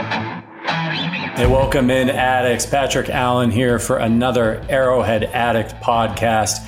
Hey, 0.00 1.46
welcome 1.46 1.90
in, 1.90 2.08
addicts. 2.08 2.64
Patrick 2.64 3.10
Allen 3.10 3.50
here 3.50 3.78
for 3.78 3.98
another 3.98 4.64
Arrowhead 4.70 5.24
Addict 5.24 5.74
podcast. 5.82 6.66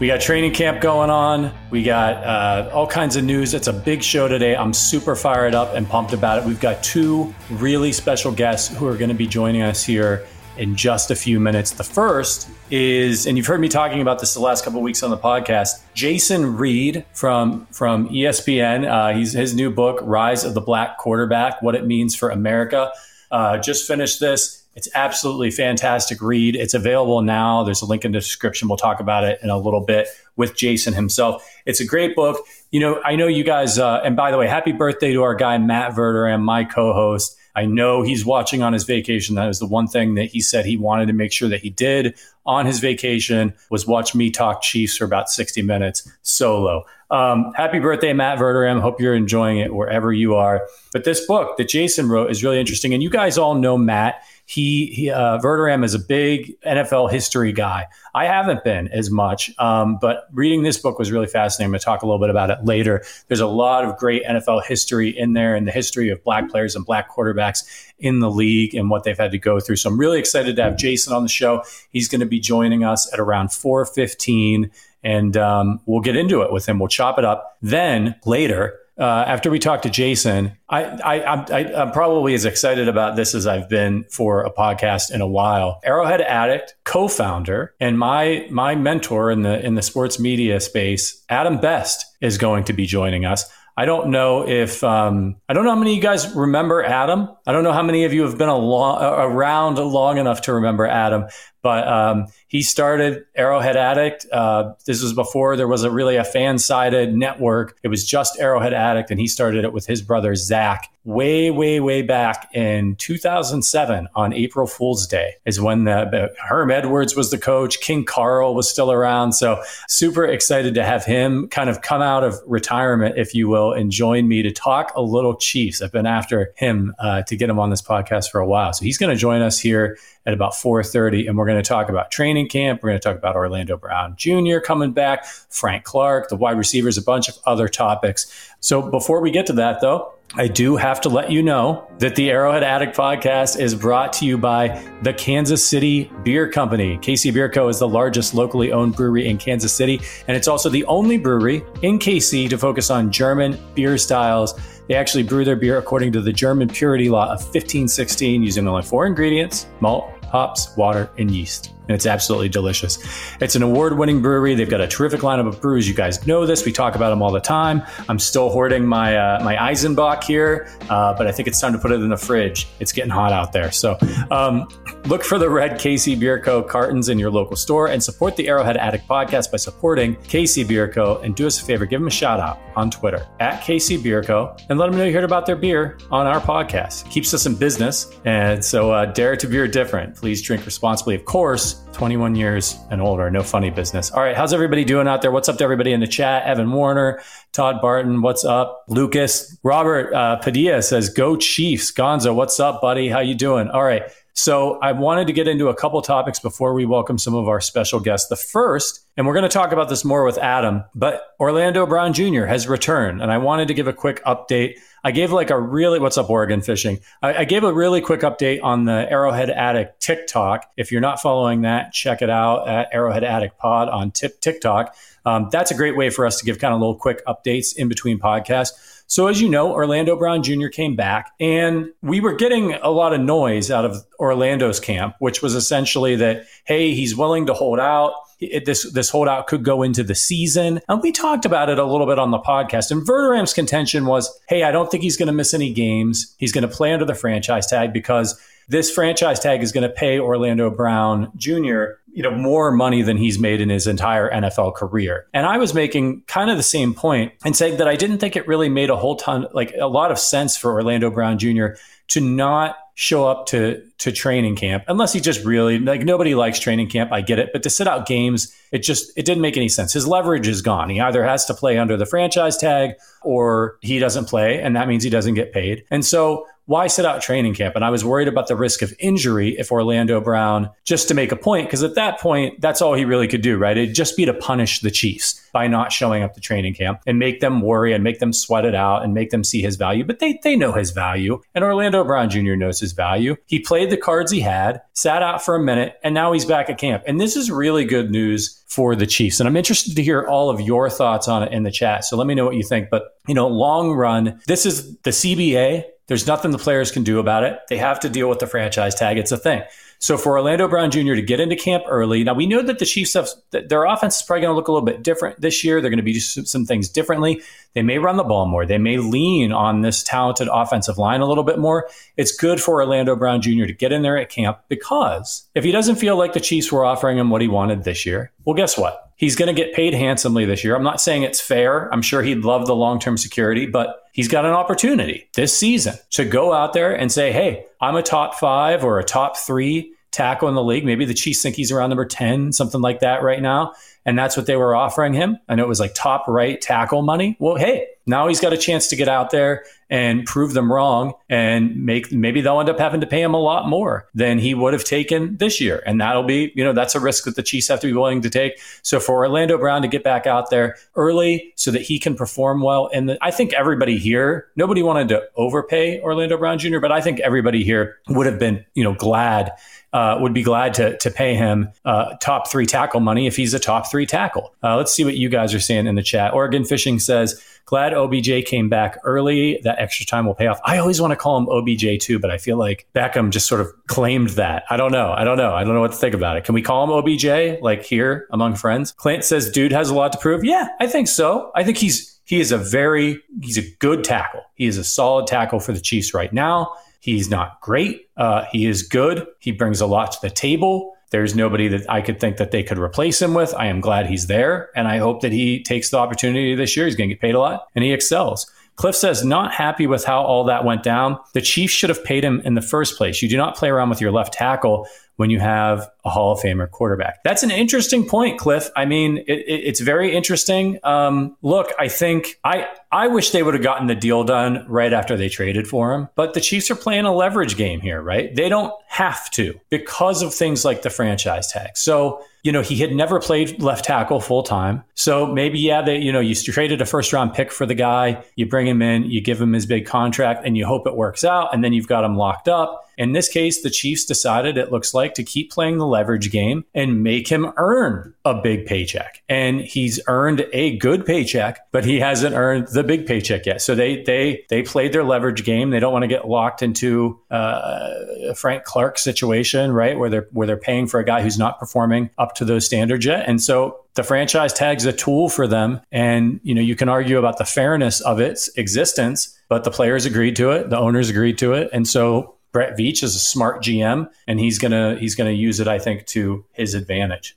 We 0.00 0.06
got 0.06 0.20
training 0.20 0.52
camp 0.52 0.82
going 0.82 1.08
on. 1.08 1.50
We 1.70 1.82
got 1.82 2.16
uh, 2.22 2.70
all 2.74 2.86
kinds 2.86 3.16
of 3.16 3.24
news. 3.24 3.54
It's 3.54 3.68
a 3.68 3.72
big 3.72 4.02
show 4.02 4.28
today. 4.28 4.54
I'm 4.54 4.74
super 4.74 5.16
fired 5.16 5.54
up 5.54 5.74
and 5.74 5.88
pumped 5.88 6.12
about 6.12 6.40
it. 6.40 6.44
We've 6.44 6.60
got 6.60 6.82
two 6.82 7.34
really 7.48 7.90
special 7.90 8.32
guests 8.32 8.76
who 8.76 8.86
are 8.86 8.98
going 8.98 9.08
to 9.08 9.14
be 9.14 9.26
joining 9.26 9.62
us 9.62 9.82
here 9.82 10.26
in 10.56 10.76
just 10.76 11.10
a 11.10 11.16
few 11.16 11.40
minutes. 11.40 11.72
The 11.72 11.84
first 11.84 12.48
is, 12.70 13.26
and 13.26 13.36
you've 13.36 13.46
heard 13.46 13.60
me 13.60 13.68
talking 13.68 14.00
about 14.00 14.18
this 14.18 14.34
the 14.34 14.40
last 14.40 14.64
couple 14.64 14.80
weeks 14.80 15.02
on 15.02 15.10
the 15.10 15.18
podcast, 15.18 15.82
Jason 15.94 16.56
Reid 16.56 17.04
from 17.12 17.66
from 17.72 18.08
ESPN. 18.08 18.88
Uh, 18.88 19.16
he's 19.16 19.32
his 19.32 19.54
new 19.54 19.70
book, 19.70 19.98
Rise 20.02 20.44
of 20.44 20.54
the 20.54 20.60
Black 20.60 20.98
Quarterback: 20.98 21.62
What 21.62 21.74
It 21.74 21.86
Means 21.86 22.14
for 22.14 22.30
America. 22.30 22.92
Uh, 23.30 23.58
just 23.58 23.86
finished 23.86 24.20
this. 24.20 24.64
It's 24.76 24.88
absolutely 24.94 25.50
fantastic 25.50 26.20
read. 26.20 26.56
It's 26.56 26.74
available 26.74 27.22
now. 27.22 27.62
There's 27.62 27.82
a 27.82 27.86
link 27.86 28.04
in 28.04 28.12
the 28.12 28.18
description. 28.18 28.68
We'll 28.68 28.76
talk 28.76 29.00
about 29.00 29.24
it 29.24 29.38
in 29.42 29.50
a 29.50 29.56
little 29.56 29.80
bit 29.80 30.08
with 30.36 30.56
Jason 30.56 30.94
himself. 30.94 31.48
It's 31.64 31.80
a 31.80 31.86
great 31.86 32.16
book. 32.16 32.44
You 32.72 32.80
know, 32.80 33.00
I 33.04 33.14
know 33.14 33.28
you 33.28 33.44
guys, 33.44 33.78
uh, 33.78 34.00
and 34.04 34.16
by 34.16 34.32
the 34.32 34.38
way, 34.38 34.48
happy 34.48 34.72
birthday 34.72 35.12
to 35.12 35.22
our 35.22 35.34
guy, 35.34 35.58
Matt 35.58 35.92
Verderame, 35.92 36.42
my 36.42 36.64
co 36.64 36.92
host. 36.92 37.38
I 37.56 37.66
know 37.66 38.02
he's 38.02 38.24
watching 38.24 38.62
on 38.62 38.72
his 38.72 38.84
vacation. 38.84 39.36
That 39.36 39.46
was 39.46 39.60
the 39.60 39.66
one 39.66 39.86
thing 39.86 40.14
that 40.16 40.26
he 40.26 40.40
said 40.40 40.66
he 40.66 40.76
wanted 40.76 41.06
to 41.06 41.12
make 41.12 41.32
sure 41.32 41.48
that 41.48 41.60
he 41.60 41.70
did 41.70 42.16
on 42.46 42.66
his 42.66 42.80
vacation 42.80 43.54
was 43.70 43.86
watch 43.86 44.14
me 44.14 44.30
talk 44.30 44.60
Chiefs 44.60 44.96
for 44.96 45.04
about 45.04 45.30
60 45.30 45.62
minutes 45.62 46.10
solo. 46.22 46.84
Um, 47.10 47.52
happy 47.54 47.78
birthday, 47.78 48.12
Matt 48.12 48.38
Verderame. 48.38 48.80
Hope 48.80 49.00
you're 49.00 49.14
enjoying 49.14 49.58
it 49.58 49.72
wherever 49.72 50.12
you 50.12 50.34
are. 50.34 50.66
But 50.92 51.04
this 51.04 51.24
book 51.26 51.56
that 51.58 51.68
Jason 51.68 52.08
wrote 52.08 52.30
is 52.30 52.42
really 52.42 52.58
interesting. 52.58 52.92
And 52.92 53.02
you 53.02 53.10
guys 53.10 53.38
all 53.38 53.54
know 53.54 53.78
Matt. 53.78 54.22
He, 54.46 54.86
he 54.86 55.10
uh, 55.10 55.38
Verderame 55.38 55.84
is 55.84 55.94
a 55.94 55.98
big 55.98 56.60
NFL 56.62 57.10
history 57.10 57.52
guy. 57.52 57.86
I 58.14 58.26
haven't 58.26 58.62
been 58.62 58.88
as 58.88 59.10
much, 59.10 59.50
um, 59.58 59.98
but 60.00 60.28
reading 60.32 60.62
this 60.62 60.78
book 60.78 60.98
was 60.98 61.10
really 61.10 61.26
fascinating. 61.26 61.68
I'm 61.68 61.72
going 61.72 61.80
to 61.80 61.84
talk 61.84 62.02
a 62.02 62.06
little 62.06 62.20
bit 62.20 62.30
about 62.30 62.50
it 62.50 62.58
later. 62.64 63.02
There's 63.28 63.40
a 63.40 63.46
lot 63.46 63.84
of 63.84 63.96
great 63.96 64.22
NFL 64.24 64.64
history 64.64 65.08
in 65.08 65.32
there 65.32 65.54
and 65.56 65.66
the 65.66 65.72
history 65.72 66.10
of 66.10 66.22
black 66.24 66.50
players 66.50 66.76
and 66.76 66.84
black 66.84 67.10
quarterbacks 67.10 67.92
in 67.98 68.20
the 68.20 68.30
league 68.30 68.74
and 68.74 68.90
what 68.90 69.04
they've 69.04 69.16
had 69.16 69.30
to 69.30 69.38
go 69.38 69.60
through. 69.60 69.76
So 69.76 69.88
I'm 69.88 69.98
really 69.98 70.18
excited 70.18 70.56
to 70.56 70.62
have 70.62 70.76
Jason 70.76 71.14
on 71.14 71.22
the 71.22 71.28
show. 71.28 71.62
He's 71.90 72.08
going 72.08 72.20
to 72.20 72.26
be 72.26 72.40
joining 72.40 72.84
us 72.84 73.10
at 73.12 73.20
around 73.20 73.48
4:15 73.48 74.70
and 75.02 75.36
um, 75.36 75.80
we'll 75.84 76.00
get 76.00 76.16
into 76.16 76.42
it 76.42 76.50
with 76.50 76.66
him. 76.66 76.78
We'll 76.78 76.88
chop 76.88 77.18
it 77.18 77.24
up. 77.24 77.58
Then 77.60 78.16
later, 78.24 78.78
uh, 78.98 79.24
after 79.26 79.50
we 79.50 79.58
talk 79.58 79.82
to 79.82 79.90
Jason, 79.90 80.56
I, 80.68 80.84
I, 80.84 81.82
I'm 81.82 81.92
probably 81.92 82.34
as 82.34 82.44
excited 82.44 82.88
about 82.88 83.16
this 83.16 83.34
as 83.34 83.46
I've 83.46 83.68
been 83.68 84.04
for 84.10 84.44
a 84.44 84.52
podcast 84.52 85.10
in 85.12 85.20
a 85.20 85.26
while. 85.26 85.80
Arrowhead 85.84 86.20
Addict 86.20 86.76
co-founder 86.84 87.74
and 87.80 87.98
my 87.98 88.46
my 88.50 88.74
mentor 88.74 89.30
in 89.30 89.42
the 89.42 89.64
in 89.64 89.74
the 89.74 89.82
sports 89.82 90.20
media 90.20 90.60
space, 90.60 91.24
Adam 91.28 91.58
Best, 91.58 92.04
is 92.20 92.38
going 92.38 92.64
to 92.64 92.72
be 92.72 92.86
joining 92.86 93.24
us. 93.24 93.50
I 93.76 93.86
don't 93.86 94.10
know 94.10 94.46
if 94.48 94.84
um, 94.84 95.36
I 95.48 95.52
don't 95.52 95.64
know 95.64 95.70
how 95.70 95.78
many 95.78 95.92
of 95.92 95.96
you 95.96 96.02
guys 96.02 96.32
remember 96.32 96.84
Adam. 96.84 97.28
I 97.46 97.52
don't 97.52 97.64
know 97.64 97.72
how 97.72 97.82
many 97.82 98.04
of 98.04 98.12
you 98.12 98.22
have 98.22 98.38
been 98.38 98.48
a 98.48 98.56
around 98.56 99.78
long 99.78 100.18
enough 100.18 100.42
to 100.42 100.54
remember 100.54 100.86
Adam, 100.86 101.26
but 101.64 101.88
um, 101.88 102.26
he 102.46 102.60
started 102.60 103.24
Arrowhead 103.34 103.74
Addict. 103.74 104.26
Uh, 104.30 104.74
this 104.84 105.02
was 105.02 105.14
before 105.14 105.56
there 105.56 105.66
was 105.66 105.82
a 105.82 105.90
really 105.90 106.16
a 106.16 106.22
FanSided 106.22 107.14
network. 107.14 107.78
It 107.82 107.88
was 107.88 108.04
just 108.06 108.38
Arrowhead 108.38 108.74
Addict, 108.74 109.10
and 109.10 109.18
he 109.18 109.26
started 109.26 109.64
it 109.64 109.72
with 109.72 109.86
his 109.86 110.02
brother 110.02 110.34
Zach 110.34 110.90
way, 111.04 111.50
way, 111.50 111.80
way 111.80 112.02
back 112.02 112.48
in 112.54 112.96
2007 112.96 114.08
on 114.14 114.32
April 114.32 114.66
Fool's 114.66 115.06
Day 115.06 115.34
is 115.44 115.60
when 115.60 115.84
the, 115.84 116.34
Herm 116.38 116.70
Edwards 116.70 117.14
was 117.14 117.30
the 117.30 117.38
coach. 117.38 117.80
King 117.80 118.04
Carl 118.04 118.54
was 118.54 118.68
still 118.68 118.90
around. 118.90 119.32
So 119.32 119.62
super 119.88 120.24
excited 120.24 120.74
to 120.74 120.84
have 120.84 121.04
him 121.04 121.48
kind 121.48 121.68
of 121.68 121.82
come 121.82 122.00
out 122.00 122.24
of 122.24 122.40
retirement, 122.46 123.18
if 123.18 123.34
you 123.34 123.48
will, 123.48 123.72
and 123.72 123.90
join 123.90 124.28
me 124.28 124.42
to 124.42 124.50
talk 124.50 124.92
a 124.96 125.02
little 125.02 125.36
Chiefs. 125.36 125.82
I've 125.82 125.92
been 125.92 126.06
after 126.06 126.54
him 126.56 126.94
uh, 126.98 127.22
to 127.22 127.36
get 127.36 127.50
him 127.50 127.58
on 127.58 127.70
this 127.70 127.82
podcast 127.82 128.30
for 128.30 128.40
a 128.40 128.46
while. 128.46 128.72
So 128.72 128.84
he's 128.84 128.96
going 128.96 129.14
to 129.14 129.20
join 129.20 129.42
us 129.42 129.58
here 129.58 129.98
at 130.26 130.32
about 130.32 130.52
4.30 130.52 131.28
and 131.28 131.36
we're 131.36 131.46
going 131.46 131.53
to 131.62 131.68
talk 131.68 131.88
about 131.88 132.10
training 132.10 132.48
camp 132.48 132.82
we're 132.82 132.90
going 132.90 133.00
to 133.00 133.08
talk 133.08 133.16
about 133.16 133.36
orlando 133.36 133.76
brown 133.76 134.14
jr 134.16 134.58
coming 134.58 134.92
back 134.92 135.24
frank 135.26 135.84
clark 135.84 136.28
the 136.28 136.36
wide 136.36 136.56
receivers 136.56 136.96
a 136.98 137.02
bunch 137.02 137.28
of 137.28 137.36
other 137.46 137.68
topics 137.68 138.50
so 138.60 138.82
before 138.82 139.20
we 139.20 139.30
get 139.30 139.46
to 139.46 139.52
that 139.52 139.80
though 139.80 140.14
I 140.36 140.48
do 140.48 140.74
have 140.74 141.00
to 141.02 141.08
let 141.08 141.30
you 141.30 141.44
know 141.44 141.86
that 141.98 142.16
the 142.16 142.28
Arrowhead 142.30 142.64
Addict 142.64 142.96
podcast 142.96 143.60
is 143.60 143.72
brought 143.72 144.12
to 144.14 144.26
you 144.26 144.36
by 144.36 144.82
the 145.02 145.12
Kansas 145.12 145.64
City 145.64 146.10
Beer 146.24 146.50
Company. 146.50 146.98
KC 146.98 147.32
Beer 147.32 147.48
Co. 147.48 147.68
is 147.68 147.78
the 147.78 147.86
largest 147.86 148.34
locally 148.34 148.72
owned 148.72 148.96
brewery 148.96 149.28
in 149.28 149.38
Kansas 149.38 149.72
City, 149.72 150.00
and 150.26 150.36
it's 150.36 150.48
also 150.48 150.68
the 150.68 150.84
only 150.86 151.18
brewery 151.18 151.64
in 151.82 152.00
KC 152.00 152.50
to 152.50 152.58
focus 152.58 152.90
on 152.90 153.12
German 153.12 153.56
beer 153.76 153.96
styles. 153.96 154.54
They 154.88 154.94
actually 154.94 155.22
brew 155.22 155.44
their 155.44 155.56
beer 155.56 155.78
according 155.78 156.10
to 156.12 156.20
the 156.20 156.32
German 156.32 156.68
purity 156.68 157.08
law 157.08 157.26
of 157.26 157.40
1516 157.40 158.42
using 158.42 158.66
only 158.66 158.82
four 158.82 159.06
ingredients 159.06 159.66
malt, 159.80 160.10
hops, 160.34 160.76
water, 160.76 161.08
and 161.16 161.30
yeast 161.30 161.73
and 161.88 161.94
it's 161.94 162.06
absolutely 162.06 162.48
delicious. 162.48 162.98
It's 163.40 163.56
an 163.56 163.62
award 163.62 163.98
winning 163.98 164.22
brewery. 164.22 164.54
They've 164.54 164.68
got 164.68 164.80
a 164.80 164.88
terrific 164.88 165.20
lineup 165.20 165.46
of 165.46 165.60
brews. 165.60 165.86
You 165.86 165.94
guys 165.94 166.26
know 166.26 166.46
this. 166.46 166.64
We 166.64 166.72
talk 166.72 166.94
about 166.94 167.10
them 167.10 167.22
all 167.22 167.30
the 167.30 167.40
time. 167.40 167.82
I'm 168.08 168.18
still 168.18 168.50
hoarding 168.50 168.86
my 168.86 169.16
uh, 169.16 169.44
my 169.44 169.56
Eisenbach 169.56 170.24
here, 170.24 170.68
uh, 170.88 171.14
but 171.14 171.26
I 171.26 171.32
think 171.32 171.48
it's 171.48 171.60
time 171.60 171.72
to 171.72 171.78
put 171.78 171.92
it 171.92 172.00
in 172.00 172.08
the 172.08 172.16
fridge. 172.16 172.68
It's 172.80 172.92
getting 172.92 173.10
hot 173.10 173.32
out 173.32 173.52
there. 173.52 173.70
So 173.70 173.98
um, 174.30 174.66
look 175.06 175.22
for 175.22 175.38
the 175.38 175.50
red 175.50 175.72
KC 175.72 176.18
Beer 176.18 176.40
Co. 176.40 176.62
cartons 176.62 177.08
in 177.08 177.18
your 177.18 177.30
local 177.30 177.56
store 177.56 177.88
and 177.88 178.02
support 178.02 178.36
the 178.36 178.48
Arrowhead 178.48 178.76
Addict 178.76 179.06
podcast 179.06 179.50
by 179.50 179.58
supporting 179.58 180.16
KC 180.16 180.66
Beer 180.66 180.88
Co. 180.88 181.18
And 181.18 181.34
do 181.34 181.46
us 181.46 181.60
a 181.60 181.64
favor, 181.64 181.84
give 181.84 182.00
them 182.00 182.08
a 182.08 182.10
shout 182.10 182.40
out 182.40 182.58
on 182.76 182.90
Twitter 182.90 183.26
at 183.40 183.60
KC 183.62 184.02
Beer 184.02 184.22
Co. 184.22 184.56
and 184.70 184.78
let 184.78 184.90
them 184.90 184.98
know 184.98 185.04
you 185.04 185.12
heard 185.12 185.24
about 185.24 185.44
their 185.46 185.56
beer 185.56 185.98
on 186.10 186.26
our 186.26 186.40
podcast. 186.40 187.08
Keeps 187.10 187.34
us 187.34 187.46
in 187.46 187.54
business. 187.54 188.10
And 188.24 188.64
so 188.64 188.92
uh, 188.92 189.06
dare 189.06 189.36
to 189.36 189.46
beer 189.46 189.68
different. 189.68 190.16
Please 190.16 190.40
drink 190.40 190.64
responsibly, 190.64 191.14
of 191.14 191.24
course 191.24 191.73
21 191.92 192.34
years 192.34 192.78
and 192.90 193.00
older. 193.00 193.30
No 193.30 193.42
funny 193.42 193.70
business. 193.70 194.10
All 194.10 194.22
right. 194.22 194.36
How's 194.36 194.52
everybody 194.52 194.84
doing 194.84 195.06
out 195.06 195.22
there? 195.22 195.30
What's 195.30 195.48
up 195.48 195.58
to 195.58 195.64
everybody 195.64 195.92
in 195.92 196.00
the 196.00 196.06
chat? 196.06 196.44
Evan 196.44 196.70
Warner, 196.72 197.22
Todd 197.52 197.80
Barton. 197.80 198.22
What's 198.22 198.44
up? 198.44 198.84
Lucas, 198.88 199.56
Robert 199.62 200.12
uh, 200.12 200.36
Padilla 200.36 200.82
says, 200.82 201.08
go 201.08 201.36
Chiefs. 201.36 201.92
Gonzo, 201.92 202.34
what's 202.34 202.58
up, 202.58 202.80
buddy? 202.80 203.08
How 203.08 203.20
you 203.20 203.34
doing? 203.34 203.68
All 203.68 203.84
right. 203.84 204.02
So 204.36 204.80
I 204.80 204.90
wanted 204.90 205.28
to 205.28 205.32
get 205.32 205.46
into 205.46 205.68
a 205.68 205.74
couple 205.76 206.02
topics 206.02 206.40
before 206.40 206.74
we 206.74 206.84
welcome 206.84 207.18
some 207.18 207.36
of 207.36 207.46
our 207.46 207.60
special 207.60 208.00
guests. 208.00 208.28
The 208.28 208.36
first, 208.36 209.06
and 209.16 209.26
we're 209.26 209.32
going 209.32 209.44
to 209.44 209.48
talk 209.48 209.70
about 209.70 209.88
this 209.88 210.04
more 210.04 210.24
with 210.24 210.38
Adam, 210.38 210.82
but 210.92 211.34
Orlando 211.38 211.86
Brown 211.86 212.12
Jr. 212.12 212.44
has 212.46 212.66
returned. 212.66 213.22
And 213.22 213.30
I 213.30 213.38
wanted 213.38 213.68
to 213.68 213.74
give 213.74 213.86
a 213.86 213.92
quick 213.92 214.24
update. 214.24 214.78
I 215.04 215.10
gave 215.10 215.32
like 215.32 215.50
a 215.50 215.60
really, 215.60 215.98
what's 216.00 216.16
up, 216.16 216.30
Oregon 216.30 216.62
fishing? 216.62 216.98
I, 217.22 217.34
I 217.34 217.44
gave 217.44 217.62
a 217.62 217.72
really 217.72 218.00
quick 218.00 218.20
update 218.20 218.60
on 218.62 218.86
the 218.86 219.06
Arrowhead 219.10 219.50
Addict 219.50 220.00
TikTok. 220.00 220.70
If 220.78 220.90
you're 220.90 221.02
not 221.02 221.20
following 221.20 221.60
that, 221.62 221.92
check 221.92 222.22
it 222.22 222.30
out 222.30 222.66
at 222.66 222.88
Arrowhead 222.90 223.22
Addict 223.22 223.58
Pod 223.58 223.90
on 223.90 224.12
TikTok. 224.12 224.96
Um, 225.26 225.48
that's 225.52 225.70
a 225.70 225.74
great 225.74 225.94
way 225.94 226.08
for 226.08 226.24
us 226.24 226.38
to 226.38 226.46
give 226.46 226.58
kind 226.58 226.72
of 226.72 226.80
little 226.80 226.96
quick 226.96 227.24
updates 227.26 227.76
in 227.76 227.88
between 227.88 228.18
podcasts. 228.18 229.02
So, 229.06 229.26
as 229.26 229.42
you 229.42 229.50
know, 229.50 229.72
Orlando 229.72 230.16
Brown 230.16 230.42
Jr. 230.42 230.68
came 230.68 230.96
back, 230.96 231.32
and 231.38 231.92
we 232.02 232.20
were 232.20 232.34
getting 232.34 232.72
a 232.72 232.88
lot 232.88 233.12
of 233.12 233.20
noise 233.20 233.70
out 233.70 233.84
of 233.84 234.02
Orlando's 234.18 234.80
camp, 234.80 235.16
which 235.18 235.42
was 235.42 235.54
essentially 235.54 236.16
that, 236.16 236.46
hey, 236.64 236.94
he's 236.94 237.14
willing 237.14 237.46
to 237.46 237.54
hold 237.54 237.78
out. 237.78 238.14
This 238.40 238.90
this 238.92 239.10
holdout 239.10 239.46
could 239.46 239.64
go 239.64 239.82
into 239.82 240.02
the 240.02 240.14
season, 240.14 240.80
and 240.88 241.02
we 241.02 241.12
talked 241.12 241.44
about 241.44 241.70
it 241.70 241.78
a 241.78 241.84
little 241.84 242.06
bit 242.06 242.18
on 242.18 242.30
the 242.30 242.38
podcast. 242.38 242.90
And 242.90 243.06
Verderame's 243.06 243.54
contention 243.54 244.06
was, 244.06 244.30
hey, 244.48 244.62
I 244.62 244.70
don't 244.70 244.90
think 244.90 245.02
he's 245.02 245.16
going 245.16 245.28
to 245.28 245.32
miss 245.32 245.54
any 245.54 245.72
games. 245.72 246.34
He's 246.38 246.52
going 246.52 246.68
to 246.68 246.74
play 246.74 246.92
under 246.92 247.04
the 247.04 247.14
franchise 247.14 247.66
tag 247.66 247.92
because 247.92 248.40
this 248.68 248.90
franchise 248.90 249.40
tag 249.40 249.62
is 249.62 249.72
going 249.72 249.88
to 249.88 249.94
pay 249.94 250.18
Orlando 250.18 250.70
Brown 250.70 251.30
Jr 251.36 251.94
you 252.14 252.22
know 252.22 252.30
more 252.30 252.70
money 252.70 253.02
than 253.02 253.16
he's 253.16 253.38
made 253.38 253.60
in 253.60 253.68
his 253.68 253.86
entire 253.86 254.30
NFL 254.30 254.76
career. 254.76 255.26
And 255.34 255.46
I 255.46 255.58
was 255.58 255.74
making 255.74 256.22
kind 256.22 256.48
of 256.48 256.56
the 256.56 256.62
same 256.62 256.94
point 256.94 257.32
and 257.44 257.54
saying 257.54 257.78
that 257.78 257.88
I 257.88 257.96
didn't 257.96 258.18
think 258.18 258.36
it 258.36 258.46
really 258.46 258.68
made 258.68 258.88
a 258.88 258.96
whole 258.96 259.16
ton 259.16 259.48
like 259.52 259.74
a 259.78 259.88
lot 259.88 260.12
of 260.12 260.18
sense 260.18 260.56
for 260.56 260.72
Orlando 260.72 261.10
Brown 261.10 261.38
Jr. 261.38 261.66
to 262.08 262.20
not 262.20 262.76
show 262.94 263.26
up 263.26 263.46
to 263.46 263.82
to 263.98 264.12
training 264.12 264.54
camp 264.54 264.84
unless 264.86 265.12
he 265.12 265.20
just 265.20 265.44
really 265.44 265.78
like 265.78 266.02
nobody 266.02 266.34
likes 266.34 266.60
training 266.60 266.88
camp 266.88 267.10
i 267.10 267.20
get 267.20 267.40
it 267.40 267.50
but 267.52 267.62
to 267.62 267.68
sit 267.68 267.88
out 267.88 268.06
games 268.06 268.54
it 268.74 268.82
just 268.82 269.16
it 269.16 269.24
didn't 269.24 269.40
make 269.40 269.56
any 269.56 269.68
sense. 269.68 269.92
His 269.92 270.04
leverage 270.04 270.48
is 270.48 270.60
gone. 270.60 270.90
He 270.90 271.00
either 271.00 271.22
has 271.22 271.44
to 271.44 271.54
play 271.54 271.78
under 271.78 271.96
the 271.96 272.06
franchise 272.06 272.56
tag 272.56 272.94
or 273.22 273.78
he 273.82 274.00
doesn't 274.00 274.24
play 274.24 274.60
and 274.60 274.74
that 274.74 274.88
means 274.88 275.04
he 275.04 275.10
doesn't 275.10 275.34
get 275.34 275.52
paid. 275.52 275.84
And 275.92 276.04
so 276.04 276.44
why 276.66 276.86
sit 276.86 277.04
out 277.04 277.20
training 277.20 277.54
camp? 277.54 277.76
And 277.76 277.84
I 277.84 277.90
was 277.90 278.04
worried 278.04 278.28
about 278.28 278.48
the 278.48 278.56
risk 278.56 278.82
of 278.82 278.94
injury 278.98 279.56
if 279.58 279.70
Orlando 279.70 280.20
Brown, 280.20 280.70
just 280.84 281.08
to 281.08 281.14
make 281.14 281.32
a 281.32 281.36
point, 281.36 281.68
because 281.68 281.82
at 281.82 281.94
that 281.96 282.18
point, 282.18 282.60
that's 282.60 282.80
all 282.80 282.94
he 282.94 283.04
really 283.04 283.28
could 283.28 283.42
do, 283.42 283.58
right? 283.58 283.76
It'd 283.76 283.94
just 283.94 284.16
be 284.16 284.24
to 284.24 284.34
punish 284.34 284.80
the 284.80 284.90
Chiefs 284.90 285.40
by 285.52 285.66
not 285.66 285.92
showing 285.92 286.22
up 286.22 286.34
to 286.34 286.40
training 286.40 286.74
camp 286.74 287.00
and 287.06 287.18
make 287.18 287.40
them 287.40 287.60
worry 287.60 287.92
and 287.92 288.02
make 288.02 288.18
them 288.18 288.32
sweat 288.32 288.64
it 288.64 288.74
out 288.74 289.04
and 289.04 289.14
make 289.14 289.30
them 289.30 289.44
see 289.44 289.60
his 289.60 289.76
value. 289.76 290.04
But 290.04 290.18
they, 290.18 290.40
they 290.42 290.56
know 290.56 290.72
his 290.72 290.90
value. 290.90 291.40
And 291.54 291.64
Orlando 291.64 292.02
Brown 292.02 292.30
Jr. 292.30 292.54
knows 292.54 292.80
his 292.80 292.92
value. 292.92 293.36
He 293.46 293.60
played 293.60 293.90
the 293.90 293.96
cards 293.96 294.32
he 294.32 294.40
had, 294.40 294.80
sat 294.94 295.22
out 295.22 295.44
for 295.44 295.54
a 295.54 295.62
minute, 295.62 295.98
and 296.02 296.14
now 296.14 296.32
he's 296.32 296.44
back 296.44 296.70
at 296.70 296.78
camp. 296.78 297.02
And 297.06 297.20
this 297.20 297.36
is 297.36 297.50
really 297.50 297.84
good 297.84 298.10
news 298.10 298.62
for 298.66 298.96
the 298.96 299.06
Chiefs. 299.06 299.38
And 299.38 299.48
I'm 299.48 299.56
interested 299.56 299.94
to 299.94 300.02
hear 300.02 300.26
all 300.26 300.50
of 300.50 300.60
your 300.60 300.90
thoughts 300.90 301.28
on 301.28 301.42
it 301.42 301.52
in 301.52 301.62
the 301.62 301.70
chat. 301.70 302.04
So 302.04 302.16
let 302.16 302.26
me 302.26 302.34
know 302.34 302.44
what 302.44 302.56
you 302.56 302.64
think. 302.64 302.90
But, 302.90 303.16
you 303.28 303.34
know, 303.34 303.46
long 303.46 303.92
run, 303.92 304.40
this 304.46 304.66
is 304.66 304.96
the 304.98 305.10
CBA 305.10 305.84
there's 306.06 306.26
nothing 306.26 306.50
the 306.50 306.58
players 306.58 306.90
can 306.90 307.02
do 307.02 307.18
about 307.18 307.44
it. 307.44 307.58
They 307.68 307.78
have 307.78 308.00
to 308.00 308.08
deal 308.08 308.28
with 308.28 308.38
the 308.38 308.46
franchise 308.46 308.94
tag. 308.94 309.18
It's 309.18 309.32
a 309.32 309.38
thing. 309.38 309.62
So 309.98 310.18
for 310.18 310.36
Orlando 310.36 310.68
Brown 310.68 310.90
Jr. 310.90 311.14
to 311.14 311.22
get 311.22 311.40
into 311.40 311.56
camp 311.56 311.84
early, 311.88 312.24
now 312.24 312.34
we 312.34 312.46
know 312.46 312.60
that 312.60 312.78
the 312.78 312.84
Chiefs 312.84 313.14
have 313.14 313.28
their 313.52 313.84
offense 313.84 314.16
is 314.16 314.22
probably 314.22 314.42
going 314.42 314.52
to 314.52 314.56
look 314.56 314.68
a 314.68 314.72
little 314.72 314.84
bit 314.84 315.02
different 315.02 315.40
this 315.40 315.64
year. 315.64 315.80
They're 315.80 315.90
going 315.90 315.96
to 315.96 316.02
be 316.02 316.12
doing 316.12 316.44
some 316.44 316.66
things 316.66 316.90
differently. 316.90 317.40
They 317.72 317.82
may 317.82 317.98
run 317.98 318.18
the 318.18 318.24
ball 318.24 318.46
more. 318.46 318.66
They 318.66 318.76
may 318.76 318.98
lean 318.98 319.50
on 319.50 319.80
this 319.80 320.02
talented 320.02 320.48
offensive 320.52 320.98
line 320.98 321.22
a 321.22 321.26
little 321.26 321.44
bit 321.44 321.58
more. 321.58 321.88
It's 322.18 322.36
good 322.36 322.60
for 322.60 322.82
Orlando 322.82 323.16
Brown 323.16 323.40
Jr. 323.40 323.64
to 323.64 323.72
get 323.72 323.92
in 323.92 324.02
there 324.02 324.18
at 324.18 324.28
camp 324.28 324.58
because 324.68 325.48
if 325.54 325.64
he 325.64 325.72
doesn't 325.72 325.96
feel 325.96 326.18
like 326.18 326.34
the 326.34 326.40
Chiefs 326.40 326.70
were 326.70 326.84
offering 326.84 327.16
him 327.16 327.30
what 327.30 327.40
he 327.40 327.48
wanted 327.48 327.84
this 327.84 328.04
year, 328.04 328.30
well, 328.44 328.54
guess 328.54 328.76
what? 328.76 329.03
He's 329.16 329.36
going 329.36 329.54
to 329.54 329.60
get 329.60 329.74
paid 329.74 329.94
handsomely 329.94 330.44
this 330.44 330.64
year. 330.64 330.74
I'm 330.74 330.82
not 330.82 331.00
saying 331.00 331.22
it's 331.22 331.40
fair. 331.40 331.92
I'm 331.92 332.02
sure 332.02 332.22
he'd 332.22 332.44
love 332.44 332.66
the 332.66 332.74
long 332.74 332.98
term 332.98 333.16
security, 333.16 333.66
but 333.66 334.02
he's 334.12 334.28
got 334.28 334.44
an 334.44 334.52
opportunity 334.52 335.28
this 335.34 335.56
season 335.56 335.94
to 336.10 336.24
go 336.24 336.52
out 336.52 336.72
there 336.72 336.92
and 336.92 337.10
say, 337.10 337.32
hey, 337.32 337.64
I'm 337.80 337.96
a 337.96 338.02
top 338.02 338.34
five 338.34 338.84
or 338.84 338.98
a 338.98 339.04
top 339.04 339.36
three 339.36 339.94
tackle 340.10 340.48
in 340.48 340.54
the 340.54 340.62
league. 340.62 340.84
Maybe 340.84 341.04
the 341.04 341.14
Chiefs 341.14 341.42
think 341.42 341.56
he's 341.56 341.72
around 341.72 341.90
number 341.90 342.04
10, 342.04 342.52
something 342.52 342.80
like 342.80 343.00
that 343.00 343.22
right 343.22 343.42
now. 343.42 343.72
And 344.06 344.18
that's 344.18 344.36
what 344.36 344.46
they 344.46 344.56
were 344.56 344.74
offering 344.74 345.12
him. 345.12 345.38
And 345.48 345.60
it 345.60 345.68
was 345.68 345.80
like 345.80 345.94
top 345.94 346.26
right 346.28 346.60
tackle 346.60 347.02
money. 347.02 347.36
Well, 347.38 347.56
hey, 347.56 347.86
now 348.06 348.28
he's 348.28 348.40
got 348.40 348.52
a 348.52 348.56
chance 348.56 348.88
to 348.88 348.96
get 348.96 349.08
out 349.08 349.30
there 349.30 349.64
and 349.90 350.24
prove 350.24 350.54
them 350.54 350.72
wrong 350.72 351.12
and 351.28 351.76
make 351.84 352.10
maybe 352.10 352.40
they'll 352.40 352.58
end 352.58 352.68
up 352.68 352.78
having 352.78 353.00
to 353.00 353.06
pay 353.06 353.22
him 353.22 353.34
a 353.34 353.38
lot 353.38 353.68
more 353.68 354.08
than 354.14 354.38
he 354.38 354.54
would 354.54 354.72
have 354.72 354.84
taken 354.84 355.36
this 355.36 355.60
year. 355.60 355.82
And 355.86 356.00
that'll 356.00 356.22
be, 356.22 356.52
you 356.54 356.64
know, 356.64 356.72
that's 356.72 356.94
a 356.94 357.00
risk 357.00 357.24
that 357.24 357.36
the 357.36 357.42
Chiefs 357.42 357.68
have 357.68 357.80
to 357.80 357.86
be 357.86 357.92
willing 357.92 358.20
to 358.22 358.30
take. 358.30 358.58
So 358.82 358.98
for 358.98 359.24
Orlando 359.24 359.58
Brown 359.58 359.82
to 359.82 359.88
get 359.88 360.02
back 360.02 360.26
out 360.26 360.50
there 360.50 360.76
early 360.96 361.52
so 361.56 361.70
that 361.70 361.82
he 361.82 361.98
can 361.98 362.14
perform 362.14 362.60
well. 362.62 362.90
And 362.92 363.18
I 363.20 363.30
think 363.30 363.52
everybody 363.52 363.98
here, 363.98 364.48
nobody 364.56 364.82
wanted 364.82 365.08
to 365.10 365.22
overpay 365.36 366.00
Orlando 366.00 366.38
Brown 366.38 366.58
Jr., 366.58 366.80
but 366.80 366.92
I 366.92 367.00
think 367.00 367.20
everybody 367.20 367.62
here 367.62 367.98
would 368.08 368.26
have 368.26 368.38
been, 368.38 368.64
you 368.74 368.84
know, 368.84 368.94
glad 368.94 369.52
uh, 369.94 370.18
would 370.20 370.34
be 370.34 370.42
glad 370.42 370.74
to 370.74 370.98
to 370.98 371.10
pay 371.10 371.34
him 371.36 371.70
uh, 371.84 372.16
top 372.20 372.50
three 372.50 372.66
tackle 372.66 372.98
money 372.98 373.28
if 373.28 373.36
he's 373.36 373.54
a 373.54 373.60
top 373.60 373.88
three 373.88 374.06
tackle. 374.06 374.52
Uh, 374.62 374.76
let's 374.76 374.92
see 374.92 375.04
what 375.04 375.16
you 375.16 375.28
guys 375.28 375.54
are 375.54 375.60
saying 375.60 375.86
in 375.86 375.94
the 375.94 376.02
chat. 376.02 376.34
Oregon 376.34 376.64
Fishing 376.64 376.98
says, 376.98 377.40
"Glad 377.66 377.94
OBJ 377.94 378.44
came 378.46 378.68
back 378.68 378.98
early. 379.04 379.60
That 379.64 379.78
extra 379.78 380.06
time 380.06 380.26
will 380.26 380.34
pay 380.34 380.46
off." 380.46 380.60
I 380.64 380.78
always 380.78 381.00
want 381.00 381.12
to 381.12 381.16
call 381.16 381.38
him 381.38 381.48
OBJ 381.48 381.98
too, 382.00 382.18
but 382.18 382.30
I 382.30 382.38
feel 382.38 382.56
like 382.56 382.86
Beckham 382.94 383.30
just 383.30 383.46
sort 383.46 383.60
of 383.60 383.72
claimed 383.86 384.30
that. 384.30 384.64
I 384.70 384.76
don't 384.76 384.92
know. 384.92 385.12
I 385.12 385.24
don't 385.24 385.38
know. 385.38 385.54
I 385.54 385.64
don't 385.64 385.74
know 385.74 385.80
what 385.80 385.92
to 385.92 385.98
think 385.98 386.14
about 386.14 386.36
it. 386.36 386.44
Can 386.44 386.54
we 386.54 386.62
call 386.62 386.84
him 386.84 386.90
OBJ 386.90 387.60
like 387.62 387.84
here 387.84 388.26
among 388.30 388.56
friends? 388.56 388.92
Clint 388.92 389.24
says, 389.24 389.50
"Dude 389.50 389.72
has 389.72 389.90
a 389.90 389.94
lot 389.94 390.12
to 390.12 390.18
prove." 390.18 390.44
Yeah, 390.44 390.68
I 390.80 390.86
think 390.86 391.08
so. 391.08 391.50
I 391.54 391.64
think 391.64 391.78
he's 391.78 392.20
he 392.24 392.40
is 392.40 392.52
a 392.52 392.58
very 392.58 393.22
he's 393.42 393.58
a 393.58 393.76
good 393.78 394.04
tackle. 394.04 394.42
He 394.54 394.66
is 394.66 394.78
a 394.78 394.84
solid 394.84 395.26
tackle 395.26 395.60
for 395.60 395.72
the 395.72 395.80
Chiefs 395.80 396.14
right 396.14 396.32
now. 396.32 396.72
He's 397.00 397.28
not 397.28 397.60
great. 397.60 398.08
Uh, 398.16 398.46
he 398.50 398.66
is 398.66 398.82
good. 398.82 399.26
He 399.38 399.52
brings 399.52 399.82
a 399.82 399.86
lot 399.86 400.12
to 400.12 400.18
the 400.22 400.30
table. 400.30 400.93
There's 401.14 401.36
nobody 401.36 401.68
that 401.68 401.88
I 401.88 402.00
could 402.00 402.18
think 402.18 402.38
that 402.38 402.50
they 402.50 402.64
could 402.64 402.76
replace 402.76 403.22
him 403.22 403.34
with. 403.34 403.54
I 403.54 403.66
am 403.66 403.80
glad 403.80 404.06
he's 404.06 404.26
there, 404.26 404.70
and 404.74 404.88
I 404.88 404.98
hope 404.98 405.22
that 405.22 405.30
he 405.30 405.62
takes 405.62 405.90
the 405.90 405.96
opportunity 405.96 406.56
this 406.56 406.76
year. 406.76 406.86
He's 406.86 406.96
going 406.96 407.08
to 407.08 407.14
get 407.14 407.20
paid 407.20 407.36
a 407.36 407.38
lot, 407.38 407.68
and 407.76 407.84
he 407.84 407.92
excels. 407.92 408.50
Cliff 408.74 408.96
says, 408.96 409.24
not 409.24 409.52
happy 409.52 409.86
with 409.86 410.04
how 410.04 410.24
all 410.24 410.42
that 410.46 410.64
went 410.64 410.82
down. 410.82 411.20
The 411.32 411.40
Chiefs 411.40 411.72
should 411.72 411.90
have 411.90 412.02
paid 412.02 412.24
him 412.24 412.42
in 412.44 412.54
the 412.54 412.60
first 412.60 412.98
place. 412.98 413.22
You 413.22 413.28
do 413.28 413.36
not 413.36 413.54
play 413.54 413.68
around 413.68 413.90
with 413.90 414.00
your 414.00 414.10
left 414.10 414.32
tackle 414.32 414.88
when 415.16 415.30
you 415.30 415.38
have 415.38 415.88
a 416.04 416.10
Hall 416.10 416.32
of 416.32 416.40
Famer 416.40 416.70
quarterback. 416.70 417.22
That's 417.22 417.42
an 417.42 417.50
interesting 417.50 418.06
point, 418.06 418.38
Cliff. 418.38 418.70
I 418.76 418.84
mean, 418.84 419.18
it, 419.18 419.38
it, 419.38 419.60
it's 419.64 419.80
very 419.80 420.14
interesting. 420.14 420.78
Um, 420.82 421.36
look, 421.42 421.72
I 421.78 421.88
think 421.88 422.38
I 422.44 422.66
I 422.90 423.08
wish 423.08 423.30
they 423.30 423.42
would 423.42 423.54
have 423.54 423.62
gotten 423.62 423.86
the 423.86 423.94
deal 423.94 424.24
done 424.24 424.64
right 424.68 424.92
after 424.92 425.16
they 425.16 425.28
traded 425.28 425.66
for 425.66 425.92
him, 425.92 426.08
but 426.14 426.34
the 426.34 426.40
Chiefs 426.40 426.70
are 426.70 426.76
playing 426.76 427.04
a 427.04 427.14
leverage 427.14 427.56
game 427.56 427.80
here, 427.80 428.00
right? 428.02 428.34
They 428.34 428.48
don't 428.48 428.72
have 428.88 429.30
to 429.32 429.58
because 429.70 430.22
of 430.22 430.34
things 430.34 430.64
like 430.64 430.82
the 430.82 430.90
franchise 430.90 431.50
tag. 431.50 431.76
So 431.76 432.24
you 432.44 432.52
know, 432.52 432.60
he 432.60 432.76
had 432.76 432.92
never 432.92 433.18
played 433.18 433.60
left 433.60 433.86
tackle 433.86 434.20
full 434.20 434.42
time. 434.42 434.84
So 434.94 435.26
maybe, 435.26 435.58
yeah, 435.58 435.80
they, 435.80 435.96
you 435.96 436.12
know, 436.12 436.20
you 436.20 436.34
traded 436.34 436.82
a 436.82 436.86
first 436.86 437.10
round 437.10 437.32
pick 437.32 437.50
for 437.50 437.64
the 437.64 437.74
guy, 437.74 438.22
you 438.36 438.46
bring 438.46 438.66
him 438.66 438.82
in, 438.82 439.04
you 439.04 439.22
give 439.22 439.40
him 439.40 439.54
his 439.54 439.64
big 439.64 439.86
contract, 439.86 440.44
and 440.44 440.54
you 440.54 440.66
hope 440.66 440.86
it 440.86 440.94
works 440.94 441.24
out. 441.24 441.54
And 441.54 441.64
then 441.64 441.72
you've 441.72 441.88
got 441.88 442.04
him 442.04 442.16
locked 442.16 442.46
up. 442.46 442.83
In 442.96 443.12
this 443.12 443.28
case, 443.28 443.62
the 443.62 443.70
Chiefs 443.70 444.04
decided 444.04 444.56
it 444.56 444.72
looks 444.72 444.94
like 444.94 445.14
to 445.14 445.24
keep 445.24 445.50
playing 445.50 445.78
the 445.78 445.86
leverage 445.86 446.30
game 446.30 446.64
and 446.74 447.02
make 447.02 447.28
him 447.28 447.52
earn 447.56 448.14
a 448.24 448.34
big 448.34 448.66
paycheck. 448.66 449.22
And 449.28 449.60
he's 449.60 450.00
earned 450.06 450.46
a 450.52 450.76
good 450.78 451.04
paycheck, 451.04 451.70
but 451.72 451.84
he 451.84 452.00
hasn't 452.00 452.34
earned 452.34 452.68
the 452.68 452.84
big 452.84 453.06
paycheck 453.06 453.46
yet. 453.46 453.60
So 453.62 453.74
they 453.74 454.02
they 454.02 454.44
they 454.48 454.62
played 454.62 454.92
their 454.92 455.04
leverage 455.04 455.44
game. 455.44 455.70
They 455.70 455.80
don't 455.80 455.92
want 455.92 456.04
to 456.04 456.08
get 456.08 456.28
locked 456.28 456.62
into 456.62 457.20
uh, 457.30 457.90
a 458.28 458.34
Frank 458.34 458.64
Clark 458.64 458.98
situation, 458.98 459.72
right, 459.72 459.98
where 459.98 460.10
they're 460.10 460.28
where 460.32 460.46
they're 460.46 460.56
paying 460.56 460.86
for 460.86 461.00
a 461.00 461.04
guy 461.04 461.22
who's 461.22 461.38
not 461.38 461.58
performing 461.58 462.10
up 462.18 462.34
to 462.36 462.44
those 462.44 462.64
standards 462.64 463.04
yet. 463.04 463.28
And 463.28 463.42
so 463.42 463.84
the 463.94 464.02
franchise 464.02 464.52
tag's 464.52 464.84
a 464.84 464.92
tool 464.92 465.28
for 465.28 465.46
them 465.46 465.80
and 465.92 466.40
you 466.42 466.54
know 466.54 466.60
you 466.60 466.76
can 466.76 466.88
argue 466.88 467.18
about 467.18 467.38
the 467.38 467.44
fairness 467.44 468.00
of 468.00 468.20
its 468.20 468.48
existence 468.56 469.38
but 469.48 469.64
the 469.64 469.70
players 469.70 470.04
agreed 470.04 470.36
to 470.36 470.50
it 470.50 470.68
the 470.70 470.78
owners 470.78 471.08
agreed 471.08 471.38
to 471.38 471.52
it 471.52 471.70
and 471.72 471.86
so 471.86 472.34
Brett 472.54 472.78
Veach 472.78 473.02
is 473.02 473.16
a 473.16 473.18
smart 473.18 473.62
GM, 473.62 474.08
and 474.28 474.40
he's 474.40 474.58
gonna 474.58 474.96
he's 474.98 475.16
gonna 475.16 475.32
use 475.32 475.60
it, 475.60 475.68
I 475.68 475.78
think, 475.78 476.06
to 476.06 476.46
his 476.52 476.72
advantage. 476.72 477.36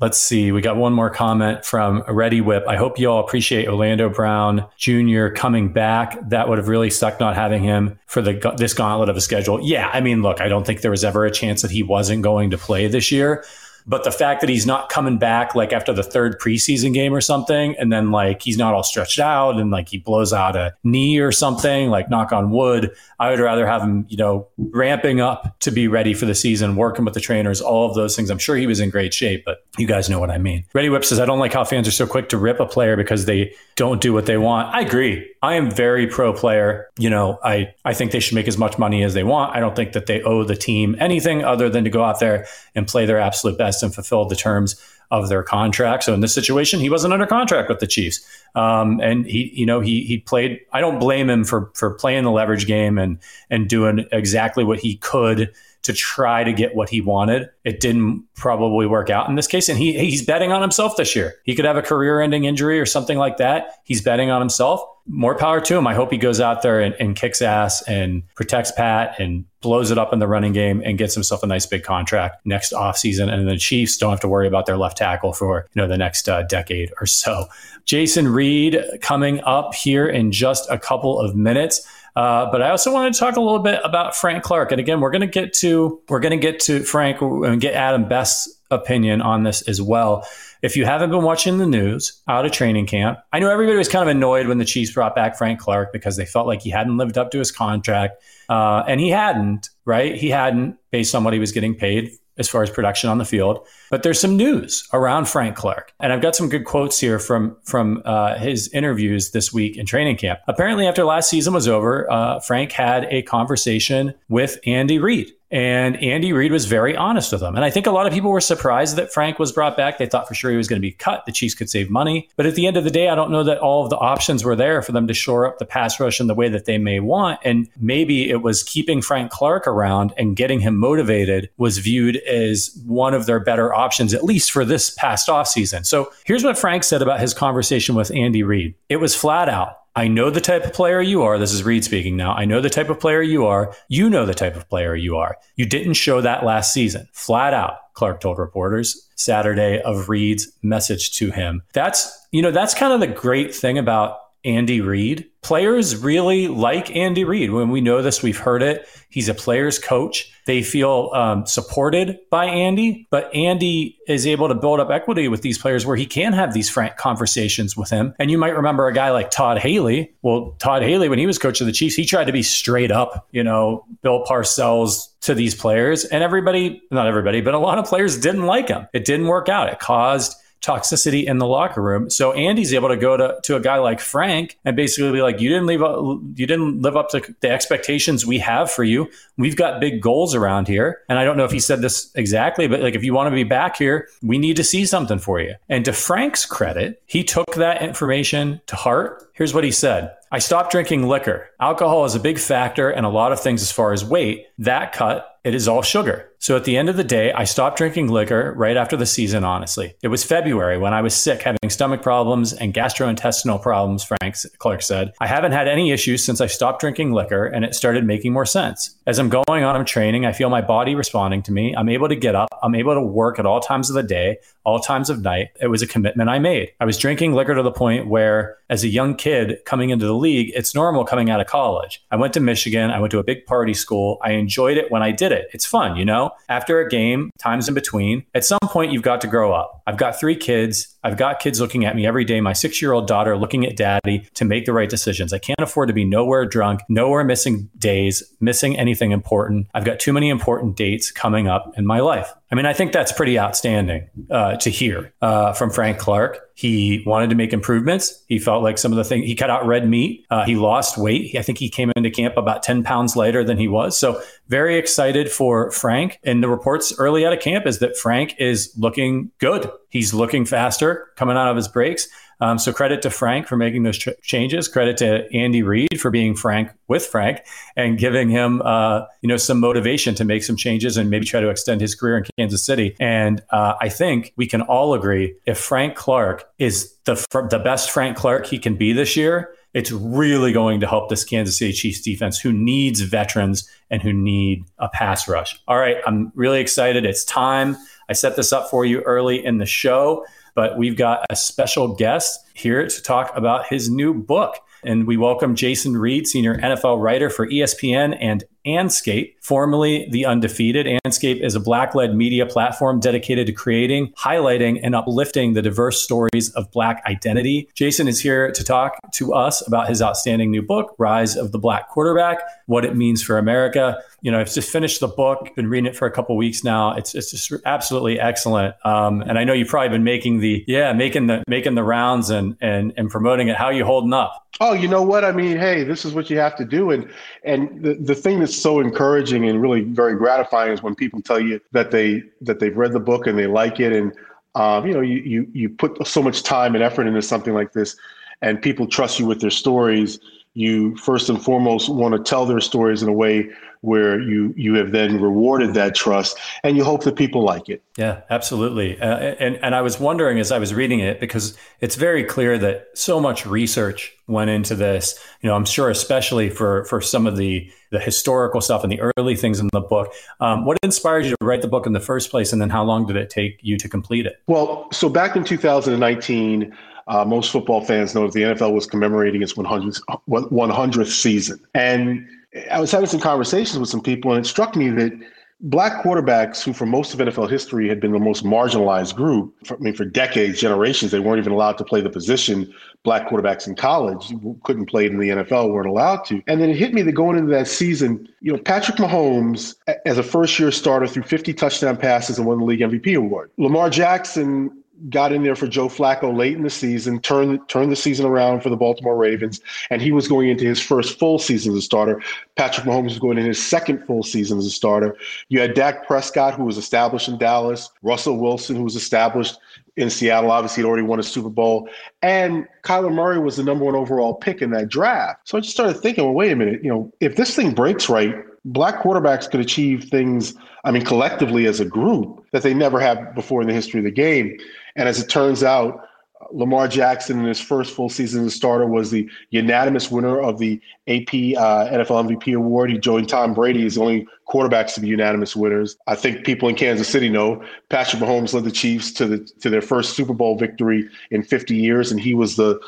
let's 0.00 0.18
see. 0.18 0.52
We 0.52 0.60
got 0.60 0.76
one 0.76 0.92
more 0.92 1.10
comment 1.10 1.64
from 1.64 2.02
Ready 2.08 2.40
Whip. 2.40 2.64
I 2.68 2.76
hope 2.76 2.98
you 2.98 3.10
all 3.10 3.20
appreciate 3.20 3.68
Orlando 3.68 4.08
Brown 4.08 4.66
Jr. 4.76 5.28
coming 5.28 5.72
back. 5.72 6.18
That 6.28 6.48
would 6.48 6.58
have 6.58 6.68
really 6.68 6.90
sucked 6.90 7.20
not 7.20 7.34
having 7.34 7.62
him 7.62 7.98
for 8.06 8.22
the 8.22 8.54
this 8.56 8.74
gauntlet 8.74 9.08
of 9.08 9.16
a 9.16 9.20
schedule. 9.20 9.60
Yeah, 9.62 9.90
I 9.92 10.00
mean, 10.00 10.22
look, 10.22 10.40
I 10.40 10.48
don't 10.48 10.66
think 10.66 10.80
there 10.80 10.90
was 10.90 11.04
ever 11.04 11.24
a 11.24 11.30
chance 11.30 11.62
that 11.62 11.70
he 11.70 11.82
wasn't 11.82 12.22
going 12.22 12.50
to 12.50 12.58
play 12.58 12.88
this 12.88 13.10
year. 13.10 13.44
But 13.86 14.04
the 14.04 14.10
fact 14.10 14.40
that 14.40 14.50
he's 14.50 14.66
not 14.66 14.88
coming 14.88 15.18
back 15.18 15.54
like 15.54 15.72
after 15.72 15.92
the 15.92 16.02
third 16.02 16.40
preseason 16.40 16.92
game 16.92 17.14
or 17.14 17.20
something, 17.20 17.76
and 17.78 17.92
then 17.92 18.10
like 18.10 18.42
he's 18.42 18.58
not 18.58 18.74
all 18.74 18.82
stretched 18.82 19.18
out 19.18 19.58
and 19.58 19.70
like 19.70 19.88
he 19.88 19.98
blows 19.98 20.32
out 20.32 20.56
a 20.56 20.74
knee 20.84 21.18
or 21.18 21.32
something, 21.32 21.88
like 21.88 22.10
knock 22.10 22.32
on 22.32 22.50
wood, 22.50 22.90
I 23.18 23.30
would 23.30 23.40
rather 23.40 23.66
have 23.66 23.82
him, 23.82 24.06
you 24.08 24.16
know, 24.16 24.48
ramping 24.58 25.20
up 25.20 25.58
to 25.60 25.70
be 25.70 25.88
ready 25.88 26.14
for 26.14 26.26
the 26.26 26.34
season, 26.34 26.76
working 26.76 27.04
with 27.04 27.14
the 27.14 27.20
trainers, 27.20 27.60
all 27.60 27.88
of 27.88 27.94
those 27.94 28.16
things. 28.16 28.30
I'm 28.30 28.38
sure 28.38 28.56
he 28.56 28.66
was 28.66 28.80
in 28.80 28.90
great 28.90 29.14
shape, 29.14 29.44
but 29.44 29.64
you 29.78 29.86
guys 29.86 30.10
know 30.10 30.20
what 30.20 30.30
I 30.30 30.38
mean. 30.38 30.64
Ready 30.74 30.88
Whip 30.88 31.04
says, 31.04 31.20
I 31.20 31.24
don't 31.24 31.38
like 31.38 31.52
how 31.52 31.64
fans 31.64 31.86
are 31.86 31.92
so 31.92 32.06
quick 32.06 32.28
to 32.30 32.38
rip 32.38 32.60
a 32.60 32.66
player 32.66 32.96
because 32.96 33.24
they 33.24 33.54
don't 33.76 34.00
do 34.00 34.12
what 34.12 34.26
they 34.26 34.36
want. 34.36 34.74
I 34.74 34.80
agree. 34.80 35.30
I 35.42 35.54
am 35.54 35.70
very 35.70 36.06
pro 36.06 36.32
player. 36.32 36.88
You 36.98 37.10
know, 37.10 37.38
I, 37.44 37.72
I 37.84 37.94
think 37.94 38.10
they 38.10 38.20
should 38.20 38.34
make 38.34 38.48
as 38.48 38.58
much 38.58 38.78
money 38.78 39.02
as 39.02 39.14
they 39.14 39.22
want. 39.22 39.54
I 39.54 39.60
don't 39.60 39.76
think 39.76 39.92
that 39.92 40.06
they 40.06 40.22
owe 40.22 40.44
the 40.44 40.56
team 40.56 40.96
anything 40.98 41.44
other 41.44 41.68
than 41.68 41.84
to 41.84 41.90
go 41.90 42.02
out 42.02 42.20
there 42.20 42.46
and 42.74 42.86
play 42.86 43.06
their 43.06 43.20
absolute 43.20 43.56
best 43.56 43.75
and 43.82 43.94
fulfilled 43.94 44.30
the 44.30 44.36
terms 44.36 44.80
of 45.10 45.28
their 45.28 45.42
contract. 45.42 46.04
So 46.04 46.14
in 46.14 46.20
this 46.20 46.34
situation, 46.34 46.80
he 46.80 46.90
wasn't 46.90 47.12
under 47.12 47.26
contract 47.26 47.68
with 47.68 47.78
the 47.78 47.86
Chiefs, 47.86 48.26
um, 48.54 49.00
and 49.00 49.24
he, 49.26 49.52
you 49.54 49.66
know, 49.66 49.80
he 49.80 50.02
he 50.02 50.18
played. 50.18 50.60
I 50.72 50.80
don't 50.80 50.98
blame 50.98 51.30
him 51.30 51.44
for 51.44 51.70
for 51.74 51.94
playing 51.94 52.24
the 52.24 52.30
leverage 52.30 52.66
game 52.66 52.98
and 52.98 53.18
and 53.50 53.68
doing 53.68 54.06
exactly 54.12 54.64
what 54.64 54.80
he 54.80 54.96
could 54.96 55.52
to 55.82 55.92
try 55.92 56.42
to 56.42 56.52
get 56.52 56.74
what 56.74 56.88
he 56.88 57.00
wanted. 57.00 57.48
It 57.62 57.78
didn't 57.78 58.24
probably 58.34 58.86
work 58.86 59.08
out 59.08 59.28
in 59.28 59.36
this 59.36 59.46
case, 59.46 59.68
and 59.68 59.78
he 59.78 59.96
he's 59.96 60.24
betting 60.26 60.50
on 60.50 60.60
himself 60.60 60.96
this 60.96 61.14
year. 61.14 61.34
He 61.44 61.54
could 61.54 61.64
have 61.64 61.76
a 61.76 61.82
career-ending 61.82 62.44
injury 62.44 62.80
or 62.80 62.86
something 62.86 63.18
like 63.18 63.36
that. 63.36 63.80
He's 63.84 64.02
betting 64.02 64.30
on 64.30 64.40
himself. 64.40 64.80
More 65.08 65.36
power 65.36 65.60
to 65.60 65.76
him. 65.76 65.86
I 65.86 65.94
hope 65.94 66.10
he 66.10 66.18
goes 66.18 66.40
out 66.40 66.62
there 66.62 66.80
and, 66.80 66.94
and 66.98 67.14
kicks 67.14 67.40
ass 67.40 67.80
and 67.82 68.24
protects 68.34 68.72
Pat 68.72 69.20
and 69.20 69.44
blows 69.60 69.90
it 69.90 69.98
up 69.98 70.12
in 70.12 70.18
the 70.18 70.26
running 70.26 70.52
game 70.52 70.82
and 70.84 70.98
gets 70.98 71.14
himself 71.14 71.42
a 71.42 71.46
nice 71.46 71.64
big 71.64 71.84
contract 71.84 72.44
next 72.44 72.72
offseason. 72.72 73.32
And 73.32 73.48
the 73.48 73.56
Chiefs 73.56 73.96
don't 73.96 74.10
have 74.10 74.20
to 74.20 74.28
worry 74.28 74.48
about 74.48 74.66
their 74.66 74.76
left 74.76 74.96
tackle 74.96 75.32
for 75.32 75.66
you 75.74 75.82
know 75.82 75.88
the 75.88 75.96
next 75.96 76.28
uh, 76.28 76.42
decade 76.42 76.92
or 77.00 77.06
so. 77.06 77.46
Jason 77.84 78.26
Reid 78.28 78.82
coming 79.00 79.40
up 79.44 79.74
here 79.74 80.08
in 80.08 80.32
just 80.32 80.68
a 80.70 80.78
couple 80.78 81.20
of 81.20 81.36
minutes. 81.36 81.86
Uh, 82.16 82.50
but 82.50 82.62
I 82.62 82.70
also 82.70 82.92
wanted 82.92 83.12
to 83.12 83.20
talk 83.20 83.36
a 83.36 83.40
little 83.40 83.58
bit 83.58 83.78
about 83.84 84.16
Frank 84.16 84.42
Clark. 84.42 84.72
And 84.72 84.80
again, 84.80 85.00
we're 85.00 85.10
going 85.10 85.20
to 85.20 85.26
get 85.26 85.52
to 85.54 86.00
we're 86.08 86.20
going 86.20 86.38
to 86.38 86.42
get 86.42 86.60
to 86.60 86.82
Frank 86.82 87.20
and 87.20 87.60
get 87.60 87.74
Adam 87.74 88.08
Best's 88.08 88.58
opinion 88.70 89.20
on 89.20 89.42
this 89.42 89.62
as 89.68 89.80
well. 89.82 90.26
If 90.62 90.76
you 90.76 90.86
haven't 90.86 91.10
been 91.10 91.22
watching 91.22 91.58
the 91.58 91.66
news 91.66 92.20
out 92.26 92.46
of 92.46 92.52
training 92.52 92.86
camp, 92.86 93.18
I 93.32 93.38
know 93.38 93.50
everybody 93.50 93.76
was 93.76 93.88
kind 93.88 94.02
of 94.02 94.08
annoyed 94.08 94.48
when 94.48 94.58
the 94.58 94.64
Chiefs 94.64 94.92
brought 94.92 95.14
back 95.14 95.36
Frank 95.36 95.60
Clark 95.60 95.92
because 95.92 96.16
they 96.16 96.24
felt 96.24 96.46
like 96.46 96.62
he 96.62 96.70
hadn't 96.70 96.96
lived 96.96 97.18
up 97.18 97.30
to 97.32 97.38
his 97.38 97.52
contract, 97.52 98.22
uh, 98.48 98.82
and 98.88 98.98
he 98.98 99.10
hadn't. 99.10 99.68
Right? 99.84 100.16
He 100.16 100.30
hadn't, 100.30 100.78
based 100.90 101.14
on 101.14 101.22
what 101.22 101.34
he 101.34 101.38
was 101.38 101.52
getting 101.52 101.74
paid 101.74 102.12
as 102.38 102.48
far 102.48 102.62
as 102.62 102.70
production 102.70 103.10
on 103.10 103.18
the 103.18 103.24
field. 103.24 103.66
But 103.90 104.02
there's 104.02 104.20
some 104.20 104.36
news 104.36 104.88
around 104.92 105.28
Frank 105.28 105.56
Clark, 105.56 105.92
and 106.00 106.12
I've 106.12 106.22
got 106.22 106.36
some 106.36 106.48
good 106.48 106.64
quotes 106.64 106.98
here 106.98 107.18
from 107.18 107.56
from 107.64 108.02
uh, 108.04 108.38
his 108.38 108.68
interviews 108.68 109.30
this 109.30 109.52
week 109.52 109.76
in 109.76 109.86
training 109.86 110.16
camp. 110.16 110.40
Apparently, 110.48 110.86
after 110.86 111.04
last 111.04 111.30
season 111.30 111.54
was 111.54 111.68
over, 111.68 112.10
uh, 112.10 112.40
Frank 112.40 112.72
had 112.72 113.06
a 113.10 113.22
conversation 113.22 114.14
with 114.28 114.58
Andy 114.66 114.98
Reid. 114.98 115.32
And 115.50 115.96
Andy 116.02 116.32
Reid 116.32 116.50
was 116.50 116.64
very 116.64 116.96
honest 116.96 117.32
with 117.32 117.42
him. 117.42 117.54
And 117.54 117.64
I 117.64 117.70
think 117.70 117.86
a 117.86 117.92
lot 117.92 118.06
of 118.06 118.12
people 118.12 118.30
were 118.30 118.40
surprised 118.40 118.96
that 118.96 119.12
Frank 119.12 119.38
was 119.38 119.52
brought 119.52 119.76
back. 119.76 119.98
They 119.98 120.06
thought 120.06 120.26
for 120.26 120.34
sure 120.34 120.50
he 120.50 120.56
was 120.56 120.66
going 120.66 120.80
to 120.80 120.86
be 120.86 120.92
cut. 120.92 121.24
The 121.24 121.32
Chiefs 121.32 121.54
could 121.54 121.70
save 121.70 121.88
money. 121.88 122.28
But 122.36 122.46
at 122.46 122.56
the 122.56 122.66
end 122.66 122.76
of 122.76 122.84
the 122.84 122.90
day, 122.90 123.08
I 123.08 123.14
don't 123.14 123.30
know 123.30 123.44
that 123.44 123.58
all 123.58 123.84
of 123.84 123.90
the 123.90 123.96
options 123.96 124.44
were 124.44 124.56
there 124.56 124.82
for 124.82 124.92
them 124.92 125.06
to 125.06 125.14
shore 125.14 125.46
up 125.46 125.58
the 125.58 125.64
pass 125.64 126.00
rush 126.00 126.20
in 126.20 126.26
the 126.26 126.34
way 126.34 126.48
that 126.48 126.64
they 126.64 126.78
may 126.78 126.98
want. 126.98 127.38
And 127.44 127.68
maybe 127.78 128.28
it 128.28 128.42
was 128.42 128.62
keeping 128.62 129.00
Frank 129.00 129.30
Clark 129.30 129.68
around 129.68 130.12
and 130.16 130.34
getting 130.34 130.60
him 130.60 130.76
motivated 130.76 131.48
was 131.58 131.78
viewed 131.78 132.16
as 132.16 132.76
one 132.84 133.14
of 133.14 133.26
their 133.26 133.40
better 133.40 133.72
options, 133.72 134.14
at 134.14 134.24
least 134.24 134.50
for 134.50 134.64
this 134.64 134.90
past 134.90 135.28
offseason. 135.28 135.86
So 135.86 136.12
here's 136.24 136.42
what 136.42 136.58
Frank 136.58 136.82
said 136.82 137.02
about 137.02 137.20
his 137.20 137.34
conversation 137.34 137.94
with 137.94 138.10
Andy 138.10 138.42
Reid. 138.42 138.74
It 138.88 138.96
was 138.96 139.14
flat 139.14 139.48
out. 139.48 139.78
I 139.96 140.08
know 140.08 140.28
the 140.28 140.42
type 140.42 140.66
of 140.66 140.74
player 140.74 141.00
you 141.00 141.22
are. 141.22 141.38
This 141.38 141.54
is 141.54 141.64
Reid 141.64 141.82
speaking 141.82 142.18
now. 142.18 142.34
I 142.34 142.44
know 142.44 142.60
the 142.60 142.68
type 142.68 142.90
of 142.90 143.00
player 143.00 143.22
you 143.22 143.46
are. 143.46 143.74
You 143.88 144.10
know 144.10 144.26
the 144.26 144.34
type 144.34 144.54
of 144.54 144.68
player 144.68 144.94
you 144.94 145.16
are. 145.16 145.38
You 145.54 145.64
didn't 145.64 145.94
show 145.94 146.20
that 146.20 146.44
last 146.44 146.74
season. 146.74 147.08
Flat 147.12 147.54
out, 147.54 147.78
Clark 147.94 148.20
told 148.20 148.38
reporters 148.38 149.08
Saturday 149.16 149.80
of 149.80 150.10
Reid's 150.10 150.52
message 150.62 151.12
to 151.12 151.30
him. 151.30 151.62
That's, 151.72 152.26
you 152.30 152.42
know, 152.42 152.50
that's 152.50 152.74
kind 152.74 152.92
of 152.92 153.00
the 153.00 153.06
great 153.06 153.54
thing 153.54 153.78
about 153.78 154.18
Andy 154.44 154.82
Reid. 154.82 155.30
Players 155.46 155.94
really 156.02 156.48
like 156.48 156.90
Andy 156.96 157.22
Reid. 157.22 157.52
When 157.52 157.70
we 157.70 157.80
know 157.80 158.02
this, 158.02 158.20
we've 158.20 158.36
heard 158.36 158.64
it. 158.64 158.88
He's 159.10 159.28
a 159.28 159.34
player's 159.34 159.78
coach. 159.78 160.28
They 160.44 160.60
feel 160.60 161.12
um, 161.14 161.46
supported 161.46 162.18
by 162.30 162.46
Andy, 162.46 163.06
but 163.12 163.32
Andy 163.32 163.96
is 164.08 164.26
able 164.26 164.48
to 164.48 164.56
build 164.56 164.80
up 164.80 164.90
equity 164.90 165.28
with 165.28 165.42
these 165.42 165.56
players 165.56 165.86
where 165.86 165.94
he 165.94 166.04
can 166.04 166.32
have 166.32 166.52
these 166.52 166.68
frank 166.68 166.96
conversations 166.96 167.76
with 167.76 167.90
him. 167.90 168.12
And 168.18 168.28
you 168.28 168.38
might 168.38 168.56
remember 168.56 168.88
a 168.88 168.92
guy 168.92 169.12
like 169.12 169.30
Todd 169.30 169.58
Haley. 169.58 170.12
Well, 170.20 170.56
Todd 170.58 170.82
Haley, 170.82 171.08
when 171.08 171.20
he 171.20 171.28
was 171.28 171.38
coach 171.38 171.60
of 171.60 171.68
the 171.68 171.72
Chiefs, 171.72 171.94
he 171.94 172.06
tried 172.06 172.24
to 172.24 172.32
be 172.32 172.42
straight 172.42 172.90
up, 172.90 173.28
you 173.30 173.44
know, 173.44 173.84
Bill 174.02 174.24
Parcells 174.24 175.10
to 175.20 175.32
these 175.32 175.54
players. 175.54 176.04
And 176.04 176.24
everybody, 176.24 176.82
not 176.90 177.06
everybody, 177.06 177.40
but 177.40 177.54
a 177.54 177.58
lot 177.60 177.78
of 177.78 177.84
players 177.84 178.18
didn't 178.18 178.46
like 178.46 178.66
him. 178.66 178.88
It 178.92 179.04
didn't 179.04 179.28
work 179.28 179.48
out. 179.48 179.68
It 179.68 179.78
caused 179.78 180.34
toxicity 180.62 181.24
in 181.24 181.38
the 181.38 181.46
locker 181.46 181.80
room. 181.80 182.10
So 182.10 182.32
Andy's 182.32 182.74
able 182.74 182.88
to 182.88 182.96
go 182.96 183.16
to, 183.16 183.38
to 183.44 183.56
a 183.56 183.60
guy 183.60 183.78
like 183.78 184.00
Frank 184.00 184.58
and 184.64 184.74
basically 184.74 185.12
be 185.12 185.22
like, 185.22 185.40
you 185.40 185.48
didn't 185.48 185.66
leave, 185.66 185.80
you 185.80 186.46
didn't 186.46 186.82
live 186.82 186.96
up 186.96 187.10
to 187.10 187.22
the 187.40 187.50
expectations 187.50 188.26
we 188.26 188.38
have 188.38 188.70
for 188.70 188.84
you. 188.84 189.08
We've 189.36 189.56
got 189.56 189.80
big 189.80 190.00
goals 190.00 190.34
around 190.34 190.68
here. 190.68 191.02
And 191.08 191.18
I 191.18 191.24
don't 191.24 191.36
know 191.36 191.44
if 191.44 191.52
he 191.52 191.60
said 191.60 191.82
this 191.82 192.10
exactly, 192.14 192.66
but 192.68 192.80
like, 192.80 192.94
if 192.94 193.04
you 193.04 193.14
want 193.14 193.28
to 193.28 193.34
be 193.34 193.44
back 193.44 193.76
here, 193.76 194.08
we 194.22 194.38
need 194.38 194.56
to 194.56 194.64
see 194.64 194.86
something 194.86 195.18
for 195.18 195.40
you. 195.40 195.54
And 195.68 195.84
to 195.84 195.92
Frank's 195.92 196.46
credit, 196.46 197.02
he 197.06 197.22
took 197.22 197.54
that 197.54 197.82
information 197.82 198.60
to 198.66 198.76
heart. 198.76 199.30
Here's 199.34 199.54
what 199.54 199.64
he 199.64 199.70
said. 199.70 200.12
I 200.32 200.40
stopped 200.40 200.72
drinking 200.72 201.06
liquor. 201.06 201.48
Alcohol 201.60 202.04
is 202.04 202.16
a 202.16 202.20
big 202.20 202.38
factor 202.38 202.90
in 202.90 203.04
a 203.04 203.10
lot 203.10 203.30
of 203.32 203.40
things 203.40 203.62
as 203.62 203.70
far 203.70 203.92
as 203.92 204.04
weight. 204.04 204.46
That 204.58 204.92
cut, 204.92 205.38
it 205.44 205.54
is 205.54 205.68
all 205.68 205.82
sugar. 205.82 206.28
So 206.38 206.56
at 206.56 206.64
the 206.64 206.76
end 206.76 206.88
of 206.88 206.96
the 206.96 207.04
day, 207.04 207.32
I 207.32 207.44
stopped 207.44 207.78
drinking 207.78 208.08
liquor 208.08 208.52
right 208.56 208.76
after 208.76 208.96
the 208.96 209.06
season, 209.06 209.44
honestly. 209.44 209.94
It 210.02 210.08
was 210.08 210.24
February 210.24 210.78
when 210.78 210.94
I 210.94 211.02
was 211.02 211.14
sick, 211.14 211.42
having 211.42 211.70
stomach 211.70 212.02
problems 212.02 212.52
and 212.52 212.74
gastrointestinal 212.74 213.60
problems, 213.60 214.04
Frank 214.04 214.36
Clark 214.58 214.82
said. 214.82 215.12
I 215.20 215.26
haven't 215.26 215.52
had 215.52 215.68
any 215.68 215.90
issues 215.90 216.24
since 216.24 216.40
I 216.40 216.46
stopped 216.46 216.80
drinking 216.80 217.12
liquor 217.12 217.46
and 217.46 217.64
it 217.64 217.74
started 217.74 218.04
making 218.04 218.32
more 218.32 218.46
sense. 218.46 218.96
As 219.06 219.18
I'm 219.18 219.28
going 219.28 219.64
on, 219.64 219.76
I'm 219.76 219.84
training, 219.84 220.26
I 220.26 220.32
feel 220.32 220.50
my 220.50 220.60
body 220.60 220.94
responding 220.94 221.42
to 221.44 221.52
me. 221.52 221.74
I'm 221.76 221.88
able 221.88 222.08
to 222.08 222.16
get 222.16 222.34
up, 222.34 222.48
I'm 222.62 222.74
able 222.74 222.94
to 222.94 223.02
work 223.02 223.38
at 223.38 223.46
all 223.46 223.60
times 223.60 223.88
of 223.88 223.94
the 223.94 224.02
day, 224.02 224.38
all 224.64 224.80
times 224.80 225.10
of 225.10 225.22
night. 225.22 225.48
It 225.60 225.68
was 225.68 225.82
a 225.82 225.86
commitment 225.86 226.28
I 226.28 226.38
made. 226.38 226.72
I 226.80 226.84
was 226.84 226.98
drinking 226.98 227.34
liquor 227.34 227.54
to 227.54 227.62
the 227.62 227.70
point 227.70 228.08
where, 228.08 228.58
as 228.68 228.82
a 228.82 228.88
young 228.88 229.14
kid 229.14 229.58
coming 229.64 229.90
into 229.90 230.06
the 230.06 230.14
league, 230.14 230.50
it's 230.54 230.74
normal 230.74 231.04
coming 231.04 231.30
out 231.30 231.40
of 231.40 231.46
college. 231.46 232.04
I 232.10 232.16
went 232.16 232.34
to 232.34 232.40
Michigan, 232.40 232.90
I 232.90 232.98
went 232.98 233.12
to 233.12 233.20
a 233.20 233.24
big 233.24 233.46
party 233.46 233.74
school. 233.74 234.18
I 234.22 234.32
enjoyed 234.32 234.76
it 234.76 234.90
when 234.90 235.02
I 235.02 235.12
did 235.12 235.30
it. 235.30 235.48
It's 235.52 235.64
fun, 235.64 235.96
you 235.96 236.04
know? 236.04 236.25
After 236.48 236.80
a 236.80 236.88
game, 236.88 237.30
times 237.38 237.68
in 237.68 237.74
between, 237.74 238.24
at 238.34 238.44
some 238.44 238.58
point, 238.62 238.92
you've 238.92 239.02
got 239.02 239.20
to 239.22 239.26
grow 239.26 239.52
up. 239.52 239.82
I've 239.86 239.96
got 239.96 240.18
three 240.18 240.36
kids. 240.36 240.95
I've 241.06 241.16
got 241.16 241.38
kids 241.38 241.60
looking 241.60 241.84
at 241.84 241.94
me 241.94 242.04
every 242.04 242.24
day, 242.24 242.40
my 242.40 242.52
six 242.52 242.82
year 242.82 242.92
old 242.92 243.06
daughter 243.06 243.38
looking 243.38 243.64
at 243.64 243.76
daddy 243.76 244.28
to 244.34 244.44
make 244.44 244.64
the 244.64 244.72
right 244.72 244.90
decisions. 244.90 245.32
I 245.32 245.38
can't 245.38 245.60
afford 245.60 245.86
to 245.86 245.94
be 245.94 246.04
nowhere 246.04 246.44
drunk, 246.44 246.80
nowhere 246.88 247.22
missing 247.22 247.70
days, 247.78 248.24
missing 248.40 248.76
anything 248.76 249.12
important. 249.12 249.68
I've 249.72 249.84
got 249.84 250.00
too 250.00 250.12
many 250.12 250.30
important 250.30 250.76
dates 250.76 251.12
coming 251.12 251.46
up 251.46 251.72
in 251.76 251.86
my 251.86 252.00
life. 252.00 252.34
I 252.50 252.54
mean, 252.54 252.66
I 252.66 252.72
think 252.72 252.92
that's 252.92 253.12
pretty 253.12 253.38
outstanding 253.38 254.08
uh, 254.30 254.56
to 254.56 254.70
hear 254.70 255.12
uh, 255.20 255.52
from 255.52 255.70
Frank 255.70 255.98
Clark. 255.98 256.40
He 256.54 257.02
wanted 257.04 257.30
to 257.30 257.36
make 257.36 257.52
improvements. 257.52 258.22
He 258.28 258.38
felt 258.38 258.62
like 258.62 258.78
some 258.78 258.92
of 258.92 258.96
the 258.96 259.04
things 259.04 259.26
he 259.26 259.34
cut 259.34 259.50
out 259.50 259.66
red 259.66 259.86
meat. 259.88 260.24
Uh, 260.30 260.44
he 260.44 260.54
lost 260.54 260.96
weight. 260.96 261.34
I 261.36 261.42
think 261.42 261.58
he 261.58 261.68
came 261.68 261.92
into 261.96 262.10
camp 262.10 262.36
about 262.36 262.62
10 262.62 262.82
pounds 262.82 263.14
lighter 263.16 263.44
than 263.44 263.58
he 263.58 263.68
was. 263.68 263.98
So, 263.98 264.22
very 264.48 264.76
excited 264.78 265.30
for 265.30 265.72
Frank. 265.72 266.20
And 266.22 266.42
the 266.42 266.48
reports 266.48 266.94
early 266.98 267.26
out 267.26 267.32
of 267.32 267.40
camp 267.40 267.66
is 267.66 267.80
that 267.80 267.96
Frank 267.96 268.36
is 268.38 268.72
looking 268.78 269.32
good. 269.38 269.68
He's 269.96 270.12
looking 270.12 270.44
faster 270.44 271.08
coming 271.16 271.38
out 271.38 271.48
of 271.48 271.56
his 271.56 271.68
breaks. 271.68 272.06
Um, 272.38 272.58
so 272.58 272.70
credit 272.70 273.00
to 273.00 273.08
Frank 273.08 273.46
for 273.46 273.56
making 273.56 273.84
those 273.84 273.96
ch- 273.96 274.10
changes. 274.20 274.68
Credit 274.68 274.98
to 274.98 275.26
Andy 275.34 275.62
Reid 275.62 275.98
for 275.98 276.10
being 276.10 276.36
frank 276.36 276.70
with 276.86 277.06
Frank 277.06 277.40
and 277.76 277.96
giving 277.96 278.28
him, 278.28 278.60
uh, 278.62 279.06
you 279.22 279.28
know, 279.30 279.38
some 279.38 279.58
motivation 279.58 280.14
to 280.16 280.24
make 280.26 280.44
some 280.44 280.54
changes 280.54 280.98
and 280.98 281.08
maybe 281.08 281.24
try 281.24 281.40
to 281.40 281.48
extend 281.48 281.80
his 281.80 281.94
career 281.94 282.18
in 282.18 282.24
Kansas 282.38 282.62
City. 282.62 282.94
And 283.00 283.42
uh, 283.48 283.76
I 283.80 283.88
think 283.88 284.34
we 284.36 284.46
can 284.46 284.60
all 284.60 284.92
agree 284.92 285.34
if 285.46 285.56
Frank 285.56 285.96
Clark 285.96 286.44
is 286.58 286.92
the 287.04 287.14
the 287.50 287.58
best 287.58 287.90
Frank 287.90 288.18
Clark 288.18 288.44
he 288.44 288.58
can 288.58 288.76
be 288.76 288.92
this 288.92 289.16
year, 289.16 289.54
it's 289.72 289.90
really 289.90 290.52
going 290.52 290.80
to 290.80 290.86
help 290.86 291.08
this 291.08 291.24
Kansas 291.24 291.56
City 291.56 291.72
Chiefs 291.72 292.02
defense 292.02 292.38
who 292.38 292.52
needs 292.52 293.00
veterans 293.00 293.66
and 293.90 294.02
who 294.02 294.12
need 294.12 294.64
a 294.78 294.88
pass 294.90 295.26
rush. 295.26 295.58
All 295.66 295.78
right, 295.78 295.96
I'm 296.06 296.32
really 296.34 296.60
excited. 296.60 297.06
It's 297.06 297.24
time. 297.24 297.78
I 298.08 298.12
set 298.12 298.36
this 298.36 298.52
up 298.52 298.70
for 298.70 298.84
you 298.84 299.00
early 299.02 299.44
in 299.44 299.58
the 299.58 299.66
show 299.66 300.24
but 300.56 300.78
we've 300.78 300.96
got 300.96 301.24
a 301.30 301.36
special 301.36 301.94
guest 301.94 302.40
here 302.54 302.88
to 302.88 303.02
talk 303.02 303.30
about 303.36 303.66
his 303.66 303.88
new 303.88 304.12
book. 304.14 304.56
And 304.82 305.06
we 305.06 305.16
welcome 305.16 305.54
Jason 305.54 305.96
Reid, 305.96 306.26
senior 306.26 306.56
NFL 306.58 307.00
writer 307.02 307.28
for 307.28 307.46
ESPN 307.46 308.16
and 308.20 308.44
Andscape, 308.66 309.34
formerly 309.40 310.08
The 310.10 310.26
Undefeated. 310.26 310.86
Andscape 311.04 311.44
is 311.44 311.54
a 311.54 311.60
black 311.60 311.94
led 311.94 312.14
media 312.14 312.46
platform 312.46 313.00
dedicated 313.00 313.46
to 313.46 313.52
creating, 313.52 314.12
highlighting, 314.18 314.80
and 314.82 314.94
uplifting 314.94 315.52
the 315.52 315.62
diverse 315.62 316.02
stories 316.02 316.50
of 316.54 316.70
black 316.72 317.02
identity. 317.06 317.68
Jason 317.74 318.08
is 318.08 318.20
here 318.20 318.50
to 318.52 318.64
talk 318.64 318.98
to 319.14 319.34
us 319.34 319.66
about 319.66 319.88
his 319.88 320.00
outstanding 320.00 320.50
new 320.50 320.62
book, 320.62 320.94
Rise 320.98 321.36
of 321.36 321.52
the 321.52 321.58
Black 321.58 321.88
Quarterback, 321.88 322.38
what 322.66 322.84
it 322.84 322.96
means 322.96 323.22
for 323.22 323.38
America. 323.38 323.98
You 324.26 324.32
know, 324.32 324.40
I've 324.40 324.52
just 324.52 324.68
finished 324.68 324.98
the 324.98 325.06
book, 325.06 325.54
been 325.54 325.70
reading 325.70 325.86
it 325.86 325.94
for 325.94 326.04
a 326.04 326.10
couple 326.10 326.36
weeks 326.36 326.64
now. 326.64 326.96
It's, 326.96 327.14
it's 327.14 327.30
just 327.30 327.52
absolutely 327.64 328.18
excellent. 328.18 328.74
Um, 328.84 329.20
and 329.20 329.38
I 329.38 329.44
know 329.44 329.52
you've 329.52 329.68
probably 329.68 329.90
been 329.90 330.02
making 330.02 330.40
the, 330.40 330.64
yeah, 330.66 330.92
making 330.94 331.28
the, 331.28 331.44
making 331.46 331.76
the 331.76 331.84
rounds 331.84 332.28
and, 332.28 332.56
and, 332.60 332.92
and 332.96 333.08
promoting 333.08 333.46
it. 333.46 333.54
How 333.54 333.66
are 333.66 333.72
you 333.72 333.84
holding 333.84 334.12
up? 334.12 334.44
Oh, 334.58 334.72
you 334.72 334.88
know 334.88 335.00
what? 335.02 335.24
I 335.24 335.30
mean, 335.30 335.56
hey, 335.56 335.84
this 335.84 336.04
is 336.04 336.12
what 336.12 336.28
you 336.28 336.38
have 336.38 336.56
to 336.56 336.64
do. 336.64 336.90
And 336.90 337.08
and 337.44 337.84
the, 337.84 337.94
the 337.94 338.16
thing 338.16 338.40
that's 338.40 338.60
so 338.60 338.80
encouraging 338.80 339.48
and 339.48 339.62
really 339.62 339.82
very 339.82 340.16
gratifying 340.16 340.72
is 340.72 340.82
when 340.82 340.96
people 340.96 341.22
tell 341.22 341.38
you 341.38 341.60
that 341.70 341.92
they 341.92 342.24
that 342.40 342.58
they've 342.58 342.76
read 342.76 342.94
the 342.94 342.98
book 342.98 343.28
and 343.28 343.38
they 343.38 343.46
like 343.46 343.78
it. 343.78 343.92
And 343.92 344.12
um, 344.56 344.88
you 344.88 344.94
know, 344.94 345.02
you, 345.02 345.18
you 345.18 345.46
you 345.52 345.68
put 345.68 346.04
so 346.04 346.20
much 346.20 346.42
time 346.42 346.74
and 346.74 346.82
effort 346.82 347.06
into 347.06 347.22
something 347.22 347.54
like 347.54 347.74
this 347.74 347.96
and 348.42 348.60
people 348.60 348.86
trust 348.86 349.18
you 349.18 349.26
with 349.26 349.40
their 349.40 349.50
stories. 349.50 350.18
You 350.56 350.96
first 350.96 351.28
and 351.28 351.42
foremost 351.42 351.88
want 351.88 352.14
to 352.14 352.22
tell 352.22 352.46
their 352.46 352.60
stories 352.60 353.02
in 353.02 353.08
a 353.08 353.12
way 353.12 353.50
where 353.82 354.20
you 354.20 354.52
you 354.56 354.74
have 354.74 354.90
then 354.90 355.20
rewarded 355.20 355.74
that 355.74 355.94
trust 355.94 356.38
and 356.64 356.76
you 356.76 356.82
hope 356.82 357.04
that 357.04 357.14
people 357.14 357.42
like 357.42 357.68
it. 357.68 357.82
Yeah 357.96 358.22
absolutely. 358.30 358.98
Uh, 359.00 359.16
and 359.38 359.56
and 359.62 359.74
i 359.74 359.82
was 359.82 360.00
wondering 360.00 360.38
as 360.38 360.50
i 360.50 360.58
was 360.58 360.74
reading 360.74 361.00
it 361.00 361.20
because 361.20 361.56
it's 361.80 361.94
very 361.94 362.24
clear 362.24 362.58
that 362.58 362.88
so 362.94 363.20
much 363.20 363.46
research 363.46 364.14
went 364.26 364.50
into 364.50 364.74
this 364.74 365.18
you 365.40 365.48
know 365.48 365.54
i'm 365.54 365.64
sure 365.64 365.88
especially 365.90 366.50
for 366.50 366.84
for 366.86 367.00
some 367.00 367.26
of 367.26 367.36
the 367.36 367.70
the 367.90 368.00
historical 368.00 368.60
stuff 368.60 368.82
and 368.82 368.90
the 368.90 369.00
early 369.16 369.36
things 369.36 369.60
in 369.60 369.68
the 369.72 369.80
book. 369.80 370.12
Um, 370.40 370.64
what 370.64 370.76
inspired 370.82 371.24
you 371.24 371.30
to 371.30 371.44
write 371.44 371.62
the 371.62 371.68
book 371.68 371.86
in 371.86 371.92
the 371.92 372.00
first 372.00 372.30
place 372.30 372.52
and 372.52 372.60
then 372.60 372.70
how 372.70 372.82
long 372.82 373.06
did 373.06 373.16
it 373.16 373.30
take 373.30 373.60
you 373.62 373.76
to 373.78 373.88
complete 373.88 374.26
it? 374.26 374.42
Well 374.46 374.88
so 374.92 375.08
back 375.08 375.36
in 375.36 375.44
2019 375.44 376.74
uh, 377.06 377.24
most 377.24 377.52
football 377.52 377.84
fans 377.84 378.14
know 378.14 378.26
that 378.26 378.32
the 378.32 378.42
NFL 378.42 378.72
was 378.72 378.86
commemorating 378.86 379.42
its 379.42 379.54
100th, 379.54 380.00
100th 380.28 381.06
season. 381.06 381.60
And 381.74 382.26
I 382.70 382.80
was 382.80 382.90
having 382.90 383.08
some 383.08 383.20
conversations 383.20 383.78
with 383.78 383.88
some 383.88 384.02
people, 384.02 384.32
and 384.32 384.44
it 384.44 384.48
struck 384.48 384.76
me 384.76 384.90
that 384.90 385.12
black 385.60 386.02
quarterbacks, 386.02 386.62
who 386.62 386.72
for 386.72 386.84
most 386.84 387.14
of 387.14 387.20
NFL 387.20 387.48
history 387.50 387.88
had 387.88 388.00
been 388.00 388.12
the 388.12 388.18
most 388.18 388.44
marginalized 388.44 389.14
group, 389.14 389.54
for, 389.64 389.76
I 389.76 389.80
mean, 389.80 389.94
for 389.94 390.04
decades, 390.04 390.60
generations, 390.60 391.12
they 391.12 391.20
weren't 391.20 391.38
even 391.38 391.52
allowed 391.52 391.78
to 391.78 391.84
play 391.84 392.00
the 392.00 392.10
position. 392.10 392.72
Black 393.04 393.28
quarterbacks 393.28 393.66
in 393.66 393.74
college 393.74 394.32
couldn't 394.64 394.86
play 394.86 395.06
it 395.06 395.12
in 395.12 395.18
the 395.18 395.28
NFL, 395.28 395.72
weren't 395.72 395.88
allowed 395.88 396.24
to. 396.26 396.42
And 396.46 396.60
then 396.60 396.70
it 396.70 396.76
hit 396.76 396.92
me 396.92 397.02
that 397.02 397.12
going 397.12 397.38
into 397.38 397.50
that 397.52 397.68
season, 397.68 398.28
you 398.40 398.52
know, 398.52 398.58
Patrick 398.58 398.98
Mahomes, 398.98 399.76
as 400.04 400.18
a 400.18 400.22
first 400.22 400.58
year 400.58 400.70
starter, 400.70 401.06
threw 401.06 401.22
50 401.22 401.54
touchdown 401.54 401.96
passes 401.96 402.38
and 402.38 402.46
won 402.46 402.58
the 402.58 402.64
league 402.64 402.80
MVP 402.80 403.16
award. 403.16 403.50
Lamar 403.56 403.90
Jackson 403.90 404.82
got 405.08 405.32
in 405.32 405.42
there 405.42 405.56
for 405.56 405.66
Joe 405.66 405.88
Flacco 405.88 406.36
late 406.36 406.56
in 406.56 406.62
the 406.62 406.70
season, 406.70 407.20
turned 407.20 407.68
turned 407.68 407.92
the 407.92 407.96
season 407.96 408.26
around 408.26 408.62
for 408.62 408.70
the 408.70 408.76
Baltimore 408.76 409.16
Ravens, 409.16 409.60
and 409.90 410.00
he 410.00 410.12
was 410.12 410.28
going 410.28 410.48
into 410.48 410.64
his 410.64 410.80
first 410.80 411.18
full 411.18 411.38
season 411.38 411.72
as 411.72 411.78
a 411.78 411.82
starter. 411.82 412.22
Patrick 412.56 412.86
Mahomes 412.86 413.04
was 413.04 413.18
going 413.18 413.38
in 413.38 413.46
his 413.46 413.64
second 413.64 414.04
full 414.06 414.22
season 414.22 414.58
as 414.58 414.66
a 414.66 414.70
starter. 414.70 415.16
You 415.48 415.60
had 415.60 415.74
Dak 415.74 416.06
Prescott, 416.06 416.54
who 416.54 416.64
was 416.64 416.78
established 416.78 417.28
in 417.28 417.38
Dallas, 417.38 417.90
Russell 418.02 418.38
Wilson, 418.38 418.76
who 418.76 418.84
was 418.84 418.96
established 418.96 419.58
in 419.96 420.10
Seattle. 420.10 420.50
Obviously, 420.50 420.82
he'd 420.82 420.88
already 420.88 421.02
won 421.02 421.20
a 421.20 421.22
Super 421.22 421.50
Bowl, 421.50 421.88
and 422.22 422.66
Kyler 422.82 423.12
Murray 423.12 423.38
was 423.38 423.56
the 423.56 423.64
number 423.64 423.84
one 423.84 423.94
overall 423.94 424.34
pick 424.34 424.62
in 424.62 424.70
that 424.70 424.88
draft. 424.88 425.48
So 425.48 425.58
I 425.58 425.60
just 425.60 425.74
started 425.74 426.00
thinking, 426.00 426.24
well, 426.24 426.34
wait 426.34 426.52
a 426.52 426.56
minute, 426.56 426.82
you 426.82 426.90
know, 426.90 427.12
if 427.20 427.36
this 427.36 427.54
thing 427.54 427.72
breaks 427.72 428.08
right, 428.08 428.34
black 428.66 429.02
quarterbacks 429.02 429.50
could 429.50 429.60
achieve 429.60 430.04
things. 430.04 430.54
I 430.84 430.90
mean, 430.90 431.04
collectively 431.04 431.66
as 431.66 431.80
a 431.80 431.84
group 431.84 432.44
that 432.52 432.62
they 432.62 432.74
never 432.74 433.00
have 433.00 433.34
before 433.34 433.60
in 433.60 433.68
the 433.68 433.74
history 433.74 433.98
of 433.98 434.04
the 434.04 434.10
game. 434.10 434.56
And 434.96 435.08
as 435.08 435.22
it 435.22 435.28
turns 435.28 435.62
out, 435.62 436.06
Lamar 436.52 436.86
Jackson 436.88 437.40
in 437.40 437.46
his 437.46 437.60
first 437.60 437.94
full 437.94 438.08
season 438.08 438.42
as 438.42 438.48
a 438.48 438.50
starter 438.50 438.86
was 438.86 439.10
the 439.10 439.28
unanimous 439.50 440.10
winner 440.10 440.40
of 440.40 440.58
the 440.58 440.80
AP 441.08 441.28
uh, 441.56 441.88
NFL 441.90 442.28
MVP 442.28 442.56
award. 442.56 442.90
He 442.90 442.98
joined 442.98 443.28
Tom 443.28 443.54
Brady 443.54 443.84
as 443.86 443.94
the 443.94 444.02
only 444.02 444.28
quarterbacks 444.48 444.94
to 444.94 445.00
be 445.00 445.08
unanimous 445.08 445.56
winners. 445.56 445.96
I 446.06 446.14
think 446.14 446.44
people 446.44 446.68
in 446.68 446.74
Kansas 446.74 447.08
City 447.08 447.28
know 447.28 447.64
Patrick 447.88 448.22
Mahomes 448.22 448.52
led 448.52 448.64
the 448.64 448.70
Chiefs 448.70 449.12
to 449.12 449.26
the 449.26 449.38
to 449.60 449.70
their 449.70 449.82
first 449.82 450.14
Super 450.14 450.34
Bowl 450.34 450.56
victory 450.56 451.08
in 451.30 451.42
50 451.42 451.74
years, 451.74 452.12
and 452.12 452.20
he 452.20 452.34
was 452.34 452.56
the 452.56 452.80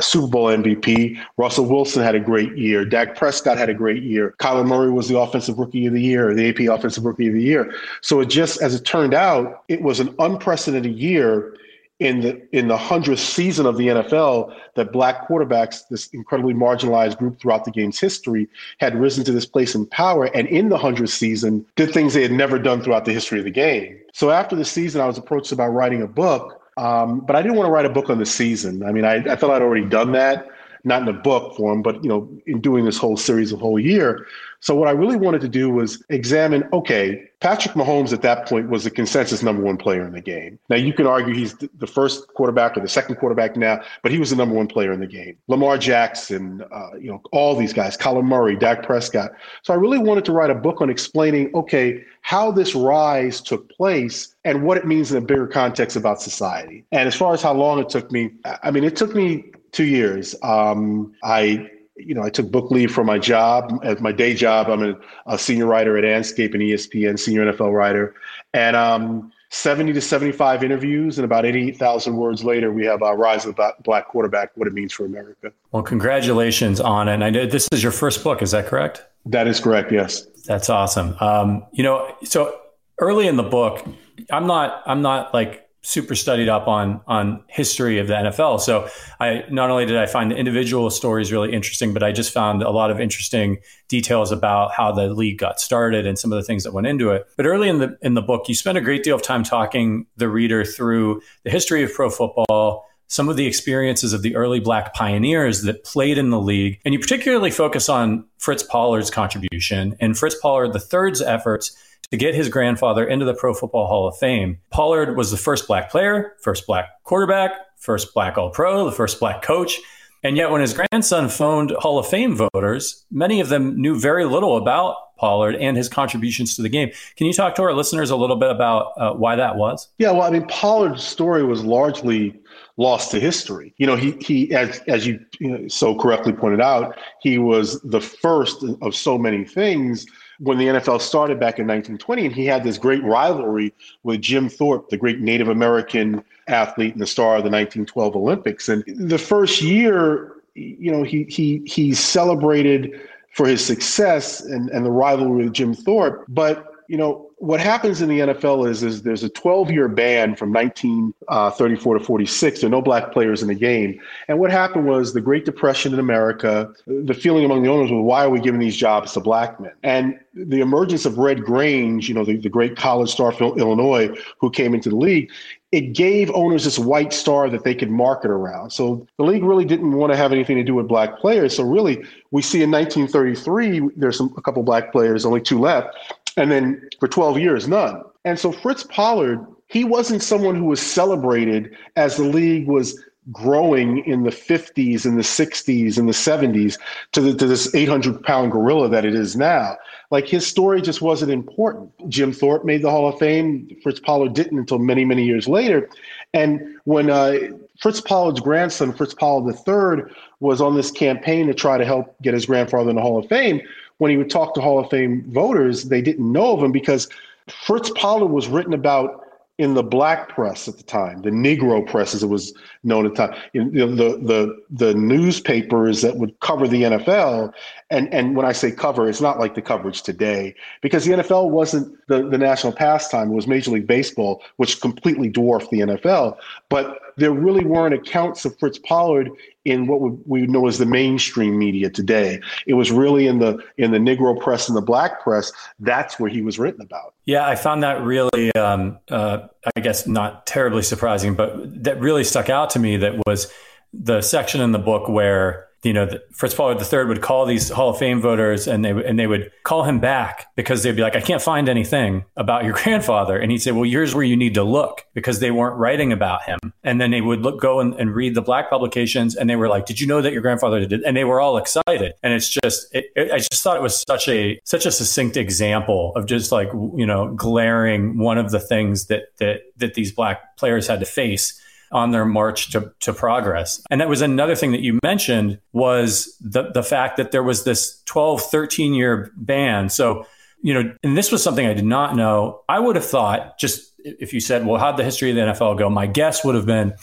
Super 0.00 0.26
Bowl 0.26 0.46
MVP. 0.46 1.18
Russell 1.36 1.66
Wilson 1.66 2.02
had 2.02 2.14
a 2.14 2.20
great 2.20 2.56
year. 2.56 2.84
Dak 2.84 3.14
Prescott 3.14 3.58
had 3.58 3.68
a 3.68 3.74
great 3.74 4.02
year. 4.02 4.34
Kyler 4.38 4.66
Murray 4.66 4.90
was 4.90 5.08
the 5.08 5.18
Offensive 5.18 5.58
Rookie 5.58 5.86
of 5.86 5.92
the 5.92 6.00
Year, 6.00 6.34
the 6.34 6.48
AP 6.48 6.60
Offensive 6.74 7.04
Rookie 7.04 7.28
of 7.28 7.34
the 7.34 7.42
Year. 7.42 7.74
So 8.00 8.20
it 8.20 8.26
just, 8.26 8.62
as 8.62 8.74
it 8.74 8.84
turned 8.84 9.12
out, 9.12 9.64
it 9.68 9.82
was 9.82 10.00
an 10.00 10.14
unprecedented 10.18 10.96
year 10.96 11.56
in 11.98 12.20
the 12.20 12.56
in 12.56 12.68
the 12.68 12.76
hundredth 12.76 13.20
season 13.20 13.64
of 13.64 13.78
the 13.78 13.88
NFL 13.88 14.54
that 14.74 14.92
black 14.92 15.26
quarterbacks, 15.26 15.88
this 15.88 16.08
incredibly 16.08 16.52
marginalized 16.52 17.16
group 17.18 17.38
throughout 17.38 17.64
the 17.64 17.70
game's 17.70 17.98
history, 17.98 18.48
had 18.78 18.94
risen 18.94 19.24
to 19.24 19.32
this 19.32 19.46
place 19.46 19.74
in 19.74 19.86
power, 19.86 20.26
and 20.34 20.46
in 20.48 20.68
the 20.68 20.76
hundredth 20.76 21.12
season 21.12 21.64
did 21.76 21.92
things 21.92 22.12
they 22.12 22.22
had 22.22 22.32
never 22.32 22.58
done 22.58 22.82
throughout 22.82 23.06
the 23.06 23.12
history 23.12 23.38
of 23.38 23.44
the 23.44 23.50
game. 23.50 23.98
So 24.12 24.30
after 24.30 24.54
the 24.54 24.64
season, 24.64 25.00
I 25.00 25.06
was 25.06 25.16
approached 25.16 25.52
about 25.52 25.68
writing 25.68 26.02
a 26.02 26.06
book, 26.06 26.62
um, 26.76 27.20
but 27.20 27.36
I 27.36 27.42
didn't 27.42 27.56
want 27.56 27.66
to 27.66 27.70
write 27.70 27.86
a 27.86 27.90
book 27.90 28.10
on 28.10 28.18
the 28.18 28.26
season. 28.26 28.82
I 28.82 28.92
mean, 28.92 29.04
I, 29.04 29.16
I 29.16 29.36
felt 29.36 29.52
I'd 29.52 29.62
already 29.62 29.86
done 29.86 30.12
that 30.12 30.48
not 30.86 31.02
in 31.02 31.08
a 31.08 31.12
book 31.12 31.56
form, 31.56 31.82
but 31.82 32.02
you 32.02 32.08
know, 32.08 32.28
in 32.46 32.60
doing 32.60 32.84
this 32.84 32.96
whole 32.96 33.16
series 33.16 33.50
of 33.50 33.58
whole 33.58 33.78
year. 33.78 34.26
So 34.60 34.74
what 34.74 34.88
I 34.88 34.92
really 34.92 35.16
wanted 35.16 35.40
to 35.42 35.48
do 35.48 35.70
was 35.70 36.02
examine, 36.08 36.68
okay, 36.72 37.28
Patrick 37.40 37.74
Mahomes 37.74 38.12
at 38.12 38.22
that 38.22 38.48
point 38.48 38.70
was 38.70 38.84
the 38.84 38.90
consensus 38.90 39.42
number 39.42 39.62
one 39.62 39.76
player 39.76 40.06
in 40.06 40.12
the 40.12 40.20
game. 40.20 40.58
Now 40.70 40.76
you 40.76 40.92
can 40.92 41.06
argue 41.06 41.34
he's 41.34 41.54
the 41.54 41.86
first 41.86 42.28
quarterback 42.28 42.76
or 42.76 42.80
the 42.80 42.88
second 42.88 43.16
quarterback 43.16 43.56
now, 43.56 43.80
but 44.02 44.10
he 44.10 44.18
was 44.18 44.30
the 44.30 44.36
number 44.36 44.54
one 44.54 44.66
player 44.66 44.92
in 44.92 45.00
the 45.00 45.06
game. 45.06 45.36
Lamar 45.48 45.76
Jackson, 45.76 46.64
uh, 46.72 46.96
you 46.98 47.10
know, 47.10 47.20
all 47.32 47.54
these 47.54 47.72
guys, 47.72 47.96
Colin 47.96 48.24
Murray, 48.24 48.56
Dak 48.56 48.82
Prescott. 48.82 49.32
So 49.62 49.74
I 49.74 49.76
really 49.76 49.98
wanted 49.98 50.24
to 50.26 50.32
write 50.32 50.50
a 50.50 50.54
book 50.54 50.80
on 50.80 50.88
explaining, 50.88 51.54
okay, 51.54 52.02
how 52.22 52.50
this 52.50 52.74
rise 52.74 53.40
took 53.40 53.68
place 53.70 54.34
and 54.44 54.62
what 54.62 54.78
it 54.78 54.86
means 54.86 55.12
in 55.12 55.18
a 55.18 55.20
bigger 55.20 55.46
context 55.46 55.96
about 55.96 56.22
society. 56.22 56.84
And 56.90 57.06
as 57.06 57.14
far 57.14 57.34
as 57.34 57.42
how 57.42 57.52
long 57.52 57.78
it 57.78 57.88
took 57.88 58.10
me, 58.10 58.30
I 58.62 58.70
mean, 58.70 58.82
it 58.82 58.96
took 58.96 59.14
me 59.14 59.44
two 59.72 59.84
years. 59.84 60.34
Um, 60.42 61.14
I, 61.22 61.70
you 61.96 62.14
know, 62.14 62.22
I 62.22 62.30
took 62.30 62.50
book 62.50 62.70
leave 62.70 62.90
from 62.90 63.06
my 63.06 63.18
job. 63.18 63.80
At 63.82 64.00
my 64.00 64.12
day 64.12 64.34
job, 64.34 64.68
I'm 64.68 64.82
a, 64.82 64.96
a 65.26 65.38
senior 65.38 65.66
writer 65.66 65.96
at 65.96 66.04
Andscape 66.04 66.52
and 66.54 66.62
ESPN, 66.62 67.18
senior 67.18 67.50
NFL 67.52 67.72
writer, 67.72 68.14
and 68.52 68.76
um, 68.76 69.32
70 69.50 69.92
to 69.92 70.00
75 70.00 70.64
interviews, 70.64 71.18
and 71.18 71.24
about 71.24 71.46
88,000 71.46 72.16
words 72.16 72.44
later, 72.44 72.72
we 72.72 72.84
have 72.84 73.02
our 73.02 73.16
Rise 73.16 73.46
of 73.46 73.56
the 73.56 73.72
Black 73.84 74.08
Quarterback: 74.08 74.56
What 74.56 74.66
It 74.66 74.74
Means 74.74 74.92
for 74.92 75.06
America. 75.06 75.52
Well, 75.72 75.82
congratulations 75.82 76.80
on 76.80 77.08
it. 77.08 77.22
I 77.22 77.30
know 77.30 77.46
this 77.46 77.68
is 77.72 77.82
your 77.82 77.92
first 77.92 78.22
book. 78.22 78.42
Is 78.42 78.50
that 78.50 78.66
correct? 78.66 79.04
That 79.24 79.46
is 79.46 79.60
correct. 79.60 79.92
Yes. 79.92 80.26
That's 80.46 80.70
awesome. 80.70 81.16
Um, 81.20 81.64
you 81.72 81.82
know, 81.82 82.14
so 82.24 82.58
early 83.00 83.26
in 83.26 83.36
the 83.36 83.42
book, 83.42 83.84
I'm 84.30 84.46
not. 84.46 84.82
I'm 84.86 85.02
not 85.02 85.32
like 85.32 85.65
super 85.86 86.16
studied 86.16 86.48
up 86.48 86.66
on 86.66 87.00
on 87.06 87.42
history 87.46 87.98
of 87.98 88.08
the 88.08 88.14
NFL. 88.14 88.60
So 88.60 88.88
I 89.20 89.44
not 89.50 89.70
only 89.70 89.86
did 89.86 89.96
I 89.96 90.06
find 90.06 90.32
the 90.32 90.36
individual 90.36 90.90
stories 90.90 91.30
really 91.30 91.52
interesting, 91.52 91.94
but 91.94 92.02
I 92.02 92.10
just 92.10 92.32
found 92.32 92.62
a 92.62 92.70
lot 92.70 92.90
of 92.90 92.98
interesting 92.98 93.58
details 93.88 94.32
about 94.32 94.72
how 94.72 94.90
the 94.90 95.06
league 95.08 95.38
got 95.38 95.60
started 95.60 96.04
and 96.04 96.18
some 96.18 96.32
of 96.32 96.36
the 96.36 96.42
things 96.42 96.64
that 96.64 96.72
went 96.72 96.88
into 96.88 97.10
it. 97.10 97.26
But 97.36 97.46
early 97.46 97.68
in 97.68 97.78
the 97.78 97.96
in 98.02 98.14
the 98.14 98.22
book, 98.22 98.48
you 98.48 98.54
spend 98.54 98.76
a 98.76 98.80
great 98.80 99.04
deal 99.04 99.14
of 99.14 99.22
time 99.22 99.44
talking 99.44 100.06
the 100.16 100.28
reader 100.28 100.64
through 100.64 101.22
the 101.44 101.50
history 101.50 101.84
of 101.84 101.94
pro 101.94 102.10
football, 102.10 102.84
some 103.06 103.28
of 103.28 103.36
the 103.36 103.46
experiences 103.46 104.12
of 104.12 104.22
the 104.22 104.34
early 104.34 104.58
black 104.58 104.92
pioneers 104.92 105.62
that 105.62 105.84
played 105.84 106.18
in 106.18 106.30
the 106.30 106.40
league. 106.40 106.80
And 106.84 106.94
you 106.94 106.98
particularly 106.98 107.52
focus 107.52 107.88
on 107.88 108.24
Fritz 108.38 108.64
Pollard's 108.64 109.10
contribution 109.10 109.96
and 110.00 110.18
Fritz 110.18 110.34
Pollard 110.34 110.72
third's 110.80 111.22
efforts 111.22 111.76
to 112.10 112.16
get 112.16 112.34
his 112.34 112.48
grandfather 112.48 113.06
into 113.06 113.24
the 113.24 113.34
Pro 113.34 113.54
Football 113.54 113.86
Hall 113.86 114.08
of 114.08 114.16
Fame. 114.16 114.58
Pollard 114.70 115.16
was 115.16 115.30
the 115.30 115.36
first 115.36 115.66
black 115.66 115.90
player, 115.90 116.34
first 116.40 116.66
black 116.66 117.02
quarterback, 117.04 117.52
first 117.76 118.14
black 118.14 118.38
All 118.38 118.50
Pro, 118.50 118.84
the 118.84 118.92
first 118.92 119.20
black 119.20 119.42
coach. 119.42 119.78
And 120.22 120.36
yet, 120.36 120.50
when 120.50 120.60
his 120.60 120.74
grandson 120.74 121.28
phoned 121.28 121.70
Hall 121.78 121.98
of 121.98 122.06
Fame 122.06 122.34
voters, 122.34 123.04
many 123.10 123.40
of 123.40 123.48
them 123.48 123.80
knew 123.80 123.98
very 123.98 124.24
little 124.24 124.56
about 124.56 124.96
Pollard 125.16 125.54
and 125.56 125.76
his 125.76 125.88
contributions 125.88 126.56
to 126.56 126.62
the 126.62 126.68
game. 126.68 126.90
Can 127.16 127.26
you 127.26 127.32
talk 127.32 127.54
to 127.56 127.62
our 127.62 127.72
listeners 127.72 128.10
a 128.10 128.16
little 128.16 128.36
bit 128.36 128.50
about 128.50 128.92
uh, 128.96 129.12
why 129.12 129.36
that 129.36 129.56
was? 129.56 129.88
Yeah, 129.98 130.10
well, 130.10 130.22
I 130.22 130.30
mean, 130.30 130.46
Pollard's 130.48 131.04
story 131.04 131.44
was 131.44 131.64
largely 131.64 132.34
lost 132.76 133.10
to 133.12 133.20
history. 133.20 133.74
You 133.78 133.86
know, 133.86 133.96
he 133.96 134.12
he 134.20 134.52
as 134.52 134.80
as 134.88 135.06
you, 135.06 135.20
you 135.38 135.48
know, 135.48 135.68
so 135.68 135.94
correctly 135.96 136.32
pointed 136.32 136.60
out, 136.60 136.98
he 137.20 137.38
was 137.38 137.80
the 137.82 138.00
first 138.00 138.64
of 138.82 138.94
so 138.94 139.16
many 139.16 139.44
things 139.44 140.06
when 140.38 140.58
the 140.58 140.66
NFL 140.66 141.00
started 141.00 141.40
back 141.40 141.58
in 141.58 141.66
1920, 141.66 142.26
and 142.26 142.34
he 142.34 142.46
had 142.46 142.64
this 142.64 142.78
great 142.78 143.02
rivalry 143.02 143.72
with 144.02 144.20
Jim 144.20 144.48
Thorpe, 144.48 144.90
the 144.90 144.96
great 144.96 145.20
Native 145.20 145.48
American 145.48 146.22
athlete 146.48 146.92
and 146.92 147.02
the 147.02 147.06
star 147.06 147.36
of 147.36 147.42
the 147.42 147.50
1912 147.50 148.16
Olympics. 148.16 148.68
And 148.68 148.84
the 148.86 149.18
first 149.18 149.62
year, 149.62 150.32
you 150.54 150.92
know, 150.92 151.02
he 151.02 151.24
he 151.24 151.62
he 151.66 151.94
celebrated 151.94 153.00
for 153.32 153.46
his 153.46 153.64
success 153.64 154.40
and, 154.40 154.70
and 154.70 154.84
the 154.84 154.90
rivalry 154.90 155.44
with 155.44 155.52
Jim 155.52 155.74
Thorpe. 155.74 156.24
But, 156.28 156.72
you 156.88 156.96
know, 156.96 157.30
what 157.38 157.60
happens 157.60 158.00
in 158.00 158.08
the 158.08 158.20
NFL 158.20 158.68
is, 158.68 158.82
is 158.82 159.02
there's 159.02 159.22
a 159.22 159.28
12 159.28 159.70
year 159.70 159.88
ban 159.88 160.34
from 160.36 160.52
1934 160.52 161.96
uh, 161.96 161.98
to 161.98 162.04
46. 162.04 162.60
There 162.60 162.68
are 162.68 162.70
no 162.70 162.80
black 162.80 163.12
players 163.12 163.42
in 163.42 163.48
the 163.48 163.54
game. 163.54 164.00
And 164.28 164.38
what 164.38 164.50
happened 164.50 164.86
was 164.86 165.12
the 165.12 165.20
Great 165.20 165.44
Depression 165.44 165.92
in 165.92 165.98
America, 165.98 166.72
the 166.86 167.14
feeling 167.14 167.44
among 167.44 167.62
the 167.62 167.68
owners 167.68 167.90
was, 167.90 168.02
why 168.02 168.24
are 168.24 168.30
we 168.30 168.40
giving 168.40 168.60
these 168.60 168.76
jobs 168.76 169.12
to 169.12 169.20
black 169.20 169.60
men? 169.60 169.72
And 169.82 170.18
the 170.34 170.60
emergence 170.60 171.04
of 171.04 171.18
Red 171.18 171.42
Grange, 171.42 172.08
you 172.08 172.14
know, 172.14 172.24
the, 172.24 172.36
the 172.36 172.48
great 172.48 172.76
college 172.76 173.10
star 173.10 173.32
from 173.32 173.58
Illinois 173.58 174.16
who 174.38 174.50
came 174.50 174.74
into 174.74 174.88
the 174.88 174.96
league, 174.96 175.30
it 175.72 175.92
gave 175.92 176.30
owners 176.30 176.64
this 176.64 176.78
white 176.78 177.12
star 177.12 177.50
that 177.50 177.64
they 177.64 177.74
could 177.74 177.90
market 177.90 178.30
around. 178.30 178.70
So 178.70 179.06
the 179.18 179.24
league 179.24 179.44
really 179.44 179.64
didn't 179.64 179.92
want 179.92 180.12
to 180.12 180.16
have 180.16 180.32
anything 180.32 180.56
to 180.56 180.62
do 180.62 180.74
with 180.74 180.88
black 180.88 181.18
players. 181.18 181.54
So 181.56 181.64
really, 181.64 182.02
we 182.30 182.40
see 182.40 182.62
in 182.62 182.70
1933 182.70 183.90
there's 183.96 184.16
some, 184.16 184.32
a 184.38 184.42
couple 184.42 184.62
black 184.62 184.90
players, 184.90 185.26
only 185.26 185.40
two 185.40 185.60
left, 185.60 185.94
and 186.36 186.50
then 186.50 186.88
for 187.00 187.08
12 187.08 187.38
years, 187.38 187.68
none. 187.68 188.02
And 188.24 188.38
so 188.38 188.52
Fritz 188.52 188.84
Pollard, 188.84 189.44
he 189.68 189.84
wasn't 189.84 190.22
someone 190.22 190.54
who 190.54 190.64
was 190.64 190.80
celebrated 190.80 191.76
as 191.96 192.16
the 192.16 192.24
league 192.24 192.66
was 192.66 193.02
growing 193.32 194.04
in 194.06 194.22
the 194.22 194.30
50s 194.30 195.04
and 195.04 195.18
the 195.18 195.22
60s 195.22 195.98
and 195.98 196.08
the 196.08 196.12
70s 196.12 196.78
to, 197.12 197.20
the, 197.20 197.34
to 197.34 197.46
this 197.46 197.74
800 197.74 198.22
pound 198.22 198.52
gorilla 198.52 198.88
that 198.88 199.04
it 199.04 199.14
is 199.14 199.34
now. 199.36 199.76
Like 200.10 200.28
his 200.28 200.46
story 200.46 200.80
just 200.80 201.02
wasn't 201.02 201.32
important. 201.32 201.90
Jim 202.08 202.32
Thorpe 202.32 202.64
made 202.64 202.82
the 202.82 202.90
Hall 202.90 203.08
of 203.08 203.18
Fame. 203.18 203.76
Fritz 203.82 203.98
Pollard 203.98 204.34
didn't 204.34 204.58
until 204.58 204.78
many, 204.78 205.04
many 205.04 205.24
years 205.24 205.48
later. 205.48 205.88
And 206.34 206.78
when 206.84 207.10
uh, 207.10 207.36
Fritz 207.80 208.00
Pollard's 208.00 208.40
grandson, 208.40 208.92
Fritz 208.92 209.14
Pollard 209.14 209.52
III, 209.66 210.12
was 210.38 210.60
on 210.60 210.76
this 210.76 210.90
campaign 210.90 211.48
to 211.48 211.54
try 211.54 211.78
to 211.78 211.84
help 211.84 212.14
get 212.22 212.34
his 212.34 212.46
grandfather 212.46 212.90
in 212.90 212.96
the 212.96 213.02
Hall 213.02 213.18
of 213.18 213.28
Fame, 213.28 213.60
when 213.98 214.10
he 214.10 214.16
would 214.16 214.30
talk 214.30 214.54
to 214.54 214.60
Hall 214.60 214.78
of 214.78 214.90
Fame 214.90 215.24
voters, 215.28 215.84
they 215.84 216.02
didn't 216.02 216.30
know 216.30 216.54
of 216.54 216.62
him 216.62 216.72
because 216.72 217.08
Fritz 217.48 217.90
Pollard 217.94 218.26
was 218.26 218.48
written 218.48 218.74
about 218.74 219.22
in 219.58 219.74
the 219.74 219.82
black 219.82 220.28
press 220.28 220.68
at 220.68 220.76
the 220.76 220.82
time, 220.82 221.22
the 221.22 221.30
Negro 221.30 221.86
press 221.86 222.14
as 222.14 222.22
it 222.22 222.28
was 222.28 222.52
known 222.86 223.06
at 223.06 223.14
the 223.14 223.26
time, 223.26 223.36
you 223.52 223.64
know, 223.64 223.94
the 223.94 224.16
the 224.18 224.62
the 224.70 224.94
newspapers 224.94 226.02
that 226.02 226.16
would 226.16 226.38
cover 226.40 226.66
the 226.68 226.82
NFL, 226.82 227.52
and 227.90 228.12
and 228.12 228.36
when 228.36 228.46
I 228.46 228.52
say 228.52 228.70
cover, 228.70 229.08
it's 229.08 229.20
not 229.20 229.38
like 229.38 229.54
the 229.54 229.62
coverage 229.62 230.02
today 230.02 230.54
because 230.80 231.04
the 231.04 231.12
NFL 231.12 231.50
wasn't 231.50 231.96
the 232.06 232.28
the 232.28 232.38
national 232.38 232.72
pastime; 232.72 233.30
it 233.30 233.34
was 233.34 233.46
Major 233.46 233.72
League 233.72 233.86
Baseball, 233.86 234.42
which 234.56 234.80
completely 234.80 235.28
dwarfed 235.28 235.70
the 235.70 235.80
NFL. 235.80 236.38
But 236.68 237.00
there 237.16 237.32
really 237.32 237.64
weren't 237.64 237.94
accounts 237.94 238.44
of 238.44 238.58
Fritz 238.58 238.78
Pollard 238.78 239.30
in 239.64 239.86
what 239.86 240.00
we 240.28 240.46
know 240.46 240.68
as 240.68 240.78
the 240.78 240.86
mainstream 240.86 241.58
media 241.58 241.90
today. 241.90 242.40
It 242.66 242.74
was 242.74 242.92
really 242.92 243.26
in 243.26 243.40
the 243.40 243.58
in 243.78 243.90
the 243.90 243.98
Negro 243.98 244.38
press 244.38 244.68
and 244.68 244.76
the 244.76 244.82
Black 244.82 245.22
press. 245.22 245.52
That's 245.80 246.20
where 246.20 246.30
he 246.30 246.40
was 246.42 246.58
written 246.58 246.80
about. 246.82 247.14
Yeah, 247.24 247.46
I 247.46 247.56
found 247.56 247.82
that 247.82 248.02
really, 248.02 248.54
um, 248.54 248.98
uh, 249.10 249.48
I 249.74 249.80
guess, 249.80 250.06
not 250.06 250.46
terribly 250.46 250.82
surprising, 250.82 251.34
but 251.34 251.82
that 251.82 252.00
really 252.00 252.22
stuck 252.22 252.48
out 252.48 252.70
to 252.70 252.75
me. 252.78 252.96
That 252.96 253.14
was 253.26 253.52
the 253.92 254.20
section 254.20 254.60
in 254.60 254.72
the 254.72 254.78
book 254.78 255.08
where 255.08 255.66
you 255.86 255.92
know, 255.92 256.08
Fritz 256.32 256.52
Pollard 256.52 256.80
III 256.80 257.04
would 257.04 257.22
call 257.22 257.46
these 257.46 257.68
Hall 257.68 257.90
of 257.90 257.98
Fame 257.98 258.20
voters 258.20 258.66
and 258.66 258.84
they 258.84 258.90
and 258.90 259.18
they 259.18 259.26
would 259.28 259.52
call 259.62 259.84
him 259.84 260.00
back 260.00 260.46
because 260.56 260.82
they'd 260.82 260.96
be 260.96 261.02
like, 261.02 261.14
I 261.14 261.20
can't 261.20 261.40
find 261.40 261.68
anything 261.68 262.24
about 262.36 262.64
your 262.64 262.72
grandfather. 262.82 263.38
And 263.38 263.52
he'd 263.52 263.58
say, 263.58 263.70
Well, 263.70 263.84
here's 263.84 264.14
where 264.14 264.24
you 264.24 264.36
need 264.36 264.54
to 264.54 264.64
look 264.64 265.04
because 265.14 265.38
they 265.38 265.52
weren't 265.52 265.76
writing 265.76 266.12
about 266.12 266.42
him. 266.42 266.58
And 266.82 267.00
then 267.00 267.12
they 267.12 267.20
would 267.20 267.42
look, 267.42 267.60
go 267.60 267.78
and, 267.78 267.94
and 267.94 268.14
read 268.14 268.34
the 268.34 268.42
black 268.42 268.68
publications 268.68 269.36
and 269.36 269.48
they 269.48 269.56
were 269.56 269.68
like, 269.68 269.86
Did 269.86 270.00
you 270.00 270.08
know 270.08 270.20
that 270.20 270.32
your 270.32 270.42
grandfather 270.42 270.84
did? 270.84 271.02
And 271.02 271.16
they 271.16 271.24
were 271.24 271.40
all 271.40 271.56
excited. 271.56 272.14
And 272.22 272.32
it's 272.32 272.48
just, 272.48 272.92
it, 272.92 273.06
it, 273.14 273.30
I 273.30 273.38
just 273.38 273.62
thought 273.62 273.76
it 273.76 273.82
was 273.82 274.02
such 274.08 274.28
a 274.28 274.58
such 274.64 274.86
a 274.86 274.90
succinct 274.90 275.36
example 275.36 276.12
of 276.16 276.26
just 276.26 276.50
like 276.50 276.68
you 276.72 277.06
know 277.06 277.32
glaring 277.34 278.18
one 278.18 278.38
of 278.38 278.50
the 278.50 278.60
things 278.60 279.06
that 279.06 279.36
that 279.38 279.60
that 279.76 279.94
these 279.94 280.10
black 280.10 280.56
players 280.56 280.88
had 280.88 280.98
to 281.00 281.06
face 281.06 281.60
on 281.92 282.10
their 282.10 282.24
march 282.24 282.70
to, 282.72 282.92
to 283.00 283.12
progress. 283.12 283.82
And 283.90 284.00
that 284.00 284.08
was 284.08 284.22
another 284.22 284.54
thing 284.54 284.72
that 284.72 284.80
you 284.80 284.98
mentioned 285.02 285.60
was 285.72 286.36
the, 286.40 286.70
the 286.70 286.82
fact 286.82 287.16
that 287.16 287.32
there 287.32 287.42
was 287.42 287.64
this 287.64 288.02
12, 288.06 288.42
13 288.42 288.94
year 288.94 289.32
ban. 289.36 289.88
So, 289.88 290.26
you 290.62 290.74
know, 290.74 290.94
and 291.02 291.16
this 291.16 291.30
was 291.30 291.42
something 291.42 291.66
I 291.66 291.74
did 291.74 291.84
not 291.84 292.16
know. 292.16 292.62
I 292.68 292.78
would 292.78 292.96
have 292.96 293.04
thought 293.04 293.58
just 293.58 293.92
if 293.98 294.32
you 294.32 294.40
said, 294.40 294.66
well, 294.66 294.80
how'd 294.80 294.96
the 294.96 295.04
history 295.04 295.30
of 295.30 295.36
the 295.36 295.42
NFL 295.42 295.78
go? 295.78 295.90
My 295.90 296.06
guess 296.06 296.44
would 296.44 296.54
have 296.54 296.66
been 296.66 296.94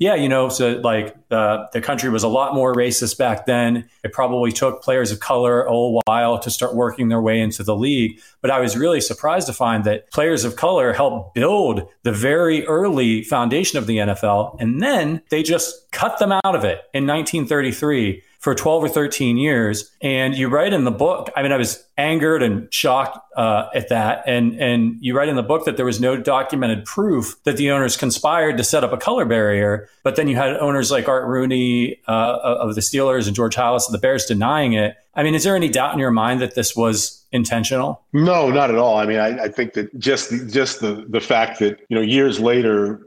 yeah, 0.00 0.14
you 0.14 0.30
know, 0.30 0.48
so 0.48 0.80
like 0.82 1.14
uh, 1.30 1.66
the 1.74 1.82
country 1.82 2.08
was 2.08 2.22
a 2.22 2.28
lot 2.28 2.54
more 2.54 2.74
racist 2.74 3.18
back 3.18 3.44
then. 3.44 3.86
It 4.02 4.14
probably 4.14 4.50
took 4.50 4.82
players 4.82 5.12
of 5.12 5.20
color 5.20 5.62
a 5.62 6.00
while 6.06 6.38
to 6.38 6.50
start 6.50 6.74
working 6.74 7.10
their 7.10 7.20
way 7.20 7.38
into 7.38 7.62
the 7.62 7.76
league. 7.76 8.18
But 8.40 8.50
I 8.50 8.60
was 8.60 8.78
really 8.78 9.02
surprised 9.02 9.46
to 9.48 9.52
find 9.52 9.84
that 9.84 10.10
players 10.10 10.42
of 10.42 10.56
color 10.56 10.94
helped 10.94 11.34
build 11.34 11.86
the 12.02 12.12
very 12.12 12.66
early 12.66 13.22
foundation 13.24 13.78
of 13.78 13.86
the 13.86 13.98
NFL. 13.98 14.56
And 14.58 14.80
then 14.80 15.20
they 15.28 15.42
just 15.42 15.92
cut 15.92 16.18
them 16.18 16.32
out 16.32 16.54
of 16.56 16.64
it 16.64 16.78
in 16.94 17.06
1933 17.06 18.22
for 18.40 18.54
12 18.54 18.84
or 18.84 18.88
13 18.88 19.36
years. 19.36 19.90
And 20.00 20.34
you 20.34 20.48
write 20.48 20.72
in 20.72 20.84
the 20.84 20.90
book, 20.90 21.30
I 21.36 21.42
mean, 21.42 21.52
I 21.52 21.58
was 21.58 21.84
angered 21.98 22.42
and 22.42 22.72
shocked 22.72 23.18
uh, 23.36 23.66
at 23.74 23.90
that. 23.90 24.24
And, 24.26 24.58
and 24.58 24.96
you 24.98 25.14
write 25.14 25.28
in 25.28 25.36
the 25.36 25.42
book 25.42 25.66
that 25.66 25.76
there 25.76 25.84
was 25.84 26.00
no 26.00 26.16
documented 26.16 26.86
proof 26.86 27.36
that 27.44 27.58
the 27.58 27.70
owners 27.70 27.98
conspired 27.98 28.56
to 28.56 28.64
set 28.64 28.82
up 28.82 28.92
a 28.92 28.96
color 28.96 29.26
barrier. 29.26 29.90
But 30.02 30.16
then 30.16 30.26
you 30.26 30.36
had 30.36 30.56
owners 30.56 30.90
like 30.90 31.06
Art 31.06 31.28
Rooney 31.28 32.00
uh, 32.08 32.38
of 32.42 32.74
the 32.74 32.80
Steelers 32.80 33.26
and 33.26 33.36
George 33.36 33.54
Halas 33.54 33.86
of 33.86 33.92
the 33.92 33.98
Bears 33.98 34.24
denying 34.24 34.72
it. 34.72 34.96
I 35.14 35.22
mean, 35.22 35.34
is 35.34 35.44
there 35.44 35.54
any 35.54 35.68
doubt 35.68 35.92
in 35.92 35.98
your 35.98 36.10
mind 36.10 36.40
that 36.40 36.54
this 36.54 36.74
was 36.74 37.26
intentional? 37.32 38.00
No, 38.12 38.50
not 38.50 38.70
at 38.70 38.76
all. 38.76 38.96
I 38.96 39.06
mean, 39.06 39.18
I, 39.18 39.44
I 39.44 39.48
think 39.48 39.74
that 39.74 39.96
just 39.98 40.30
just 40.48 40.80
the 40.80 41.04
the 41.08 41.20
fact 41.20 41.58
that 41.58 41.80
you 41.88 41.96
know 41.96 42.00
years 42.00 42.40
later, 42.40 43.04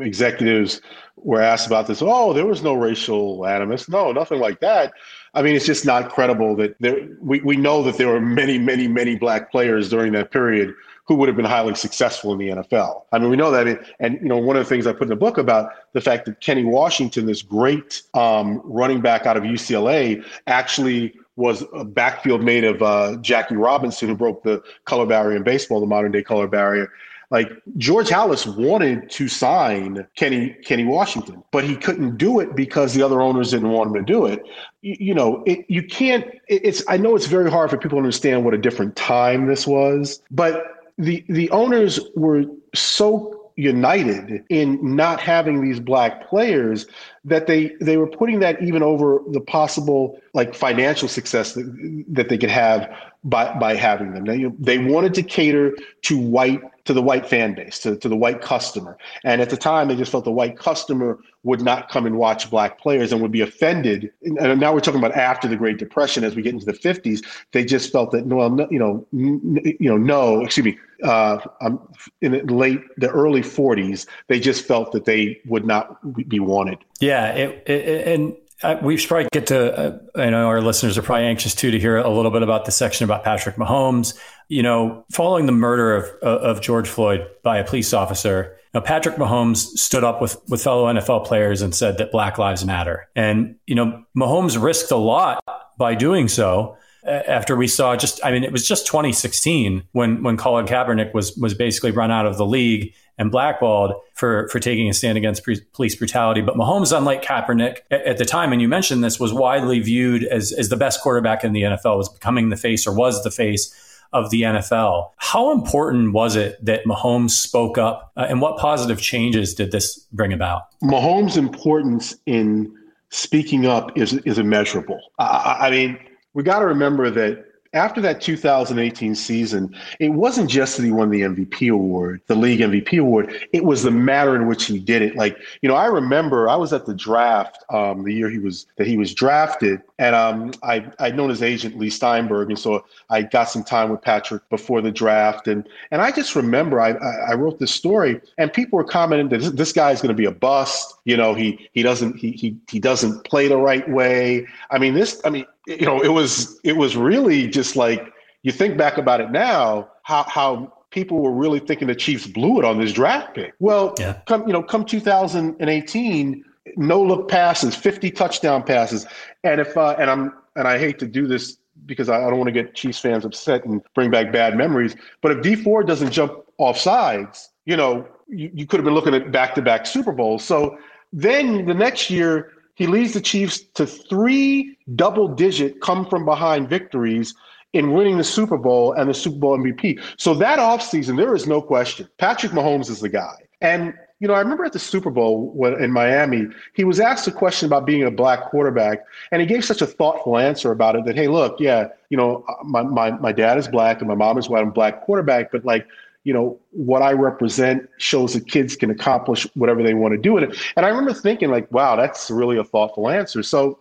executives 0.00 0.80
were 1.16 1.40
asked 1.40 1.66
about 1.66 1.86
this. 1.86 2.02
Oh, 2.02 2.32
there 2.32 2.46
was 2.46 2.62
no 2.62 2.74
racial 2.74 3.46
animus. 3.46 3.88
No, 3.88 4.12
nothing 4.12 4.40
like 4.40 4.60
that. 4.60 4.92
I 5.34 5.42
mean, 5.42 5.54
it's 5.54 5.66
just 5.66 5.86
not 5.86 6.10
credible 6.10 6.56
that 6.56 6.76
there. 6.80 7.08
We 7.20 7.40
we 7.40 7.56
know 7.56 7.82
that 7.82 7.98
there 7.98 8.08
were 8.08 8.20
many, 8.20 8.58
many, 8.58 8.88
many 8.88 9.16
black 9.16 9.50
players 9.50 9.88
during 9.88 10.12
that 10.12 10.30
period 10.30 10.74
who 11.10 11.16
would 11.16 11.28
have 11.28 11.34
been 11.34 11.44
highly 11.44 11.74
successful 11.74 12.32
in 12.32 12.38
the 12.38 12.48
NFL. 12.48 13.02
I 13.10 13.18
mean, 13.18 13.30
we 13.30 13.36
know 13.36 13.50
that. 13.50 13.66
It, 13.66 13.80
and, 13.98 14.14
you 14.22 14.28
know, 14.28 14.38
one 14.38 14.56
of 14.56 14.62
the 14.62 14.68
things 14.68 14.86
I 14.86 14.92
put 14.92 15.02
in 15.02 15.08
the 15.08 15.16
book 15.16 15.38
about 15.38 15.72
the 15.92 16.00
fact 16.00 16.24
that 16.26 16.40
Kenny 16.40 16.62
Washington, 16.62 17.26
this 17.26 17.42
great 17.42 18.02
um, 18.14 18.60
running 18.64 19.00
back 19.00 19.26
out 19.26 19.36
of 19.36 19.42
UCLA, 19.42 20.24
actually 20.46 21.12
was 21.34 21.64
a 21.74 21.84
backfield 21.84 22.44
mate 22.44 22.62
of 22.62 22.80
uh, 22.80 23.16
Jackie 23.22 23.56
Robinson, 23.56 24.08
who 24.08 24.14
broke 24.14 24.44
the 24.44 24.62
color 24.84 25.04
barrier 25.04 25.36
in 25.36 25.42
baseball, 25.42 25.80
the 25.80 25.86
modern 25.86 26.12
day 26.12 26.22
color 26.22 26.46
barrier. 26.46 26.92
Like 27.30 27.50
George 27.76 28.08
Halas 28.08 28.44
wanted 28.56 29.08
to 29.10 29.28
sign 29.28 30.06
Kenny 30.16 30.50
Kenny 30.64 30.84
Washington, 30.84 31.44
but 31.52 31.62
he 31.62 31.76
couldn't 31.76 32.16
do 32.16 32.40
it 32.40 32.56
because 32.56 32.92
the 32.92 33.02
other 33.02 33.22
owners 33.22 33.52
didn't 33.52 33.70
want 33.70 33.88
him 33.88 34.04
to 34.04 34.12
do 34.12 34.26
it. 34.26 34.42
You, 34.82 34.96
you 34.98 35.14
know, 35.14 35.44
it, 35.46 35.64
you 35.68 35.82
can't. 35.84 36.24
It, 36.48 36.64
it's 36.64 36.82
I 36.88 36.96
know 36.96 37.14
it's 37.14 37.26
very 37.26 37.50
hard 37.50 37.70
for 37.70 37.76
people 37.76 37.96
to 37.96 37.98
understand 37.98 38.44
what 38.44 38.52
a 38.52 38.58
different 38.58 38.96
time 38.96 39.46
this 39.46 39.64
was, 39.64 40.20
but 40.32 40.92
the 40.98 41.24
the 41.28 41.48
owners 41.50 42.00
were 42.16 42.44
so 42.74 43.36
united 43.56 44.42
in 44.48 44.78
not 44.96 45.20
having 45.20 45.62
these 45.62 45.78
black 45.78 46.26
players 46.28 46.86
that 47.24 47.46
they 47.46 47.68
they 47.80 47.96
were 47.96 48.06
putting 48.06 48.40
that 48.40 48.60
even 48.62 48.82
over 48.82 49.20
the 49.30 49.40
possible 49.40 50.18
like 50.32 50.54
financial 50.54 51.08
success 51.08 51.52
that, 51.52 52.04
that 52.08 52.28
they 52.28 52.38
could 52.38 52.50
have 52.50 52.90
by 53.24 53.52
by 53.58 53.74
having 53.74 54.14
them. 54.14 54.24
They, 54.24 54.44
they 54.58 54.78
wanted 54.78 55.14
to 55.14 55.22
cater 55.22 55.76
to 56.02 56.18
white 56.18 56.62
to 56.90 56.94
the 56.94 57.00
white 57.00 57.24
fan 57.24 57.54
base, 57.54 57.78
to, 57.78 57.96
to 57.96 58.08
the 58.08 58.16
white 58.16 58.40
customer. 58.40 58.98
And 59.22 59.40
at 59.40 59.48
the 59.48 59.56
time, 59.56 59.86
they 59.86 59.94
just 59.94 60.10
felt 60.10 60.24
the 60.24 60.32
white 60.32 60.58
customer 60.58 61.20
would 61.44 61.62
not 61.62 61.88
come 61.88 62.04
and 62.04 62.18
watch 62.18 62.50
black 62.50 62.80
players 62.80 63.12
and 63.12 63.22
would 63.22 63.30
be 63.30 63.42
offended. 63.42 64.10
And 64.22 64.58
now 64.58 64.74
we're 64.74 64.80
talking 64.80 64.98
about 64.98 65.14
after 65.14 65.46
the 65.46 65.54
Great 65.54 65.78
Depression, 65.78 66.24
as 66.24 66.34
we 66.34 66.42
get 66.42 66.52
into 66.52 66.66
the 66.66 66.72
50s, 66.72 67.24
they 67.52 67.64
just 67.64 67.92
felt 67.92 68.10
that, 68.10 68.26
well, 68.26 68.50
no, 68.50 68.66
you 68.72 68.80
know, 68.80 69.06
you 69.12 69.76
know, 69.88 69.96
no, 69.96 70.42
excuse 70.42 70.64
me, 70.64 70.78
uh, 71.04 71.38
um, 71.60 71.80
in 72.22 72.32
the 72.32 72.52
late, 72.52 72.80
the 72.96 73.08
early 73.08 73.42
40s, 73.42 74.06
they 74.26 74.40
just 74.40 74.64
felt 74.66 74.90
that 74.90 75.04
they 75.04 75.40
would 75.46 75.64
not 75.64 75.96
be 76.28 76.40
wanted. 76.40 76.78
Yeah, 76.98 77.30
it, 77.34 77.68
it, 77.68 78.08
and 78.08 78.36
uh, 78.64 78.78
we 78.82 78.96
should 78.96 79.08
probably 79.08 79.28
get 79.32 79.46
to. 79.46 79.78
Uh, 79.78 79.98
I 80.16 80.28
know 80.30 80.48
our 80.48 80.60
listeners 80.60 80.98
are 80.98 81.02
probably 81.02 81.26
anxious 81.26 81.54
too 81.54 81.70
to 81.70 81.78
hear 81.78 81.96
a 81.98 82.10
little 82.10 82.32
bit 82.32 82.42
about 82.42 82.64
the 82.64 82.72
section 82.72 83.04
about 83.04 83.22
Patrick 83.22 83.54
Mahomes. 83.54 84.18
You 84.50 84.62
know, 84.62 85.04
following 85.12 85.46
the 85.46 85.52
murder 85.52 85.94
of 85.94 86.04
uh, 86.22 86.40
of 86.40 86.60
George 86.60 86.88
Floyd 86.88 87.26
by 87.42 87.58
a 87.58 87.64
police 87.64 87.94
officer, 87.94 88.58
know, 88.74 88.80
Patrick 88.80 89.16
Mahomes 89.16 89.58
stood 89.78 90.04
up 90.04 90.20
with 90.20 90.40
with 90.48 90.62
fellow 90.62 90.92
NFL 90.92 91.26
players 91.26 91.62
and 91.62 91.74
said 91.74 91.98
that 91.98 92.12
Black 92.12 92.38
Lives 92.38 92.64
Matter. 92.64 93.08
And 93.16 93.56
you 93.66 93.74
know, 93.74 94.04
Mahomes 94.16 94.60
risked 94.60 94.90
a 94.90 94.96
lot 94.96 95.42
by 95.78 95.94
doing 95.94 96.28
so. 96.28 96.76
After 97.02 97.56
we 97.56 97.66
saw 97.66 97.96
just, 97.96 98.22
I 98.22 98.30
mean, 98.30 98.44
it 98.44 98.52
was 98.52 98.68
just 98.68 98.86
2016 98.86 99.84
when 99.92 100.22
when 100.22 100.36
Colin 100.36 100.66
Kaepernick 100.66 101.14
was 101.14 101.34
was 101.36 101.54
basically 101.54 101.92
run 101.92 102.10
out 102.10 102.26
of 102.26 102.36
the 102.36 102.44
league 102.44 102.92
and 103.16 103.30
blackballed 103.30 103.94
for 104.12 104.48
for 104.48 104.60
taking 104.60 104.90
a 104.90 104.92
stand 104.92 105.16
against 105.16 105.42
pre- 105.42 105.62
police 105.72 105.94
brutality. 105.94 106.42
But 106.42 106.56
Mahomes, 106.56 106.94
unlike 106.94 107.24
Kaepernick 107.24 107.78
at, 107.90 108.06
at, 108.06 108.18
the 108.18 108.26
time, 108.26 108.52
and 108.52 108.60
you 108.60 108.68
mentioned 108.68 109.02
this, 109.02 109.18
was 109.18 109.32
widely 109.32 109.80
viewed 109.80 110.24
as 110.24 110.52
as 110.52 110.68
the 110.68 110.76
best 110.76 111.00
quarterback 111.00 111.42
in 111.42 111.54
the 111.54 111.62
NFL, 111.62 111.96
was 111.96 112.10
becoming 112.10 112.50
the 112.50 112.56
face 112.58 112.86
or 112.86 112.94
was 112.94 113.24
the 113.24 113.30
face 113.30 113.74
of 114.12 114.30
the 114.30 114.42
NFL. 114.42 115.10
How 115.16 115.52
important 115.52 116.12
was 116.12 116.36
it 116.36 116.64
that 116.64 116.84
Mahomes 116.84 117.30
spoke 117.30 117.78
up, 117.78 118.12
uh, 118.16 118.26
and 118.28 118.40
what 118.40 118.58
positive 118.58 119.00
changes 119.00 119.54
did 119.54 119.72
this 119.72 119.98
bring 120.12 120.32
about? 120.32 120.62
Mahomes' 120.82 121.36
importance 121.36 122.16
in 122.26 122.74
speaking 123.10 123.66
up 123.66 123.96
is 123.96 124.14
is 124.24 124.38
immeasurable. 124.38 125.00
I, 125.18 125.56
I 125.60 125.70
mean, 125.70 125.98
we 126.34 126.42
got 126.42 126.60
to 126.60 126.66
remember 126.66 127.10
that 127.10 127.44
after 127.72 128.00
that 128.00 128.20
2018 128.20 129.14
season, 129.14 129.74
it 130.00 130.10
wasn't 130.10 130.50
just 130.50 130.76
that 130.76 130.84
he 130.84 130.90
won 130.90 131.10
the 131.10 131.22
MVP 131.22 131.72
award, 131.72 132.20
the 132.26 132.34
league 132.34 132.60
MVP 132.60 133.00
award. 133.00 133.32
It 133.52 133.64
was 133.64 133.84
the 133.84 133.92
manner 133.92 134.34
in 134.34 134.48
which 134.48 134.66
he 134.66 134.78
did 134.78 135.02
it. 135.02 135.14
Like, 135.14 135.38
you 135.62 135.68
know, 135.68 135.76
I 135.76 135.86
remember 135.86 136.48
I 136.48 136.56
was 136.56 136.72
at 136.72 136.86
the 136.86 136.94
draft 136.94 137.62
um, 137.70 138.02
the 138.04 138.12
year 138.12 138.28
he 138.28 138.38
was 138.38 138.66
that 138.76 138.86
he 138.86 138.96
was 138.96 139.14
drafted, 139.14 139.80
and 139.98 140.14
um, 140.16 140.52
I 140.62 140.84
I'd 140.98 141.16
known 141.16 141.30
his 141.30 141.42
agent 141.42 141.78
Leigh 141.78 141.90
Steinberg, 141.90 142.48
and 142.48 142.58
so 142.58 142.84
I 143.08 143.22
got 143.22 143.44
some 143.44 143.62
time 143.62 143.90
with 143.90 144.02
Patrick 144.02 144.48
before 144.50 144.80
the 144.80 144.90
draft, 144.90 145.46
and 145.46 145.68
and 145.90 146.02
I 146.02 146.10
just 146.10 146.34
remember 146.34 146.80
I 146.80 146.90
I 146.90 147.34
wrote 147.34 147.60
this 147.60 147.72
story, 147.72 148.20
and 148.38 148.52
people 148.52 148.78
were 148.78 148.84
commenting 148.84 149.28
that 149.28 149.40
this, 149.40 149.50
this 149.50 149.72
guy's 149.72 150.00
going 150.00 150.14
to 150.14 150.20
be 150.20 150.24
a 150.24 150.32
bust. 150.32 150.94
You 151.04 151.16
know, 151.16 151.34
he 151.34 151.68
he 151.72 151.82
doesn't 151.82 152.16
he 152.16 152.32
he 152.32 152.56
he 152.68 152.80
doesn't 152.80 153.24
play 153.24 153.46
the 153.46 153.58
right 153.58 153.88
way. 153.88 154.46
I 154.70 154.78
mean, 154.78 154.94
this. 154.94 155.20
I 155.24 155.30
mean, 155.30 155.46
you 155.66 155.86
know, 155.86 156.02
it 156.02 156.08
was 156.08 156.58
it 156.64 156.76
was 156.76 156.96
really 156.96 157.46
just 157.46 157.76
like 157.76 158.12
you 158.42 158.52
think 158.52 158.76
back 158.76 158.96
about 158.96 159.20
it 159.20 159.30
now, 159.30 159.88
how 160.02 160.24
how 160.24 160.72
people 160.90 161.20
were 161.20 161.32
really 161.32 161.60
thinking 161.60 161.88
the 161.88 161.94
Chiefs 161.94 162.26
blew 162.26 162.58
it 162.58 162.64
on 162.64 162.78
this 162.78 162.92
draft 162.92 163.34
pick. 163.34 163.54
Well, 163.60 163.94
yeah. 163.98 164.20
come 164.26 164.46
you 164.46 164.52
know, 164.52 164.62
come 164.62 164.84
2018, 164.84 166.44
no 166.76 167.02
look 167.02 167.28
passes, 167.28 167.76
50 167.76 168.10
touchdown 168.10 168.62
passes, 168.62 169.06
and 169.44 169.60
if 169.60 169.76
uh, 169.76 169.96
and 169.98 170.10
I'm 170.10 170.32
and 170.56 170.66
I 170.66 170.78
hate 170.78 170.98
to 171.00 171.06
do 171.06 171.26
this 171.26 171.58
because 171.86 172.08
I, 172.08 172.16
I 172.16 172.30
don't 172.30 172.38
want 172.38 172.48
to 172.48 172.52
get 172.52 172.74
Chiefs 172.74 172.98
fans 172.98 173.24
upset 173.24 173.64
and 173.64 173.80
bring 173.94 174.10
back 174.10 174.32
bad 174.32 174.56
memories, 174.56 174.96
but 175.22 175.32
if 175.32 175.42
Dee 175.42 175.56
Ford 175.56 175.86
doesn't 175.86 176.10
jump 176.10 176.32
off 176.58 176.76
sides, 176.76 177.50
you 177.64 177.76
know, 177.76 178.06
you, 178.28 178.50
you 178.52 178.66
could 178.66 178.78
have 178.78 178.84
been 178.84 178.94
looking 178.94 179.14
at 179.14 179.30
back 179.30 179.54
to 179.54 179.62
back 179.62 179.86
Super 179.86 180.12
Bowls. 180.12 180.44
So 180.44 180.78
then 181.12 181.66
the 181.66 181.74
next 181.74 182.10
year 182.10 182.52
he 182.80 182.86
leads 182.86 183.12
the 183.12 183.20
Chiefs 183.20 183.60
to 183.74 183.84
three 183.84 184.74
double 184.94 185.28
digit 185.28 185.82
come 185.82 186.06
from 186.06 186.24
behind 186.24 186.70
victories 186.70 187.34
in 187.74 187.92
winning 187.92 188.16
the 188.16 188.24
Super 188.24 188.56
Bowl 188.56 188.94
and 188.94 189.10
the 189.10 189.12
Super 189.12 189.36
Bowl 189.36 189.58
MVP. 189.58 190.00
So 190.16 190.32
that 190.36 190.58
offseason, 190.58 191.18
there 191.18 191.34
is 191.34 191.46
no 191.46 191.60
question. 191.60 192.08
Patrick 192.16 192.52
Mahomes 192.52 192.88
is 192.88 193.00
the 193.00 193.10
guy. 193.10 193.34
And, 193.60 193.92
you 194.18 194.28
know, 194.28 194.32
I 194.32 194.40
remember 194.40 194.64
at 194.64 194.72
the 194.72 194.78
Super 194.78 195.10
Bowl 195.10 195.54
in 195.78 195.92
Miami, 195.92 196.46
he 196.72 196.84
was 196.84 197.00
asked 197.00 197.28
a 197.28 197.32
question 197.32 197.66
about 197.66 197.84
being 197.84 198.02
a 198.02 198.10
black 198.10 198.44
quarterback, 198.44 199.04
and 199.30 199.42
he 199.42 199.46
gave 199.46 199.62
such 199.62 199.82
a 199.82 199.86
thoughtful 199.86 200.38
answer 200.38 200.72
about 200.72 200.96
it 200.96 201.04
that, 201.04 201.16
hey, 201.16 201.28
look, 201.28 201.60
yeah, 201.60 201.88
you 202.08 202.16
know, 202.16 202.46
my, 202.64 202.82
my, 202.82 203.10
my 203.10 203.30
dad 203.30 203.58
is 203.58 203.68
black 203.68 203.98
and 203.98 204.08
my 204.08 204.14
mom 204.14 204.38
is 204.38 204.48
white, 204.48 204.62
I'm 204.62 204.70
black 204.70 205.02
quarterback, 205.02 205.52
but 205.52 205.66
like, 205.66 205.86
you 206.24 206.34
know, 206.34 206.58
what 206.70 207.02
I 207.02 207.12
represent 207.12 207.88
shows 207.98 208.34
that 208.34 208.46
kids 208.46 208.76
can 208.76 208.90
accomplish 208.90 209.46
whatever 209.54 209.82
they 209.82 209.94
want 209.94 210.12
to 210.12 210.18
do 210.18 210.36
in 210.36 210.44
it. 210.44 210.56
And 210.76 210.84
I 210.84 210.90
remember 210.90 211.14
thinking, 211.14 211.50
like, 211.50 211.70
wow, 211.72 211.96
that's 211.96 212.30
really 212.30 212.58
a 212.58 212.64
thoughtful 212.64 213.08
answer. 213.08 213.42
So 213.42 213.78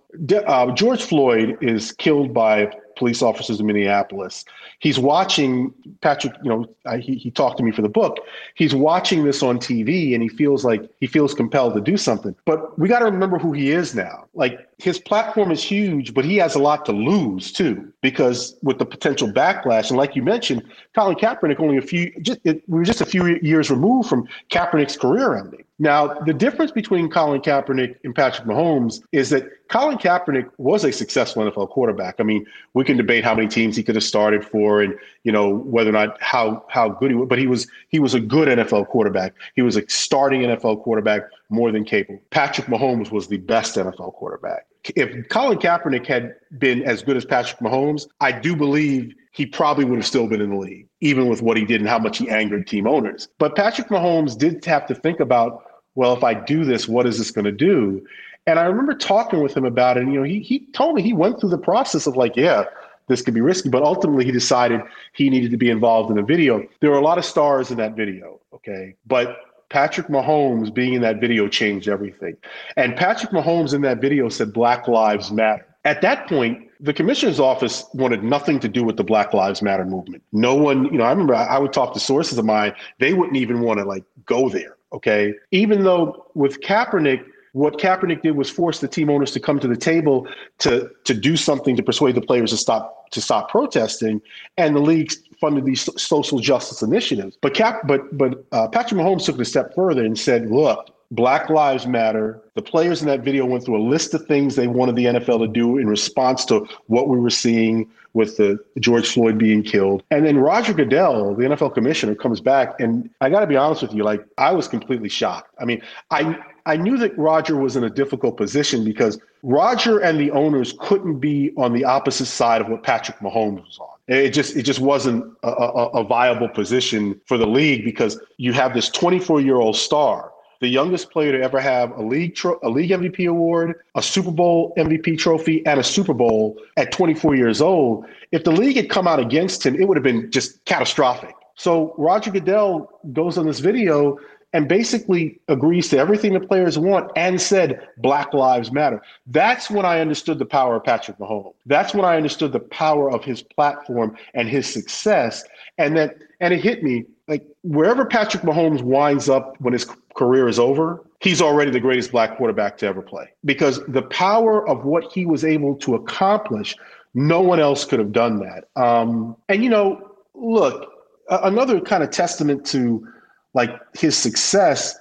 uh, 0.47 0.71
George 0.71 1.03
Floyd 1.03 1.57
is 1.61 1.91
killed 1.91 2.33
by 2.33 2.71
police 2.95 3.21
officers 3.21 3.59
in 3.59 3.65
Minneapolis. 3.65 4.45
He's 4.79 4.99
watching 4.99 5.73
Patrick, 6.01 6.33
you 6.43 6.49
know, 6.49 6.97
he, 6.97 7.15
he 7.15 7.31
talked 7.31 7.57
to 7.57 7.63
me 7.63 7.71
for 7.71 7.81
the 7.81 7.89
book. 7.89 8.17
He's 8.55 8.75
watching 8.75 9.23
this 9.23 9.41
on 9.43 9.57
TV 9.57 10.13
and 10.13 10.21
he 10.21 10.29
feels 10.29 10.63
like 10.63 10.89
he 10.99 11.07
feels 11.07 11.33
compelled 11.33 11.75
to 11.75 11.81
do 11.81 11.97
something. 11.97 12.35
But 12.45 12.77
we 12.77 12.87
got 12.87 12.99
to 12.99 13.05
remember 13.05 13.39
who 13.39 13.53
he 13.53 13.71
is 13.71 13.95
now. 13.95 14.25
Like 14.33 14.68
his 14.79 14.97
platform 14.97 15.51
is 15.51 15.61
huge, 15.61 16.13
but 16.13 16.23
he 16.23 16.37
has 16.37 16.55
a 16.55 16.59
lot 16.59 16.85
to 16.85 16.93
lose 16.93 17.51
too, 17.51 17.91
because 18.01 18.55
with 18.63 18.79
the 18.79 18.85
potential 18.85 19.27
backlash. 19.27 19.89
And 19.89 19.97
like 19.97 20.15
you 20.15 20.23
mentioned, 20.23 20.63
Colin 20.95 21.17
Kaepernick 21.17 21.59
only 21.59 21.77
a 21.77 21.81
few, 21.81 22.13
just, 22.21 22.39
it, 22.45 22.63
we 22.67 22.79
were 22.79 22.85
just 22.85 23.01
a 23.01 23.05
few 23.05 23.25
years 23.41 23.69
removed 23.69 24.07
from 24.07 24.25
Kaepernick's 24.49 24.95
career 24.95 25.35
ending. 25.35 25.65
Now, 25.79 26.07
the 26.25 26.33
difference 26.33 26.71
between 26.71 27.09
Colin 27.09 27.41
Kaepernick 27.41 27.97
and 28.03 28.15
Patrick 28.15 28.47
Mahomes 28.47 29.01
is 29.11 29.29
that 29.29 29.49
Colin 29.69 29.97
Kaepernick 29.97 30.49
was 30.57 30.83
a 30.83 30.91
successful 30.91 31.43
NFL 31.43 31.69
quarterback. 31.69 32.15
I 32.19 32.23
mean, 32.23 32.45
we 32.73 32.83
can 32.83 32.97
debate 32.97 33.23
how 33.23 33.35
many 33.35 33.47
teams 33.47 33.75
he 33.75 33.83
could 33.83 33.95
have 33.95 34.03
started 34.03 34.43
for, 34.43 34.81
and 34.81 34.93
you 35.23 35.31
know 35.31 35.49
whether 35.49 35.89
or 35.89 35.93
not 35.93 36.21
how 36.21 36.65
how 36.69 36.89
good 36.89 37.11
he 37.11 37.15
was, 37.15 37.27
but 37.29 37.39
he 37.39 37.47
was 37.47 37.67
he 37.87 37.99
was 37.99 38.13
a 38.13 38.19
good 38.19 38.47
NFL 38.47 38.87
quarterback. 38.87 39.33
He 39.55 39.61
was 39.61 39.77
a 39.77 39.87
starting 39.87 40.41
NFL 40.41 40.83
quarterback, 40.83 41.21
more 41.49 41.71
than 41.71 41.83
capable. 41.83 42.21
Patrick 42.29 42.67
Mahomes 42.67 43.11
was 43.11 43.27
the 43.27 43.37
best 43.37 43.75
NFL 43.75 44.13
quarterback. 44.13 44.65
If 44.95 45.27
Colin 45.29 45.57
Kaepernick 45.57 46.05
had 46.05 46.35
been 46.57 46.83
as 46.83 47.03
good 47.03 47.17
as 47.17 47.25
Patrick 47.25 47.59
Mahomes, 47.59 48.07
I 48.21 48.31
do 48.31 48.55
believe 48.55 49.13
he 49.31 49.45
probably 49.45 49.85
would 49.85 49.97
have 49.97 50.05
still 50.05 50.27
been 50.27 50.41
in 50.41 50.51
the 50.51 50.57
league, 50.57 50.87
even 51.01 51.27
with 51.27 51.41
what 51.41 51.57
he 51.57 51.65
did 51.65 51.81
and 51.81 51.89
how 51.89 51.99
much 51.99 52.17
he 52.17 52.29
angered 52.29 52.67
team 52.67 52.87
owners. 52.87 53.27
But 53.37 53.55
Patrick 53.55 53.89
Mahomes 53.89 54.37
did 54.37 54.63
have 54.65 54.85
to 54.87 54.95
think 54.95 55.19
about 55.19 55.63
well, 55.95 56.15
if 56.15 56.23
I 56.23 56.33
do 56.33 56.63
this, 56.63 56.87
what 56.87 57.05
is 57.05 57.17
this 57.17 57.29
going 57.29 57.45
to 57.45 57.51
do? 57.51 58.05
And 58.47 58.57
I 58.57 58.63
remember 58.63 58.93
talking 58.93 59.43
with 59.43 59.55
him 59.55 59.65
about 59.65 59.97
it. 59.97 60.03
And, 60.03 60.13
you 60.13 60.19
know, 60.19 60.25
he, 60.25 60.39
he 60.39 60.65
told 60.71 60.95
me 60.95 61.01
he 61.01 61.11
went 61.11 61.41
through 61.41 61.49
the 61.49 61.57
process 61.57 62.07
of 62.07 62.15
like, 62.15 62.37
yeah, 62.37 62.63
this 63.07 63.21
could 63.21 63.33
be 63.33 63.41
risky. 63.41 63.69
But 63.69 63.83
ultimately, 63.83 64.23
he 64.23 64.31
decided 64.31 64.81
he 65.13 65.29
needed 65.29 65.51
to 65.51 65.57
be 65.57 65.69
involved 65.69 66.09
in 66.09 66.15
the 66.15 66.23
video. 66.23 66.65
There 66.79 66.89
were 66.89 66.97
a 66.97 67.03
lot 67.03 67.17
of 67.17 67.25
stars 67.25 67.69
in 67.69 67.77
that 67.77 67.97
video, 67.97 68.39
okay? 68.53 68.95
But 69.05 69.37
Patrick 69.69 70.07
Mahomes 70.07 70.73
being 70.73 70.93
in 70.93 71.01
that 71.01 71.19
video 71.19 71.47
changed 71.47 71.87
everything. 71.87 72.35
And 72.75 72.95
Patrick 72.95 73.31
Mahomes 73.31 73.73
in 73.73 73.81
that 73.81 74.01
video 74.01 74.29
said 74.29 74.53
Black 74.53 74.87
Lives 74.87 75.31
Matter. 75.31 75.65
At 75.85 76.01
that 76.01 76.27
point, 76.27 76.67
the 76.79 76.93
commissioner's 76.93 77.39
office 77.39 77.85
wanted 77.93 78.23
nothing 78.23 78.59
to 78.61 78.67
do 78.67 78.83
with 78.83 78.97
the 78.97 79.03
Black 79.03 79.33
Lives 79.33 79.61
Matter 79.61 79.85
movement. 79.85 80.23
No 80.31 80.55
one, 80.55 80.85
you 80.85 80.97
know, 80.97 81.03
I 81.03 81.11
remember 81.11 81.35
I 81.35 81.57
would 81.57 81.73
talk 81.73 81.93
to 81.93 81.99
sources 81.99 82.37
of 82.37 82.45
mine, 82.45 82.73
they 82.99 83.13
wouldn't 83.13 83.37
even 83.37 83.61
want 83.61 83.79
to 83.79 83.85
like 83.85 84.03
go 84.25 84.49
there. 84.49 84.75
Okay. 84.91 85.33
Even 85.51 85.83
though 85.83 86.25
with 86.33 86.61
Kaepernick, 86.61 87.23
what 87.53 87.77
Kaepernick 87.77 88.21
did 88.21 88.35
was 88.35 88.49
force 88.49 88.79
the 88.79 88.87
team 88.87 89.09
owners 89.09 89.31
to 89.31 89.39
come 89.39 89.59
to 89.59 89.67
the 89.67 89.75
table 89.75 90.27
to 90.59 90.89
to 91.05 91.13
do 91.13 91.35
something 91.35 91.75
to 91.75 91.83
persuade 91.83 92.15
the 92.15 92.21
players 92.21 92.51
to 92.51 92.57
stop 92.57 93.09
to 93.11 93.21
stop 93.21 93.49
protesting, 93.49 94.21
and 94.57 94.75
the 94.75 94.79
league 94.79 95.11
funded 95.39 95.65
these 95.65 95.89
social 96.01 96.39
justice 96.39 96.81
initiatives. 96.81 97.37
But 97.41 97.53
Cap, 97.53 97.81
but 97.85 98.17
but 98.17 98.45
uh, 98.51 98.67
Patrick 98.67 98.99
Mahomes 98.99 99.25
took 99.25 99.35
it 99.35 99.41
a 99.41 99.45
step 99.45 99.73
further 99.75 100.03
and 100.03 100.17
said, 100.17 100.49
"Look, 100.49 100.89
Black 101.11 101.49
Lives 101.49 101.87
Matter. 101.87 102.41
The 102.55 102.61
players 102.61 103.01
in 103.01 103.07
that 103.07 103.21
video 103.21 103.45
went 103.45 103.65
through 103.65 103.77
a 103.77 103.85
list 103.85 104.13
of 104.13 104.25
things 104.25 104.55
they 104.55 104.67
wanted 104.67 104.95
the 104.95 105.05
NFL 105.05 105.39
to 105.39 105.47
do 105.47 105.77
in 105.77 105.87
response 105.87 106.45
to 106.45 106.67
what 106.87 107.07
we 107.07 107.19
were 107.19 107.29
seeing 107.29 107.89
with 108.13 108.37
the 108.37 108.59
George 108.79 109.07
Floyd 109.11 109.37
being 109.37 109.63
killed. 109.63 110.03
And 110.11 110.25
then 110.25 110.37
Roger 110.37 110.73
Goodell, 110.73 111.35
the 111.35 111.43
NFL 111.43 111.73
commissioner, 111.73 112.15
comes 112.15 112.41
back. 112.41 112.79
And 112.79 113.09
I 113.21 113.29
got 113.29 113.41
to 113.41 113.47
be 113.47 113.55
honest 113.55 113.81
with 113.81 113.93
you, 113.93 114.03
like, 114.03 114.25
I 114.37 114.51
was 114.51 114.67
completely 114.67 115.09
shocked. 115.09 115.53
I 115.59 115.65
mean, 115.65 115.81
I, 116.11 116.37
I 116.69 116.77
knew 116.77 116.97
that 116.97 117.17
Roger 117.17 117.57
was 117.57 117.75
in 117.75 117.83
a 117.83 117.89
difficult 117.89 118.37
position 118.37 118.83
because 118.83 119.19
Roger 119.41 119.97
and 119.97 120.19
the 120.19 120.29
owners 120.29 120.75
couldn't 120.79 121.19
be 121.19 121.51
on 121.57 121.73
the 121.73 121.83
opposite 121.83 122.27
side 122.27 122.61
of 122.61 122.69
what 122.69 122.83
Patrick 122.83 123.17
Mahomes 123.19 123.65
was 123.65 123.79
on. 123.79 123.87
It 124.07 124.29
just 124.29 124.55
it 124.55 124.63
just 124.63 124.79
wasn't 124.79 125.25
a, 125.41 125.47
a, 125.47 125.87
a 126.01 126.03
viable 126.03 126.47
position 126.49 127.19
for 127.25 127.39
the 127.39 127.47
league 127.47 127.83
because 127.83 128.19
you 128.37 128.53
have 128.53 128.75
this 128.75 128.87
24 128.89 129.41
year 129.41 129.55
old 129.55 129.75
star 129.75 130.31
the 130.59 130.67
youngest 130.67 131.09
player 131.09 131.31
to 131.31 131.41
ever 131.41 131.59
have 131.59 131.97
a 131.97 132.03
league 132.03 132.35
tro- 132.35 132.59
a 132.63 132.69
league 132.69 132.91
MVP 132.91 133.27
award, 133.29 133.75
a 133.95 134.01
Super 134.01 134.31
Bowl 134.31 134.73
MVP 134.77 135.17
trophy, 135.17 135.65
and 135.65 135.79
a 135.79 135.83
Super 135.83 136.13
Bowl 136.13 136.57
at 136.77 136.91
24 136.91 137.35
years 137.35 137.61
old. 137.61 138.05
If 138.31 138.43
the 138.43 138.51
league 138.51 138.75
had 138.75 138.89
come 138.89 139.07
out 139.07 139.19
against 139.19 139.65
him, 139.65 139.75
it 139.75 139.87
would 139.87 139.97
have 139.97 140.03
been 140.03 140.29
just 140.29 140.63
catastrophic. 140.65 141.33
So 141.55 141.95
Roger 141.97 142.31
Goodell 142.31 142.89
goes 143.13 143.37
on 143.37 143.45
this 143.45 143.59
video 143.59 144.17
and 144.53 144.67
basically 144.67 145.39
agrees 145.47 145.89
to 145.89 145.97
everything 145.97 146.33
the 146.33 146.39
players 146.39 146.77
want 146.79 147.11
and 147.15 147.39
said 147.39 147.87
Black 147.97 148.33
Lives 148.33 148.71
Matter. 148.71 149.01
That's 149.27 149.69
when 149.69 149.85
I 149.85 149.99
understood 149.99 150.39
the 150.39 150.45
power 150.45 150.77
of 150.77 150.83
Patrick 150.83 151.17
Mahomes. 151.17 151.53
That's 151.65 151.93
when 151.93 152.05
I 152.05 152.17
understood 152.17 152.51
the 152.51 152.59
power 152.59 153.11
of 153.11 153.23
his 153.23 153.43
platform 153.43 154.17
and 154.33 154.49
his 154.49 154.71
success. 154.71 155.43
And 155.77 155.95
that 155.97 156.17
and 156.39 156.53
it 156.53 156.61
hit 156.61 156.83
me 156.83 157.05
like 157.27 157.45
wherever 157.63 158.05
Patrick 158.05 158.43
Mahomes 158.43 158.81
winds 158.81 159.29
up 159.29 159.59
when 159.61 159.73
his 159.73 159.85
career 160.15 160.47
is 160.47 160.57
over, 160.57 161.05
he's 161.21 161.41
already 161.41 161.69
the 161.69 161.79
greatest 161.79 162.11
black 162.11 162.37
quarterback 162.37 162.77
to 162.79 162.87
ever 162.87 163.01
play 163.01 163.29
because 163.45 163.85
the 163.87 164.01
power 164.03 164.67
of 164.67 164.83
what 164.83 165.11
he 165.11 165.25
was 165.25 165.45
able 165.45 165.75
to 165.75 165.95
accomplish, 165.95 166.75
no 167.13 167.39
one 167.39 167.59
else 167.59 167.85
could 167.85 167.99
have 167.99 168.11
done 168.11 168.39
that. 168.39 168.67
Um, 168.81 169.37
and 169.47 169.63
you 169.63 169.69
know, 169.69 170.15
look, 170.33 170.91
another 171.29 171.79
kind 171.79 172.03
of 172.03 172.09
testament 172.09 172.65
to 172.67 173.07
like 173.53 173.71
his 173.97 174.17
success 174.17 174.97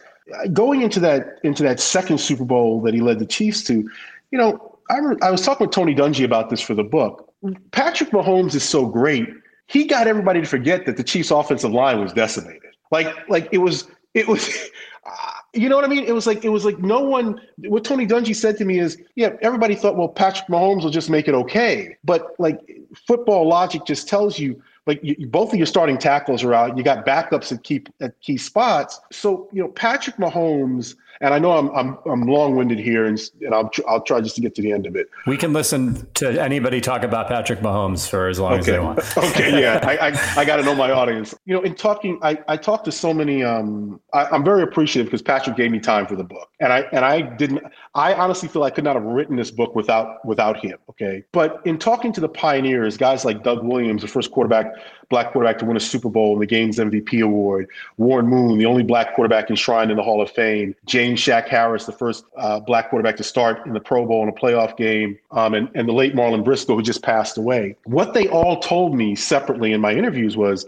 going 0.52 0.82
into 0.82 1.00
that 1.00 1.38
into 1.42 1.62
that 1.62 1.80
second 1.80 2.18
Super 2.18 2.44
Bowl 2.44 2.80
that 2.82 2.94
he 2.94 3.00
led 3.00 3.18
the 3.18 3.26
Chiefs 3.26 3.62
to. 3.64 3.88
You 4.30 4.38
know, 4.38 4.78
I, 4.90 4.98
re- 4.98 5.16
I 5.22 5.30
was 5.30 5.42
talking 5.42 5.66
with 5.66 5.74
Tony 5.74 5.94
Dungy 5.94 6.24
about 6.24 6.50
this 6.50 6.60
for 6.60 6.74
the 6.74 6.84
book. 6.84 7.32
Patrick 7.70 8.10
Mahomes 8.10 8.54
is 8.54 8.62
so 8.62 8.86
great 8.86 9.28
he 9.68 9.84
got 9.84 10.06
everybody 10.06 10.40
to 10.40 10.46
forget 10.46 10.86
that 10.86 10.96
the 10.96 11.04
Chiefs' 11.04 11.30
offensive 11.30 11.72
line 11.72 12.00
was 12.00 12.12
decimated. 12.12 12.74
Like, 12.90 13.28
like 13.28 13.48
it 13.52 13.58
was 13.58 13.86
it 14.14 14.26
was 14.26 14.48
you 15.54 15.68
know 15.68 15.76
what 15.76 15.84
I 15.84 15.88
mean? 15.88 16.04
It 16.04 16.12
was 16.12 16.26
like 16.26 16.44
it 16.44 16.48
was 16.48 16.64
like 16.64 16.78
no 16.78 17.00
one. 17.00 17.40
What 17.58 17.84
Tony 17.84 18.06
Dungy 18.06 18.34
said 18.34 18.56
to 18.58 18.64
me 18.64 18.78
is, 18.78 18.98
yeah, 19.14 19.30
everybody 19.42 19.74
thought, 19.74 19.96
well, 19.96 20.08
Patrick 20.08 20.48
Mahomes 20.48 20.82
will 20.82 20.90
just 20.90 21.10
make 21.10 21.28
it 21.28 21.34
okay, 21.34 21.96
but 22.02 22.34
like 22.38 22.58
football 23.06 23.46
logic 23.46 23.84
just 23.84 24.08
tells 24.08 24.38
you, 24.38 24.60
like 24.88 25.00
you, 25.02 25.26
both 25.26 25.52
of 25.52 25.58
your 25.58 25.66
starting 25.66 25.98
tackles 25.98 26.42
are 26.42 26.54
out. 26.54 26.76
You 26.76 26.82
got 26.82 27.06
backups 27.06 27.52
at 27.52 27.62
key 27.62 27.84
at 28.00 28.18
key 28.22 28.38
spots. 28.38 28.98
So 29.12 29.48
you 29.52 29.62
know, 29.62 29.68
Patrick 29.68 30.16
Mahomes 30.16 30.96
and 31.20 31.34
I 31.34 31.38
know 31.38 31.52
I'm 31.52 31.70
I'm, 31.70 31.98
I'm 32.06 32.22
long 32.22 32.56
winded 32.56 32.78
here, 32.78 33.04
and, 33.04 33.20
and 33.40 33.54
I'll 33.54 33.70
I'll 33.88 34.00
try 34.02 34.20
just 34.20 34.36
to 34.36 34.40
get 34.40 34.54
to 34.56 34.62
the 34.62 34.72
end 34.72 34.86
of 34.86 34.96
it. 34.96 35.08
We 35.26 35.36
can 35.36 35.52
listen 35.52 36.06
to 36.14 36.40
anybody 36.40 36.80
talk 36.80 37.02
about 37.02 37.28
Patrick 37.28 37.60
Mahomes 37.60 38.08
for 38.08 38.28
as 38.28 38.38
long 38.38 38.52
okay. 38.52 38.60
as 38.60 38.66
they 38.66 38.78
want. 38.78 38.98
okay, 39.16 39.60
yeah, 39.60 39.80
I 39.82 40.08
I, 40.08 40.40
I 40.40 40.44
got 40.44 40.56
to 40.56 40.62
know 40.62 40.74
my 40.74 40.90
audience. 40.90 41.34
You 41.44 41.54
know, 41.54 41.62
in 41.62 41.74
talking, 41.74 42.18
I 42.22 42.38
I 42.48 42.56
talked 42.56 42.84
to 42.86 42.92
so 42.92 43.12
many. 43.12 43.42
Um, 43.42 44.00
I, 44.12 44.34
am 44.34 44.44
very 44.44 44.62
appreciative 44.62 45.06
because 45.06 45.22
Patrick 45.22 45.56
gave 45.56 45.70
me 45.70 45.80
time 45.80 46.06
for 46.06 46.16
the 46.16 46.24
book, 46.24 46.48
and 46.60 46.72
I 46.72 46.80
and 46.92 47.04
I 47.04 47.22
didn't. 47.22 47.62
I 47.94 48.14
honestly 48.14 48.48
feel 48.48 48.62
I 48.62 48.70
could 48.70 48.84
not 48.84 48.94
have 48.94 49.04
written 49.04 49.36
this 49.36 49.50
book 49.50 49.74
without 49.74 50.24
without 50.24 50.58
him. 50.58 50.78
Okay, 50.90 51.24
but 51.32 51.60
in 51.64 51.78
talking 51.78 52.12
to 52.12 52.20
the 52.20 52.28
pioneers, 52.28 52.96
guys 52.96 53.24
like 53.24 53.42
Doug 53.42 53.64
Williams, 53.64 54.02
the 54.02 54.08
first 54.08 54.30
quarterback 54.30 54.72
black 55.08 55.32
quarterback 55.32 55.58
to 55.58 55.64
win 55.64 55.76
a 55.76 55.80
Super 55.80 56.08
Bowl 56.08 56.32
and 56.34 56.42
the 56.42 56.46
game's 56.46 56.78
MVP 56.78 57.22
award. 57.22 57.68
Warren 57.96 58.26
Moon, 58.26 58.58
the 58.58 58.66
only 58.66 58.82
black 58.82 59.14
quarterback 59.14 59.50
enshrined 59.50 59.90
in 59.90 59.96
the 59.96 60.02
Hall 60.02 60.20
of 60.20 60.30
Fame. 60.30 60.74
James 60.86 61.18
Shack 61.20 61.48
Harris, 61.48 61.86
the 61.86 61.92
first 61.92 62.24
uh, 62.36 62.60
black 62.60 62.90
quarterback 62.90 63.16
to 63.16 63.24
start 63.24 63.66
in 63.66 63.72
the 63.72 63.80
Pro 63.80 64.06
Bowl 64.06 64.22
in 64.22 64.28
a 64.28 64.32
playoff 64.32 64.76
game. 64.76 65.18
Um, 65.30 65.54
and, 65.54 65.70
and 65.74 65.88
the 65.88 65.92
late 65.92 66.14
Marlon 66.14 66.44
Briscoe, 66.44 66.76
who 66.76 66.82
just 66.82 67.02
passed 67.02 67.38
away. 67.38 67.76
What 67.84 68.14
they 68.14 68.28
all 68.28 68.60
told 68.60 68.94
me 68.94 69.14
separately 69.14 69.72
in 69.72 69.80
my 69.80 69.92
interviews 69.92 70.36
was 70.36 70.66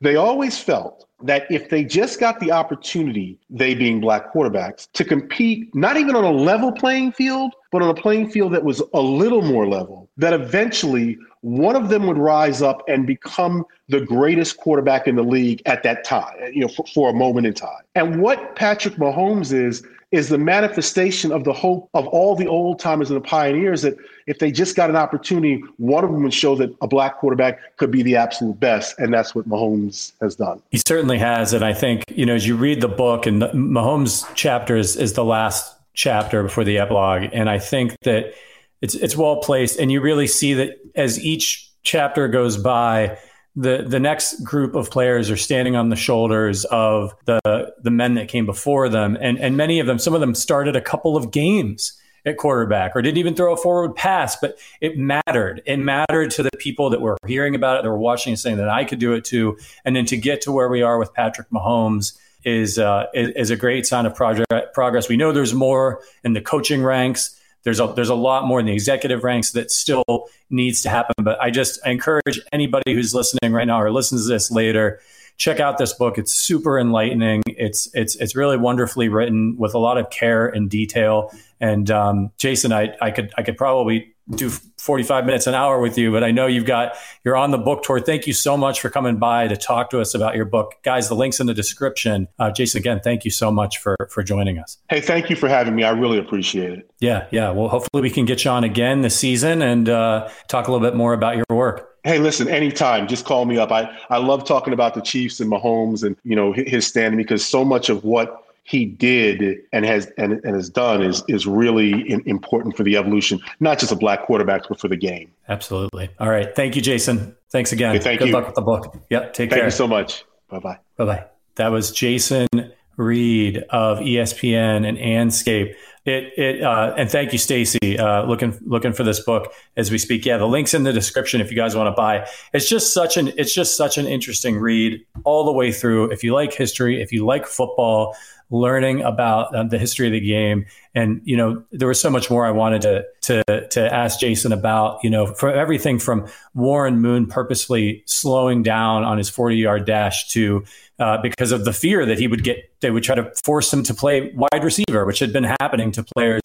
they 0.00 0.16
always 0.16 0.58
felt 0.58 1.06
that 1.22 1.50
if 1.50 1.70
they 1.70 1.84
just 1.84 2.20
got 2.20 2.38
the 2.40 2.52
opportunity, 2.52 3.38
they 3.48 3.74
being 3.74 4.00
black 4.00 4.32
quarterbacks, 4.32 4.88
to 4.92 5.04
compete 5.04 5.74
not 5.74 5.96
even 5.96 6.14
on 6.14 6.24
a 6.24 6.30
level 6.30 6.70
playing 6.70 7.12
field, 7.12 7.54
but 7.72 7.80
on 7.80 7.88
a 7.88 7.94
playing 7.94 8.30
field 8.30 8.52
that 8.52 8.62
was 8.62 8.82
a 8.92 9.00
little 9.00 9.40
more 9.40 9.66
level, 9.66 10.08
that 10.18 10.34
eventually 10.34 11.16
one 11.44 11.76
of 11.76 11.90
them 11.90 12.06
would 12.06 12.16
rise 12.16 12.62
up 12.62 12.82
and 12.88 13.06
become 13.06 13.66
the 13.90 14.00
greatest 14.00 14.56
quarterback 14.56 15.06
in 15.06 15.14
the 15.14 15.22
league 15.22 15.60
at 15.66 15.82
that 15.82 16.02
time, 16.02 16.34
you 16.50 16.62
know, 16.62 16.68
for, 16.68 16.86
for, 16.86 17.10
a 17.10 17.12
moment 17.12 17.46
in 17.46 17.52
time. 17.52 17.82
And 17.94 18.22
what 18.22 18.56
Patrick 18.56 18.94
Mahomes 18.94 19.52
is, 19.52 19.86
is 20.10 20.30
the 20.30 20.38
manifestation 20.38 21.30
of 21.32 21.44
the 21.44 21.52
hope 21.52 21.90
of 21.92 22.06
all 22.06 22.34
the 22.34 22.46
old 22.46 22.78
timers 22.78 23.10
and 23.10 23.16
the 23.22 23.28
pioneers 23.28 23.82
that 23.82 23.94
if 24.26 24.38
they 24.38 24.50
just 24.50 24.74
got 24.74 24.88
an 24.88 24.96
opportunity, 24.96 25.62
one 25.76 26.02
of 26.02 26.10
them 26.10 26.22
would 26.22 26.32
show 26.32 26.56
that 26.56 26.74
a 26.80 26.86
black 26.86 27.18
quarterback 27.18 27.76
could 27.76 27.90
be 27.90 28.02
the 28.02 28.16
absolute 28.16 28.58
best. 28.58 28.98
And 28.98 29.12
that's 29.12 29.34
what 29.34 29.46
Mahomes 29.46 30.12
has 30.22 30.36
done. 30.36 30.62
He 30.70 30.80
certainly 30.86 31.18
has. 31.18 31.52
And 31.52 31.62
I 31.62 31.74
think, 31.74 32.04
you 32.08 32.24
know, 32.24 32.34
as 32.34 32.46
you 32.46 32.56
read 32.56 32.80
the 32.80 32.88
book 32.88 33.26
and 33.26 33.42
the, 33.42 33.48
Mahomes 33.48 34.26
chapter 34.34 34.78
is, 34.78 34.96
is 34.96 35.12
the 35.12 35.24
last 35.24 35.76
chapter 35.92 36.42
before 36.42 36.64
the 36.64 36.78
epilogue. 36.78 37.28
And 37.34 37.50
I 37.50 37.58
think 37.58 37.96
that 38.04 38.32
it's 38.80 38.94
it's 38.94 39.16
well 39.16 39.36
placed, 39.36 39.78
and 39.78 39.90
you 39.90 40.00
really 40.00 40.26
see 40.26 40.54
that 40.54 40.78
as 40.94 41.18
each 41.24 41.70
chapter 41.82 42.28
goes 42.28 42.56
by, 42.56 43.18
the 43.56 43.84
the 43.86 44.00
next 44.00 44.42
group 44.42 44.74
of 44.74 44.90
players 44.90 45.30
are 45.30 45.36
standing 45.36 45.76
on 45.76 45.88
the 45.88 45.96
shoulders 45.96 46.64
of 46.66 47.14
the 47.26 47.72
the 47.82 47.90
men 47.90 48.14
that 48.14 48.28
came 48.28 48.46
before 48.46 48.88
them, 48.88 49.16
and 49.20 49.38
and 49.38 49.56
many 49.56 49.80
of 49.80 49.86
them, 49.86 49.98
some 49.98 50.14
of 50.14 50.20
them 50.20 50.34
started 50.34 50.76
a 50.76 50.80
couple 50.80 51.16
of 51.16 51.30
games 51.30 51.98
at 52.26 52.38
quarterback 52.38 52.96
or 52.96 53.02
didn't 53.02 53.18
even 53.18 53.34
throw 53.34 53.52
a 53.52 53.56
forward 53.56 53.94
pass, 53.94 54.36
but 54.36 54.58
it 54.80 54.96
mattered. 54.96 55.62
It 55.66 55.76
mattered 55.76 56.30
to 56.32 56.42
the 56.42 56.50
people 56.58 56.90
that 56.90 57.00
were 57.00 57.18
hearing 57.26 57.54
about 57.54 57.78
it, 57.78 57.82
that 57.82 57.90
were 57.90 57.98
watching 57.98 58.32
and 58.32 58.40
saying 58.40 58.56
that 58.56 58.68
I 58.68 58.84
could 58.84 58.98
do 58.98 59.12
it 59.12 59.24
too. 59.24 59.58
And 59.84 59.94
then 59.94 60.06
to 60.06 60.16
get 60.16 60.40
to 60.42 60.52
where 60.52 60.68
we 60.68 60.82
are 60.82 60.98
with 60.98 61.12
Patrick 61.12 61.50
Mahomes 61.50 62.18
is 62.44 62.78
uh, 62.78 63.06
is, 63.14 63.30
is 63.30 63.50
a 63.50 63.56
great 63.56 63.86
sign 63.86 64.06
of 64.06 64.14
progress. 64.14 65.08
We 65.08 65.16
know 65.16 65.32
there's 65.32 65.54
more 65.54 66.00
in 66.22 66.32
the 66.32 66.40
coaching 66.40 66.82
ranks. 66.82 67.38
There's 67.64 67.80
a 67.80 67.92
there's 67.94 68.10
a 68.10 68.14
lot 68.14 68.46
more 68.46 68.60
in 68.60 68.66
the 68.66 68.72
executive 68.72 69.24
ranks 69.24 69.52
that 69.52 69.70
still 69.70 70.28
needs 70.50 70.82
to 70.82 70.90
happen. 70.90 71.14
But 71.22 71.40
I 71.40 71.50
just 71.50 71.84
encourage 71.86 72.40
anybody 72.52 72.94
who's 72.94 73.14
listening 73.14 73.52
right 73.52 73.66
now 73.66 73.80
or 73.80 73.90
listens 73.90 74.26
to 74.26 74.32
this 74.32 74.50
later, 74.50 75.00
check 75.36 75.60
out 75.60 75.78
this 75.78 75.92
book. 75.92 76.18
It's 76.18 76.32
super 76.32 76.78
enlightening. 76.78 77.42
It's 77.46 77.88
it's 77.94 78.16
it's 78.16 78.36
really 78.36 78.56
wonderfully 78.56 79.08
written 79.08 79.56
with 79.58 79.74
a 79.74 79.78
lot 79.78 79.98
of 79.98 80.10
care 80.10 80.46
and 80.46 80.70
detail. 80.70 81.32
And 81.60 81.90
um, 81.90 82.30
Jason, 82.36 82.72
I 82.72 82.94
I 83.00 83.10
could 83.10 83.32
I 83.36 83.42
could 83.42 83.56
probably 83.56 84.13
do 84.30 84.50
45 84.50 85.26
minutes 85.26 85.46
an 85.46 85.54
hour 85.54 85.80
with 85.80 85.98
you, 85.98 86.10
but 86.10 86.24
I 86.24 86.30
know 86.30 86.46
you've 86.46 86.64
got, 86.64 86.96
you're 87.24 87.36
on 87.36 87.50
the 87.50 87.58
book 87.58 87.82
tour. 87.82 88.00
Thank 88.00 88.26
you 88.26 88.32
so 88.32 88.56
much 88.56 88.80
for 88.80 88.90
coming 88.90 89.18
by 89.18 89.48
to 89.48 89.56
talk 89.56 89.90
to 89.90 90.00
us 90.00 90.14
about 90.14 90.34
your 90.34 90.44
book. 90.44 90.74
Guys, 90.82 91.08
the 91.08 91.14
link's 91.14 91.40
in 91.40 91.46
the 91.46 91.54
description. 91.54 92.28
Uh, 92.38 92.50
Jason, 92.50 92.78
again, 92.78 93.00
thank 93.02 93.24
you 93.24 93.30
so 93.30 93.50
much 93.50 93.78
for, 93.78 93.96
for 94.10 94.22
joining 94.22 94.58
us. 94.58 94.78
Hey, 94.88 95.00
thank 95.00 95.30
you 95.30 95.36
for 95.36 95.48
having 95.48 95.74
me. 95.74 95.84
I 95.84 95.90
really 95.90 96.18
appreciate 96.18 96.72
it. 96.72 96.90
Yeah. 97.00 97.26
Yeah. 97.30 97.50
Well, 97.50 97.68
hopefully 97.68 98.02
we 98.02 98.10
can 98.10 98.24
get 98.24 98.44
you 98.44 98.50
on 98.50 98.64
again 98.64 99.02
this 99.02 99.18
season 99.18 99.62
and 99.62 99.88
uh, 99.88 100.28
talk 100.48 100.68
a 100.68 100.72
little 100.72 100.86
bit 100.86 100.96
more 100.96 101.12
about 101.12 101.36
your 101.36 101.44
work. 101.50 101.90
Hey, 102.04 102.18
listen, 102.18 102.48
anytime, 102.48 103.08
just 103.08 103.24
call 103.24 103.46
me 103.46 103.56
up. 103.56 103.72
I, 103.72 103.90
I 104.10 104.18
love 104.18 104.44
talking 104.44 104.74
about 104.74 104.94
the 104.94 105.00
Chiefs 105.00 105.40
and 105.40 105.50
Mahomes 105.50 106.04
and, 106.04 106.16
you 106.22 106.36
know, 106.36 106.52
his 106.52 106.86
standing 106.86 107.16
because 107.16 107.44
so 107.44 107.64
much 107.64 107.88
of 107.88 108.04
what 108.04 108.43
he 108.64 108.86
did 108.86 109.58
and 109.72 109.84
has 109.84 110.10
and, 110.18 110.32
and 110.44 110.56
has 110.56 110.68
done 110.68 111.02
is 111.02 111.22
is 111.28 111.46
really 111.46 112.10
in, 112.10 112.22
important 112.26 112.76
for 112.76 112.82
the 112.82 112.96
evolution, 112.96 113.40
not 113.60 113.78
just 113.78 113.92
of 113.92 114.00
black 114.00 114.26
quarterbacks, 114.26 114.64
but 114.68 114.80
for 114.80 114.88
the 114.88 114.96
game. 114.96 115.30
Absolutely. 115.48 116.08
All 116.18 116.30
right. 116.30 116.54
Thank 116.56 116.74
you, 116.74 116.82
Jason. 116.82 117.36
Thanks 117.50 117.72
again. 117.72 117.94
Okay, 117.94 118.02
thank 118.02 118.18
Good 118.18 118.28
you. 118.28 118.34
luck 118.34 118.46
with 118.46 118.54
the 118.54 118.62
book. 118.62 118.96
Yep. 119.10 119.34
Take 119.34 119.36
thank 119.36 119.50
care. 119.50 119.58
Thank 119.60 119.64
you 119.66 119.76
so 119.76 119.86
much. 119.86 120.24
Bye 120.48 120.58
bye. 120.58 120.78
Bye 120.96 121.04
bye. 121.04 121.24
That 121.56 121.68
was 121.68 121.92
Jason 121.92 122.48
Reid 122.96 123.58
of 123.70 123.98
ESPN 123.98 124.88
and 124.88 124.98
Andscape. 124.98 125.74
It 126.06 126.32
it 126.36 126.62
uh, 126.62 126.94
and 126.96 127.10
thank 127.10 127.32
you, 127.32 127.38
Stacy. 127.38 127.98
Uh, 127.98 128.24
looking 128.24 128.58
looking 128.66 128.92
for 128.92 129.04
this 129.04 129.20
book 129.20 129.52
as 129.76 129.90
we 129.90 129.96
speak. 129.96 130.26
Yeah, 130.26 130.36
the 130.36 130.46
links 130.46 130.74
in 130.74 130.82
the 130.82 130.92
description 130.92 131.40
if 131.40 131.50
you 131.50 131.56
guys 131.56 131.74
want 131.74 131.86
to 131.86 131.92
buy. 131.92 132.28
It's 132.52 132.68
just 132.68 132.92
such 132.92 133.16
an 133.16 133.32
it's 133.38 133.54
just 133.54 133.76
such 133.76 133.96
an 133.96 134.06
interesting 134.06 134.58
read 134.58 135.04
all 135.24 135.44
the 135.44 135.52
way 135.52 135.72
through. 135.72 136.10
If 136.12 136.22
you 136.22 136.34
like 136.34 136.52
history, 136.52 137.00
if 137.00 137.10
you 137.10 137.24
like 137.24 137.46
football, 137.46 138.14
learning 138.54 139.02
about 139.02 139.54
uh, 139.54 139.64
the 139.64 139.78
history 139.78 140.06
of 140.06 140.12
the 140.12 140.20
game. 140.20 140.64
And, 140.94 141.20
you 141.24 141.36
know, 141.36 141.64
there 141.72 141.88
was 141.88 142.00
so 142.00 142.08
much 142.08 142.30
more 142.30 142.46
I 142.46 142.52
wanted 142.52 142.82
to, 142.82 143.04
to, 143.22 143.68
to 143.68 143.94
ask 143.94 144.20
Jason 144.20 144.52
about, 144.52 145.02
you 145.02 145.10
know, 145.10 145.26
for 145.26 145.50
everything 145.50 145.98
from 145.98 146.28
Warren 146.54 147.00
Moon 147.00 147.26
purposely 147.26 148.04
slowing 148.06 148.62
down 148.62 149.02
on 149.02 149.18
his 149.18 149.28
40 149.28 149.56
yard 149.56 149.86
dash 149.86 150.28
to, 150.28 150.64
uh, 150.98 151.18
because 151.22 151.52
of 151.52 151.64
the 151.64 151.72
fear 151.72 152.06
that 152.06 152.18
he 152.18 152.28
would 152.28 152.44
get, 152.44 152.70
they 152.80 152.90
would 152.90 153.02
try 153.02 153.14
to 153.14 153.30
force 153.44 153.72
him 153.72 153.82
to 153.82 153.94
play 153.94 154.32
wide 154.34 154.62
receiver, 154.62 155.04
which 155.04 155.18
had 155.18 155.32
been 155.32 155.44
happening 155.60 155.90
to 155.92 156.04
players 156.14 156.42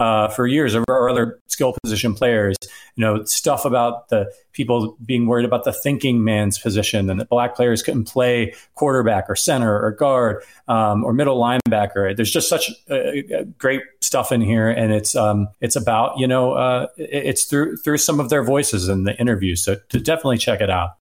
uh, 0.00 0.28
for 0.28 0.46
years 0.46 0.74
or, 0.74 0.84
or 0.88 1.08
other 1.08 1.38
skill 1.48 1.74
position 1.84 2.14
players. 2.14 2.56
You 2.96 3.00
know, 3.00 3.24
stuff 3.24 3.64
about 3.64 4.08
the 4.08 4.32
people 4.52 4.96
being 5.04 5.26
worried 5.26 5.44
about 5.44 5.64
the 5.64 5.72
thinking 5.72 6.24
man's 6.24 6.58
position 6.58 7.08
and 7.08 7.20
that 7.20 7.28
black 7.28 7.54
players 7.54 7.82
couldn't 7.82 8.04
play 8.04 8.54
quarterback 8.74 9.26
or 9.28 9.36
center 9.36 9.80
or 9.80 9.92
guard 9.92 10.42
um, 10.68 11.04
or 11.04 11.12
middle 11.12 11.40
linebacker. 11.40 12.14
There's 12.16 12.30
just 12.30 12.48
such 12.48 12.70
uh, 12.90 13.44
great 13.58 13.82
stuff 14.00 14.32
in 14.32 14.40
here, 14.40 14.68
and 14.68 14.92
it's 14.92 15.14
um, 15.14 15.48
it's 15.60 15.76
about 15.76 16.18
you 16.18 16.26
know 16.26 16.52
uh, 16.52 16.88
it's 16.96 17.44
through 17.44 17.76
through 17.76 17.98
some 17.98 18.20
of 18.20 18.28
their 18.28 18.42
voices 18.42 18.88
in 18.88 19.04
the 19.04 19.16
interviews. 19.18 19.62
So 19.62 19.76
to 19.90 20.00
definitely 20.00 20.38
check 20.38 20.60
it 20.60 20.70
out. 20.70 20.96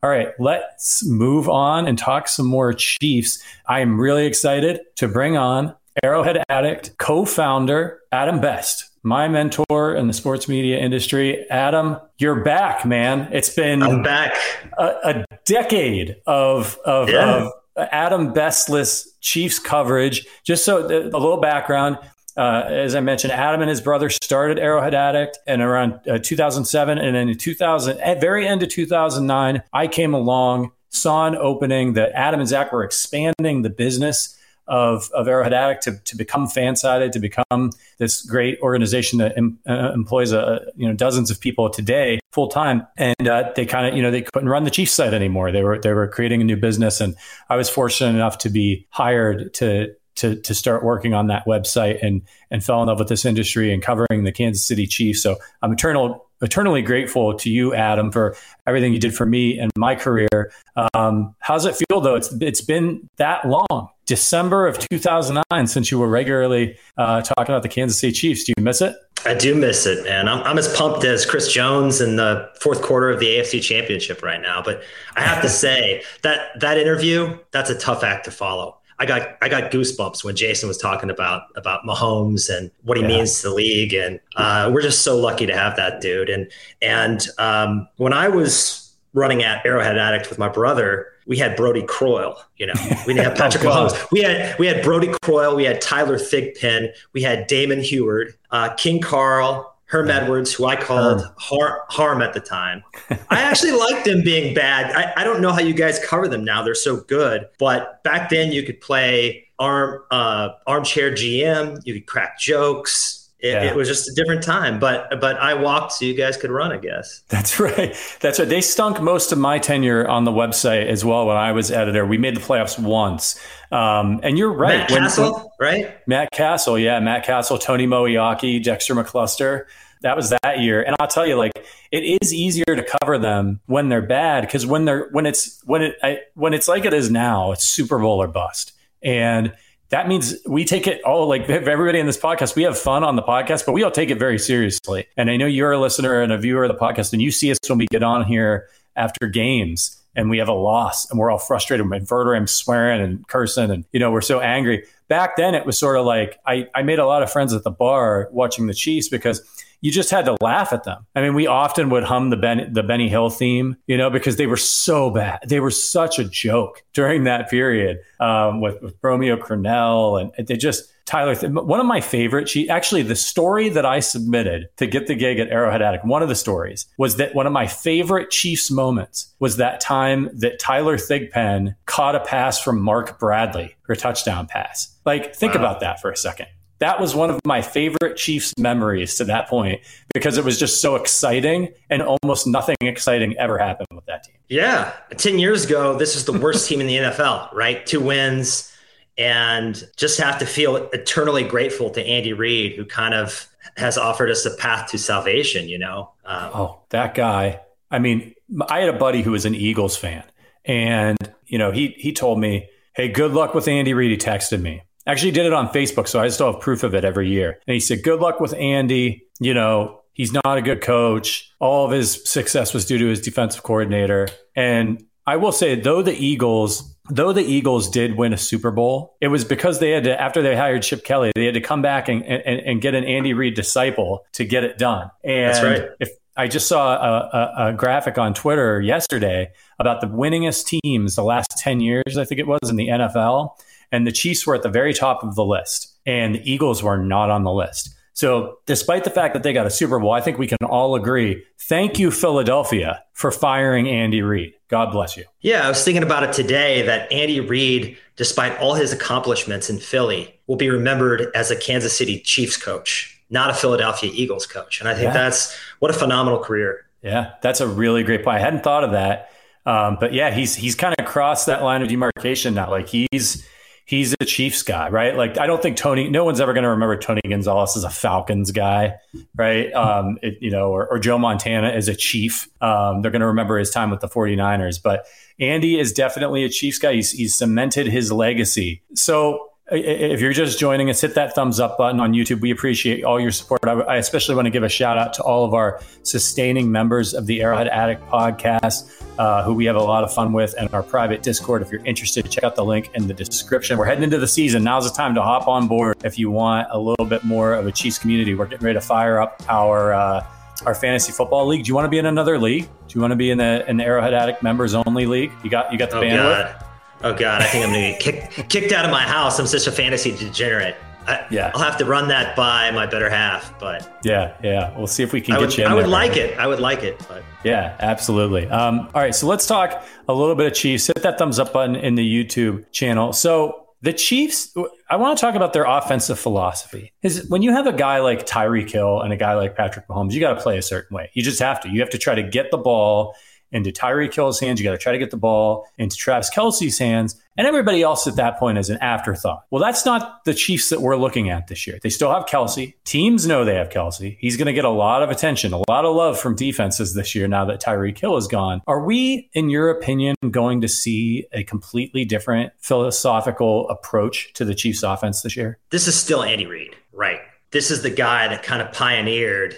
All 0.00 0.10
right, 0.10 0.28
let's 0.38 1.04
move 1.04 1.48
on 1.48 1.88
and 1.88 1.98
talk 1.98 2.28
some 2.28 2.46
more 2.46 2.72
Chiefs. 2.72 3.42
I 3.66 3.80
am 3.80 4.00
really 4.00 4.26
excited 4.26 4.78
to 4.94 5.08
bring 5.08 5.36
on 5.36 5.74
Arrowhead 6.04 6.40
Addict 6.48 6.96
co 6.98 7.24
founder 7.24 7.98
Adam 8.12 8.40
Best, 8.40 8.90
my 9.02 9.26
mentor 9.26 9.96
in 9.96 10.06
the 10.06 10.12
sports 10.12 10.46
media 10.46 10.78
industry. 10.78 11.44
Adam, 11.50 11.96
you're 12.16 12.44
back, 12.44 12.86
man. 12.86 13.28
It's 13.32 13.52
been 13.52 13.82
I'm 13.82 14.04
back. 14.04 14.36
A, 14.78 14.84
a 14.84 15.24
decade 15.44 16.14
of, 16.28 16.78
of, 16.84 17.10
yeah. 17.10 17.48
of 17.76 17.88
Adam 17.90 18.32
Bestless 18.32 19.08
Chiefs 19.20 19.58
coverage. 19.58 20.26
Just 20.44 20.64
so 20.64 20.86
a 20.86 21.10
little 21.10 21.40
background. 21.40 21.98
Uh, 22.38 22.64
as 22.68 22.94
I 22.94 23.00
mentioned, 23.00 23.32
Adam 23.32 23.62
and 23.62 23.68
his 23.68 23.80
brother 23.80 24.08
started 24.08 24.60
Arrowhead 24.60 24.94
Addict 24.94 25.38
in 25.48 25.60
around 25.60 25.94
uh, 26.08 26.20
2007, 26.22 26.96
and 26.96 27.16
then 27.16 27.28
in 27.28 27.36
2000, 27.36 27.98
at 27.98 28.20
very 28.20 28.46
end 28.46 28.62
of 28.62 28.68
2009, 28.68 29.60
I 29.72 29.88
came 29.88 30.14
along, 30.14 30.70
saw 30.88 31.26
an 31.26 31.34
opening 31.34 31.94
that 31.94 32.12
Adam 32.12 32.38
and 32.38 32.48
Zach 32.48 32.72
were 32.72 32.84
expanding 32.84 33.62
the 33.62 33.70
business 33.70 34.38
of, 34.68 35.10
of 35.14 35.26
Arrowhead 35.26 35.52
Addict 35.52 35.82
to, 35.84 35.98
to 36.04 36.16
become 36.16 36.46
FanSided, 36.46 37.10
to 37.12 37.18
become 37.18 37.72
this 37.98 38.22
great 38.22 38.60
organization 38.60 39.18
that 39.18 39.36
em, 39.36 39.58
uh, 39.68 39.90
employs 39.92 40.32
uh, 40.32 40.64
you 40.76 40.86
know 40.86 40.94
dozens 40.94 41.32
of 41.32 41.40
people 41.40 41.68
today 41.70 42.20
full 42.32 42.48
time. 42.48 42.86
And 42.96 43.26
uh, 43.26 43.50
they 43.56 43.66
kind 43.66 43.88
of 43.88 43.96
you 43.96 44.02
know 44.02 44.12
they 44.12 44.22
couldn't 44.22 44.48
run 44.48 44.62
the 44.62 44.70
Chiefs 44.70 44.92
site 44.92 45.14
anymore. 45.14 45.50
They 45.50 45.64
were 45.64 45.80
they 45.80 45.92
were 45.92 46.06
creating 46.06 46.40
a 46.40 46.44
new 46.44 46.56
business, 46.56 47.00
and 47.00 47.16
I 47.48 47.56
was 47.56 47.68
fortunate 47.68 48.10
enough 48.10 48.38
to 48.38 48.50
be 48.50 48.86
hired 48.90 49.52
to 49.54 49.94
to 50.18 50.36
to 50.36 50.54
start 50.54 50.84
working 50.84 51.14
on 51.14 51.28
that 51.28 51.46
website 51.46 51.98
and 52.02 52.22
and 52.50 52.64
fell 52.64 52.80
in 52.82 52.88
love 52.88 52.98
with 52.98 53.08
this 53.08 53.24
industry 53.24 53.72
and 53.72 53.82
covering 53.82 54.24
the 54.24 54.32
Kansas 54.32 54.64
City 54.64 54.86
Chiefs. 54.86 55.22
So 55.22 55.36
I'm 55.62 55.72
eternal 55.72 56.28
eternally 56.40 56.82
grateful 56.82 57.34
to 57.34 57.50
you, 57.50 57.74
Adam, 57.74 58.12
for 58.12 58.36
everything 58.66 58.92
you 58.92 59.00
did 59.00 59.14
for 59.14 59.26
me 59.26 59.58
and 59.58 59.72
my 59.76 59.94
career. 59.94 60.52
Um, 60.94 61.34
how's 61.40 61.64
it 61.64 61.76
feel 61.76 62.00
though? 62.00 62.14
It's 62.14 62.32
it's 62.40 62.60
been 62.60 63.08
that 63.16 63.46
long, 63.46 63.88
December 64.06 64.66
of 64.66 64.78
2009, 64.78 65.66
since 65.66 65.90
you 65.90 65.98
were 65.98 66.08
regularly 66.08 66.76
uh, 66.96 67.22
talking 67.22 67.54
about 67.54 67.62
the 67.62 67.68
Kansas 67.68 67.98
City 67.98 68.12
Chiefs. 68.12 68.44
Do 68.44 68.52
you 68.56 68.62
miss 68.62 68.80
it? 68.80 68.96
I 69.24 69.34
do 69.34 69.54
miss 69.54 69.84
it, 69.84 70.04
man. 70.04 70.28
I'm, 70.28 70.42
I'm 70.44 70.58
as 70.58 70.74
pumped 70.76 71.04
as 71.04 71.26
Chris 71.26 71.52
Jones 71.52 72.00
in 72.00 72.16
the 72.16 72.48
fourth 72.60 72.82
quarter 72.82 73.10
of 73.10 73.18
the 73.18 73.26
AFC 73.26 73.60
Championship 73.60 74.22
right 74.22 74.40
now. 74.40 74.62
But 74.62 74.82
I 75.16 75.22
have 75.22 75.42
to 75.42 75.48
say 75.48 76.02
that 76.22 76.60
that 76.60 76.78
interview, 76.78 77.38
that's 77.50 77.70
a 77.70 77.78
tough 77.78 78.04
act 78.04 78.26
to 78.26 78.30
follow. 78.30 78.77
I 78.98 79.06
got 79.06 79.36
I 79.40 79.48
got 79.48 79.70
goosebumps 79.70 80.24
when 80.24 80.34
Jason 80.34 80.68
was 80.68 80.76
talking 80.76 81.10
about 81.10 81.42
about 81.56 81.84
Mahomes 81.84 82.54
and 82.54 82.70
what 82.82 82.96
he 82.96 83.02
yeah. 83.02 83.08
means 83.08 83.40
to 83.40 83.48
the 83.48 83.54
league, 83.54 83.94
and 83.94 84.18
uh, 84.36 84.70
we're 84.72 84.82
just 84.82 85.02
so 85.02 85.16
lucky 85.16 85.46
to 85.46 85.56
have 85.56 85.76
that 85.76 86.00
dude. 86.00 86.28
And 86.28 86.50
and 86.82 87.26
um, 87.38 87.88
when 87.96 88.12
I 88.12 88.28
was 88.28 88.92
running 89.14 89.42
at 89.42 89.64
Arrowhead 89.64 89.96
Addict 89.96 90.28
with 90.30 90.38
my 90.38 90.48
brother, 90.48 91.06
we 91.26 91.36
had 91.36 91.56
Brodie 91.56 91.84
Croyle. 91.84 92.42
You 92.56 92.66
know, 92.66 92.74
we 93.06 93.14
didn't 93.14 93.24
have 93.24 93.34
Patrick 93.38 93.64
oh, 93.64 93.68
Mahomes. 93.68 94.10
We 94.10 94.22
had 94.22 94.58
we 94.58 94.66
had 94.66 94.82
Brodie 94.82 95.14
Croyle. 95.22 95.54
We 95.54 95.64
had 95.64 95.80
Tyler 95.80 96.18
Thigpen. 96.18 96.88
We 97.12 97.22
had 97.22 97.46
Damon 97.46 97.80
Huard, 97.80 98.34
uh, 98.50 98.74
King 98.74 99.00
Carl, 99.00 99.77
Herm 99.88 100.10
Edwards, 100.10 100.52
who 100.52 100.66
I 100.66 100.76
called 100.76 101.22
Har- 101.38 101.84
Harm 101.88 102.20
at 102.20 102.34
the 102.34 102.40
time. 102.40 102.84
I 103.30 103.40
actually 103.40 103.72
liked 103.72 104.04
them 104.04 104.22
being 104.22 104.54
bad. 104.54 104.94
I, 104.94 105.22
I, 105.22 105.24
don't 105.24 105.40
know 105.40 105.50
how 105.50 105.60
you 105.60 105.72
guys 105.72 105.98
cover 106.04 106.28
them 106.28 106.44
now; 106.44 106.62
they're 106.62 106.74
so 106.74 106.96
good. 106.96 107.48
But 107.58 108.02
back 108.04 108.28
then, 108.28 108.52
you 108.52 108.62
could 108.64 108.82
play 108.82 109.48
arm 109.58 110.02
uh, 110.10 110.50
armchair 110.66 111.12
GM. 111.12 111.80
You 111.86 111.94
could 111.94 112.06
crack 112.06 112.38
jokes. 112.38 113.17
It, 113.40 113.52
yeah. 113.52 113.62
it, 113.62 113.76
was 113.76 113.86
just 113.86 114.08
a 114.08 114.14
different 114.14 114.42
time, 114.42 114.80
but 114.80 115.20
but 115.20 115.36
I 115.36 115.54
walked 115.54 115.92
so 115.92 116.04
you 116.04 116.14
guys 116.14 116.36
could 116.36 116.50
run, 116.50 116.72
I 116.72 116.78
guess. 116.78 117.22
That's 117.28 117.60
right. 117.60 117.94
That's 118.18 118.40
right. 118.40 118.48
They 118.48 118.60
stunk 118.60 119.00
most 119.00 119.30
of 119.30 119.38
my 119.38 119.60
tenure 119.60 120.08
on 120.08 120.24
the 120.24 120.32
website 120.32 120.86
as 120.86 121.04
well 121.04 121.26
when 121.26 121.36
I 121.36 121.52
was 121.52 121.70
editor. 121.70 122.04
We 122.04 122.18
made 122.18 122.34
the 122.34 122.40
playoffs 122.40 122.76
once, 122.80 123.40
um, 123.70 124.18
and 124.24 124.36
you're 124.36 124.52
right. 124.52 124.78
Matt 124.78 124.90
when, 124.90 125.02
Cassel, 125.02 125.32
when, 125.34 125.44
right? 125.60 126.08
Matt 126.08 126.32
Cassel, 126.32 126.80
yeah, 126.80 126.98
Matt 126.98 127.24
Cassel, 127.24 127.58
Tony 127.58 127.86
Moeaki, 127.86 128.60
Dexter 128.60 128.96
McCluster. 128.96 129.66
That 130.02 130.16
was 130.16 130.30
that 130.42 130.58
year, 130.58 130.82
and 130.82 130.96
I'll 130.98 131.06
tell 131.06 131.26
you, 131.26 131.36
like 131.36 131.52
it 131.92 132.18
is 132.20 132.34
easier 132.34 132.64
to 132.64 132.84
cover 133.00 133.18
them 133.18 133.60
when 133.66 133.88
they're 133.88 134.02
bad 134.02 134.40
because 134.40 134.66
when 134.66 134.84
they're 134.84 135.10
when 135.12 135.26
it's 135.26 135.62
when 135.64 135.82
it 135.82 135.96
I, 136.02 136.18
when 136.34 136.54
it's 136.54 136.66
like 136.66 136.84
it 136.84 136.92
is 136.92 137.08
now, 137.08 137.52
it's 137.52 137.68
Super 137.68 138.00
Bowl 138.00 138.20
or 138.20 138.26
bust, 138.26 138.72
and 139.00 139.52
that 139.90 140.06
means 140.06 140.34
we 140.46 140.64
take 140.64 140.86
it 140.86 141.02
all 141.02 141.28
like 141.28 141.48
everybody 141.48 141.98
in 141.98 142.06
this 142.06 142.18
podcast 142.18 142.54
we 142.54 142.62
have 142.62 142.78
fun 142.78 143.04
on 143.04 143.16
the 143.16 143.22
podcast 143.22 143.64
but 143.64 143.72
we 143.72 143.82
all 143.82 143.90
take 143.90 144.10
it 144.10 144.18
very 144.18 144.38
seriously. 144.38 145.06
And 145.16 145.30
i 145.30 145.36
know 145.36 145.46
you're 145.46 145.72
a 145.72 145.78
listener 145.78 146.20
and 146.20 146.32
a 146.32 146.38
viewer 146.38 146.64
of 146.64 146.68
the 146.68 146.78
podcast 146.78 147.12
and 147.12 147.22
you 147.22 147.30
see 147.30 147.50
us 147.50 147.58
when 147.68 147.78
we 147.78 147.86
get 147.86 148.02
on 148.02 148.24
here 148.24 148.68
after 148.96 149.26
games 149.26 150.00
and 150.16 150.30
we 150.30 150.38
have 150.38 150.48
a 150.48 150.52
loss 150.52 151.08
and 151.10 151.18
we're 151.18 151.30
all 151.30 151.38
frustrated 151.38 151.86
my 151.86 151.98
inverter 151.98 152.36
i'm 152.36 152.46
swearing 152.46 153.00
and 153.00 153.26
cursing 153.28 153.70
and 153.70 153.84
you 153.92 154.00
know 154.00 154.10
we're 154.10 154.20
so 154.20 154.40
angry. 154.40 154.84
Back 155.08 155.36
then 155.36 155.54
it 155.54 155.64
was 155.64 155.78
sort 155.78 155.96
of 155.96 156.04
like 156.04 156.38
i, 156.46 156.66
I 156.74 156.82
made 156.82 156.98
a 156.98 157.06
lot 157.06 157.22
of 157.22 157.32
friends 157.32 157.54
at 157.54 157.64
the 157.64 157.70
bar 157.70 158.28
watching 158.32 158.66
the 158.66 158.74
chiefs 158.74 159.08
because 159.08 159.42
you 159.80 159.92
just 159.92 160.10
had 160.10 160.24
to 160.24 160.36
laugh 160.40 160.72
at 160.72 160.84
them. 160.84 161.06
I 161.14 161.22
mean, 161.22 161.34
we 161.34 161.46
often 161.46 161.90
would 161.90 162.04
hum 162.04 162.30
the 162.30 162.36
ben, 162.36 162.72
the 162.72 162.82
Benny 162.82 163.08
Hill 163.08 163.30
theme, 163.30 163.76
you 163.86 163.96
know, 163.96 164.10
because 164.10 164.36
they 164.36 164.46
were 164.46 164.56
so 164.56 165.10
bad. 165.10 165.40
They 165.46 165.60
were 165.60 165.70
such 165.70 166.18
a 166.18 166.24
joke 166.24 166.82
during 166.92 167.24
that 167.24 167.48
period 167.48 167.98
um, 168.20 168.60
with, 168.60 168.80
with 168.82 168.96
Romeo 169.02 169.36
Crennel, 169.36 170.32
and 170.36 170.46
they 170.46 170.56
just 170.56 170.92
Tyler. 171.06 171.34
One 171.48 171.80
of 171.80 171.86
my 171.86 172.00
favorite. 172.00 172.48
She 172.48 172.68
actually 172.68 173.02
the 173.02 173.16
story 173.16 173.70
that 173.70 173.86
I 173.86 174.00
submitted 174.00 174.68
to 174.76 174.86
get 174.86 175.06
the 175.06 175.14
gig 175.14 175.38
at 175.38 175.48
Arrowhead 175.48 175.80
Addict. 175.80 176.04
One 176.04 176.22
of 176.22 176.28
the 176.28 176.34
stories 176.34 176.86
was 176.98 177.16
that 177.16 177.34
one 177.34 177.46
of 177.46 177.52
my 177.52 177.66
favorite 177.66 178.30
Chiefs 178.30 178.70
moments 178.70 179.34
was 179.38 179.56
that 179.56 179.80
time 179.80 180.28
that 180.34 180.58
Tyler 180.58 180.98
Thigpen 180.98 181.74
caught 181.86 182.14
a 182.14 182.20
pass 182.20 182.60
from 182.60 182.82
Mark 182.82 183.18
Bradley 183.18 183.74
for 183.86 183.94
a 183.94 183.96
touchdown 183.96 184.46
pass. 184.46 184.94
Like, 185.06 185.34
think 185.34 185.54
wow. 185.54 185.60
about 185.60 185.80
that 185.80 186.00
for 186.00 186.10
a 186.10 186.16
second 186.16 186.48
that 186.78 187.00
was 187.00 187.14
one 187.14 187.30
of 187.30 187.40
my 187.44 187.62
favorite 187.62 188.16
Chiefs 188.16 188.54
memories 188.58 189.16
to 189.16 189.24
that 189.24 189.48
point 189.48 189.80
because 190.14 190.38
it 190.38 190.44
was 190.44 190.58
just 190.58 190.80
so 190.80 190.94
exciting 190.96 191.72
and 191.90 192.02
almost 192.02 192.46
nothing 192.46 192.76
exciting 192.80 193.36
ever 193.36 193.58
happened 193.58 193.88
with 193.92 194.06
that 194.06 194.24
team. 194.24 194.36
Yeah. 194.48 194.92
10 195.16 195.38
years 195.38 195.64
ago, 195.64 195.96
this 195.96 196.14
is 196.14 196.24
the 196.24 196.32
worst 196.32 196.68
team 196.68 196.80
in 196.80 196.86
the 196.86 196.96
NFL, 196.96 197.52
right? 197.52 197.84
Two 197.84 198.00
wins 198.00 198.72
and 199.16 199.84
just 199.96 200.20
have 200.20 200.38
to 200.38 200.46
feel 200.46 200.76
eternally 200.92 201.42
grateful 201.42 201.90
to 201.90 202.06
Andy 202.06 202.32
Reid, 202.32 202.76
who 202.76 202.84
kind 202.84 203.14
of 203.14 203.48
has 203.76 203.98
offered 203.98 204.30
us 204.30 204.46
a 204.46 204.56
path 204.56 204.90
to 204.90 204.98
salvation, 204.98 205.68
you 205.68 205.78
know? 205.78 206.12
Um, 206.24 206.50
oh, 206.54 206.80
that 206.90 207.14
guy. 207.14 207.60
I 207.90 207.98
mean, 207.98 208.34
I 208.68 208.80
had 208.80 208.88
a 208.88 208.98
buddy 208.98 209.22
who 209.22 209.32
was 209.32 209.44
an 209.44 209.54
Eagles 209.54 209.96
fan 209.96 210.22
and, 210.64 211.16
you 211.46 211.58
know, 211.58 211.72
he, 211.72 211.94
he 211.98 212.12
told 212.12 212.38
me, 212.38 212.68
Hey, 212.94 213.08
good 213.08 213.32
luck 213.32 213.54
with 213.54 213.68
Andy 213.68 213.94
Reid. 213.94 214.10
He 214.10 214.16
texted 214.16 214.60
me 214.60 214.82
Actually, 215.08 215.32
did 215.32 215.46
it 215.46 215.54
on 215.54 215.68
Facebook, 215.68 216.06
so 216.06 216.20
I 216.20 216.28
still 216.28 216.52
have 216.52 216.60
proof 216.60 216.82
of 216.82 216.94
it 216.94 217.04
every 217.04 217.28
year. 217.28 217.58
And 217.66 217.74
he 217.74 217.80
said, 217.80 218.02
"Good 218.02 218.20
luck 218.20 218.40
with 218.40 218.52
Andy. 218.54 219.26
You 219.40 219.54
know, 219.54 220.02
he's 220.12 220.32
not 220.32 220.58
a 220.58 220.62
good 220.62 220.82
coach. 220.82 221.50
All 221.58 221.86
of 221.86 221.92
his 221.92 222.22
success 222.30 222.74
was 222.74 222.84
due 222.84 222.98
to 222.98 223.06
his 223.06 223.20
defensive 223.20 223.62
coordinator." 223.62 224.28
And 224.54 225.02
I 225.26 225.36
will 225.36 225.52
say, 225.52 225.74
though 225.74 226.02
the 226.02 226.12
Eagles, 226.12 226.94
though 227.10 227.32
the 227.32 227.42
Eagles 227.42 227.90
did 227.90 228.16
win 228.16 228.32
a 228.32 228.36
Super 228.36 228.70
Bowl, 228.70 229.16
it 229.20 229.28
was 229.28 229.44
because 229.44 229.78
they 229.78 229.90
had 229.92 230.04
to 230.04 230.20
after 230.20 230.42
they 230.42 230.54
hired 230.54 230.82
Chip 230.82 231.04
Kelly, 231.04 231.32
they 231.34 231.46
had 231.46 231.54
to 231.54 231.60
come 231.62 231.80
back 231.80 232.08
and 232.08 232.22
and, 232.22 232.60
and 232.60 232.80
get 232.82 232.94
an 232.94 233.04
Andy 233.04 233.32
Reid 233.32 233.54
disciple 233.54 234.26
to 234.34 234.44
get 234.44 234.62
it 234.62 234.76
done. 234.76 235.10
And 235.24 235.54
That's 235.54 235.62
right. 235.62 235.88
If 236.00 236.10
I 236.36 236.46
just 236.46 236.68
saw 236.68 236.94
a, 236.94 237.30
a, 237.36 237.68
a, 237.68 237.72
graphic 237.72 238.16
on 238.16 238.32
Twitter 238.32 238.80
yesterday 238.80 239.50
about 239.80 240.00
the 240.00 240.06
winningest 240.06 240.66
teams 240.66 241.16
the 241.16 241.24
last 241.24 241.50
10 241.58 241.80
years, 241.80 242.16
I 242.16 242.24
think 242.24 242.38
it 242.38 242.46
was 242.46 242.60
in 242.70 242.76
the 242.76 242.86
NFL 242.86 243.56
and 243.92 244.06
the 244.06 244.12
Chiefs 244.12 244.46
were 244.46 244.54
at 244.54 244.62
the 244.62 244.68
very 244.68 244.94
top 244.94 245.22
of 245.22 245.34
the 245.34 245.44
list, 245.44 245.96
and 246.06 246.34
the 246.34 246.50
Eagles 246.50 246.82
were 246.82 246.98
not 246.98 247.30
on 247.30 247.44
the 247.44 247.52
list. 247.52 247.94
So, 248.18 248.58
despite 248.66 249.04
the 249.04 249.10
fact 249.10 249.34
that 249.34 249.44
they 249.44 249.52
got 249.52 249.66
a 249.66 249.70
Super 249.70 250.00
Bowl, 250.00 250.10
I 250.10 250.20
think 250.20 250.38
we 250.38 250.48
can 250.48 250.58
all 250.64 250.96
agree. 250.96 251.44
Thank 251.68 252.00
you, 252.00 252.10
Philadelphia, 252.10 253.00
for 253.12 253.30
firing 253.30 253.88
Andy 253.88 254.22
Reid. 254.22 254.54
God 254.66 254.90
bless 254.90 255.16
you. 255.16 255.24
Yeah, 255.40 255.64
I 255.64 255.68
was 255.68 255.84
thinking 255.84 256.02
about 256.02 256.24
it 256.24 256.32
today 256.32 256.82
that 256.82 257.12
Andy 257.12 257.38
Reid, 257.38 257.96
despite 258.16 258.58
all 258.58 258.74
his 258.74 258.92
accomplishments 258.92 259.70
in 259.70 259.78
Philly, 259.78 260.36
will 260.48 260.56
be 260.56 260.68
remembered 260.68 261.28
as 261.36 261.52
a 261.52 261.56
Kansas 261.56 261.96
City 261.96 262.18
Chiefs 262.18 262.56
coach, 262.56 263.22
not 263.30 263.50
a 263.50 263.54
Philadelphia 263.54 264.10
Eagles 264.12 264.46
coach. 264.46 264.80
And 264.80 264.88
I 264.88 264.94
think 264.94 265.04
yeah. 265.04 265.12
that's 265.12 265.56
what 265.78 265.92
a 265.92 265.94
phenomenal 265.94 266.40
career. 266.40 266.86
Yeah, 267.02 267.34
that's 267.40 267.60
a 267.60 267.68
really 267.68 268.02
great 268.02 268.24
point. 268.24 268.38
I 268.38 268.40
hadn't 268.40 268.64
thought 268.64 268.82
of 268.82 268.90
that. 268.90 269.30
Um, 269.64 269.96
but 270.00 270.12
yeah, 270.12 270.30
he's 270.32 270.56
he's 270.56 270.74
kind 270.74 270.94
of 270.98 271.06
crossed 271.06 271.46
that 271.46 271.62
line 271.62 271.82
of 271.82 271.88
demarcation 271.88 272.54
now. 272.54 272.70
Like 272.70 272.88
he's 272.88 273.46
he's 273.88 274.14
a 274.20 274.24
Chiefs 274.26 274.62
guy, 274.62 274.90
right? 274.90 275.16
Like 275.16 275.38
I 275.38 275.46
don't 275.46 275.62
think 275.62 275.78
Tony, 275.78 276.10
no 276.10 276.22
one's 276.22 276.40
ever 276.40 276.52
going 276.52 276.64
to 276.64 276.68
remember 276.68 276.98
Tony 276.98 277.22
Gonzalez 277.26 277.74
as 277.74 277.84
a 277.84 277.90
Falcons 277.90 278.50
guy, 278.50 278.96
right? 279.34 279.72
Um, 279.72 280.18
it, 280.22 280.36
you 280.42 280.50
know, 280.50 280.70
or, 280.70 280.86
or, 280.86 280.98
Joe 280.98 281.16
Montana 281.16 281.70
as 281.70 281.88
a 281.88 281.96
Chief. 281.96 282.48
Um, 282.60 283.00
they're 283.00 283.10
going 283.10 283.20
to 283.20 283.26
remember 283.26 283.58
his 283.58 283.70
time 283.70 283.90
with 283.90 284.00
the 284.00 284.08
49ers, 284.08 284.82
but 284.82 285.06
Andy 285.40 285.80
is 285.80 285.94
definitely 285.94 286.44
a 286.44 286.50
Chiefs 286.50 286.78
guy. 286.78 286.92
He's, 286.92 287.12
he's 287.12 287.34
cemented 287.34 287.86
his 287.86 288.12
legacy. 288.12 288.82
So 288.94 289.52
if 289.70 290.20
you're 290.20 290.32
just 290.32 290.58
joining 290.58 290.88
us, 290.88 291.00
hit 291.00 291.14
that 291.14 291.34
thumbs 291.34 291.60
up 291.60 291.76
button 291.76 292.00
on 292.00 292.12
YouTube. 292.12 292.40
We 292.40 292.50
appreciate 292.50 293.04
all 293.04 293.20
your 293.20 293.30
support. 293.30 293.64
I, 293.66 293.96
especially 293.96 294.34
want 294.34 294.46
to 294.46 294.50
give 294.50 294.62
a 294.62 294.68
shout 294.68 294.96
out 294.96 295.12
to 295.14 295.22
all 295.22 295.44
of 295.44 295.52
our 295.52 295.80
sustaining 296.02 296.72
members 296.72 297.12
of 297.12 297.26
the 297.26 297.42
Arrowhead 297.42 297.68
Addict 297.68 298.02
podcast, 298.08 298.90
uh, 299.18 299.42
who 299.42 299.52
we 299.52 299.66
have 299.66 299.76
a 299.76 299.82
lot 299.82 300.04
of 300.04 300.12
fun 300.12 300.32
with, 300.32 300.54
and 300.58 300.72
our 300.72 300.82
private 300.82 301.22
Discord. 301.22 301.60
If 301.60 301.70
you're 301.70 301.84
interested, 301.84 302.30
check 302.30 302.44
out 302.44 302.56
the 302.56 302.64
link 302.64 302.90
in 302.94 303.06
the 303.06 303.14
description. 303.14 303.76
We're 303.76 303.84
heading 303.84 304.04
into 304.04 304.18
the 304.18 304.28
season. 304.28 304.64
Now's 304.64 304.90
the 304.90 304.96
time 304.96 305.14
to 305.16 305.22
hop 305.22 305.46
on 305.48 305.68
board 305.68 305.96
if 306.02 306.18
you 306.18 306.30
want 306.30 306.68
a 306.70 306.78
little 306.78 307.06
bit 307.06 307.24
more 307.24 307.52
of 307.52 307.66
a 307.66 307.72
Chiefs 307.72 307.98
community. 307.98 308.34
We're 308.34 308.46
getting 308.46 308.64
ready 308.64 308.78
to 308.78 308.84
fire 308.84 309.20
up 309.20 309.42
our. 309.48 309.92
Uh, 309.92 310.26
our 310.66 310.74
fantasy 310.74 311.12
football 311.12 311.46
league. 311.46 311.62
Do 311.62 311.68
you 311.68 311.74
want 311.76 311.84
to 311.84 311.88
be 311.88 311.98
in 311.98 312.06
another 312.06 312.36
league? 312.36 312.64
Do 312.64 312.94
you 312.96 313.00
want 313.00 313.12
to 313.12 313.16
be 313.16 313.30
in 313.30 313.38
the, 313.38 313.64
in 313.70 313.76
the 313.76 313.84
Arrowhead 313.84 314.12
Addict 314.12 314.42
members 314.42 314.74
only 314.74 315.06
league? 315.06 315.30
You 315.44 315.50
got 315.50 315.70
you 315.70 315.78
got 315.78 315.90
the 315.90 315.98
oh, 315.98 316.02
bandwidth. 316.02 316.58
God. 316.58 316.67
Oh 317.02 317.14
God, 317.14 317.42
I 317.42 317.44
think 317.46 317.64
I'm 317.64 317.70
gonna 317.70 317.92
get 317.92 318.00
kicked 318.00 318.50
kicked 318.50 318.72
out 318.72 318.84
of 318.84 318.90
my 318.90 319.02
house. 319.02 319.38
I'm 319.38 319.46
such 319.46 319.66
a 319.66 319.72
fantasy 319.72 320.16
degenerate. 320.16 320.76
I, 321.06 321.24
yeah, 321.30 321.52
I'll 321.54 321.62
have 321.62 321.78
to 321.78 321.84
run 321.84 322.08
that 322.08 322.36
by 322.36 322.70
my 322.72 322.84
better 322.86 323.08
half, 323.08 323.58
but 323.58 323.98
yeah, 324.04 324.36
yeah, 324.42 324.76
we'll 324.76 324.86
see 324.86 325.02
if 325.02 325.12
we 325.12 325.20
can 325.20 325.34
I 325.34 325.38
get 325.38 325.46
would, 325.46 325.58
you. 325.58 325.64
I 325.64 325.74
would 325.74 325.86
like 325.86 326.16
it. 326.16 326.38
I 326.38 326.46
would 326.46 326.60
like 326.60 326.82
it, 326.82 327.02
but 327.08 327.22
yeah, 327.44 327.76
absolutely. 327.78 328.46
Um, 328.48 328.90
all 328.94 329.00
right, 329.00 329.14
so 329.14 329.26
let's 329.26 329.46
talk 329.46 329.84
a 330.08 330.12
little 330.12 330.34
bit 330.34 330.46
of 330.46 330.54
Chiefs. 330.54 330.88
Hit 330.88 331.02
that 331.02 331.18
thumbs 331.18 331.38
up 331.38 331.52
button 331.52 331.76
in 331.76 331.94
the 331.94 332.04
YouTube 332.04 332.70
channel. 332.72 333.12
So 333.12 333.68
the 333.80 333.92
Chiefs, 333.92 334.52
I 334.90 334.96
want 334.96 335.16
to 335.16 335.20
talk 335.20 335.34
about 335.34 335.52
their 335.52 335.64
offensive 335.64 336.18
philosophy. 336.18 336.92
Is 337.02 337.28
when 337.28 337.42
you 337.42 337.52
have 337.52 337.66
a 337.66 337.72
guy 337.72 338.00
like 338.00 338.26
Tyreek 338.26 338.70
Hill 338.70 339.00
and 339.00 339.12
a 339.12 339.16
guy 339.16 339.34
like 339.34 339.56
Patrick 339.56 339.86
Mahomes, 339.86 340.12
you 340.12 340.20
got 340.20 340.34
to 340.34 340.40
play 340.40 340.58
a 340.58 340.62
certain 340.62 340.94
way. 340.94 341.10
You 341.14 341.22
just 341.22 341.38
have 341.38 341.60
to. 341.60 341.70
You 341.70 341.80
have 341.80 341.90
to 341.90 341.98
try 341.98 342.16
to 342.16 342.22
get 342.22 342.50
the 342.50 342.58
ball 342.58 343.14
into 343.52 343.70
Tyreek 343.70 344.14
Hill's 344.14 344.40
hands. 344.40 344.60
You 344.60 344.64
got 344.64 344.72
to 344.72 344.78
try 344.78 344.92
to 344.92 344.98
get 344.98 345.10
the 345.10 345.16
ball 345.16 345.66
into 345.78 345.96
Travis 345.96 346.30
Kelce's 346.30 346.78
hands. 346.78 347.20
And 347.36 347.46
everybody 347.46 347.82
else 347.82 348.06
at 348.08 348.16
that 348.16 348.38
point 348.38 348.58
is 348.58 348.68
an 348.68 348.78
afterthought. 348.78 349.44
Well, 349.50 349.62
that's 349.62 349.86
not 349.86 350.24
the 350.24 350.34
Chiefs 350.34 350.70
that 350.70 350.80
we're 350.80 350.96
looking 350.96 351.30
at 351.30 351.46
this 351.46 351.66
year. 351.68 351.78
They 351.82 351.88
still 351.88 352.12
have 352.12 352.26
Kelce. 352.26 352.74
Teams 352.84 353.26
know 353.26 353.44
they 353.44 353.54
have 353.54 353.70
Kelsey. 353.70 354.18
He's 354.20 354.36
going 354.36 354.46
to 354.46 354.52
get 354.52 354.64
a 354.64 354.70
lot 354.70 355.04
of 355.04 355.10
attention, 355.10 355.52
a 355.52 355.62
lot 355.68 355.84
of 355.84 355.94
love 355.94 356.18
from 356.18 356.34
defenses 356.34 356.94
this 356.94 357.14
year 357.14 357.28
now 357.28 357.44
that 357.44 357.62
Tyreek 357.62 357.96
Hill 357.96 358.16
is 358.16 358.26
gone. 358.26 358.60
Are 358.66 358.84
we, 358.84 359.30
in 359.34 359.50
your 359.50 359.70
opinion, 359.70 360.16
going 360.30 360.60
to 360.62 360.68
see 360.68 361.26
a 361.32 361.44
completely 361.44 362.04
different 362.04 362.52
philosophical 362.58 363.68
approach 363.68 364.32
to 364.34 364.44
the 364.44 364.54
Chiefs 364.54 364.82
offense 364.82 365.22
this 365.22 365.36
year? 365.36 365.58
This 365.70 365.86
is 365.86 365.94
still 365.94 366.24
Andy 366.24 366.46
Reid, 366.46 366.74
right? 366.92 367.20
This 367.52 367.70
is 367.70 367.82
the 367.82 367.90
guy 367.90 368.28
that 368.28 368.42
kind 368.42 368.60
of 368.60 368.72
pioneered 368.72 369.56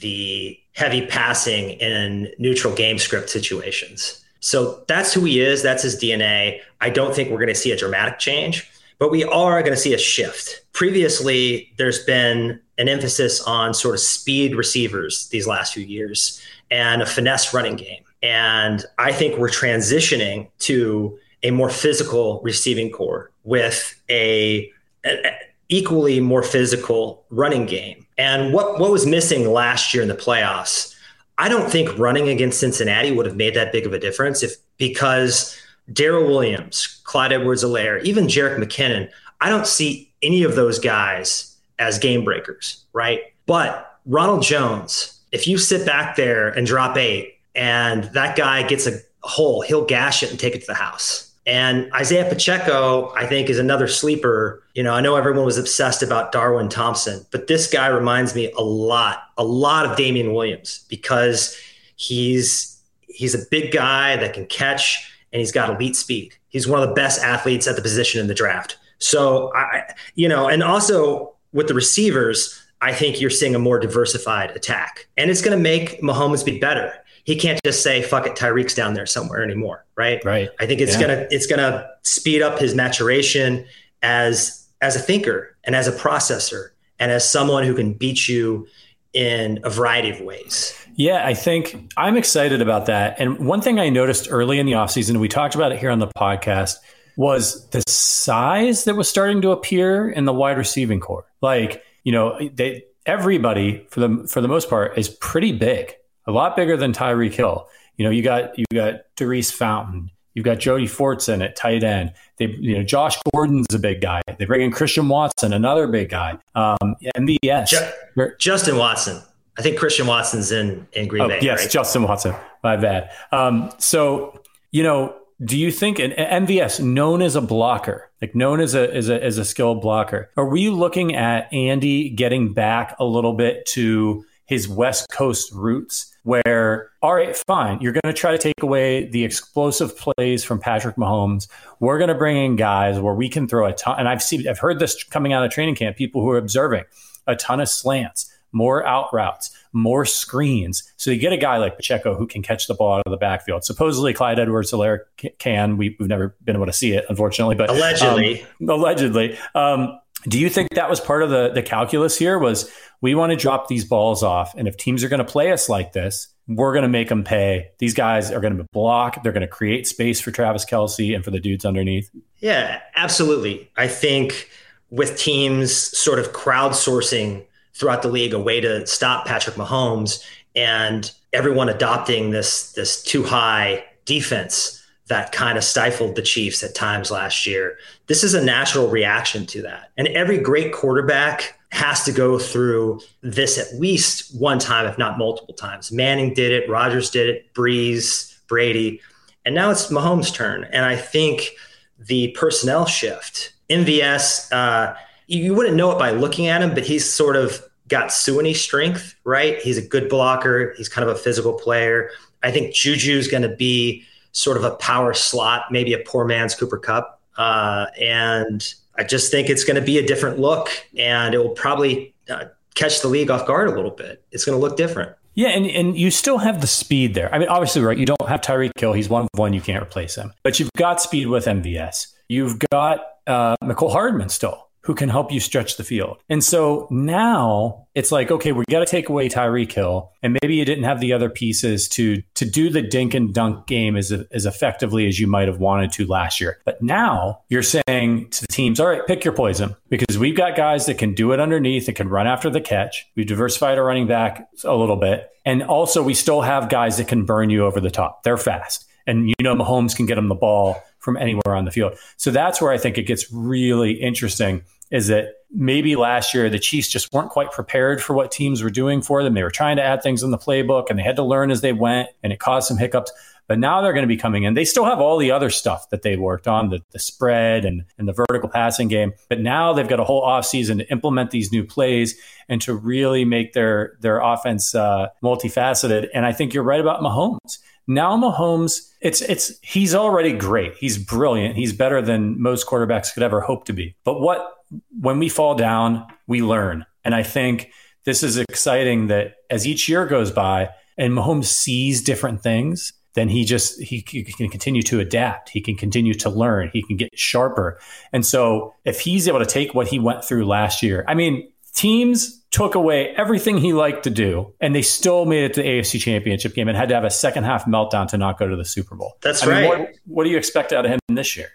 the 0.00 0.58
heavy 0.74 1.06
passing 1.06 1.70
in 1.70 2.32
neutral 2.38 2.74
game 2.74 2.98
script 2.98 3.30
situations. 3.30 4.24
So 4.40 4.82
that's 4.88 5.12
who 5.12 5.24
he 5.24 5.40
is. 5.40 5.62
That's 5.62 5.82
his 5.82 5.96
DNA. 6.00 6.60
I 6.80 6.90
don't 6.90 7.14
think 7.14 7.30
we're 7.30 7.38
going 7.38 7.48
to 7.48 7.54
see 7.54 7.72
a 7.72 7.76
dramatic 7.76 8.18
change, 8.18 8.70
but 8.98 9.10
we 9.10 9.24
are 9.24 9.62
going 9.62 9.74
to 9.74 9.80
see 9.80 9.94
a 9.94 9.98
shift. 9.98 10.62
Previously, 10.72 11.72
there's 11.76 12.02
been 12.04 12.58
an 12.78 12.88
emphasis 12.88 13.42
on 13.42 13.74
sort 13.74 13.94
of 13.94 14.00
speed 14.00 14.54
receivers 14.54 15.28
these 15.28 15.46
last 15.46 15.74
few 15.74 15.84
years 15.84 16.40
and 16.70 17.02
a 17.02 17.06
finesse 17.06 17.52
running 17.52 17.76
game. 17.76 18.02
And 18.22 18.84
I 18.98 19.12
think 19.12 19.38
we're 19.38 19.48
transitioning 19.48 20.48
to 20.60 21.18
a 21.42 21.50
more 21.50 21.70
physical 21.70 22.40
receiving 22.42 22.90
core 22.90 23.30
with 23.44 24.00
a, 24.08 24.70
a 25.04 25.32
equally 25.68 26.20
more 26.20 26.42
physical 26.42 27.24
running 27.30 27.66
game. 27.66 28.06
And 28.20 28.52
what, 28.52 28.78
what 28.78 28.90
was 28.90 29.06
missing 29.06 29.50
last 29.50 29.94
year 29.94 30.02
in 30.02 30.10
the 30.10 30.14
playoffs, 30.14 30.94
I 31.38 31.48
don't 31.48 31.70
think 31.70 31.98
running 31.98 32.28
against 32.28 32.60
Cincinnati 32.60 33.12
would 33.12 33.24
have 33.24 33.34
made 33.34 33.54
that 33.54 33.72
big 33.72 33.86
of 33.86 33.94
a 33.94 33.98
difference 33.98 34.42
if 34.42 34.56
because 34.76 35.58
Darrel 35.90 36.26
Williams, 36.26 37.00
Clyde 37.04 37.32
Edwards-Helaire, 37.32 38.04
even 38.04 38.26
Jerick 38.26 38.58
McKinnon, 38.58 39.08
I 39.40 39.48
don't 39.48 39.66
see 39.66 40.12
any 40.20 40.42
of 40.42 40.54
those 40.54 40.78
guys 40.78 41.56
as 41.78 41.98
game 41.98 42.22
breakers, 42.22 42.84
right? 42.92 43.20
But 43.46 43.98
Ronald 44.04 44.42
Jones, 44.42 45.18
if 45.32 45.48
you 45.48 45.56
sit 45.56 45.86
back 45.86 46.16
there 46.16 46.50
and 46.50 46.66
drop 46.66 46.98
eight 46.98 47.38
and 47.54 48.04
that 48.12 48.36
guy 48.36 48.64
gets 48.64 48.86
a 48.86 48.98
hole, 49.22 49.62
he'll 49.62 49.86
gash 49.86 50.22
it 50.22 50.28
and 50.28 50.38
take 50.38 50.54
it 50.54 50.60
to 50.60 50.66
the 50.66 50.74
house. 50.74 51.29
And 51.50 51.92
Isaiah 51.92 52.26
Pacheco, 52.28 53.12
I 53.16 53.26
think, 53.26 53.50
is 53.50 53.58
another 53.58 53.88
sleeper. 53.88 54.62
You 54.74 54.84
know, 54.84 54.94
I 54.94 55.00
know 55.00 55.16
everyone 55.16 55.44
was 55.44 55.58
obsessed 55.58 56.00
about 56.00 56.30
Darwin 56.30 56.68
Thompson, 56.68 57.26
but 57.32 57.48
this 57.48 57.66
guy 57.66 57.88
reminds 57.88 58.36
me 58.36 58.52
a 58.56 58.62
lot, 58.62 59.24
a 59.36 59.42
lot 59.42 59.84
of 59.84 59.96
Damien 59.96 60.32
Williams 60.32 60.84
because 60.88 61.60
he's 61.96 62.80
he's 63.08 63.34
a 63.34 63.44
big 63.50 63.72
guy 63.72 64.16
that 64.18 64.32
can 64.32 64.46
catch 64.46 65.12
and 65.32 65.40
he's 65.40 65.50
got 65.50 65.68
elite 65.70 65.96
speed. 65.96 66.36
He's 66.50 66.68
one 66.68 66.80
of 66.80 66.88
the 66.88 66.94
best 66.94 67.20
athletes 67.20 67.66
at 67.66 67.74
the 67.74 67.82
position 67.82 68.20
in 68.20 68.28
the 68.28 68.34
draft. 68.34 68.78
So 68.98 69.52
I, 69.52 69.92
you 70.14 70.28
know, 70.28 70.46
and 70.46 70.62
also 70.62 71.34
with 71.52 71.66
the 71.66 71.74
receivers, 71.74 72.62
I 72.80 72.92
think 72.92 73.20
you're 73.20 73.28
seeing 73.28 73.56
a 73.56 73.58
more 73.58 73.80
diversified 73.80 74.52
attack, 74.52 75.08
and 75.16 75.32
it's 75.32 75.42
going 75.42 75.58
to 75.58 75.62
make 75.62 76.00
Mahomes 76.00 76.44
be 76.44 76.60
better 76.60 76.92
he 77.30 77.36
can't 77.36 77.60
just 77.64 77.82
say 77.82 78.02
fuck 78.02 78.26
it 78.26 78.34
tyreek's 78.34 78.74
down 78.74 78.94
there 78.94 79.06
somewhere 79.06 79.42
anymore 79.42 79.84
right? 80.00 80.24
Right. 80.24 80.48
I 80.58 80.64
think 80.66 80.80
it's 80.80 80.94
yeah. 80.94 81.00
gonna 81.00 81.26
it's 81.30 81.46
gonna 81.46 81.86
speed 82.02 82.40
up 82.40 82.58
his 82.58 82.74
maturation 82.74 83.66
as 84.02 84.66
as 84.80 84.96
a 84.96 84.98
thinker 84.98 85.54
and 85.64 85.76
as 85.76 85.86
a 85.86 85.92
processor 85.92 86.70
and 86.98 87.12
as 87.12 87.28
someone 87.28 87.64
who 87.64 87.74
can 87.74 87.92
beat 87.92 88.26
you 88.26 88.66
in 89.12 89.60
a 89.62 89.68
variety 89.68 90.08
of 90.08 90.20
ways. 90.22 90.74
Yeah 90.94 91.26
i 91.26 91.34
think 91.34 91.92
i'm 91.98 92.16
excited 92.16 92.62
about 92.62 92.86
that. 92.86 93.20
And 93.20 93.46
one 93.46 93.60
thing 93.60 93.78
i 93.78 93.90
noticed 93.90 94.28
early 94.30 94.58
in 94.58 94.64
the 94.64 94.72
offseason 94.72 95.18
we 95.18 95.28
talked 95.28 95.54
about 95.54 95.70
it 95.70 95.78
here 95.78 95.90
on 95.90 95.98
the 95.98 96.08
podcast 96.08 96.76
was 97.16 97.68
the 97.68 97.82
size 97.86 98.84
that 98.84 98.96
was 98.96 99.08
starting 99.08 99.42
to 99.42 99.50
appear 99.50 100.08
in 100.10 100.24
the 100.24 100.32
wide 100.32 100.56
receiving 100.56 101.00
core. 101.00 101.26
Like 101.42 101.84
you 102.04 102.12
know 102.12 102.38
they 102.54 102.84
everybody 103.04 103.86
for 103.90 104.00
the 104.00 104.26
for 104.26 104.40
the 104.40 104.48
most 104.48 104.70
part 104.70 104.96
is 104.96 105.10
pretty 105.10 105.52
big 105.52 105.94
a 106.26 106.32
lot 106.32 106.56
bigger 106.56 106.76
than 106.76 106.92
Tyreek 106.92 107.32
Hill. 107.32 107.68
You 107.96 108.04
know, 108.04 108.10
you 108.10 108.22
got 108.22 108.58
you 108.58 108.64
got 108.72 109.02
Daurice 109.16 109.50
Fountain, 109.50 110.10
you've 110.34 110.44
got 110.44 110.58
Jody 110.58 110.86
Fortson 110.86 111.44
at 111.44 111.56
tight 111.56 111.84
end. 111.84 112.12
They, 112.38 112.46
you 112.46 112.76
know, 112.76 112.82
Josh 112.82 113.16
Gordon's 113.32 113.74
a 113.74 113.78
big 113.78 114.00
guy. 114.00 114.22
They 114.38 114.44
bring 114.44 114.62
in 114.62 114.70
Christian 114.70 115.08
Watson, 115.08 115.52
another 115.52 115.86
big 115.86 116.08
guy. 116.10 116.38
Um, 116.54 116.96
MVS, 117.16 117.68
Ju- 117.68 118.32
Justin 118.38 118.76
Watson. 118.76 119.20
I 119.58 119.62
think 119.62 119.78
Christian 119.78 120.06
Watson's 120.06 120.52
in 120.52 120.86
in 120.92 121.08
Green 121.08 121.22
oh, 121.22 121.28
Bay. 121.28 121.40
Yes, 121.42 121.60
right? 121.60 121.70
Justin 121.70 122.04
Watson. 122.04 122.34
My 122.62 122.76
bad. 122.76 123.10
Um, 123.32 123.70
so 123.78 124.40
you 124.70 124.82
know, 124.82 125.14
do 125.44 125.58
you 125.58 125.70
think 125.70 125.98
an 125.98 126.12
MVS 126.12 126.80
known 126.80 127.22
as 127.22 127.36
a 127.36 127.40
blocker, 127.40 128.10
like 128.22 128.34
known 128.34 128.60
as 128.60 128.74
a 128.74 128.94
as 128.94 129.08
a 129.08 129.22
as 129.22 129.38
a 129.38 129.44
skilled 129.44 129.82
blocker, 129.82 130.30
are 130.36 130.48
we 130.48 130.70
looking 130.70 131.14
at 131.14 131.52
Andy 131.52 132.10
getting 132.10 132.52
back 132.52 132.96
a 132.98 133.04
little 133.04 133.34
bit 133.34 133.66
to 133.66 134.24
his 134.50 134.68
West 134.68 135.08
Coast 135.10 135.52
roots, 135.52 136.12
where, 136.24 136.90
all 137.02 137.14
right, 137.14 137.36
fine, 137.46 137.80
you're 137.80 137.92
going 137.92 138.12
to 138.12 138.12
try 138.12 138.32
to 138.32 138.38
take 138.38 138.64
away 138.64 139.08
the 139.08 139.24
explosive 139.24 139.96
plays 139.96 140.42
from 140.42 140.58
Patrick 140.58 140.96
Mahomes. 140.96 141.48
We're 141.78 141.98
going 141.98 142.08
to 142.08 142.16
bring 142.16 142.36
in 142.36 142.56
guys 142.56 142.98
where 142.98 143.14
we 143.14 143.28
can 143.28 143.46
throw 143.46 143.66
a 143.66 143.72
ton. 143.72 144.00
And 144.00 144.08
I've 144.08 144.20
seen, 144.20 144.48
I've 144.48 144.58
heard 144.58 144.80
this 144.80 145.04
coming 145.04 145.32
out 145.32 145.44
of 145.44 145.52
training 145.52 145.76
camp, 145.76 145.96
people 145.96 146.20
who 146.20 146.30
are 146.30 146.36
observing 146.36 146.82
a 147.28 147.36
ton 147.36 147.60
of 147.60 147.68
slants, 147.68 148.28
more 148.50 148.84
out 148.84 149.14
routes, 149.14 149.56
more 149.72 150.04
screens. 150.04 150.82
So 150.96 151.12
you 151.12 151.20
get 151.20 151.32
a 151.32 151.36
guy 151.36 151.58
like 151.58 151.76
Pacheco 151.76 152.16
who 152.16 152.26
can 152.26 152.42
catch 152.42 152.66
the 152.66 152.74
ball 152.74 152.94
out 152.94 153.02
of 153.06 153.12
the 153.12 153.18
backfield. 153.18 153.62
Supposedly 153.62 154.12
Clyde 154.12 154.40
Edwards-Helaire 154.40 155.02
can. 155.38 155.76
We, 155.76 155.94
have 156.00 156.08
never 156.08 156.34
been 156.42 156.56
able 156.56 156.66
to 156.66 156.72
see 156.72 156.94
it, 156.94 157.04
unfortunately, 157.08 157.54
but 157.54 157.70
allegedly, 157.70 158.42
um, 158.42 158.68
allegedly. 158.68 159.38
Um, 159.54 159.99
do 160.24 160.38
you 160.38 160.50
think 160.50 160.70
that 160.74 160.90
was 160.90 161.00
part 161.00 161.22
of 161.22 161.30
the 161.30 161.50
the 161.50 161.62
calculus 161.62 162.16
here? 162.18 162.38
Was 162.38 162.70
we 163.00 163.14
want 163.14 163.30
to 163.30 163.36
drop 163.36 163.68
these 163.68 163.84
balls 163.84 164.22
off, 164.22 164.54
and 164.56 164.68
if 164.68 164.76
teams 164.76 165.02
are 165.02 165.08
going 165.08 165.24
to 165.24 165.30
play 165.30 165.52
us 165.52 165.68
like 165.68 165.92
this, 165.92 166.28
we're 166.48 166.72
going 166.72 166.82
to 166.82 166.88
make 166.88 167.08
them 167.08 167.24
pay. 167.24 167.70
These 167.78 167.94
guys 167.94 168.30
are 168.30 168.40
going 168.40 168.56
to 168.56 168.66
block. 168.72 169.22
They're 169.22 169.32
going 169.32 169.42
to 169.42 169.48
create 169.48 169.86
space 169.86 170.20
for 170.20 170.30
Travis 170.30 170.64
Kelce 170.64 171.14
and 171.14 171.24
for 171.24 171.30
the 171.30 171.40
dudes 171.40 171.64
underneath. 171.64 172.10
Yeah, 172.38 172.80
absolutely. 172.96 173.70
I 173.76 173.86
think 173.86 174.50
with 174.90 175.16
teams 175.16 175.72
sort 175.72 176.18
of 176.18 176.32
crowdsourcing 176.32 177.44
throughout 177.74 178.02
the 178.02 178.08
league 178.08 178.34
a 178.34 178.38
way 178.38 178.60
to 178.60 178.86
stop 178.86 179.26
Patrick 179.26 179.56
Mahomes 179.56 180.24
and 180.56 181.12
everyone 181.32 181.68
adopting 181.68 182.30
this 182.30 182.72
this 182.72 183.02
two 183.02 183.22
high 183.22 183.84
defense 184.04 184.79
that 185.10 185.32
kind 185.32 185.58
of 185.58 185.64
stifled 185.64 186.14
the 186.14 186.22
Chiefs 186.22 186.62
at 186.62 186.74
times 186.74 187.10
last 187.10 187.44
year. 187.44 187.76
This 188.06 188.24
is 188.24 188.32
a 188.32 188.42
natural 188.42 188.88
reaction 188.88 189.44
to 189.46 189.62
that. 189.62 189.90
And 189.98 190.08
every 190.08 190.38
great 190.38 190.72
quarterback 190.72 191.58
has 191.72 192.04
to 192.04 192.12
go 192.12 192.38
through 192.38 193.00
this 193.20 193.58
at 193.58 193.78
least 193.78 194.40
one 194.40 194.60
time, 194.60 194.86
if 194.86 194.98
not 194.98 195.18
multiple 195.18 195.52
times. 195.52 195.90
Manning 195.90 196.32
did 196.32 196.52
it, 196.52 196.70
Rodgers 196.70 197.10
did 197.10 197.28
it, 197.28 197.52
Brees, 197.54 198.38
Brady. 198.46 199.00
And 199.44 199.54
now 199.54 199.70
it's 199.70 199.88
Mahomes' 199.88 200.32
turn. 200.32 200.64
And 200.72 200.84
I 200.84 200.94
think 200.96 201.50
the 201.98 202.28
personnel 202.38 202.86
shift, 202.86 203.52
MVS, 203.68 204.52
uh, 204.52 204.94
you 205.26 205.54
wouldn't 205.54 205.76
know 205.76 205.90
it 205.90 205.98
by 205.98 206.12
looking 206.12 206.46
at 206.46 206.62
him, 206.62 206.72
but 206.72 206.84
he's 206.84 207.04
sort 207.04 207.36
of 207.36 207.62
got 207.88 208.12
Suoney 208.12 208.54
strength, 208.54 209.16
right? 209.24 209.58
He's 209.58 209.76
a 209.76 209.82
good 209.82 210.08
blocker. 210.08 210.72
He's 210.76 210.88
kind 210.88 211.08
of 211.08 211.14
a 211.14 211.18
physical 211.18 211.52
player. 211.52 212.10
I 212.42 212.52
think 212.52 212.74
Juju's 212.74 213.28
going 213.28 213.42
to 213.42 213.54
be 213.54 214.06
sort 214.32 214.56
of 214.56 214.64
a 214.64 214.72
power 214.72 215.14
slot, 215.14 215.64
maybe 215.70 215.92
a 215.92 215.98
poor 215.98 216.24
man's 216.24 216.54
Cooper 216.54 216.78
Kupp. 216.78 217.20
Uh, 217.36 217.86
and 218.00 218.74
I 218.96 219.04
just 219.04 219.30
think 219.30 219.48
it's 219.48 219.64
going 219.64 219.76
to 219.76 219.82
be 219.82 219.98
a 219.98 220.06
different 220.06 220.38
look 220.38 220.68
and 220.98 221.34
it 221.34 221.38
will 221.38 221.50
probably 221.50 222.14
uh, 222.28 222.44
catch 222.74 223.00
the 223.00 223.08
league 223.08 223.30
off 223.30 223.46
guard 223.46 223.68
a 223.68 223.74
little 223.74 223.90
bit. 223.90 224.22
It's 224.30 224.44
going 224.44 224.58
to 224.58 224.60
look 224.60 224.76
different. 224.76 225.12
Yeah, 225.34 225.48
and, 225.48 225.66
and 225.66 225.96
you 225.96 226.10
still 226.10 226.38
have 226.38 226.60
the 226.60 226.66
speed 226.66 227.14
there. 227.14 227.32
I 227.32 227.38
mean, 227.38 227.48
obviously, 227.48 227.82
right, 227.82 227.96
you 227.96 228.04
don't 228.04 228.28
have 228.28 228.40
Tyreek 228.40 228.72
Hill. 228.78 228.92
He's 228.92 229.08
one 229.08 229.22
of 229.22 229.28
one. 229.38 229.52
You 229.52 229.60
can't 229.60 229.82
replace 229.82 230.16
him. 230.16 230.32
But 230.42 230.58
you've 230.58 230.72
got 230.76 231.00
speed 231.00 231.28
with 231.28 231.46
MVS. 231.46 232.08
You've 232.28 232.58
got 232.70 233.00
uh, 233.26 233.56
Mecole 233.62 233.92
Hardman 233.92 234.28
still 234.28 234.69
who 234.90 234.94
can 234.96 235.08
help 235.08 235.30
you 235.30 235.38
stretch 235.38 235.76
the 235.76 235.84
field. 235.84 236.18
And 236.28 236.42
so 236.42 236.88
now 236.90 237.86
it's 237.94 238.10
like, 238.10 238.32
okay, 238.32 238.50
we 238.50 238.64
got 238.68 238.80
to 238.80 238.86
take 238.86 239.08
away 239.08 239.28
Tyreek 239.28 239.70
Hill, 239.70 240.10
and 240.20 240.36
maybe 240.42 240.56
you 240.56 240.64
didn't 240.64 240.82
have 240.82 240.98
the 240.98 241.12
other 241.12 241.30
pieces 241.30 241.88
to 241.90 242.24
to 242.34 242.44
do 242.44 242.70
the 242.70 242.82
dink 242.82 243.14
and 243.14 243.32
dunk 243.32 243.68
game 243.68 243.96
as 243.96 244.10
as 244.10 244.46
effectively 244.46 245.06
as 245.06 245.20
you 245.20 245.28
might 245.28 245.46
have 245.46 245.60
wanted 245.60 245.92
to 245.92 246.06
last 246.06 246.40
year. 246.40 246.58
But 246.64 246.82
now 246.82 247.42
you're 247.48 247.62
saying 247.62 248.30
to 248.30 248.40
the 248.40 248.48
teams, 248.48 248.80
all 248.80 248.88
right, 248.88 249.06
pick 249.06 249.24
your 249.24 249.32
poison 249.32 249.76
because 249.90 250.18
we've 250.18 250.36
got 250.36 250.56
guys 250.56 250.86
that 250.86 250.98
can 250.98 251.14
do 251.14 251.30
it 251.30 251.38
underneath 251.38 251.86
that 251.86 251.94
can 251.94 252.08
run 252.08 252.26
after 252.26 252.50
the 252.50 252.60
catch. 252.60 253.06
We've 253.14 253.28
diversified 253.28 253.78
our 253.78 253.84
running 253.84 254.08
back 254.08 254.48
a 254.64 254.74
little 254.74 254.96
bit, 254.96 255.30
and 255.44 255.62
also 255.62 256.02
we 256.02 256.14
still 256.14 256.40
have 256.40 256.68
guys 256.68 256.96
that 256.96 257.06
can 257.06 257.26
burn 257.26 257.48
you 257.48 257.64
over 257.64 257.80
the 257.80 257.92
top. 257.92 258.24
They're 258.24 258.36
fast, 258.36 258.86
and 259.06 259.28
you 259.28 259.34
know 259.40 259.54
Mahomes 259.54 259.94
can 259.94 260.06
get 260.06 260.16
them 260.16 260.26
the 260.26 260.34
ball 260.34 260.82
from 260.98 261.16
anywhere 261.16 261.54
on 261.54 261.64
the 261.64 261.70
field. 261.70 261.96
So 262.16 262.32
that's 262.32 262.60
where 262.60 262.72
I 262.72 262.76
think 262.76 262.98
it 262.98 263.04
gets 263.04 263.32
really 263.32 263.92
interesting 263.92 264.64
is 264.90 265.06
that 265.08 265.34
maybe 265.52 265.96
last 265.96 266.34
year 266.34 266.48
the 266.48 266.58
Chiefs 266.58 266.88
just 266.88 267.12
weren't 267.12 267.30
quite 267.30 267.50
prepared 267.50 268.02
for 268.02 268.14
what 268.14 268.30
teams 268.30 268.62
were 268.62 268.70
doing 268.70 269.02
for 269.02 269.22
them. 269.22 269.34
They 269.34 269.42
were 269.42 269.50
trying 269.50 269.76
to 269.76 269.82
add 269.82 270.02
things 270.02 270.22
in 270.22 270.30
the 270.30 270.38
playbook 270.38 270.90
and 270.90 270.98
they 270.98 271.02
had 271.02 271.16
to 271.16 271.24
learn 271.24 271.50
as 271.50 271.60
they 271.60 271.72
went, 271.72 272.08
and 272.22 272.32
it 272.32 272.38
caused 272.38 272.68
some 272.68 272.78
hiccups. 272.78 273.12
But 273.50 273.58
now 273.58 273.80
they're 273.80 273.92
going 273.92 274.04
to 274.04 274.08
be 274.08 274.16
coming 274.16 274.44
in. 274.44 274.54
They 274.54 274.64
still 274.64 274.84
have 274.84 275.00
all 275.00 275.18
the 275.18 275.32
other 275.32 275.50
stuff 275.50 275.90
that 275.90 276.02
they 276.02 276.16
worked 276.16 276.46
on, 276.46 276.68
the, 276.68 276.84
the 276.92 277.00
spread 277.00 277.64
and, 277.64 277.84
and 277.98 278.06
the 278.06 278.12
vertical 278.12 278.48
passing 278.48 278.86
game. 278.86 279.12
But 279.28 279.40
now 279.40 279.72
they've 279.72 279.88
got 279.88 279.98
a 279.98 280.04
whole 280.04 280.22
offseason 280.22 280.78
to 280.78 280.88
implement 280.92 281.32
these 281.32 281.50
new 281.50 281.64
plays 281.64 282.16
and 282.48 282.62
to 282.62 282.72
really 282.76 283.24
make 283.24 283.52
their 283.52 283.96
their 284.02 284.20
offense 284.20 284.72
uh, 284.72 285.08
multifaceted. 285.20 286.06
And 286.14 286.24
I 286.24 286.32
think 286.32 286.54
you're 286.54 286.62
right 286.62 286.80
about 286.80 287.00
Mahomes. 287.00 287.58
Now 287.88 288.16
Mahomes, 288.16 288.88
it's 289.00 289.20
it's 289.20 289.58
he's 289.62 289.96
already 289.96 290.32
great. 290.32 290.74
He's 290.74 290.96
brilliant. 290.96 291.56
He's 291.56 291.72
better 291.72 292.00
than 292.00 292.40
most 292.40 292.68
quarterbacks 292.68 293.12
could 293.12 293.24
ever 293.24 293.40
hope 293.40 293.64
to 293.64 293.72
be. 293.72 293.96
But 294.04 294.20
what 294.20 294.59
when 295.00 295.18
we 295.18 295.28
fall 295.28 295.54
down, 295.54 296.06
we 296.26 296.42
learn. 296.42 296.86
And 297.04 297.14
I 297.14 297.22
think 297.22 297.70
this 298.04 298.22
is 298.22 298.36
exciting 298.36 299.08
that 299.08 299.36
as 299.50 299.66
each 299.66 299.88
year 299.88 300.06
goes 300.06 300.30
by 300.30 300.70
and 300.96 301.12
Mahomes 301.12 301.46
sees 301.46 302.02
different 302.02 302.42
things, 302.42 302.92
then 303.14 303.28
he 303.28 303.44
just 303.44 303.80
he, 303.80 304.04
he, 304.08 304.22
can 304.22 304.48
continue 304.48 304.82
to 304.82 305.00
adapt. 305.00 305.48
He 305.48 305.60
can 305.60 305.76
continue 305.76 306.14
to 306.14 306.30
learn. 306.30 306.70
He 306.72 306.82
can 306.82 306.96
get 306.96 307.18
sharper. 307.18 307.80
And 308.12 308.24
so 308.24 308.74
if 308.84 309.00
he's 309.00 309.26
able 309.28 309.40
to 309.40 309.46
take 309.46 309.74
what 309.74 309.88
he 309.88 309.98
went 309.98 310.24
through 310.24 310.46
last 310.46 310.82
year 310.82 311.04
i 311.08 311.14
mean 311.14 311.50
teams 311.74 312.42
took 312.50 312.74
away 312.74 313.14
everything 313.16 313.56
he 313.58 313.72
liked 313.72 314.02
to 314.02 314.10
do 314.10 314.52
and 314.60 314.74
they 314.74 314.82
still 314.82 315.24
made 315.24 315.44
it 315.44 315.54
to 315.54 315.62
the 315.62 315.68
afc 315.68 316.00
championship 316.00 316.54
game 316.54 316.68
and 316.68 316.76
had 316.76 316.88
to 316.88 316.94
have 316.94 317.04
a 317.04 317.10
second 317.10 317.44
half 317.44 317.64
meltdown 317.64 318.08
to 318.08 318.18
not 318.18 318.38
go 318.38 318.48
to 318.48 318.56
the 318.56 318.64
super 318.64 318.96
bowl. 318.96 319.16
That's 319.22 319.42
I 319.42 319.46
right. 319.46 319.60
mean, 319.60 319.68
what, 319.68 319.94
what 320.06 320.24
do 320.24 320.30
you 320.30 320.36
expect 320.36 320.72
out 320.72 320.84
of 320.84 320.90
him 320.90 320.98
this 321.08 321.36
year? 321.36 321.48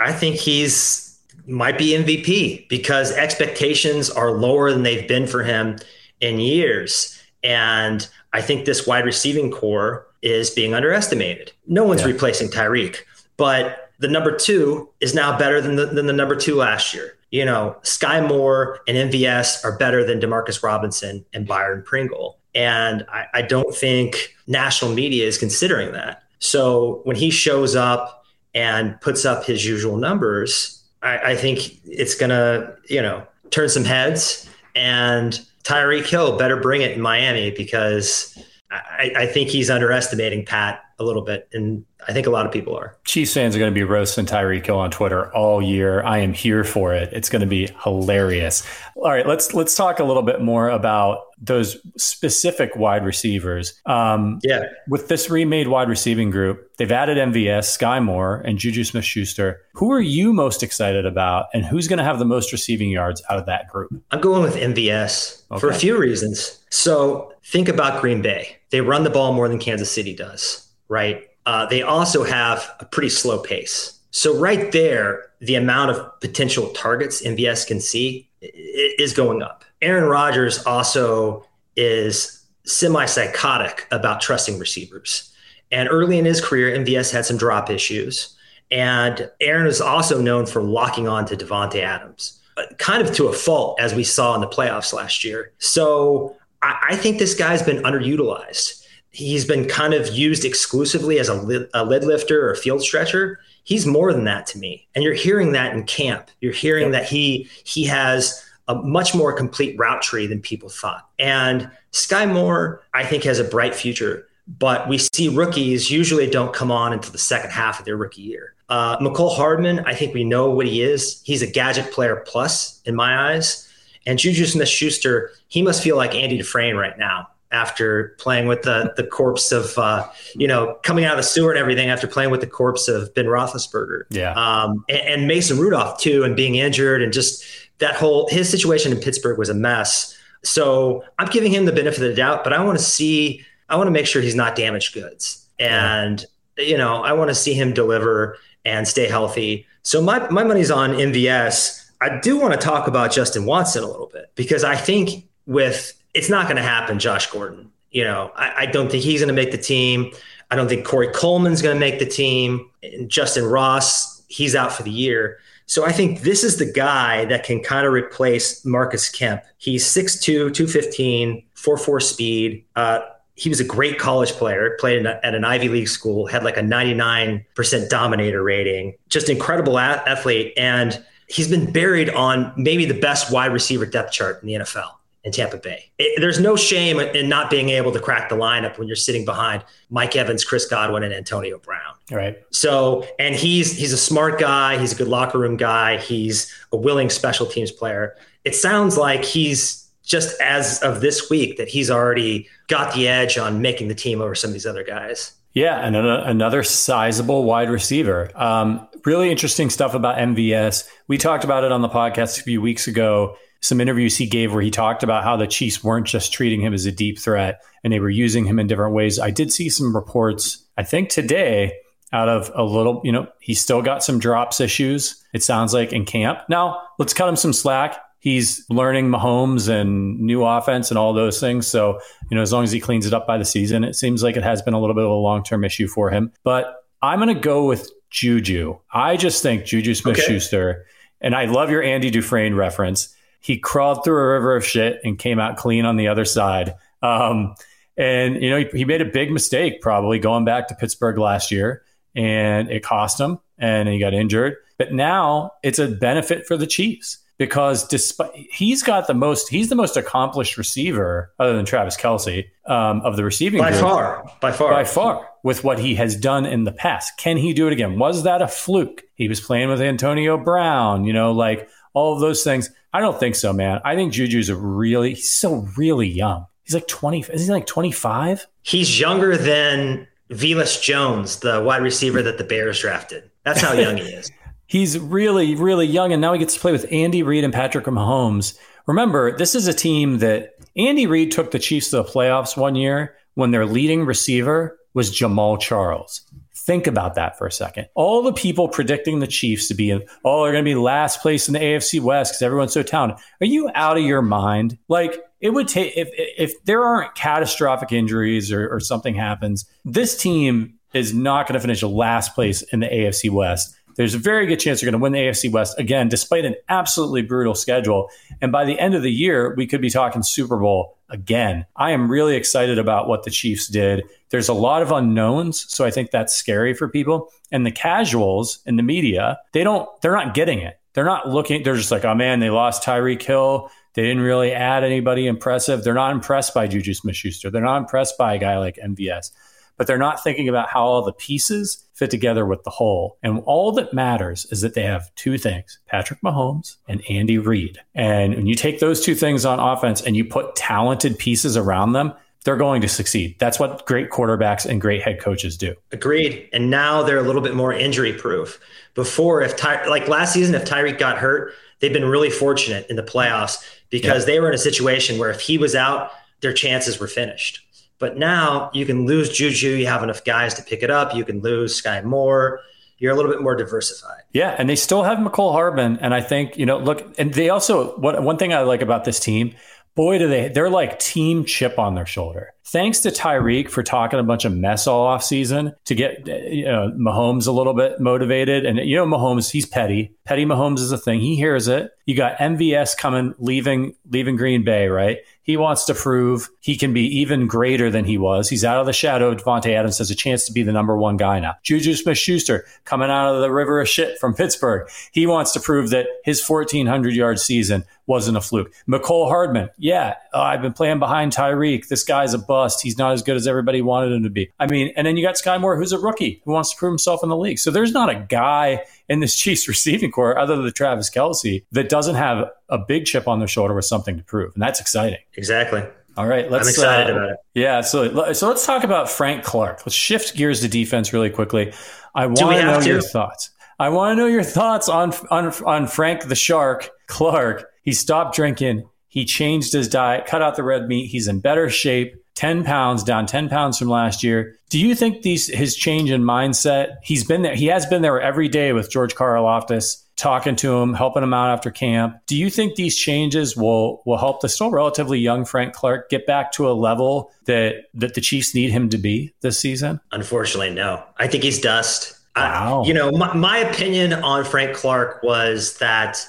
I 0.00 0.12
think 0.12 0.36
he's 0.36 1.09
might 1.50 1.76
be 1.76 1.90
mvp 1.90 2.68
because 2.68 3.12
expectations 3.12 4.08
are 4.08 4.30
lower 4.30 4.72
than 4.72 4.82
they've 4.82 5.08
been 5.08 5.26
for 5.26 5.42
him 5.42 5.76
in 6.20 6.38
years 6.38 7.20
and 7.42 8.08
i 8.32 8.40
think 8.40 8.64
this 8.64 8.86
wide 8.86 9.04
receiving 9.04 9.50
core 9.50 10.06
is 10.22 10.50
being 10.50 10.74
underestimated. 10.74 11.52
No 11.66 11.84
one's 11.84 12.02
yeah. 12.02 12.08
replacing 12.08 12.48
Tyreek, 12.48 12.98
but 13.36 13.90
the 13.98 14.08
number 14.08 14.34
two 14.34 14.88
is 15.00 15.14
now 15.14 15.36
better 15.38 15.60
than 15.60 15.76
the, 15.76 15.86
than 15.86 16.06
the 16.06 16.12
number 16.12 16.36
two 16.36 16.56
last 16.56 16.94
year. 16.94 17.16
You 17.30 17.44
know, 17.44 17.76
Skyy 17.82 18.26
Moore 18.26 18.80
and 18.88 19.12
MVS 19.12 19.64
are 19.64 19.76
better 19.76 20.04
than 20.04 20.20
Demarcus 20.20 20.62
Robinson 20.62 21.24
and 21.32 21.46
Byron 21.46 21.82
Pringle. 21.82 22.38
And 22.54 23.06
I, 23.08 23.26
I 23.34 23.42
don't 23.42 23.74
think 23.74 24.34
national 24.48 24.92
media 24.92 25.26
is 25.26 25.38
considering 25.38 25.92
that. 25.92 26.24
So 26.40 27.00
when 27.04 27.14
he 27.14 27.30
shows 27.30 27.76
up 27.76 28.24
and 28.54 29.00
puts 29.00 29.24
up 29.24 29.44
his 29.44 29.64
usual 29.64 29.96
numbers, 29.96 30.79
I, 31.02 31.18
I 31.32 31.36
think 31.36 31.80
it's 31.84 32.14
to, 32.30 32.74
you 32.88 33.02
know, 33.02 33.26
turn 33.50 33.68
some 33.68 33.84
heads. 33.84 34.48
And 34.74 35.40
Tyreek 35.64 36.06
Hill 36.06 36.36
better 36.36 36.56
bring 36.56 36.82
it 36.82 36.92
in 36.92 37.00
Miami 37.00 37.50
because 37.50 38.38
I, 38.70 39.12
I, 39.16 39.26
think 39.26 39.50
he's 39.50 39.68
underestimating 39.68 40.44
Pat 40.46 40.82
a 41.00 41.04
little 41.04 41.22
bit, 41.22 41.48
and 41.52 41.84
I 42.06 42.12
think 42.12 42.26
a 42.26 42.30
lot 42.30 42.46
of 42.46 42.52
people 42.52 42.76
are. 42.76 42.96
Chiefs 43.04 43.34
fans 43.34 43.56
are 43.56 43.58
going 43.58 43.72
to 43.72 43.74
be 43.74 43.82
roasting 43.82 44.26
Tyreek 44.26 44.64
Hill 44.64 44.78
on 44.78 44.90
Twitter 44.90 45.34
all 45.34 45.62
year. 45.62 46.02
I 46.04 46.18
am 46.18 46.34
here 46.34 46.62
for 46.62 46.94
it. 46.94 47.12
It's 47.12 47.30
going 47.30 47.40
to 47.40 47.46
be 47.46 47.70
hilarious. 47.82 48.66
All 48.96 49.10
right, 49.10 49.26
let's 49.26 49.54
let's 49.54 49.74
talk 49.74 49.98
a 49.98 50.04
little 50.04 50.22
bit 50.22 50.42
more 50.42 50.68
about 50.68 51.20
those 51.40 51.78
specific 51.96 52.76
wide 52.76 53.04
receivers. 53.04 53.80
Um, 53.86 54.40
yeah, 54.42 54.64
with 54.88 55.08
this 55.08 55.30
remade 55.30 55.68
wide 55.68 55.88
receiving 55.88 56.30
group, 56.30 56.76
they've 56.76 56.92
added 56.92 57.16
MVS, 57.16 57.78
Skyy 57.78 58.04
Moore, 58.04 58.42
and 58.44 58.58
Juju 58.58 58.84
Smith-Schuster. 58.84 59.60
Who 59.72 59.90
are 59.90 60.00
you 60.00 60.34
most 60.34 60.62
excited 60.62 61.06
about, 61.06 61.46
and 61.54 61.64
who's 61.64 61.88
going 61.88 61.98
to 61.98 62.04
have 62.04 62.18
the 62.18 62.26
most 62.26 62.52
receiving 62.52 62.90
yards 62.90 63.22
out 63.30 63.38
of 63.38 63.46
that 63.46 63.68
group? 63.68 63.90
I'm 64.10 64.20
going 64.20 64.42
with 64.42 64.56
MVS 64.56 65.42
okay. 65.50 65.60
for 65.60 65.70
a 65.70 65.74
few 65.74 65.96
reasons. 65.96 66.58
So 66.70 67.32
think 67.44 67.68
about 67.68 68.00
Green 68.02 68.20
Bay. 68.20 68.56
They 68.70 68.80
run 68.80 69.04
the 69.04 69.10
ball 69.10 69.32
more 69.32 69.48
than 69.48 69.58
Kansas 69.58 69.90
City 69.90 70.14
does, 70.14 70.68
right? 70.90 71.28
Uh, 71.46 71.64
they 71.64 71.80
also 71.80 72.22
have 72.22 72.70
a 72.80 72.84
pretty 72.84 73.08
slow 73.08 73.38
pace. 73.38 73.98
So 74.10 74.36
right 74.36 74.70
there, 74.72 75.30
the 75.40 75.54
amount 75.54 75.92
of 75.92 76.20
potential 76.20 76.68
targets 76.70 77.22
MVS 77.22 77.66
can 77.66 77.80
see 77.80 78.28
is 78.42 79.14
going 79.14 79.42
up. 79.42 79.64
Aaron 79.80 80.04
Rodgers 80.04 80.62
also 80.66 81.46
is 81.76 82.44
semi 82.64 83.06
psychotic 83.06 83.86
about 83.90 84.20
trusting 84.20 84.58
receivers. 84.58 85.32
And 85.72 85.88
early 85.88 86.18
in 86.18 86.24
his 86.24 86.44
career, 86.44 86.76
MVS 86.76 87.12
had 87.12 87.24
some 87.24 87.38
drop 87.38 87.70
issues. 87.70 88.36
And 88.70 89.30
Aaron 89.40 89.66
is 89.66 89.80
also 89.80 90.20
known 90.20 90.46
for 90.46 90.62
locking 90.62 91.08
on 91.08 91.24
to 91.26 91.36
Davante 91.36 91.82
Adams, 91.82 92.40
uh, 92.56 92.62
kind 92.78 93.06
of 93.06 93.14
to 93.14 93.28
a 93.28 93.32
fault, 93.32 93.80
as 93.80 93.94
we 93.94 94.04
saw 94.04 94.34
in 94.34 94.40
the 94.40 94.48
playoffs 94.48 94.92
last 94.92 95.24
year. 95.24 95.52
So 95.58 96.36
I, 96.62 96.88
I 96.90 96.96
think 96.96 97.18
this 97.18 97.34
guy's 97.34 97.62
been 97.62 97.82
underutilized. 97.82 98.79
He's 99.10 99.44
been 99.44 99.66
kind 99.66 99.92
of 99.92 100.08
used 100.08 100.44
exclusively 100.44 101.18
as 101.18 101.28
a, 101.28 101.34
lid, 101.34 101.68
a 101.74 101.84
lid 101.84 102.04
lifter 102.04 102.48
or 102.48 102.54
field 102.54 102.82
stretcher. 102.82 103.40
He's 103.64 103.86
more 103.86 104.12
than 104.12 104.24
that 104.24 104.46
to 104.48 104.58
me, 104.58 104.86
and 104.94 105.04
you're 105.04 105.14
hearing 105.14 105.52
that 105.52 105.74
in 105.74 105.84
camp. 105.84 106.30
You're 106.40 106.52
hearing 106.52 106.92
that 106.92 107.06
he 107.06 107.48
he 107.64 107.84
has 107.84 108.44
a 108.68 108.74
much 108.76 109.14
more 109.14 109.32
complete 109.32 109.76
route 109.78 110.00
tree 110.00 110.26
than 110.26 110.40
people 110.40 110.68
thought. 110.68 111.08
And 111.18 111.70
Skyy 111.92 112.32
Moore, 112.32 112.82
I 112.94 113.04
think, 113.04 113.24
has 113.24 113.40
a 113.40 113.44
bright 113.44 113.74
future. 113.74 114.26
But 114.58 114.88
we 114.88 114.98
see 114.98 115.28
rookies 115.28 115.90
usually 115.90 116.28
don't 116.28 116.52
come 116.52 116.72
on 116.72 116.92
until 116.92 117.12
the 117.12 117.18
second 117.18 117.50
half 117.50 117.78
of 117.78 117.84
their 117.84 117.96
rookie 117.96 118.22
year. 118.22 118.54
Uh, 118.68 118.96
Mecole 118.98 119.34
Hardman, 119.34 119.80
I 119.80 119.94
think 119.94 120.14
we 120.14 120.24
know 120.24 120.50
what 120.50 120.66
he 120.66 120.82
is. 120.82 121.20
He's 121.24 121.42
a 121.42 121.46
gadget 121.46 121.92
player 121.92 122.22
plus 122.26 122.80
in 122.84 122.96
my 122.96 123.32
eyes. 123.32 123.68
And 124.06 124.18
Juju 124.18 124.46
Smith 124.46 124.68
Schuster, 124.68 125.30
he 125.48 125.62
must 125.62 125.82
feel 125.82 125.96
like 125.96 126.14
Andy 126.14 126.36
Dufresne 126.36 126.76
right 126.76 126.98
now 126.98 127.28
after 127.52 128.14
playing 128.18 128.46
with 128.46 128.62
the 128.62 128.92
the 128.96 129.04
corpse 129.04 129.52
of 129.52 129.76
uh, 129.78 130.06
you 130.34 130.46
know 130.46 130.78
coming 130.82 131.04
out 131.04 131.12
of 131.12 131.18
the 131.18 131.22
sewer 131.22 131.50
and 131.50 131.58
everything 131.58 131.88
after 131.88 132.06
playing 132.06 132.30
with 132.30 132.40
the 132.40 132.46
corpse 132.46 132.88
of 132.88 133.12
Ben 133.14 133.26
Roethlisberger. 133.26 134.04
Yeah. 134.10 134.32
Um, 134.32 134.84
and, 134.88 135.00
and, 135.00 135.28
Mason 135.28 135.58
Rudolph 135.58 136.00
too, 136.00 136.22
and 136.22 136.36
being 136.36 136.54
injured 136.56 137.02
and 137.02 137.12
just 137.12 137.44
that 137.78 137.94
whole 137.94 138.28
his 138.28 138.48
situation 138.48 138.92
in 138.92 138.98
Pittsburgh 138.98 139.38
was 139.38 139.48
a 139.48 139.54
mess. 139.54 140.16
So 140.42 141.04
I'm 141.18 141.28
giving 141.28 141.52
him 141.52 141.64
the 141.64 141.72
benefit 141.72 142.02
of 142.02 142.08
the 142.08 142.14
doubt, 142.14 142.44
but 142.44 142.52
I 142.52 142.62
want 142.64 142.78
to 142.78 142.84
see 142.84 143.44
I 143.68 143.76
want 143.76 143.88
to 143.88 143.92
make 143.92 144.06
sure 144.06 144.22
he's 144.22 144.34
not 144.34 144.56
damaged 144.56 144.94
goods, 144.94 145.46
and 145.58 146.24
yeah. 146.56 146.64
you 146.64 146.78
know 146.78 147.02
I 147.02 147.12
want 147.12 147.28
to 147.30 147.34
see 147.34 147.54
him 147.54 147.72
deliver 147.74 148.38
and 148.64 148.86
stay 148.86 149.06
healthy. 149.06 149.66
So 149.82 150.00
my 150.02 150.28
my 150.30 150.44
money's 150.44 150.70
on 150.70 150.90
MVS 150.90 151.80
I 152.00 152.18
do 152.18 152.38
want 152.38 152.54
to 152.54 152.58
talk 152.58 152.88
about 152.88 153.12
Justin 153.12 153.44
Watson 153.44 153.82
a 153.82 153.86
little 153.86 154.10
bit 154.12 154.32
because 154.34 154.64
I 154.64 154.74
think 154.74 155.26
with 155.46 155.92
it's 156.14 156.28
not 156.28 156.46
going 156.46 156.56
to 156.56 156.62
happen, 156.62 156.98
Josh 156.98 157.30
Gordon. 157.30 157.70
You 157.90 158.04
know, 158.04 158.30
I, 158.36 158.52
I 158.58 158.66
don't 158.66 158.90
think 158.90 159.02
he's 159.02 159.20
going 159.20 159.28
to 159.28 159.34
make 159.34 159.50
the 159.50 159.58
team. 159.58 160.12
I 160.50 160.56
don't 160.56 160.68
think 160.68 160.84
Corey 160.84 161.08
Coleman's 161.12 161.62
going 161.62 161.76
to 161.76 161.80
make 161.80 161.98
the 161.98 162.06
team. 162.06 162.70
And 162.82 163.08
Justin 163.08 163.44
Ross, 163.44 164.22
he's 164.28 164.54
out 164.54 164.72
for 164.72 164.82
the 164.82 164.90
year. 164.90 165.38
So 165.66 165.84
I 165.84 165.92
think 165.92 166.22
this 166.22 166.42
is 166.42 166.56
the 166.56 166.70
guy 166.70 167.24
that 167.26 167.44
can 167.44 167.62
kind 167.62 167.86
of 167.86 167.92
replace 167.92 168.64
Marcus 168.64 169.08
Kemp. 169.08 169.42
He's 169.58 169.84
6'2, 169.84 170.52
215, 170.52 171.44
4'4 171.54 172.02
speed. 172.02 172.64
Uh, 172.74 173.00
he 173.36 173.48
was 173.48 173.60
a 173.60 173.64
great 173.64 173.98
college 173.98 174.32
player, 174.32 174.76
played 174.80 175.06
a, 175.06 175.24
at 175.24 175.34
an 175.34 175.44
Ivy 175.44 175.68
League 175.68 175.88
school, 175.88 176.26
had 176.26 176.42
like 176.42 176.56
a 176.56 176.62
99% 176.62 177.88
dominator 177.88 178.42
rating, 178.42 178.94
just 179.08 179.28
incredible 179.28 179.78
athlete. 179.78 180.52
And 180.56 181.02
he's 181.28 181.48
been 181.48 181.72
buried 181.72 182.10
on 182.10 182.52
maybe 182.56 182.84
the 182.84 182.98
best 182.98 183.32
wide 183.32 183.52
receiver 183.52 183.86
depth 183.86 184.12
chart 184.12 184.42
in 184.42 184.48
the 184.48 184.54
NFL 184.54 184.90
in 185.24 185.32
Tampa 185.32 185.58
Bay. 185.58 185.90
It, 185.98 186.20
there's 186.20 186.40
no 186.40 186.56
shame 186.56 186.98
in 186.98 187.28
not 187.28 187.50
being 187.50 187.70
able 187.70 187.92
to 187.92 188.00
crack 188.00 188.28
the 188.28 188.36
lineup 188.36 188.78
when 188.78 188.86
you're 188.88 188.96
sitting 188.96 189.24
behind 189.24 189.64
Mike 189.90 190.16
Evans, 190.16 190.44
Chris 190.44 190.66
Godwin, 190.66 191.02
and 191.02 191.12
Antonio 191.12 191.58
Brown. 191.58 191.94
Right. 192.10 192.38
So, 192.50 193.06
and 193.18 193.34
he's 193.34 193.76
he's 193.76 193.92
a 193.92 193.98
smart 193.98 194.38
guy. 194.40 194.78
He's 194.78 194.92
a 194.92 194.96
good 194.96 195.08
locker 195.08 195.38
room 195.38 195.56
guy. 195.56 195.98
He's 195.98 196.52
a 196.72 196.76
willing 196.76 197.10
special 197.10 197.46
teams 197.46 197.70
player. 197.70 198.16
It 198.44 198.54
sounds 198.54 198.96
like 198.96 199.24
he's 199.24 199.88
just 200.02 200.40
as 200.40 200.80
of 200.82 201.00
this 201.00 201.30
week 201.30 201.56
that 201.58 201.68
he's 201.68 201.90
already 201.90 202.48
got 202.66 202.94
the 202.94 203.06
edge 203.06 203.38
on 203.38 203.62
making 203.62 203.88
the 203.88 203.94
team 203.94 204.20
over 204.20 204.34
some 204.34 204.48
of 204.48 204.54
these 204.54 204.66
other 204.66 204.82
guys. 204.82 205.32
Yeah, 205.52 205.84
and 205.84 205.96
another 205.96 206.62
sizable 206.62 207.44
wide 207.44 207.70
receiver. 207.70 208.30
Um, 208.36 208.88
really 209.04 209.30
interesting 209.30 209.68
stuff 209.68 209.94
about 209.94 210.16
MVS. 210.16 210.88
We 211.08 211.18
talked 211.18 211.42
about 211.42 211.64
it 211.64 211.72
on 211.72 211.82
the 211.82 211.88
podcast 211.88 212.38
a 212.38 212.42
few 212.42 212.60
weeks 212.60 212.86
ago. 212.86 213.36
Some 213.60 213.80
interviews 213.80 214.16
he 214.16 214.26
gave 214.26 214.52
where 214.52 214.62
he 214.62 214.70
talked 214.70 215.02
about 215.02 215.24
how 215.24 215.36
the 215.36 215.46
Chiefs 215.46 215.84
weren't 215.84 216.06
just 216.06 216.32
treating 216.32 216.60
him 216.60 216.72
as 216.72 216.86
a 216.86 216.92
deep 216.92 217.18
threat 217.18 217.60
and 217.84 217.92
they 217.92 218.00
were 218.00 218.10
using 218.10 218.44
him 218.44 218.58
in 218.58 218.66
different 218.66 218.94
ways. 218.94 219.18
I 219.18 219.30
did 219.30 219.52
see 219.52 219.68
some 219.68 219.94
reports, 219.94 220.64
I 220.78 220.82
think 220.82 221.10
today, 221.10 221.74
out 222.12 222.28
of 222.28 222.50
a 222.54 222.64
little, 222.64 223.00
you 223.04 223.12
know, 223.12 223.28
he's 223.38 223.60
still 223.60 223.82
got 223.82 224.02
some 224.02 224.18
drops 224.18 224.60
issues, 224.60 225.22
it 225.32 225.42
sounds 225.42 225.72
like, 225.72 225.92
in 225.92 226.04
camp. 226.04 226.40
Now, 226.48 226.82
let's 226.98 227.14
cut 227.14 227.28
him 227.28 227.36
some 227.36 227.52
slack 227.52 227.98
he's 228.20 228.64
learning 228.68 229.08
Mahomes 229.08 229.68
and 229.68 230.20
new 230.20 230.44
offense 230.44 230.90
and 230.90 230.98
all 230.98 231.12
those 231.12 231.40
things. 231.40 231.66
So, 231.66 231.98
you 232.30 232.36
know, 232.36 232.42
as 232.42 232.52
long 232.52 232.64
as 232.64 232.70
he 232.70 232.78
cleans 232.78 233.06
it 233.06 233.14
up 233.14 233.26
by 233.26 233.38
the 233.38 233.44
season, 233.44 233.82
it 233.82 233.96
seems 233.96 234.22
like 234.22 234.36
it 234.36 234.44
has 234.44 234.62
been 234.62 234.74
a 234.74 234.80
little 234.80 234.94
bit 234.94 235.04
of 235.04 235.10
a 235.10 235.14
long 235.14 235.42
term 235.42 235.64
issue 235.64 235.88
for 235.88 236.10
him. 236.10 236.32
But 236.44 236.84
I'm 237.02 237.18
going 237.18 237.34
to 237.34 237.40
go 237.40 237.64
with 237.64 237.90
Juju. 238.10 238.78
I 238.92 239.16
just 239.16 239.42
think 239.42 239.64
Juju 239.64 239.94
Smith 239.94 240.18
Schuster, 240.18 240.70
okay. 240.70 240.80
and 241.22 241.34
I 241.34 241.46
love 241.46 241.70
your 241.70 241.82
Andy 241.82 242.10
Dufresne 242.10 242.54
reference. 242.54 243.14
He 243.40 243.58
crawled 243.58 244.04
through 244.04 244.18
a 244.18 244.32
river 244.34 244.54
of 244.54 244.64
shit 244.64 245.00
and 245.04 245.18
came 245.18 245.38
out 245.40 245.56
clean 245.56 245.84
on 245.84 245.96
the 245.96 246.08
other 246.08 246.24
side. 246.24 246.74
Um, 247.02 247.54
and, 247.96 248.42
you 248.42 248.50
know, 248.50 248.58
he, 248.58 248.78
he 248.78 248.84
made 248.84 249.00
a 249.00 249.06
big 249.06 249.30
mistake 249.30 249.80
probably 249.80 250.18
going 250.18 250.44
back 250.44 250.68
to 250.68 250.74
Pittsburgh 250.74 251.18
last 251.18 251.50
year, 251.50 251.82
and 252.14 252.70
it 252.70 252.82
cost 252.82 253.18
him 253.18 253.38
and 253.58 253.88
he 253.88 253.98
got 253.98 254.14
injured. 254.14 254.56
But 254.78 254.92
now 254.92 255.52
it's 255.62 255.78
a 255.78 255.88
benefit 255.88 256.46
for 256.46 256.56
the 256.56 256.66
Chiefs 256.66 257.18
because 257.40 257.88
despite 257.88 258.30
he's 258.34 258.82
got 258.82 259.06
the 259.06 259.14
most 259.14 259.48
he's 259.48 259.70
the 259.70 259.74
most 259.74 259.96
accomplished 259.96 260.58
receiver 260.58 261.32
other 261.38 261.56
than 261.56 261.64
Travis 261.64 261.96
Kelce 261.96 262.44
um, 262.66 263.00
of 263.00 263.16
the 263.16 263.24
receiving 263.24 263.60
by 263.60 263.70
group, 263.70 263.82
far 263.82 264.30
by 264.40 264.52
far 264.52 264.70
by 264.70 264.84
far 264.84 265.26
with 265.42 265.64
what 265.64 265.78
he 265.78 265.94
has 265.94 266.14
done 266.16 266.44
in 266.44 266.64
the 266.64 266.72
past. 266.72 267.16
Can 267.16 267.38
he 267.38 267.54
do 267.54 267.66
it 267.66 267.72
again? 267.72 267.98
Was 267.98 268.24
that 268.24 268.42
a 268.42 268.48
fluke? 268.48 269.02
He 269.14 269.26
was 269.26 269.40
playing 269.40 269.70
with 269.70 269.80
Antonio 269.80 270.36
Brown, 270.36 271.04
you 271.04 271.14
know, 271.14 271.32
like 271.32 271.68
all 271.92 272.14
of 272.14 272.20
those 272.20 272.42
things. 272.42 272.70
I 272.92 273.00
don't 273.00 273.18
think 273.18 273.34
so, 273.34 273.52
man. 273.52 273.80
I 273.84 273.94
think 273.94 274.12
Juju's 274.12 274.48
a 274.48 274.56
really 274.56 275.14
he's 275.14 275.30
still 275.30 275.68
really 275.76 276.08
young. 276.08 276.46
He's 276.64 276.74
like 276.74 276.88
20 276.88 277.20
is 277.32 277.46
he 277.46 277.52
like 277.52 277.66
25? 277.66 278.46
He's 278.62 279.00
younger 279.00 279.36
than 279.36 280.06
Velus 280.30 280.80
Jones, 280.80 281.40
the 281.40 281.62
wide 281.62 281.82
receiver 281.82 282.22
that 282.22 282.38
the 282.38 282.44
Bears 282.44 282.80
drafted. 282.80 283.30
That's 283.44 283.60
how 283.60 283.72
young 283.72 283.96
he 283.96 284.04
is 284.04 284.30
he's 284.70 284.98
really, 284.98 285.56
really 285.56 285.86
young, 285.86 286.12
and 286.12 286.22
now 286.22 286.32
he 286.32 286.38
gets 286.38 286.54
to 286.54 286.60
play 286.60 286.72
with 286.72 286.90
Andy 286.92 287.22
Reid 287.22 287.44
and 287.44 287.52
Patrick 287.52 287.84
Mahomes. 287.86 288.56
Remember, 288.86 289.36
this 289.36 289.54
is 289.54 289.66
a 289.66 289.74
team 289.74 290.18
that 290.18 290.54
Andy 290.76 291.06
Reid 291.06 291.32
took 291.32 291.50
the 291.50 291.58
Chiefs 291.58 291.90
to 291.90 291.96
the 291.96 292.04
playoffs 292.04 292.56
one 292.56 292.76
year 292.76 293.16
when 293.34 293.50
their 293.50 293.66
leading 293.66 294.06
receiver 294.06 294.78
was 294.94 295.10
Jamaal 295.10 295.60
Charles. 295.60 296.22
Think 296.70 296.86
about 296.86 297.16
that 297.16 297.36
for 297.36 297.48
a 297.48 297.50
second. 297.50 297.88
All 297.96 298.22
the 298.22 298.32
people 298.32 298.68
predicting 298.68 299.18
the 299.18 299.26
Chiefs 299.26 299.66
to 299.66 299.74
be 299.74 299.92
oh, 299.92 300.44
they're 300.44 300.52
going 300.52 300.64
to 300.64 300.70
be 300.70 300.76
last 300.76 301.20
place 301.20 301.48
in 301.48 301.54
the 301.54 301.58
AFC 301.58 302.00
West 302.00 302.30
because 302.30 302.42
everyone's 302.42 302.72
so 302.72 302.84
talented. 302.84 303.18
Are 303.40 303.46
you 303.46 303.68
out 303.74 303.96
of 303.96 304.04
your 304.04 304.22
mind? 304.22 304.78
Like, 304.86 305.20
it 305.40 305.50
would 305.50 305.66
take, 305.66 305.96
if, 305.96 306.08
if 306.14 306.62
there 306.66 306.84
aren't 306.84 307.16
catastrophic 307.16 307.90
injuries 307.90 308.52
or, 308.52 308.68
or 308.72 308.78
something 308.78 309.16
happens, 309.16 309.68
this 309.84 310.16
team 310.16 310.74
is 310.94 311.12
not 311.12 311.48
going 311.48 311.54
to 311.54 311.60
finish 311.60 311.82
last 311.82 312.36
place 312.36 312.62
in 312.62 312.78
the 312.78 312.86
AFC 312.86 313.30
West 313.30 313.74
there's 313.96 314.14
a 314.14 314.18
very 314.18 314.46
good 314.46 314.60
chance 314.60 314.80
you're 314.80 314.90
going 314.90 314.98
to 314.98 315.02
win 315.02 315.12
the 315.12 315.18
AFC 315.18 315.50
West 315.50 315.78
again, 315.78 316.08
despite 316.08 316.44
an 316.44 316.54
absolutely 316.68 317.22
brutal 317.22 317.54
schedule. 317.54 318.08
And 318.40 318.52
by 318.52 318.64
the 318.64 318.78
end 318.78 318.94
of 318.94 319.02
the 319.02 319.12
year, 319.12 319.54
we 319.56 319.66
could 319.66 319.80
be 319.80 319.90
talking 319.90 320.22
Super 320.22 320.56
Bowl 320.56 320.96
again. 321.08 321.66
I 321.76 321.90
am 321.90 322.10
really 322.10 322.36
excited 322.36 322.78
about 322.78 323.08
what 323.08 323.24
the 323.24 323.30
Chiefs 323.30 323.68
did. 323.68 324.04
There's 324.30 324.48
a 324.48 324.54
lot 324.54 324.82
of 324.82 324.92
unknowns, 324.92 325.66
so 325.72 325.84
I 325.84 325.90
think 325.90 326.10
that's 326.10 326.34
scary 326.34 326.74
for 326.74 326.88
people. 326.88 327.30
And 327.50 327.66
the 327.66 327.72
casuals 327.72 328.60
in 328.66 328.76
the 328.76 328.82
media, 328.82 329.38
they 329.52 329.64
don't, 329.64 329.88
they're 330.00 330.14
not 330.14 330.34
getting 330.34 330.60
it. 330.60 330.78
They're 330.92 331.04
not 331.04 331.28
looking, 331.28 331.62
they're 331.62 331.76
just 331.76 331.90
like, 331.90 332.04
oh 332.04 332.14
man, 332.14 332.40
they 332.40 332.50
lost 332.50 332.82
Tyreek 332.82 333.22
Hill. 333.22 333.70
They 333.94 334.02
didn't 334.02 334.22
really 334.22 334.52
add 334.52 334.84
anybody 334.84 335.26
impressive. 335.26 335.82
They're 335.82 335.94
not 335.94 336.12
impressed 336.12 336.54
by 336.54 336.68
Juju 336.68 336.94
Smith 336.94 337.16
Schuster. 337.16 337.50
They're 337.50 337.60
not 337.60 337.78
impressed 337.78 338.16
by 338.16 338.34
a 338.34 338.38
guy 338.38 338.58
like 338.58 338.76
MVS 338.76 339.32
but 339.80 339.86
they're 339.86 339.96
not 339.96 340.22
thinking 340.22 340.46
about 340.46 340.68
how 340.68 340.84
all 340.84 341.00
the 341.00 341.12
pieces 341.14 341.86
fit 341.94 342.10
together 342.10 342.44
with 342.44 342.62
the 342.64 342.70
whole. 342.70 343.16
And 343.22 343.42
all 343.46 343.72
that 343.72 343.94
matters 343.94 344.44
is 344.50 344.60
that 344.60 344.74
they 344.74 344.82
have 344.82 345.10
two 345.14 345.38
things 345.38 345.78
Patrick 345.86 346.20
Mahomes 346.20 346.76
and 346.86 347.02
Andy 347.08 347.38
Reid. 347.38 347.78
And 347.94 348.34
when 348.34 348.44
you 348.44 348.54
take 348.54 348.80
those 348.80 349.02
two 349.02 349.14
things 349.14 349.46
on 349.46 349.58
offense 349.58 350.02
and 350.02 350.14
you 350.14 350.26
put 350.26 350.54
talented 350.54 351.18
pieces 351.18 351.56
around 351.56 351.94
them, 351.94 352.12
they're 352.44 352.58
going 352.58 352.82
to 352.82 352.90
succeed. 352.90 353.36
That's 353.38 353.58
what 353.58 353.86
great 353.86 354.10
quarterbacks 354.10 354.66
and 354.66 354.82
great 354.82 355.00
head 355.00 355.18
coaches 355.18 355.56
do. 355.56 355.74
Agreed. 355.92 356.46
And 356.52 356.68
now 356.68 357.02
they're 357.02 357.16
a 357.16 357.22
little 357.22 357.40
bit 357.40 357.54
more 357.54 357.72
injury 357.72 358.12
proof. 358.12 358.60
Before, 358.92 359.40
if 359.40 359.56
Ty- 359.56 359.86
like 359.86 360.08
last 360.08 360.34
season, 360.34 360.54
if 360.54 360.66
Tyreek 360.66 360.98
got 360.98 361.16
hurt, 361.16 361.54
they've 361.78 361.90
been 361.90 362.04
really 362.04 362.28
fortunate 362.28 362.86
in 362.90 362.96
the 362.96 363.02
playoffs 363.02 363.66
because 363.88 364.26
they 364.26 364.40
were 364.40 364.48
in 364.48 364.54
a 364.54 364.58
situation 364.58 365.16
where 365.16 365.30
if 365.30 365.40
he 365.40 365.56
was 365.56 365.74
out, 365.74 366.10
their 366.42 366.52
chances 366.52 367.00
were 367.00 367.08
finished. 367.08 367.66
But 368.00 368.16
now 368.16 368.70
you 368.72 368.86
can 368.86 369.06
lose 369.06 369.28
Juju. 369.28 369.68
You 369.68 369.86
have 369.86 370.02
enough 370.02 370.24
guys 370.24 370.54
to 370.54 370.62
pick 370.62 370.82
it 370.82 370.90
up. 370.90 371.14
You 371.14 371.24
can 371.24 371.40
lose 371.40 371.80
Skyy 371.80 372.02
Moore. 372.02 372.60
You're 372.98 373.12
a 373.12 373.16
little 373.16 373.30
bit 373.30 373.40
more 373.40 373.54
diversified. 373.54 374.22
Yeah, 374.32 374.56
and 374.58 374.68
they 374.68 374.76
still 374.76 375.04
have 375.04 375.18
Mecole 375.18 375.52
Hardman, 375.52 375.98
and 376.00 376.12
I 376.12 376.20
think 376.20 376.56
you 376.58 376.66
know. 376.66 376.78
Look, 376.78 377.14
and 377.18 377.32
they 377.32 377.48
also 377.48 377.96
what 377.98 378.22
one 378.22 378.36
thing 378.36 378.52
I 378.52 378.60
like 378.62 378.82
about 378.82 379.04
this 379.04 379.20
team. 379.20 379.54
Boy, 379.94 380.18
do 380.18 380.28
they! 380.28 380.48
They're 380.48 380.70
like 380.70 380.98
team 380.98 381.44
chip 381.44 381.78
on 381.78 381.94
their 381.94 382.06
shoulder. 382.06 382.54
Thanks 382.66 383.00
to 383.00 383.10
Tyreek 383.10 383.68
for 383.68 383.82
talking 383.82 384.18
a 384.18 384.22
bunch 384.22 384.44
of 384.44 384.54
mess 384.54 384.86
all 384.86 385.06
off 385.06 385.24
season 385.24 385.74
to 385.86 385.94
get 385.94 386.26
you 386.26 386.64
know 386.64 386.92
Mahomes 386.96 387.46
a 387.46 387.52
little 387.52 387.74
bit 387.74 388.00
motivated, 388.00 388.64
and 388.64 388.78
you 388.78 388.96
know 388.96 389.06
Mahomes, 389.06 389.50
he's 389.50 389.66
petty. 389.66 390.14
Petty 390.30 390.44
Mahomes 390.44 390.78
is 390.78 390.92
a 390.92 390.96
thing. 390.96 391.18
He 391.18 391.34
hears 391.34 391.66
it. 391.66 391.90
You 392.06 392.14
got 392.14 392.36
MVS 392.38 392.96
coming, 392.96 393.34
leaving, 393.38 393.96
leaving 394.08 394.36
Green 394.36 394.62
Bay, 394.62 394.86
right? 394.86 395.18
He 395.42 395.56
wants 395.56 395.84
to 395.86 395.94
prove 395.94 396.48
he 396.60 396.76
can 396.76 396.92
be 396.92 397.02
even 397.18 397.48
greater 397.48 397.90
than 397.90 398.04
he 398.04 398.16
was. 398.16 398.48
He's 398.48 398.64
out 398.64 398.78
of 398.78 398.86
the 398.86 398.92
shadow. 398.92 399.34
Davante 399.34 399.74
Adams 399.74 399.98
has 399.98 400.08
a 400.08 400.14
chance 400.14 400.44
to 400.46 400.52
be 400.52 400.62
the 400.62 400.70
number 400.70 400.96
one 400.96 401.16
guy 401.16 401.40
now. 401.40 401.54
Juju 401.64 401.94
Smith 401.94 402.16
Schuster 402.16 402.64
coming 402.84 403.10
out 403.10 403.34
of 403.34 403.40
the 403.40 403.50
river 403.50 403.80
of 403.80 403.88
shit 403.88 404.20
from 404.20 404.34
Pittsburgh. 404.34 404.88
He 405.10 405.26
wants 405.26 405.50
to 405.54 405.60
prove 405.60 405.90
that 405.90 406.06
his 406.24 406.48
1,400 406.48 407.12
yard 407.12 407.40
season 407.40 407.84
wasn't 408.06 408.36
a 408.36 408.40
fluke. 408.40 408.72
Mecole 408.88 409.28
Hardman, 409.28 409.70
yeah, 409.78 410.14
uh, 410.34 410.42
I've 410.42 410.62
been 410.62 410.72
playing 410.72 410.98
behind 410.98 411.32
Tyreek. 411.32 411.88
This 411.88 412.04
guy's 412.04 412.34
a 412.34 412.38
bust. 412.38 412.82
He's 412.82 412.98
not 412.98 413.12
as 413.12 413.22
good 413.22 413.36
as 413.36 413.46
everybody 413.46 413.82
wanted 413.82 414.12
him 414.12 414.24
to 414.24 414.30
be. 414.30 414.50
I 414.58 414.66
mean, 414.66 414.92
and 414.96 415.06
then 415.06 415.16
you 415.16 415.24
got 415.24 415.36
Skyy 415.36 415.60
Moore, 415.60 415.76
who's 415.76 415.92
a 415.92 415.98
rookie 415.98 416.42
who 416.44 416.52
wants 416.52 416.70
to 416.70 416.76
prove 416.76 416.90
himself 416.90 417.22
in 417.22 417.28
the 417.28 417.36
league. 417.36 417.58
So 417.58 417.70
there's 417.70 417.92
not 417.92 418.10
a 418.10 418.26
guy 418.28 418.84
in 419.10 419.20
this 419.20 419.36
Chiefs 419.36 419.68
receiving 419.68 420.10
core, 420.10 420.38
other 420.38 420.56
than 420.56 420.72
Travis 420.72 421.10
Kelce 421.10 421.64
that 421.72 421.90
doesn't 421.90 422.14
have 422.14 422.48
a 422.70 422.78
big 422.78 423.04
chip 423.04 423.28
on 423.28 423.40
their 423.40 423.48
shoulder 423.48 423.74
with 423.74 423.84
something 423.84 424.16
to 424.16 424.24
prove, 424.24 424.54
and 424.54 424.62
that's 424.62 424.80
exciting. 424.80 425.18
Exactly. 425.34 425.82
All 426.16 426.26
right, 426.26 426.50
let's. 426.50 426.66
I'm 426.66 426.70
excited 426.70 427.14
uh, 427.14 427.16
about 427.18 427.30
it. 427.30 427.36
Yeah, 427.54 427.82
so 427.82 428.32
so 428.32 428.48
let's 428.48 428.64
talk 428.64 428.84
about 428.84 429.10
Frank 429.10 429.44
Clark. 429.44 429.86
Let's 429.86 429.94
shift 429.94 430.34
gears 430.34 430.60
to 430.62 430.68
defense 430.68 431.12
really 431.12 431.30
quickly. 431.30 431.72
I 432.14 432.26
want 432.26 432.38
to 432.38 432.64
know 432.64 432.80
your 432.80 433.02
thoughts. 433.02 433.50
I 433.78 433.88
want 433.88 434.12
to 434.12 434.22
know 434.22 434.26
your 434.26 434.42
thoughts 434.42 434.88
on 434.88 435.12
on 435.30 435.52
on 435.64 435.86
Frank 435.86 436.24
the 436.24 436.34
Shark 436.34 436.90
Clark. 437.06 437.66
He 437.82 437.92
stopped 437.92 438.34
drinking. 438.34 438.88
He 439.08 439.24
changed 439.24 439.72
his 439.72 439.88
diet, 439.88 440.26
cut 440.26 440.40
out 440.40 440.54
the 440.54 440.62
red 440.62 440.86
meat. 440.86 441.06
He's 441.06 441.26
in 441.26 441.40
better 441.40 441.68
shape. 441.68 442.14
10 442.40 442.64
pounds 442.64 443.04
down 443.04 443.26
10 443.26 443.50
pounds 443.50 443.78
from 443.78 443.88
last 443.90 444.24
year. 444.24 444.56
Do 444.70 444.78
you 444.78 444.94
think 444.94 445.20
these 445.20 445.46
his 445.46 445.76
change 445.76 446.10
in 446.10 446.22
mindset? 446.22 446.96
He's 447.02 447.22
been 447.22 447.42
there. 447.42 447.54
He 447.54 447.66
has 447.66 447.84
been 447.84 448.00
there 448.00 448.18
every 448.18 448.48
day 448.48 448.72
with 448.72 448.90
George 448.90 449.14
Karlaftis, 449.14 450.02
talking 450.16 450.56
to 450.56 450.78
him, 450.78 450.94
helping 450.94 451.22
him 451.22 451.34
out 451.34 451.50
after 451.50 451.70
camp. 451.70 452.16
Do 452.26 452.38
you 452.38 452.48
think 452.48 452.76
these 452.76 452.96
changes 452.96 453.58
will 453.58 454.00
will 454.06 454.16
help 454.16 454.40
the 454.40 454.48
still 454.48 454.70
relatively 454.70 455.18
young 455.18 455.44
Frank 455.44 455.74
Clark 455.74 456.08
get 456.08 456.26
back 456.26 456.50
to 456.52 456.66
a 456.66 456.72
level 456.72 457.30
that 457.44 457.74
that 457.92 458.14
the 458.14 458.22
Chiefs 458.22 458.54
need 458.54 458.70
him 458.70 458.88
to 458.88 458.96
be 458.96 459.34
this 459.42 459.58
season? 459.58 460.00
Unfortunately, 460.10 460.70
no. 460.70 461.04
I 461.18 461.26
think 461.26 461.44
he's 461.44 461.60
dust. 461.60 462.18
Wow. 462.36 462.84
I, 462.84 462.86
you 462.86 462.94
know, 462.94 463.10
my, 463.10 463.34
my 463.34 463.58
opinion 463.58 464.14
on 464.14 464.46
Frank 464.46 464.74
Clark 464.74 465.22
was 465.22 465.76
that 465.76 466.26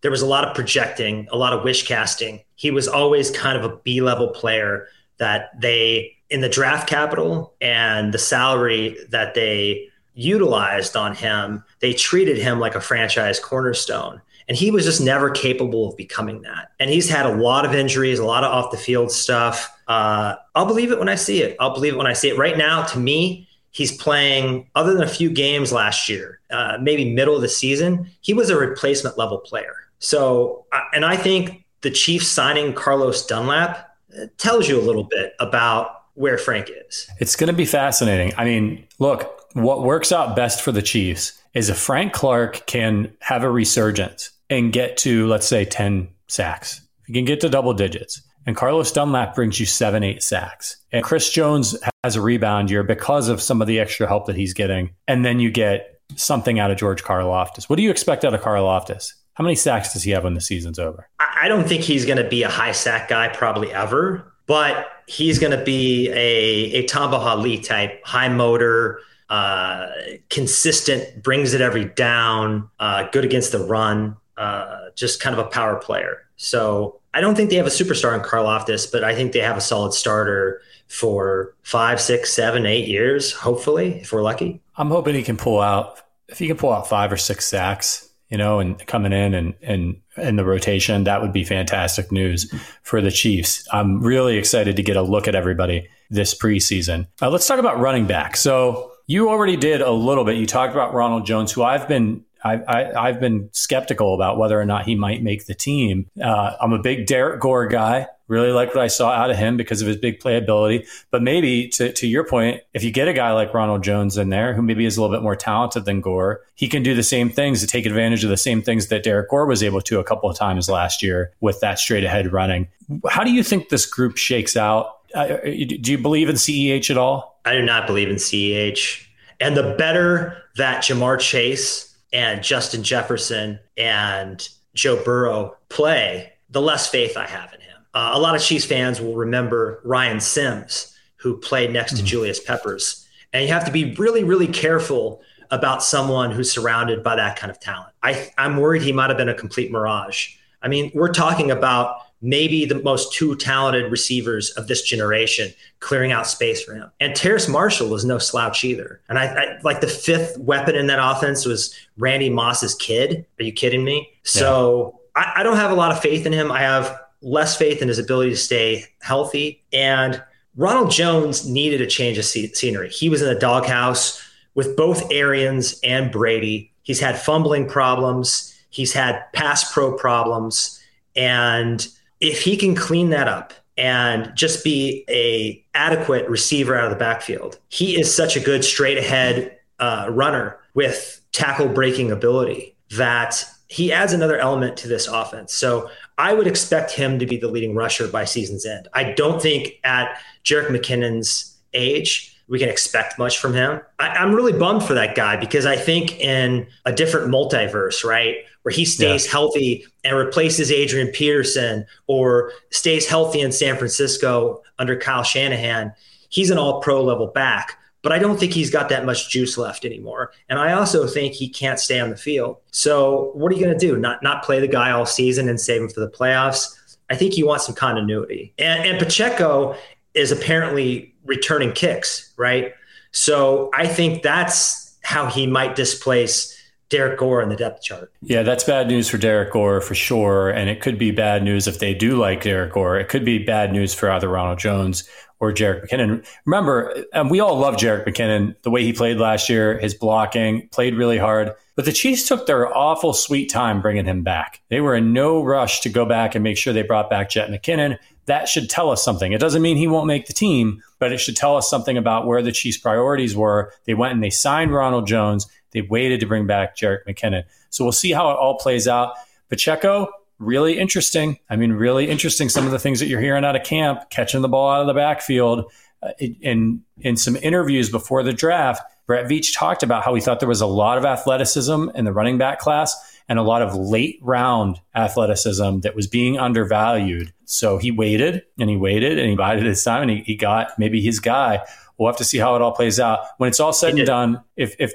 there 0.00 0.10
was 0.10 0.22
a 0.22 0.26
lot 0.26 0.42
of 0.42 0.56
projecting, 0.56 1.28
a 1.30 1.36
lot 1.36 1.52
of 1.52 1.62
wish 1.62 1.86
casting. 1.86 2.40
He 2.56 2.72
was 2.72 2.88
always 2.88 3.30
kind 3.30 3.56
of 3.56 3.70
a 3.70 3.76
B 3.76 4.00
level 4.00 4.26
player 4.26 4.88
that 5.22 5.60
they 5.60 6.16
in 6.30 6.40
the 6.40 6.48
draft 6.48 6.88
capital 6.88 7.54
and 7.60 8.12
the 8.12 8.18
salary 8.18 8.96
that 9.10 9.34
they 9.34 9.88
utilized 10.14 10.96
on 10.96 11.14
him, 11.14 11.62
they 11.78 11.92
treated 11.92 12.36
him 12.38 12.58
like 12.58 12.74
a 12.74 12.80
franchise 12.80 13.38
cornerstone. 13.38 14.20
And 14.48 14.56
he 14.56 14.72
was 14.72 14.84
just 14.84 15.00
never 15.00 15.30
capable 15.30 15.88
of 15.88 15.96
becoming 15.96 16.42
that. 16.42 16.72
And 16.80 16.90
he's 16.90 17.08
had 17.08 17.24
a 17.24 17.36
lot 17.36 17.64
of 17.64 17.72
injuries, 17.72 18.18
a 18.18 18.24
lot 18.24 18.42
of 18.42 18.50
off 18.50 18.72
the 18.72 18.76
field 18.76 19.12
stuff. 19.12 19.72
Uh, 19.86 20.34
I'll 20.56 20.66
believe 20.66 20.90
it 20.90 20.98
when 20.98 21.08
I 21.08 21.14
see 21.14 21.40
it. 21.40 21.56
I'll 21.60 21.72
believe 21.72 21.92
it 21.94 21.98
when 21.98 22.08
I 22.08 22.14
see 22.14 22.30
it. 22.30 22.36
Right 22.36 22.58
now, 22.58 22.82
to 22.86 22.98
me, 22.98 23.48
he's 23.70 23.96
playing, 23.96 24.68
other 24.74 24.92
than 24.92 25.04
a 25.04 25.08
few 25.08 25.30
games 25.30 25.70
last 25.70 26.08
year, 26.08 26.40
uh, 26.50 26.78
maybe 26.80 27.14
middle 27.14 27.36
of 27.36 27.42
the 27.42 27.48
season, 27.48 28.10
he 28.22 28.34
was 28.34 28.50
a 28.50 28.56
replacement 28.58 29.16
level 29.16 29.38
player. 29.38 29.76
So, 30.00 30.66
uh, 30.72 30.80
and 30.92 31.04
I 31.04 31.16
think 31.16 31.64
the 31.82 31.90
Chiefs 31.90 32.26
signing 32.26 32.72
Carlos 32.72 33.24
Dunlap 33.26 33.91
tells 34.38 34.68
you 34.68 34.80
a 34.80 34.82
little 34.82 35.04
bit 35.04 35.34
about 35.40 36.02
where 36.14 36.38
Frank 36.38 36.70
is. 36.88 37.08
It's 37.18 37.36
going 37.36 37.48
to 37.48 37.56
be 37.56 37.64
fascinating. 37.64 38.32
I 38.36 38.44
mean, 38.44 38.86
look, 38.98 39.40
what 39.54 39.82
works 39.82 40.12
out 40.12 40.36
best 40.36 40.60
for 40.62 40.72
the 40.72 40.82
Chiefs 40.82 41.42
is 41.54 41.68
if 41.68 41.78
Frank 41.78 42.12
Clark 42.12 42.66
can 42.66 43.12
have 43.20 43.44
a 43.44 43.50
resurgence 43.50 44.30
and 44.50 44.72
get 44.72 44.96
to, 44.98 45.26
let's 45.28 45.46
say, 45.46 45.64
10 45.64 46.08
sacks. 46.28 46.80
He 47.06 47.12
can 47.12 47.24
get 47.24 47.40
to 47.40 47.48
double 47.48 47.74
digits. 47.74 48.22
And 48.46 48.56
Carlos 48.56 48.90
Dunlap 48.90 49.34
brings 49.34 49.60
you 49.60 49.66
seven, 49.66 50.02
eight 50.02 50.22
sacks. 50.22 50.76
And 50.90 51.04
Chris 51.04 51.30
Jones 51.30 51.76
has 52.02 52.16
a 52.16 52.20
rebound 52.20 52.70
year 52.70 52.82
because 52.82 53.28
of 53.28 53.40
some 53.40 53.60
of 53.60 53.68
the 53.68 53.78
extra 53.78 54.06
help 54.06 54.26
that 54.26 54.36
he's 54.36 54.52
getting. 54.52 54.90
And 55.06 55.24
then 55.24 55.38
you 55.38 55.50
get 55.50 56.00
something 56.16 56.58
out 56.58 56.70
of 56.70 56.76
George 56.76 57.04
Karlaftis. 57.04 57.68
What 57.68 57.76
do 57.76 57.82
you 57.82 57.90
expect 57.90 58.24
out 58.24 58.34
of 58.34 58.40
Karlaftis? 58.40 59.12
How 59.34 59.44
many 59.44 59.56
sacks 59.56 59.92
does 59.92 60.02
he 60.02 60.10
have 60.10 60.24
when 60.24 60.34
the 60.34 60.40
season's 60.40 60.78
over? 60.78 61.08
I 61.18 61.48
don't 61.48 61.66
think 61.66 61.82
he's 61.82 62.04
going 62.04 62.22
to 62.22 62.28
be 62.28 62.42
a 62.42 62.50
high 62.50 62.72
sack 62.72 63.08
guy, 63.08 63.28
probably 63.28 63.72
ever, 63.72 64.32
but 64.46 64.88
he's 65.06 65.38
going 65.38 65.56
to 65.56 65.64
be 65.64 66.08
a, 66.10 66.74
a 66.74 66.86
Tamba 66.86 67.18
Hali 67.18 67.58
type, 67.58 68.04
high 68.04 68.28
motor, 68.28 69.00
uh, 69.30 69.88
consistent, 70.28 71.22
brings 71.22 71.54
it 71.54 71.60
every 71.60 71.86
down, 71.86 72.68
uh, 72.78 73.08
good 73.10 73.24
against 73.24 73.52
the 73.52 73.58
run, 73.60 74.16
uh, 74.36 74.90
just 74.94 75.20
kind 75.20 75.38
of 75.38 75.44
a 75.44 75.48
power 75.48 75.76
player. 75.76 76.26
So 76.36 77.00
I 77.14 77.20
don't 77.20 77.34
think 77.34 77.48
they 77.50 77.56
have 77.56 77.66
a 77.66 77.70
superstar 77.70 78.14
in 78.14 78.20
Karlaftis, 78.20 78.90
but 78.90 79.02
I 79.04 79.14
think 79.14 79.32
they 79.32 79.40
have 79.40 79.56
a 79.56 79.60
solid 79.60 79.94
starter 79.94 80.60
for 80.88 81.54
five, 81.62 82.00
six, 82.00 82.32
seven, 82.32 82.66
eight 82.66 82.86
years, 82.86 83.32
hopefully, 83.32 84.00
if 84.00 84.12
we're 84.12 84.22
lucky. 84.22 84.60
I'm 84.76 84.90
hoping 84.90 85.14
he 85.14 85.22
can 85.22 85.38
pull 85.38 85.60
out 85.60 86.00
if 86.28 86.38
he 86.38 86.46
can 86.46 86.56
pull 86.56 86.72
out 86.72 86.88
five 86.88 87.12
or 87.12 87.16
six 87.16 87.46
sacks, 87.46 88.10
you 88.32 88.38
know, 88.38 88.60
and 88.60 88.84
coming 88.86 89.12
in 89.12 89.34
and 89.34 89.54
and 89.60 90.00
in 90.16 90.36
the 90.36 90.44
rotation, 90.44 91.04
that 91.04 91.20
would 91.20 91.34
be 91.34 91.44
fantastic 91.44 92.10
news 92.10 92.52
for 92.82 93.02
the 93.02 93.10
Chiefs. 93.10 93.68
I'm 93.72 94.00
really 94.02 94.38
excited 94.38 94.74
to 94.76 94.82
get 94.82 94.96
a 94.96 95.02
look 95.02 95.28
at 95.28 95.34
everybody 95.34 95.86
this 96.08 96.34
preseason. 96.34 97.06
Uh, 97.20 97.28
let's 97.28 97.46
talk 97.46 97.58
about 97.58 97.78
running 97.78 98.06
back. 98.06 98.36
So 98.36 98.92
you 99.06 99.28
already 99.28 99.56
did 99.56 99.82
a 99.82 99.90
little 99.90 100.24
bit. 100.24 100.36
You 100.36 100.46
talked 100.46 100.72
about 100.72 100.94
Ronald 100.94 101.26
Jones, 101.26 101.52
who 101.52 101.62
I've 101.62 101.86
been 101.86 102.24
I, 102.42 103.06
have 103.06 103.20
been 103.20 103.50
skeptical 103.52 104.14
about 104.14 104.38
whether 104.38 104.60
or 104.60 104.64
not 104.64 104.86
he 104.86 104.94
might 104.94 105.22
make 105.22 105.46
the 105.46 105.54
team. 105.54 106.10
Uh, 106.20 106.56
I'm 106.60 106.72
a 106.72 106.78
big 106.78 107.06
Derrick 107.06 107.40
Gore 107.40 107.66
guy. 107.66 108.08
Really 108.32 108.50
like 108.50 108.74
what 108.74 108.82
I 108.82 108.86
saw 108.86 109.10
out 109.10 109.30
of 109.30 109.36
him 109.36 109.58
because 109.58 109.82
of 109.82 109.88
his 109.88 109.98
big 109.98 110.18
playability. 110.18 110.88
But 111.10 111.20
maybe 111.20 111.68
to, 111.68 111.92
to 111.92 112.06
your 112.06 112.24
point, 112.24 112.62
if 112.72 112.82
you 112.82 112.90
get 112.90 113.06
a 113.06 113.12
guy 113.12 113.30
like 113.32 113.52
Ronald 113.52 113.84
Jones 113.84 114.16
in 114.16 114.30
there, 114.30 114.54
who 114.54 114.62
maybe 114.62 114.86
is 114.86 114.96
a 114.96 115.02
little 115.02 115.14
bit 115.14 115.22
more 115.22 115.36
talented 115.36 115.84
than 115.84 116.00
Gore, 116.00 116.40
he 116.54 116.66
can 116.66 116.82
do 116.82 116.94
the 116.94 117.02
same 117.02 117.28
things 117.28 117.60
to 117.60 117.66
take 117.66 117.84
advantage 117.84 118.24
of 118.24 118.30
the 118.30 118.38
same 118.38 118.62
things 118.62 118.86
that 118.86 119.02
Derrick 119.02 119.28
Gore 119.28 119.44
was 119.44 119.62
able 119.62 119.82
to 119.82 120.00
a 120.00 120.04
couple 120.04 120.30
of 120.30 120.36
times 120.38 120.70
last 120.70 121.02
year 121.02 121.30
with 121.42 121.60
that 121.60 121.78
straight 121.78 122.04
ahead 122.04 122.32
running. 122.32 122.68
How 123.06 123.22
do 123.22 123.30
you 123.30 123.42
think 123.42 123.68
this 123.68 123.84
group 123.84 124.16
shakes 124.16 124.56
out? 124.56 125.00
Uh, 125.14 125.26
do 125.26 125.92
you 125.92 125.98
believe 125.98 126.30
in 126.30 126.36
CEH 126.36 126.88
at 126.88 126.96
all? 126.96 127.38
I 127.44 127.52
do 127.52 127.60
not 127.60 127.86
believe 127.86 128.08
in 128.08 128.16
CEH. 128.16 129.06
And 129.40 129.54
the 129.54 129.74
better 129.76 130.38
that 130.56 130.84
Ja'Marr 130.84 131.20
Chase 131.20 131.94
and 132.14 132.42
Justin 132.42 132.82
Jefferson 132.82 133.58
and 133.76 134.48
Joe 134.72 135.04
Burrow 135.04 135.54
play, 135.68 136.32
the 136.48 136.62
less 136.62 136.88
faith 136.88 137.18
I 137.18 137.26
have 137.26 137.52
in 137.52 137.60
him. 137.60 137.71
Uh, 137.94 138.12
a 138.14 138.18
lot 138.18 138.34
of 138.34 138.42
Chiefs 138.42 138.64
fans 138.64 139.00
will 139.00 139.14
remember 139.14 139.80
Ryan 139.84 140.20
Sims, 140.20 140.96
who 141.16 141.36
played 141.36 141.72
next 141.72 141.94
mm-hmm. 141.94 142.04
to 142.04 142.10
Julius 142.10 142.40
Peppers. 142.40 143.06
And 143.32 143.46
you 143.46 143.52
have 143.52 143.64
to 143.64 143.72
be 143.72 143.94
really, 143.94 144.24
really 144.24 144.46
careful 144.46 145.22
about 145.50 145.82
someone 145.82 146.30
who's 146.30 146.50
surrounded 146.50 147.02
by 147.02 147.16
that 147.16 147.38
kind 147.38 147.50
of 147.50 147.60
talent. 147.60 147.92
I, 148.02 148.30
I'm 148.38 148.56
worried 148.56 148.82
he 148.82 148.92
might 148.92 149.10
have 149.10 149.18
been 149.18 149.28
a 149.28 149.34
complete 149.34 149.70
mirage. 149.70 150.30
I 150.62 150.68
mean, 150.68 150.90
we're 150.94 151.12
talking 151.12 151.50
about 151.50 151.96
maybe 152.22 152.64
the 152.64 152.80
most 152.82 153.12
two 153.12 153.34
talented 153.36 153.90
receivers 153.90 154.50
of 154.50 154.68
this 154.68 154.82
generation, 154.82 155.52
clearing 155.80 156.12
out 156.12 156.26
space 156.26 156.62
for 156.62 156.72
him. 156.74 156.90
And 157.00 157.16
Terrace 157.16 157.48
Marshall 157.48 157.88
was 157.88 158.04
no 158.04 158.18
slouch 158.18 158.64
either. 158.64 159.00
And 159.08 159.18
I, 159.18 159.24
I 159.24 159.58
like 159.62 159.80
the 159.80 159.88
fifth 159.88 160.38
weapon 160.38 160.76
in 160.76 160.86
that 160.86 161.00
offense 161.02 161.44
was 161.44 161.74
Randy 161.98 162.30
Moss's 162.30 162.76
kid. 162.76 163.26
Are 163.40 163.42
you 163.42 163.52
kidding 163.52 163.84
me? 163.84 164.08
So 164.22 165.00
yeah. 165.16 165.22
I, 165.24 165.40
I 165.40 165.42
don't 165.42 165.56
have 165.56 165.72
a 165.72 165.74
lot 165.74 165.90
of 165.90 166.00
faith 166.00 166.24
in 166.24 166.32
him. 166.32 166.52
I 166.52 166.60
have 166.60 167.01
less 167.22 167.56
faith 167.56 167.80
in 167.80 167.88
his 167.88 167.98
ability 167.98 168.30
to 168.30 168.36
stay 168.36 168.84
healthy. 169.00 169.62
And 169.72 170.22
Ronald 170.56 170.90
Jones 170.90 171.48
needed 171.48 171.80
a 171.80 171.86
change 171.86 172.18
of 172.18 172.24
scenery. 172.24 172.90
He 172.90 173.08
was 173.08 173.22
in 173.22 173.28
the 173.28 173.38
doghouse 173.38 174.22
with 174.54 174.76
both 174.76 175.10
Arians 175.10 175.80
and 175.82 176.12
Brady. 176.12 176.72
He's 176.82 177.00
had 177.00 177.18
fumbling 177.18 177.68
problems. 177.68 178.54
He's 178.70 178.92
had 178.92 179.32
pass 179.32 179.72
pro 179.72 179.96
problems. 179.96 180.80
And 181.16 181.86
if 182.20 182.42
he 182.42 182.56
can 182.56 182.74
clean 182.74 183.10
that 183.10 183.28
up 183.28 183.52
and 183.78 184.30
just 184.34 184.62
be 184.62 185.04
a 185.08 185.64
adequate 185.74 186.28
receiver 186.28 186.76
out 186.76 186.84
of 186.84 186.90
the 186.90 186.96
backfield, 186.96 187.58
he 187.68 187.98
is 187.98 188.14
such 188.14 188.36
a 188.36 188.40
good 188.40 188.64
straight 188.64 188.98
ahead 188.98 189.58
uh, 189.78 190.08
runner 190.10 190.58
with 190.74 191.20
tackle 191.32 191.68
breaking 191.68 192.10
ability 192.10 192.76
that 192.90 193.44
he 193.68 193.90
adds 193.90 194.12
another 194.12 194.38
element 194.38 194.76
to 194.76 194.88
this 194.88 195.06
offense. 195.06 195.54
So 195.54 195.88
I 196.18 196.34
would 196.34 196.46
expect 196.46 196.92
him 196.92 197.18
to 197.18 197.26
be 197.26 197.36
the 197.36 197.48
leading 197.48 197.74
rusher 197.74 198.08
by 198.08 198.24
season's 198.24 198.66
end. 198.66 198.88
I 198.92 199.12
don't 199.12 199.40
think 199.40 199.80
at 199.84 200.18
Jerick 200.44 200.68
McKinnon's 200.68 201.56
age, 201.72 202.32
we 202.48 202.58
can 202.58 202.68
expect 202.68 203.18
much 203.18 203.38
from 203.38 203.54
him. 203.54 203.80
I, 203.98 204.22
am 204.22 204.34
really 204.34 204.52
bummed 204.52 204.84
for 204.84 204.94
that 204.94 205.14
guy 205.14 205.36
because 205.36 205.64
I 205.64 205.76
think 205.76 206.20
in 206.20 206.66
a 206.84 206.92
different 206.92 207.32
multiverse, 207.32 208.04
right, 208.04 208.36
where 208.62 208.72
he 208.72 208.84
stays 208.84 209.24
yeah. 209.24 209.32
healthy 209.32 209.86
and 210.04 210.16
replaces 210.16 210.70
Adrian 210.70 211.08
Peterson 211.08 211.86
or 212.06 212.52
stays 212.70 213.08
healthy 213.08 213.40
in 213.40 213.52
San 213.52 213.76
Francisco 213.76 214.62
under 214.78 214.96
Kyle 214.96 215.22
Shanahan, 215.22 215.92
he's 216.28 216.50
an 216.50 216.58
all 216.58 216.80
pro 216.80 217.02
level 217.02 217.28
back. 217.28 217.78
But 218.02 218.12
I 218.12 218.18
don't 218.18 218.38
think 218.38 218.52
he's 218.52 218.70
got 218.70 218.88
that 218.88 219.06
much 219.06 219.30
juice 219.30 219.56
left 219.56 219.84
anymore. 219.84 220.32
And 220.48 220.58
I 220.58 220.72
also 220.72 221.06
think 221.06 221.34
he 221.34 221.48
can't 221.48 221.78
stay 221.78 222.00
on 222.00 222.10
the 222.10 222.16
field. 222.16 222.56
So 222.72 223.30
what 223.34 223.52
are 223.52 223.54
you 223.54 223.64
going 223.64 223.78
to 223.78 223.86
do? 223.86 223.96
Not 223.96 224.22
not 224.22 224.42
play 224.42 224.58
the 224.60 224.68
guy 224.68 224.90
all 224.90 225.06
season 225.06 225.48
and 225.48 225.60
save 225.60 225.82
him 225.82 225.88
for 225.88 226.00
the 226.00 226.10
playoffs? 226.10 226.76
I 227.10 227.16
think 227.16 227.36
you 227.36 227.46
want 227.46 227.62
some 227.62 227.74
continuity. 227.74 228.54
And, 228.58 228.84
and 228.84 228.98
Pacheco 228.98 229.76
is 230.14 230.32
apparently 230.32 231.14
returning 231.24 231.72
kicks, 231.72 232.32
right? 232.36 232.74
So 233.12 233.70
I 233.74 233.86
think 233.86 234.22
that's 234.22 234.96
how 235.02 235.26
he 235.26 235.46
might 235.46 235.76
displace 235.76 236.58
Derrick 236.88 237.18
Gore 237.18 237.42
in 237.42 237.48
the 237.48 237.56
depth 237.56 237.82
chart. 237.82 238.12
Yeah, 238.22 238.42
that's 238.42 238.64
bad 238.64 238.86
news 238.86 239.08
for 239.08 239.18
Derrick 239.18 239.52
Gore 239.52 239.80
for 239.80 239.94
sure. 239.94 240.50
And 240.50 240.68
it 240.68 240.80
could 240.80 240.98
be 240.98 241.10
bad 241.10 241.42
news 241.42 241.66
if 241.66 241.78
they 241.78 241.94
do 241.94 242.16
like 242.16 242.42
Derrick 242.42 242.72
Gore. 242.72 242.98
It 242.98 243.08
could 243.08 243.24
be 243.24 243.38
bad 243.38 243.72
news 243.72 243.94
for 243.94 244.10
either 244.10 244.28
Ronald 244.28 244.58
Jones 244.58 245.08
or 245.42 245.52
Jerick 245.52 245.84
McKinnon. 245.84 246.24
Remember, 246.46 247.04
and 247.12 247.28
we 247.28 247.40
all 247.40 247.58
love 247.58 247.74
Jerick 247.74 248.06
McKinnon, 248.06 248.54
the 248.62 248.70
way 248.70 248.84
he 248.84 248.92
played 248.92 249.18
last 249.18 249.48
year, 249.48 249.76
his 249.76 249.92
blocking, 249.92 250.68
played 250.68 250.94
really 250.94 251.18
hard. 251.18 251.52
But 251.74 251.84
the 251.84 251.90
Chiefs 251.90 252.28
took 252.28 252.46
their 252.46 252.72
awful 252.74 253.12
sweet 253.12 253.50
time 253.50 253.82
bringing 253.82 254.04
him 254.04 254.22
back. 254.22 254.62
They 254.68 254.80
were 254.80 254.94
in 254.94 255.12
no 255.12 255.42
rush 255.42 255.80
to 255.80 255.88
go 255.88 256.06
back 256.06 256.36
and 256.36 256.44
make 256.44 256.56
sure 256.56 256.72
they 256.72 256.82
brought 256.82 257.10
back 257.10 257.28
Jet 257.28 257.50
McKinnon. 257.50 257.98
That 258.26 258.48
should 258.48 258.70
tell 258.70 258.90
us 258.90 259.04
something. 259.04 259.32
It 259.32 259.40
doesn't 259.40 259.62
mean 259.62 259.76
he 259.76 259.88
won't 259.88 260.06
make 260.06 260.26
the 260.26 260.32
team, 260.32 260.80
but 261.00 261.12
it 261.12 261.18
should 261.18 261.36
tell 261.36 261.56
us 261.56 261.68
something 261.68 261.96
about 261.96 262.24
where 262.24 262.40
the 262.40 262.52
Chiefs' 262.52 262.78
priorities 262.78 263.34
were. 263.34 263.72
They 263.84 263.94
went 263.94 264.14
and 264.14 264.22
they 264.22 264.30
signed 264.30 264.72
Ronald 264.72 265.08
Jones. 265.08 265.48
They 265.72 265.82
waited 265.82 266.20
to 266.20 266.26
bring 266.26 266.46
back 266.46 266.76
Jerick 266.76 267.04
McKinnon. 267.08 267.42
So 267.70 267.84
we'll 267.84 267.90
see 267.90 268.12
how 268.12 268.30
it 268.30 268.36
all 268.36 268.58
plays 268.58 268.86
out. 268.86 269.14
Pacheco, 269.48 270.08
really 270.42 270.78
interesting. 270.78 271.38
I 271.48 271.56
mean, 271.56 271.72
really 271.72 272.08
interesting. 272.08 272.48
Some 272.48 272.66
of 272.66 272.72
the 272.72 272.78
things 272.78 273.00
that 273.00 273.06
you're 273.06 273.20
hearing 273.20 273.44
out 273.44 273.56
of 273.56 273.64
camp, 273.64 274.10
catching 274.10 274.42
the 274.42 274.48
ball 274.48 274.70
out 274.70 274.80
of 274.80 274.86
the 274.86 274.94
backfield. 274.94 275.70
Uh, 276.02 276.10
in 276.18 276.82
in 277.00 277.16
some 277.16 277.36
interviews 277.36 277.88
before 277.88 278.24
the 278.24 278.32
draft, 278.32 278.82
Brett 279.06 279.26
Veach 279.26 279.54
talked 279.54 279.84
about 279.84 280.02
how 280.04 280.14
he 280.14 280.20
thought 280.20 280.40
there 280.40 280.48
was 280.48 280.60
a 280.60 280.66
lot 280.66 280.98
of 280.98 281.04
athleticism 281.04 281.90
in 281.94 282.04
the 282.04 282.12
running 282.12 282.38
back 282.38 282.58
class 282.58 283.20
and 283.28 283.38
a 283.38 283.42
lot 283.42 283.62
of 283.62 283.74
late 283.76 284.18
round 284.20 284.80
athleticism 284.94 285.80
that 285.80 285.94
was 285.94 286.08
being 286.08 286.38
undervalued. 286.38 287.32
So 287.44 287.78
he 287.78 287.92
waited 287.92 288.42
and 288.58 288.68
he 288.68 288.76
waited 288.76 289.18
and 289.18 289.30
he 289.30 289.36
bided 289.36 289.64
his 289.64 289.82
time 289.84 290.02
and 290.02 290.10
he, 290.10 290.22
he 290.22 290.34
got 290.34 290.76
maybe 290.78 291.00
his 291.00 291.20
guy. 291.20 291.64
We'll 291.96 292.08
have 292.08 292.16
to 292.16 292.24
see 292.24 292.38
how 292.38 292.56
it 292.56 292.62
all 292.62 292.72
plays 292.72 292.98
out. 292.98 293.20
When 293.38 293.48
it's 293.48 293.60
all 293.60 293.72
said 293.72 293.94
and 293.94 294.06
done, 294.06 294.42
if 294.56 294.74
if 294.80 294.92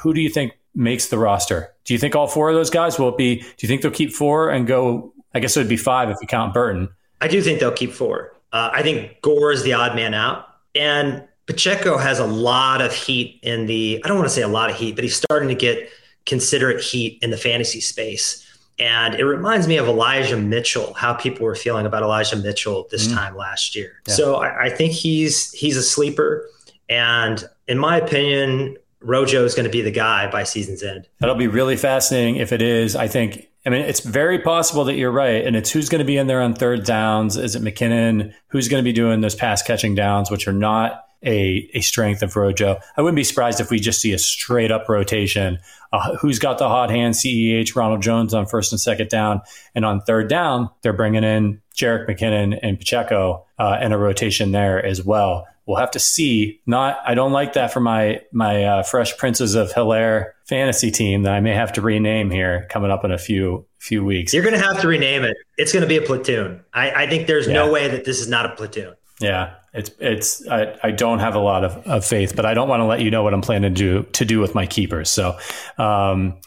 who 0.00 0.14
do 0.14 0.20
you 0.20 0.30
think 0.30 0.57
makes 0.74 1.06
the 1.06 1.18
roster? 1.18 1.74
Do 1.84 1.92
you 1.92 1.98
think 1.98 2.14
all 2.14 2.26
four 2.26 2.48
of 2.48 2.54
those 2.54 2.70
guys 2.70 2.98
will 2.98 3.12
be? 3.12 3.36
Do 3.40 3.46
you 3.60 3.68
think 3.68 3.82
they'll 3.82 3.90
keep 3.90 4.12
four 4.12 4.50
and 4.50 4.66
go? 4.66 5.12
I 5.34 5.40
guess 5.40 5.56
it 5.56 5.60
would 5.60 5.68
be 5.68 5.76
five 5.76 6.10
if 6.10 6.16
you 6.20 6.26
count 6.26 6.54
Burton. 6.54 6.88
I 7.20 7.28
do 7.28 7.42
think 7.42 7.60
they'll 7.60 7.72
keep 7.72 7.92
four. 7.92 8.32
Uh, 8.52 8.70
I 8.72 8.82
think 8.82 9.20
Gore 9.22 9.52
is 9.52 9.62
the 9.62 9.74
odd 9.74 9.94
man 9.94 10.14
out, 10.14 10.46
and 10.74 11.26
Pacheco 11.46 11.98
has 11.98 12.18
a 12.18 12.26
lot 12.26 12.80
of 12.80 12.92
heat 12.92 13.40
in 13.42 13.66
the. 13.66 14.00
I 14.04 14.08
don't 14.08 14.16
want 14.16 14.28
to 14.28 14.34
say 14.34 14.42
a 14.42 14.48
lot 14.48 14.70
of 14.70 14.76
heat, 14.76 14.94
but 14.94 15.04
he's 15.04 15.16
starting 15.16 15.48
to 15.48 15.54
get 15.54 15.90
considerate 16.26 16.82
heat 16.82 17.18
in 17.22 17.30
the 17.30 17.36
fantasy 17.36 17.80
space. 17.80 18.44
And 18.78 19.14
it 19.16 19.24
reminds 19.24 19.66
me 19.66 19.76
of 19.76 19.88
Elijah 19.88 20.36
Mitchell, 20.36 20.94
how 20.94 21.14
people 21.14 21.44
were 21.44 21.56
feeling 21.56 21.84
about 21.84 22.02
Elijah 22.02 22.36
Mitchell 22.36 22.86
this 22.90 23.08
mm. 23.08 23.14
time 23.14 23.36
last 23.36 23.74
year. 23.74 24.00
Yeah. 24.06 24.14
So 24.14 24.36
I, 24.36 24.66
I, 24.66 24.70
think 24.70 24.92
he's 24.92 25.50
he's 25.52 25.76
a 25.76 25.82
sleeper. 25.82 26.48
And 26.88 27.48
in 27.66 27.76
my 27.76 27.96
opinion, 27.96 28.76
Rojo 29.00 29.44
is 29.44 29.54
going 29.54 29.64
to 29.64 29.70
be 29.70 29.82
the 29.82 29.90
guy 29.90 30.30
by 30.30 30.42
season's 30.44 30.82
end. 30.82 31.08
That'll 31.20 31.36
be 31.36 31.46
really 31.46 31.76
fascinating 31.76 32.36
if 32.36 32.52
it 32.52 32.62
is. 32.62 32.96
I 32.96 33.06
think, 33.08 33.48
I 33.64 33.70
mean, 33.70 33.82
it's 33.82 34.00
very 34.00 34.40
possible 34.40 34.84
that 34.84 34.96
you're 34.96 35.12
right. 35.12 35.44
And 35.44 35.54
it's 35.54 35.70
who's 35.70 35.88
going 35.88 36.00
to 36.00 36.04
be 36.04 36.16
in 36.16 36.26
there 36.26 36.40
on 36.40 36.54
third 36.54 36.84
downs. 36.84 37.36
Is 37.36 37.54
it 37.54 37.62
McKinnon? 37.62 38.34
Who's 38.48 38.68
going 38.68 38.82
to 38.82 38.84
be 38.84 38.92
doing 38.92 39.20
those 39.20 39.34
pass 39.34 39.62
catching 39.62 39.94
downs, 39.94 40.30
which 40.30 40.48
are 40.48 40.52
not 40.52 41.04
a, 41.24 41.70
a 41.74 41.80
strength 41.80 42.22
of 42.22 42.34
Rojo? 42.34 42.80
I 42.96 43.02
wouldn't 43.02 43.16
be 43.16 43.24
surprised 43.24 43.60
if 43.60 43.70
we 43.70 43.78
just 43.78 44.00
see 44.00 44.12
a 44.12 44.18
straight 44.18 44.72
up 44.72 44.88
rotation. 44.88 45.60
Uh, 45.92 46.16
who's 46.16 46.40
got 46.40 46.58
the 46.58 46.68
hot 46.68 46.90
hand? 46.90 47.14
CEH, 47.14 47.76
Ronald 47.76 48.02
Jones 48.02 48.34
on 48.34 48.46
first 48.46 48.72
and 48.72 48.80
second 48.80 49.10
down. 49.10 49.42
And 49.76 49.84
on 49.84 50.00
third 50.00 50.28
down, 50.28 50.70
they're 50.82 50.92
bringing 50.92 51.24
in 51.24 51.62
Jerick 51.76 52.08
McKinnon 52.08 52.58
and 52.62 52.78
Pacheco 52.78 53.46
uh, 53.60 53.78
and 53.80 53.92
a 53.92 53.98
rotation 53.98 54.50
there 54.50 54.84
as 54.84 55.04
well 55.04 55.46
we'll 55.68 55.76
have 55.76 55.92
to 55.92 56.00
see. 56.00 56.60
Not, 56.66 56.98
I 57.04 57.14
don't 57.14 57.30
like 57.30 57.52
that 57.52 57.72
for 57.72 57.78
my 57.78 58.22
my 58.32 58.64
uh, 58.64 58.82
Fresh 58.82 59.18
Princes 59.18 59.54
of 59.54 59.70
Hilaire 59.70 60.34
fantasy 60.48 60.90
team 60.90 61.22
that 61.22 61.34
I 61.34 61.40
may 61.40 61.54
have 61.54 61.74
to 61.74 61.82
rename 61.82 62.30
here 62.30 62.66
coming 62.70 62.90
up 62.90 63.04
in 63.04 63.12
a 63.12 63.18
few 63.18 63.66
few 63.78 64.04
weeks. 64.04 64.34
You're 64.34 64.42
going 64.42 64.58
to 64.58 64.66
have 64.66 64.80
to 64.80 64.88
rename 64.88 65.22
it. 65.22 65.36
It's 65.58 65.72
going 65.72 65.82
to 65.82 65.88
be 65.88 65.98
a 65.98 66.02
platoon. 66.02 66.64
I, 66.72 67.04
I 67.04 67.06
think 67.06 67.28
there's 67.28 67.46
yeah. 67.46 67.52
no 67.52 67.72
way 67.72 67.86
that 67.88 68.04
this 68.04 68.20
is 68.20 68.28
not 68.28 68.46
a 68.46 68.56
platoon. 68.56 68.94
Yeah, 69.20 69.54
it's 69.72 69.90
it's 70.00 70.48
I, 70.48 70.76
I 70.82 70.90
don't 70.90 71.20
have 71.20 71.34
a 71.34 71.40
lot 71.40 71.64
of, 71.64 71.76
of 71.86 72.04
faith, 72.04 72.34
but 72.34 72.46
I 72.46 72.54
don't 72.54 72.68
want 72.68 72.80
to 72.80 72.86
let 72.86 73.00
you 73.00 73.10
know 73.10 73.22
what 73.22 73.34
I'm 73.34 73.42
planning 73.42 73.74
to 73.74 73.78
do 73.78 74.02
to 74.14 74.24
do 74.24 74.40
with 74.40 74.54
my 74.54 74.66
keepers. 74.66 75.10
So, 75.10 75.38
um, 75.76 76.38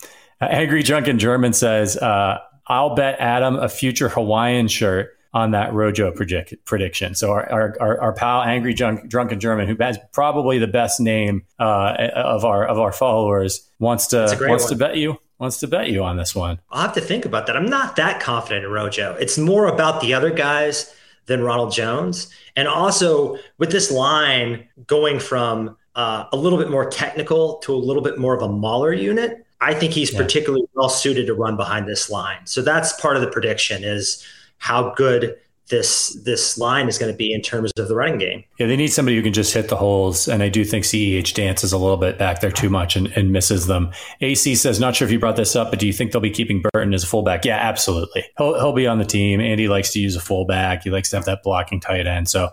Angry 0.41 0.84
Drunken 0.84 1.19
German 1.19 1.53
says. 1.53 1.95
Uh, 1.95 2.39
I'll 2.67 2.95
bet 2.95 3.19
Adam 3.19 3.57
a 3.57 3.67
future 3.67 4.07
Hawaiian 4.07 4.69
shirt 4.69 5.17
on 5.34 5.51
that 5.51 5.73
Rojo 5.73 6.11
predict, 6.11 6.53
prediction. 6.65 7.15
So 7.15 7.32
our, 7.32 7.49
our, 7.51 7.77
our, 7.79 8.01
our, 8.01 8.13
pal, 8.13 8.41
Angry 8.41 8.73
Drunk, 8.73 9.07
Drunken 9.07 9.39
German, 9.39 9.67
who 9.67 9.75
has 9.79 9.97
probably 10.11 10.59
the 10.59 10.67
best 10.67 10.99
name 10.99 11.43
uh, 11.59 12.09
of 12.15 12.43
our 12.43 12.65
of 12.65 12.79
our 12.79 12.91
followers, 12.91 13.69
wants 13.79 14.07
to 14.07 14.38
wants 14.41 14.65
one. 14.65 14.69
to 14.69 14.75
bet 14.75 14.97
you 14.97 15.17
wants 15.39 15.59
to 15.59 15.67
bet 15.67 15.89
you 15.89 16.03
on 16.03 16.17
this 16.17 16.36
one. 16.36 16.59
I'll 16.69 16.82
have 16.82 16.93
to 16.93 17.01
think 17.01 17.25
about 17.25 17.47
that. 17.47 17.55
I'm 17.55 17.65
not 17.65 17.95
that 17.95 18.19
confident 18.19 18.65
in 18.65 18.71
Rojo. 18.71 19.15
It's 19.15 19.38
more 19.38 19.67
about 19.67 20.01
the 20.01 20.13
other 20.13 20.29
guys 20.29 20.93
than 21.27 21.41
Ronald 21.41 21.71
Jones, 21.71 22.34
and 22.55 22.67
also 22.67 23.38
with 23.57 23.71
this 23.71 23.89
line 23.89 24.67
going 24.86 25.19
from 25.19 25.77
uh, 25.95 26.25
a 26.32 26.38
little 26.38 26.59
bit 26.59 26.69
more 26.69 26.89
technical 26.89 27.55
to 27.59 27.73
a 27.73 27.75
little 27.75 28.03
bit 28.03 28.17
more 28.17 28.36
of 28.36 28.41
a 28.41 28.49
mauler 28.49 28.93
unit. 28.93 29.45
I 29.61 29.75
think 29.75 29.93
he's 29.93 30.11
yeah. 30.11 30.19
particularly 30.19 30.65
well 30.73 30.89
suited 30.89 31.27
to 31.27 31.36
run 31.36 31.55
behind 31.55 31.88
this 31.88 32.09
line. 32.09 32.39
So 32.45 32.63
that's 32.63 32.99
part 32.99 33.15
of 33.15 33.21
the 33.21 33.29
prediction 33.29 33.84
is 33.84 34.25
how 34.62 34.93
good 34.95 35.36
this 35.70 36.16
this 36.24 36.57
line 36.59 36.88
is 36.88 36.99
going 36.99 37.12
to 37.12 37.18
be 37.18 37.34
in 37.34 37.41
terms 37.41 37.72
of 37.78 37.88
the 37.88 37.95
running 37.95 38.20
game. 38.20 38.43
Yeah, 38.59 38.68
they 38.68 38.76
need 38.76 38.89
somebody 38.89 39.18
who 39.18 39.24
can 39.24 39.34
just 39.34 39.53
hit 39.53 39.70
the 39.70 39.76
holes, 39.76 40.28
and 40.28 40.43
I 40.43 40.49
do 40.49 40.64
think 40.64 40.86
CEH 40.86 41.34
dances 41.34 41.74
a 41.74 41.80
little 41.80 41.97
bit 41.97 42.20
back 42.20 42.41
there 42.41 42.51
too 42.51 42.70
much 42.70 42.95
and, 42.95 43.07
and, 43.16 43.32
misses 43.32 43.66
them. 43.66 43.91
AC 44.20 44.55
says, 44.55 44.80
not 44.80 44.95
sure 44.95 45.07
if 45.07 45.12
you 45.12 45.18
brought 45.18 45.38
this 45.38 45.55
up, 45.55 45.72
but 45.72 45.80
do 45.80 45.88
you 45.88 45.93
think 45.93 46.12
they'll 46.12 46.22
be 46.22 46.30
keeping 46.30 46.62
Burton 46.74 46.93
as 46.93 47.03
a 47.03 47.07
fullback? 47.07 47.45
Yeah, 47.45 47.57
absolutely. 47.57 48.26
He'll 48.38 48.53
he'll 48.55 48.74
be 48.74 48.86
on 48.86 48.99
the 48.99 49.05
team. 49.05 49.41
Andy 49.41 49.68
likes 49.68 49.91
to 49.93 49.99
use 49.99 50.16
a 50.16 50.20
fullback. 50.20 50.84
He 50.84 50.91
likes 50.91 51.09
to 51.09 51.16
have 51.16 51.26
that 51.26 51.41
blocking 51.41 51.80
tight 51.80 52.05
end. 52.05 52.30
So 52.30 52.49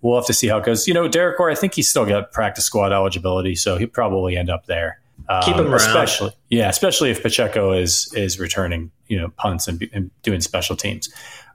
we'll 0.00 0.16
have 0.16 0.26
to 0.26 0.34
see 0.34 0.48
how 0.48 0.58
it 0.58 0.64
goes. 0.64 0.88
You 0.88 0.94
know, 0.94 1.06
Derek 1.06 1.38
Orr, 1.38 1.50
I 1.50 1.54
think 1.54 1.74
he's 1.74 1.88
still 1.88 2.06
got 2.06 2.32
practice 2.32 2.64
squad 2.64 2.92
eligibility, 2.92 3.54
so 3.54 3.76
he'll 3.76 3.86
probably 3.86 4.36
end 4.36 4.50
up 4.50 4.66
there. 4.66 4.98
Um, 5.28 5.42
Keep 5.42 5.56
him 5.56 5.66
around. 5.66 5.74
especially 5.74 6.32
yeah, 6.48 6.68
especially 6.68 7.10
if 7.10 7.22
Pacheco 7.22 7.72
is 7.72 8.12
is 8.14 8.40
returning, 8.40 8.90
you 9.06 9.20
know, 9.20 9.28
punts 9.36 9.68
and, 9.68 9.88
and 9.92 10.10
doing 10.22 10.40
special 10.40 10.74
teams. 10.74 11.12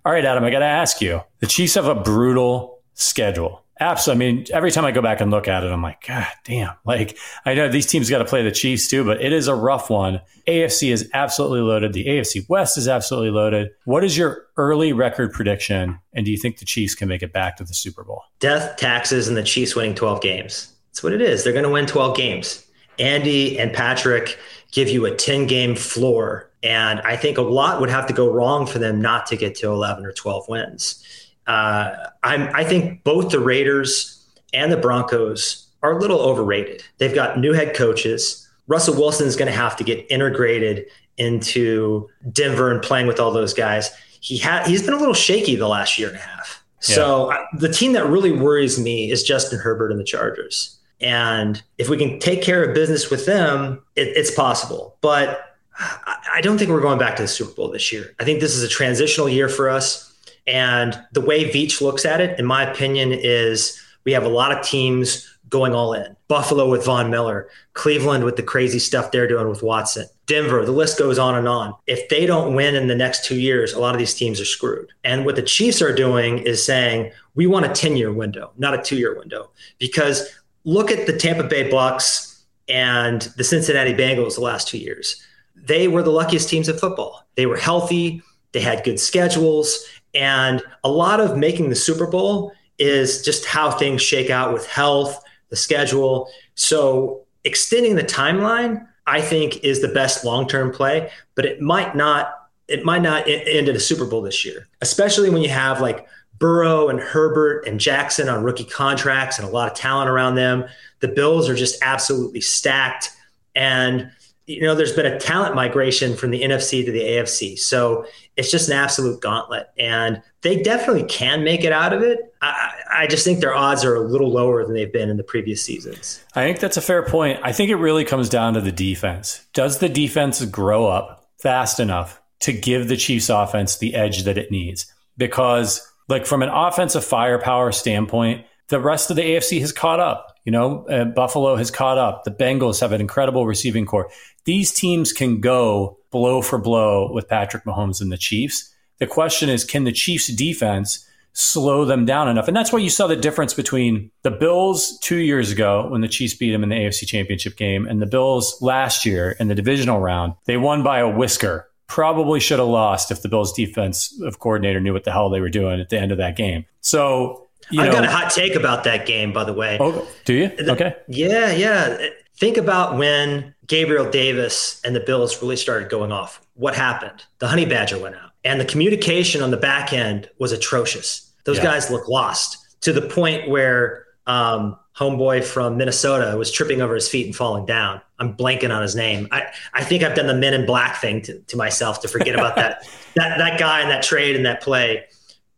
All 0.07 0.13
right, 0.13 0.23
Adam, 0.23 0.45
I 0.45 0.51
got 0.51 0.59
to 0.59 0.65
ask 0.65 1.01
you. 1.01 1.21
The 1.39 1.47
Chiefs 1.47 1.73
have 1.73 1.87
a 1.87 1.93
brutal 1.93 2.79
schedule. 2.93 3.65
Absolutely. 3.77 4.25
I 4.25 4.31
mean, 4.31 4.45
every 4.53 4.71
time 4.71 4.85
I 4.85 4.91
go 4.91 5.01
back 5.01 5.19
and 5.19 5.31
look 5.31 5.49
at 5.49 5.65
it, 5.65 5.67
I'm 5.69 5.81
like, 5.81 6.07
God 6.07 6.27
damn. 6.45 6.75
Like, 6.85 7.17
I 7.45 7.55
know 7.55 7.67
these 7.67 7.87
teams 7.87 8.09
got 8.09 8.19
to 8.19 8.25
play 8.25 8.41
the 8.41 8.49
Chiefs 8.49 8.87
too, 8.87 9.03
but 9.03 9.21
it 9.21 9.33
is 9.33 9.49
a 9.49 9.53
rough 9.53 9.89
one. 9.89 10.21
AFC 10.47 10.93
is 10.93 11.09
absolutely 11.13 11.59
loaded. 11.59 11.91
The 11.91 12.05
AFC 12.05 12.47
West 12.47 12.77
is 12.77 12.87
absolutely 12.87 13.31
loaded. 13.31 13.71
What 13.83 14.05
is 14.05 14.17
your 14.17 14.45
early 14.55 14.93
record 14.93 15.33
prediction? 15.33 15.99
And 16.13 16.25
do 16.25 16.31
you 16.31 16.37
think 16.37 16.59
the 16.59 16.65
Chiefs 16.65 16.95
can 16.95 17.09
make 17.09 17.21
it 17.21 17.33
back 17.33 17.57
to 17.57 17.65
the 17.65 17.73
Super 17.73 18.05
Bowl? 18.05 18.23
Death, 18.39 18.77
taxes, 18.77 19.27
and 19.27 19.35
the 19.35 19.43
Chiefs 19.43 19.75
winning 19.75 19.93
12 19.93 20.21
games. 20.21 20.73
That's 20.89 21.03
what 21.03 21.11
it 21.11 21.21
is. 21.21 21.43
They're 21.43 21.51
going 21.51 21.65
to 21.65 21.69
win 21.69 21.85
12 21.85 22.15
games. 22.15 22.65
Andy 22.97 23.59
and 23.59 23.73
Patrick 23.73 24.39
give 24.71 24.87
you 24.87 25.05
a 25.05 25.13
10 25.13 25.47
game 25.47 25.75
floor 25.75 26.46
and 26.63 26.99
I 27.01 27.15
think 27.15 27.37
a 27.37 27.41
lot 27.41 27.79
would 27.79 27.89
have 27.89 28.07
to 28.07 28.13
go 28.13 28.31
wrong 28.31 28.65
for 28.65 28.79
them 28.79 29.01
not 29.01 29.25
to 29.27 29.37
get 29.37 29.55
to 29.55 29.69
11 29.69 30.05
or 30.05 30.11
12 30.11 30.49
wins. 30.49 31.03
Uh, 31.45 31.95
i 32.23 32.63
think 32.65 33.05
both 33.05 33.31
the 33.31 33.39
Raiders 33.39 34.25
and 34.53 34.69
the 34.69 34.75
Broncos 34.75 35.67
are 35.81 35.97
a 35.97 35.99
little 35.99 36.19
overrated. 36.19 36.83
They've 36.97 37.13
got 37.13 37.39
new 37.39 37.53
head 37.53 37.75
coaches. 37.75 38.47
Russell 38.67 38.95
Wilson 38.95 39.27
is 39.27 39.35
going 39.35 39.49
to 39.49 39.57
have 39.57 39.77
to 39.77 39.83
get 39.83 40.05
integrated 40.09 40.85
into 41.17 42.09
Denver 42.31 42.71
and 42.71 42.81
playing 42.81 43.07
with 43.07 43.19
all 43.19 43.31
those 43.31 43.53
guys. 43.53 43.91
He 44.19 44.37
had 44.37 44.67
he's 44.67 44.83
been 44.83 44.93
a 44.93 44.97
little 44.97 45.13
shaky 45.13 45.55
the 45.55 45.67
last 45.67 45.97
year 45.97 46.09
and 46.09 46.17
a 46.17 46.21
half. 46.21 46.63
Yeah. 46.87 46.95
So 46.95 47.31
I, 47.31 47.45
the 47.53 47.71
team 47.71 47.93
that 47.93 48.07
really 48.07 48.31
worries 48.31 48.79
me 48.79 49.09
is 49.09 49.23
Justin 49.23 49.59
Herbert 49.59 49.91
and 49.91 49.99
the 49.99 50.03
Chargers. 50.03 50.77
And 50.99 51.61
if 51.77 51.89
we 51.89 51.97
can 51.97 52.19
take 52.19 52.41
care 52.41 52.63
of 52.63 52.73
business 52.73 53.09
with 53.09 53.25
them, 53.25 53.83
it, 53.95 54.09
it's 54.15 54.31
possible. 54.31 54.97
But 55.01 55.56
I 55.79 56.41
don't 56.41 56.57
think 56.57 56.71
we're 56.71 56.81
going 56.81 56.99
back 56.99 57.15
to 57.17 57.21
the 57.21 57.27
Super 57.27 57.53
Bowl 57.53 57.71
this 57.71 57.91
year. 57.91 58.13
I 58.19 58.23
think 58.23 58.39
this 58.39 58.55
is 58.55 58.63
a 58.63 58.67
transitional 58.67 59.29
year 59.29 59.49
for 59.49 59.69
us. 59.69 60.13
And 60.45 60.99
the 61.11 61.21
way 61.21 61.49
Veach 61.49 61.81
looks 61.81 62.05
at 62.05 62.21
it, 62.21 62.39
in 62.39 62.45
my 62.45 62.63
opinion, 62.63 63.11
is 63.11 63.81
we 64.05 64.13
have 64.13 64.23
a 64.23 64.29
lot 64.29 64.51
of 64.51 64.65
teams 64.65 65.29
going 65.49 65.73
all 65.73 65.93
in. 65.93 66.15
Buffalo 66.27 66.69
with 66.69 66.85
Von 66.85 67.09
Miller, 67.09 67.49
Cleveland 67.73 68.23
with 68.23 68.35
the 68.35 68.43
crazy 68.43 68.79
stuff 68.79 69.11
they're 69.11 69.27
doing 69.27 69.49
with 69.49 69.63
Watson, 69.63 70.07
Denver, 70.25 70.65
the 70.65 70.73
list 70.73 70.99
goes 70.99 71.17
on 71.17 71.35
and 71.35 71.47
on. 71.47 71.73
If 71.87 72.09
they 72.09 72.25
don't 72.25 72.53
win 72.53 72.75
in 72.75 72.87
the 72.87 72.95
next 72.95 73.23
two 73.23 73.39
years, 73.39 73.73
a 73.73 73.79
lot 73.79 73.95
of 73.95 73.99
these 73.99 74.13
teams 74.13 74.41
are 74.41 74.45
screwed. 74.45 74.91
And 75.05 75.25
what 75.25 75.37
the 75.37 75.41
Chiefs 75.41 75.81
are 75.81 75.95
doing 75.95 76.39
is 76.39 76.63
saying, 76.63 77.11
we 77.35 77.47
want 77.47 77.65
a 77.65 77.69
10 77.69 77.95
year 77.95 78.11
window, 78.11 78.51
not 78.57 78.77
a 78.77 78.81
two 78.81 78.97
year 78.97 79.17
window. 79.17 79.49
Because 79.79 80.29
look 80.65 80.91
at 80.91 81.05
the 81.07 81.17
Tampa 81.17 81.43
Bay 81.43 81.69
Bucks 81.69 82.43
and 82.67 83.21
the 83.37 83.43
Cincinnati 83.43 83.93
Bengals 83.93 84.35
the 84.35 84.41
last 84.41 84.67
two 84.67 84.77
years 84.77 85.25
they 85.67 85.87
were 85.87 86.01
the 86.01 86.11
luckiest 86.11 86.49
teams 86.49 86.67
of 86.69 86.79
football. 86.79 87.25
They 87.35 87.45
were 87.45 87.57
healthy, 87.57 88.21
they 88.53 88.61
had 88.61 88.83
good 88.83 88.99
schedules, 88.99 89.85
and 90.13 90.61
a 90.83 90.89
lot 90.89 91.19
of 91.19 91.37
making 91.37 91.69
the 91.69 91.75
Super 91.75 92.07
Bowl 92.07 92.51
is 92.79 93.21
just 93.21 93.45
how 93.45 93.71
things 93.71 94.01
shake 94.01 94.29
out 94.29 94.53
with 94.53 94.65
health, 94.67 95.21
the 95.49 95.55
schedule. 95.55 96.29
So 96.55 97.25
extending 97.43 97.95
the 97.95 98.03
timeline, 98.03 98.87
I 99.05 99.21
think, 99.21 99.63
is 99.63 99.81
the 99.81 99.87
best 99.87 100.23
long-term 100.23 100.71
play, 100.71 101.11
but 101.35 101.45
it 101.45 101.61
might 101.61 101.95
not 101.95 102.33
it 102.67 102.83
might 102.83 103.01
not 103.01 103.25
end 103.27 103.69
in 103.69 103.75
a 103.75 103.79
Super 103.79 104.05
Bowl 104.05 104.21
this 104.21 104.43
year, 104.43 104.67
especially 104.81 105.29
when 105.29 105.41
you 105.41 105.49
have 105.49 105.79
like 105.79 106.05
Burrow 106.37 106.89
and 106.89 106.99
Herbert 106.99 107.65
and 107.65 107.79
Jackson 107.79 108.27
on 108.27 108.43
rookie 108.43 108.65
contracts 108.65 109.39
and 109.39 109.47
a 109.47 109.51
lot 109.51 109.71
of 109.71 109.77
talent 109.77 110.09
around 110.09 110.35
them. 110.35 110.65
The 110.99 111.07
Bills 111.07 111.49
are 111.49 111.55
just 111.55 111.81
absolutely 111.81 112.41
stacked. 112.41 113.11
And 113.55 114.11
you 114.47 114.61
know, 114.61 114.73
there's 114.73 114.93
been 114.93 115.05
a 115.05 115.19
talent 115.19 115.55
migration 115.55 116.15
from 116.15 116.31
the 116.31 116.41
NFC 116.41 116.85
to 116.85 116.91
the 116.91 117.01
AFC. 117.01 117.59
So 117.59 118.05
it's 118.37 118.49
just 118.49 118.69
an 118.69 118.75
absolute 118.75 119.21
gauntlet. 119.21 119.69
And 119.77 120.21
they 120.41 120.61
definitely 120.61 121.03
can 121.03 121.43
make 121.43 121.65
it 121.65 121.73
out 121.73 121.91
of 121.91 122.01
it. 122.01 122.33
I, 122.41 122.71
I, 122.89 123.07
just 123.07 123.25
think 123.25 123.41
their 123.41 123.53
odds 123.53 123.83
are 123.83 123.95
a 123.95 123.99
little 123.99 124.31
lower 124.31 124.63
than 124.63 124.73
they've 124.73 124.91
been 124.91 125.09
in 125.09 125.17
the 125.17 125.23
previous 125.23 125.61
seasons. 125.61 126.23
I 126.33 126.45
think 126.45 126.59
that's 126.59 126.77
a 126.77 126.81
fair 126.81 127.03
point. 127.03 127.41
I 127.43 127.51
think 127.51 127.69
it 127.69 127.75
really 127.75 128.05
comes 128.05 128.29
down 128.29 128.53
to 128.53 128.61
the 128.61 128.71
defense. 128.71 129.45
Does 129.53 129.79
the 129.79 129.89
defense 129.89 130.43
grow 130.45 130.87
up 130.87 131.29
fast 131.39 131.81
enough 131.81 132.21
to 132.39 132.53
give 132.53 132.87
the 132.87 132.95
Chiefs 132.95 133.29
offense 133.29 133.77
the 133.77 133.95
edge 133.95 134.23
that 134.23 134.37
it 134.37 134.49
needs? 134.49 134.85
Because, 135.17 135.85
like, 136.07 136.25
from 136.25 136.41
an 136.41 136.49
offensive 136.49 137.03
firepower 137.03 137.73
standpoint, 137.73 138.45
the 138.69 138.79
rest 138.79 139.09
of 139.09 139.17
the 139.17 139.23
AFC 139.23 139.59
has 139.59 139.73
caught 139.73 139.99
up. 139.99 140.36
You 140.47 140.51
know, 140.51 140.85
uh, 140.85 141.03
Buffalo 141.03 141.57
has 141.57 141.69
caught 141.69 141.97
up. 141.97 142.23
The 142.23 142.31
Bengals 142.31 142.79
have 142.79 142.93
an 142.93 143.01
incredible 143.01 143.45
receiving 143.45 143.85
core. 143.85 144.09
These 144.45 144.71
teams 144.71 145.11
can 145.11 145.41
go 145.41 145.97
blow 146.09 146.41
for 146.41 146.57
blow 146.57 147.11
with 147.11 147.27
Patrick 147.27 147.65
Mahomes 147.65 147.99
and 147.99 148.13
the 148.13 148.17
Chiefs. 148.17 148.73
The 148.99 149.07
question 149.07 149.49
is, 149.49 149.65
can 149.65 149.83
the 149.83 149.91
Chiefs 149.91 150.27
defense 150.27 151.05
slow 151.33 151.83
them 151.83 152.05
down 152.05 152.29
enough? 152.29 152.47
And 152.47 152.55
that's 152.55 152.71
why 152.71 152.79
you 152.79 152.89
saw 152.89 153.07
the 153.07 153.17
difference 153.17 153.53
between 153.53 154.09
the 154.21 154.31
Bills 154.31 154.97
two 154.99 155.17
years 155.17 155.51
ago 155.51 155.89
when 155.89 155.99
the 155.99 156.07
Chiefs 156.07 156.33
beat 156.33 156.53
them 156.53 156.63
in 156.63 156.69
the 156.69 156.75
AFC 156.75 157.05
Championship 157.05 157.57
game 157.57 157.85
and 157.85 158.01
the 158.01 158.05
Bills 158.05 158.57
last 158.61 159.05
year 159.05 159.31
in 159.41 159.49
the 159.49 159.55
divisional 159.55 159.99
round. 159.99 160.33
They 160.45 160.55
won 160.55 160.81
by 160.81 160.99
a 160.99 161.09
whisker. 161.09 161.67
Probably 161.87 162.39
should 162.39 162.59
have 162.59 162.69
lost 162.69 163.11
if 163.11 163.21
the 163.21 163.27
Bills 163.27 163.51
defensive 163.51 164.39
coordinator 164.39 164.79
knew 164.79 164.93
what 164.93 165.03
the 165.03 165.11
hell 165.11 165.29
they 165.29 165.41
were 165.41 165.49
doing 165.49 165.81
at 165.81 165.89
the 165.89 165.99
end 165.99 166.13
of 166.13 166.19
that 166.19 166.37
game. 166.37 166.63
So 166.79 167.46
you 167.69 167.81
I've 167.81 167.87
know, 167.87 167.93
got 167.93 168.05
a 168.05 168.11
hot 168.11 168.31
take 168.31 168.55
about 168.55 168.83
that 168.85 169.05
game, 169.05 169.33
by 169.33 169.43
the 169.43 169.53
way. 169.53 169.77
Oh, 169.79 170.07
do 170.25 170.33
you? 170.33 170.51
Okay. 170.59 170.95
Yeah, 171.07 171.51
yeah. 171.51 172.07
Think 172.35 172.57
about 172.57 172.97
when 172.97 173.55
Gabriel 173.65 174.09
Davis 174.09 174.81
and 174.85 174.95
the 174.95 174.99
Bills 174.99 175.41
really 175.41 175.55
started 175.55 175.89
going 175.89 176.11
off. 176.11 176.41
What 176.53 176.75
happened? 176.75 177.23
The 177.39 177.47
honey 177.47 177.65
badger 177.65 177.99
went 177.99 178.15
out, 178.15 178.31
and 178.43 178.59
the 178.59 178.65
communication 178.65 179.41
on 179.41 179.51
the 179.51 179.57
back 179.57 179.93
end 179.93 180.29
was 180.39 180.51
atrocious. 180.51 181.31
Those 181.45 181.57
yeah. 181.57 181.63
guys 181.63 181.89
looked 181.89 182.09
lost 182.09 182.81
to 182.81 182.93
the 182.93 183.01
point 183.01 183.49
where 183.49 184.05
um, 184.27 184.77
homeboy 184.97 185.43
from 185.43 185.77
Minnesota 185.77 186.37
was 186.37 186.51
tripping 186.51 186.81
over 186.81 186.95
his 186.95 187.07
feet 187.07 187.25
and 187.25 187.35
falling 187.35 187.65
down. 187.65 188.01
I'm 188.19 188.35
blanking 188.35 188.75
on 188.75 188.81
his 188.81 188.95
name. 188.95 189.27
I, 189.31 189.47
I 189.73 189.83
think 189.83 190.03
I've 190.03 190.15
done 190.15 190.27
the 190.27 190.33
Men 190.33 190.53
in 190.53 190.65
Black 190.65 190.97
thing 190.97 191.21
to, 191.23 191.39
to 191.39 191.57
myself 191.57 192.01
to 192.01 192.07
forget 192.07 192.35
about 192.35 192.55
that 192.55 192.87
that 193.15 193.37
that 193.37 193.59
guy 193.59 193.81
and 193.81 193.89
that 193.89 194.03
trade 194.03 194.35
and 194.35 194.45
that 194.45 194.61
play. 194.61 195.05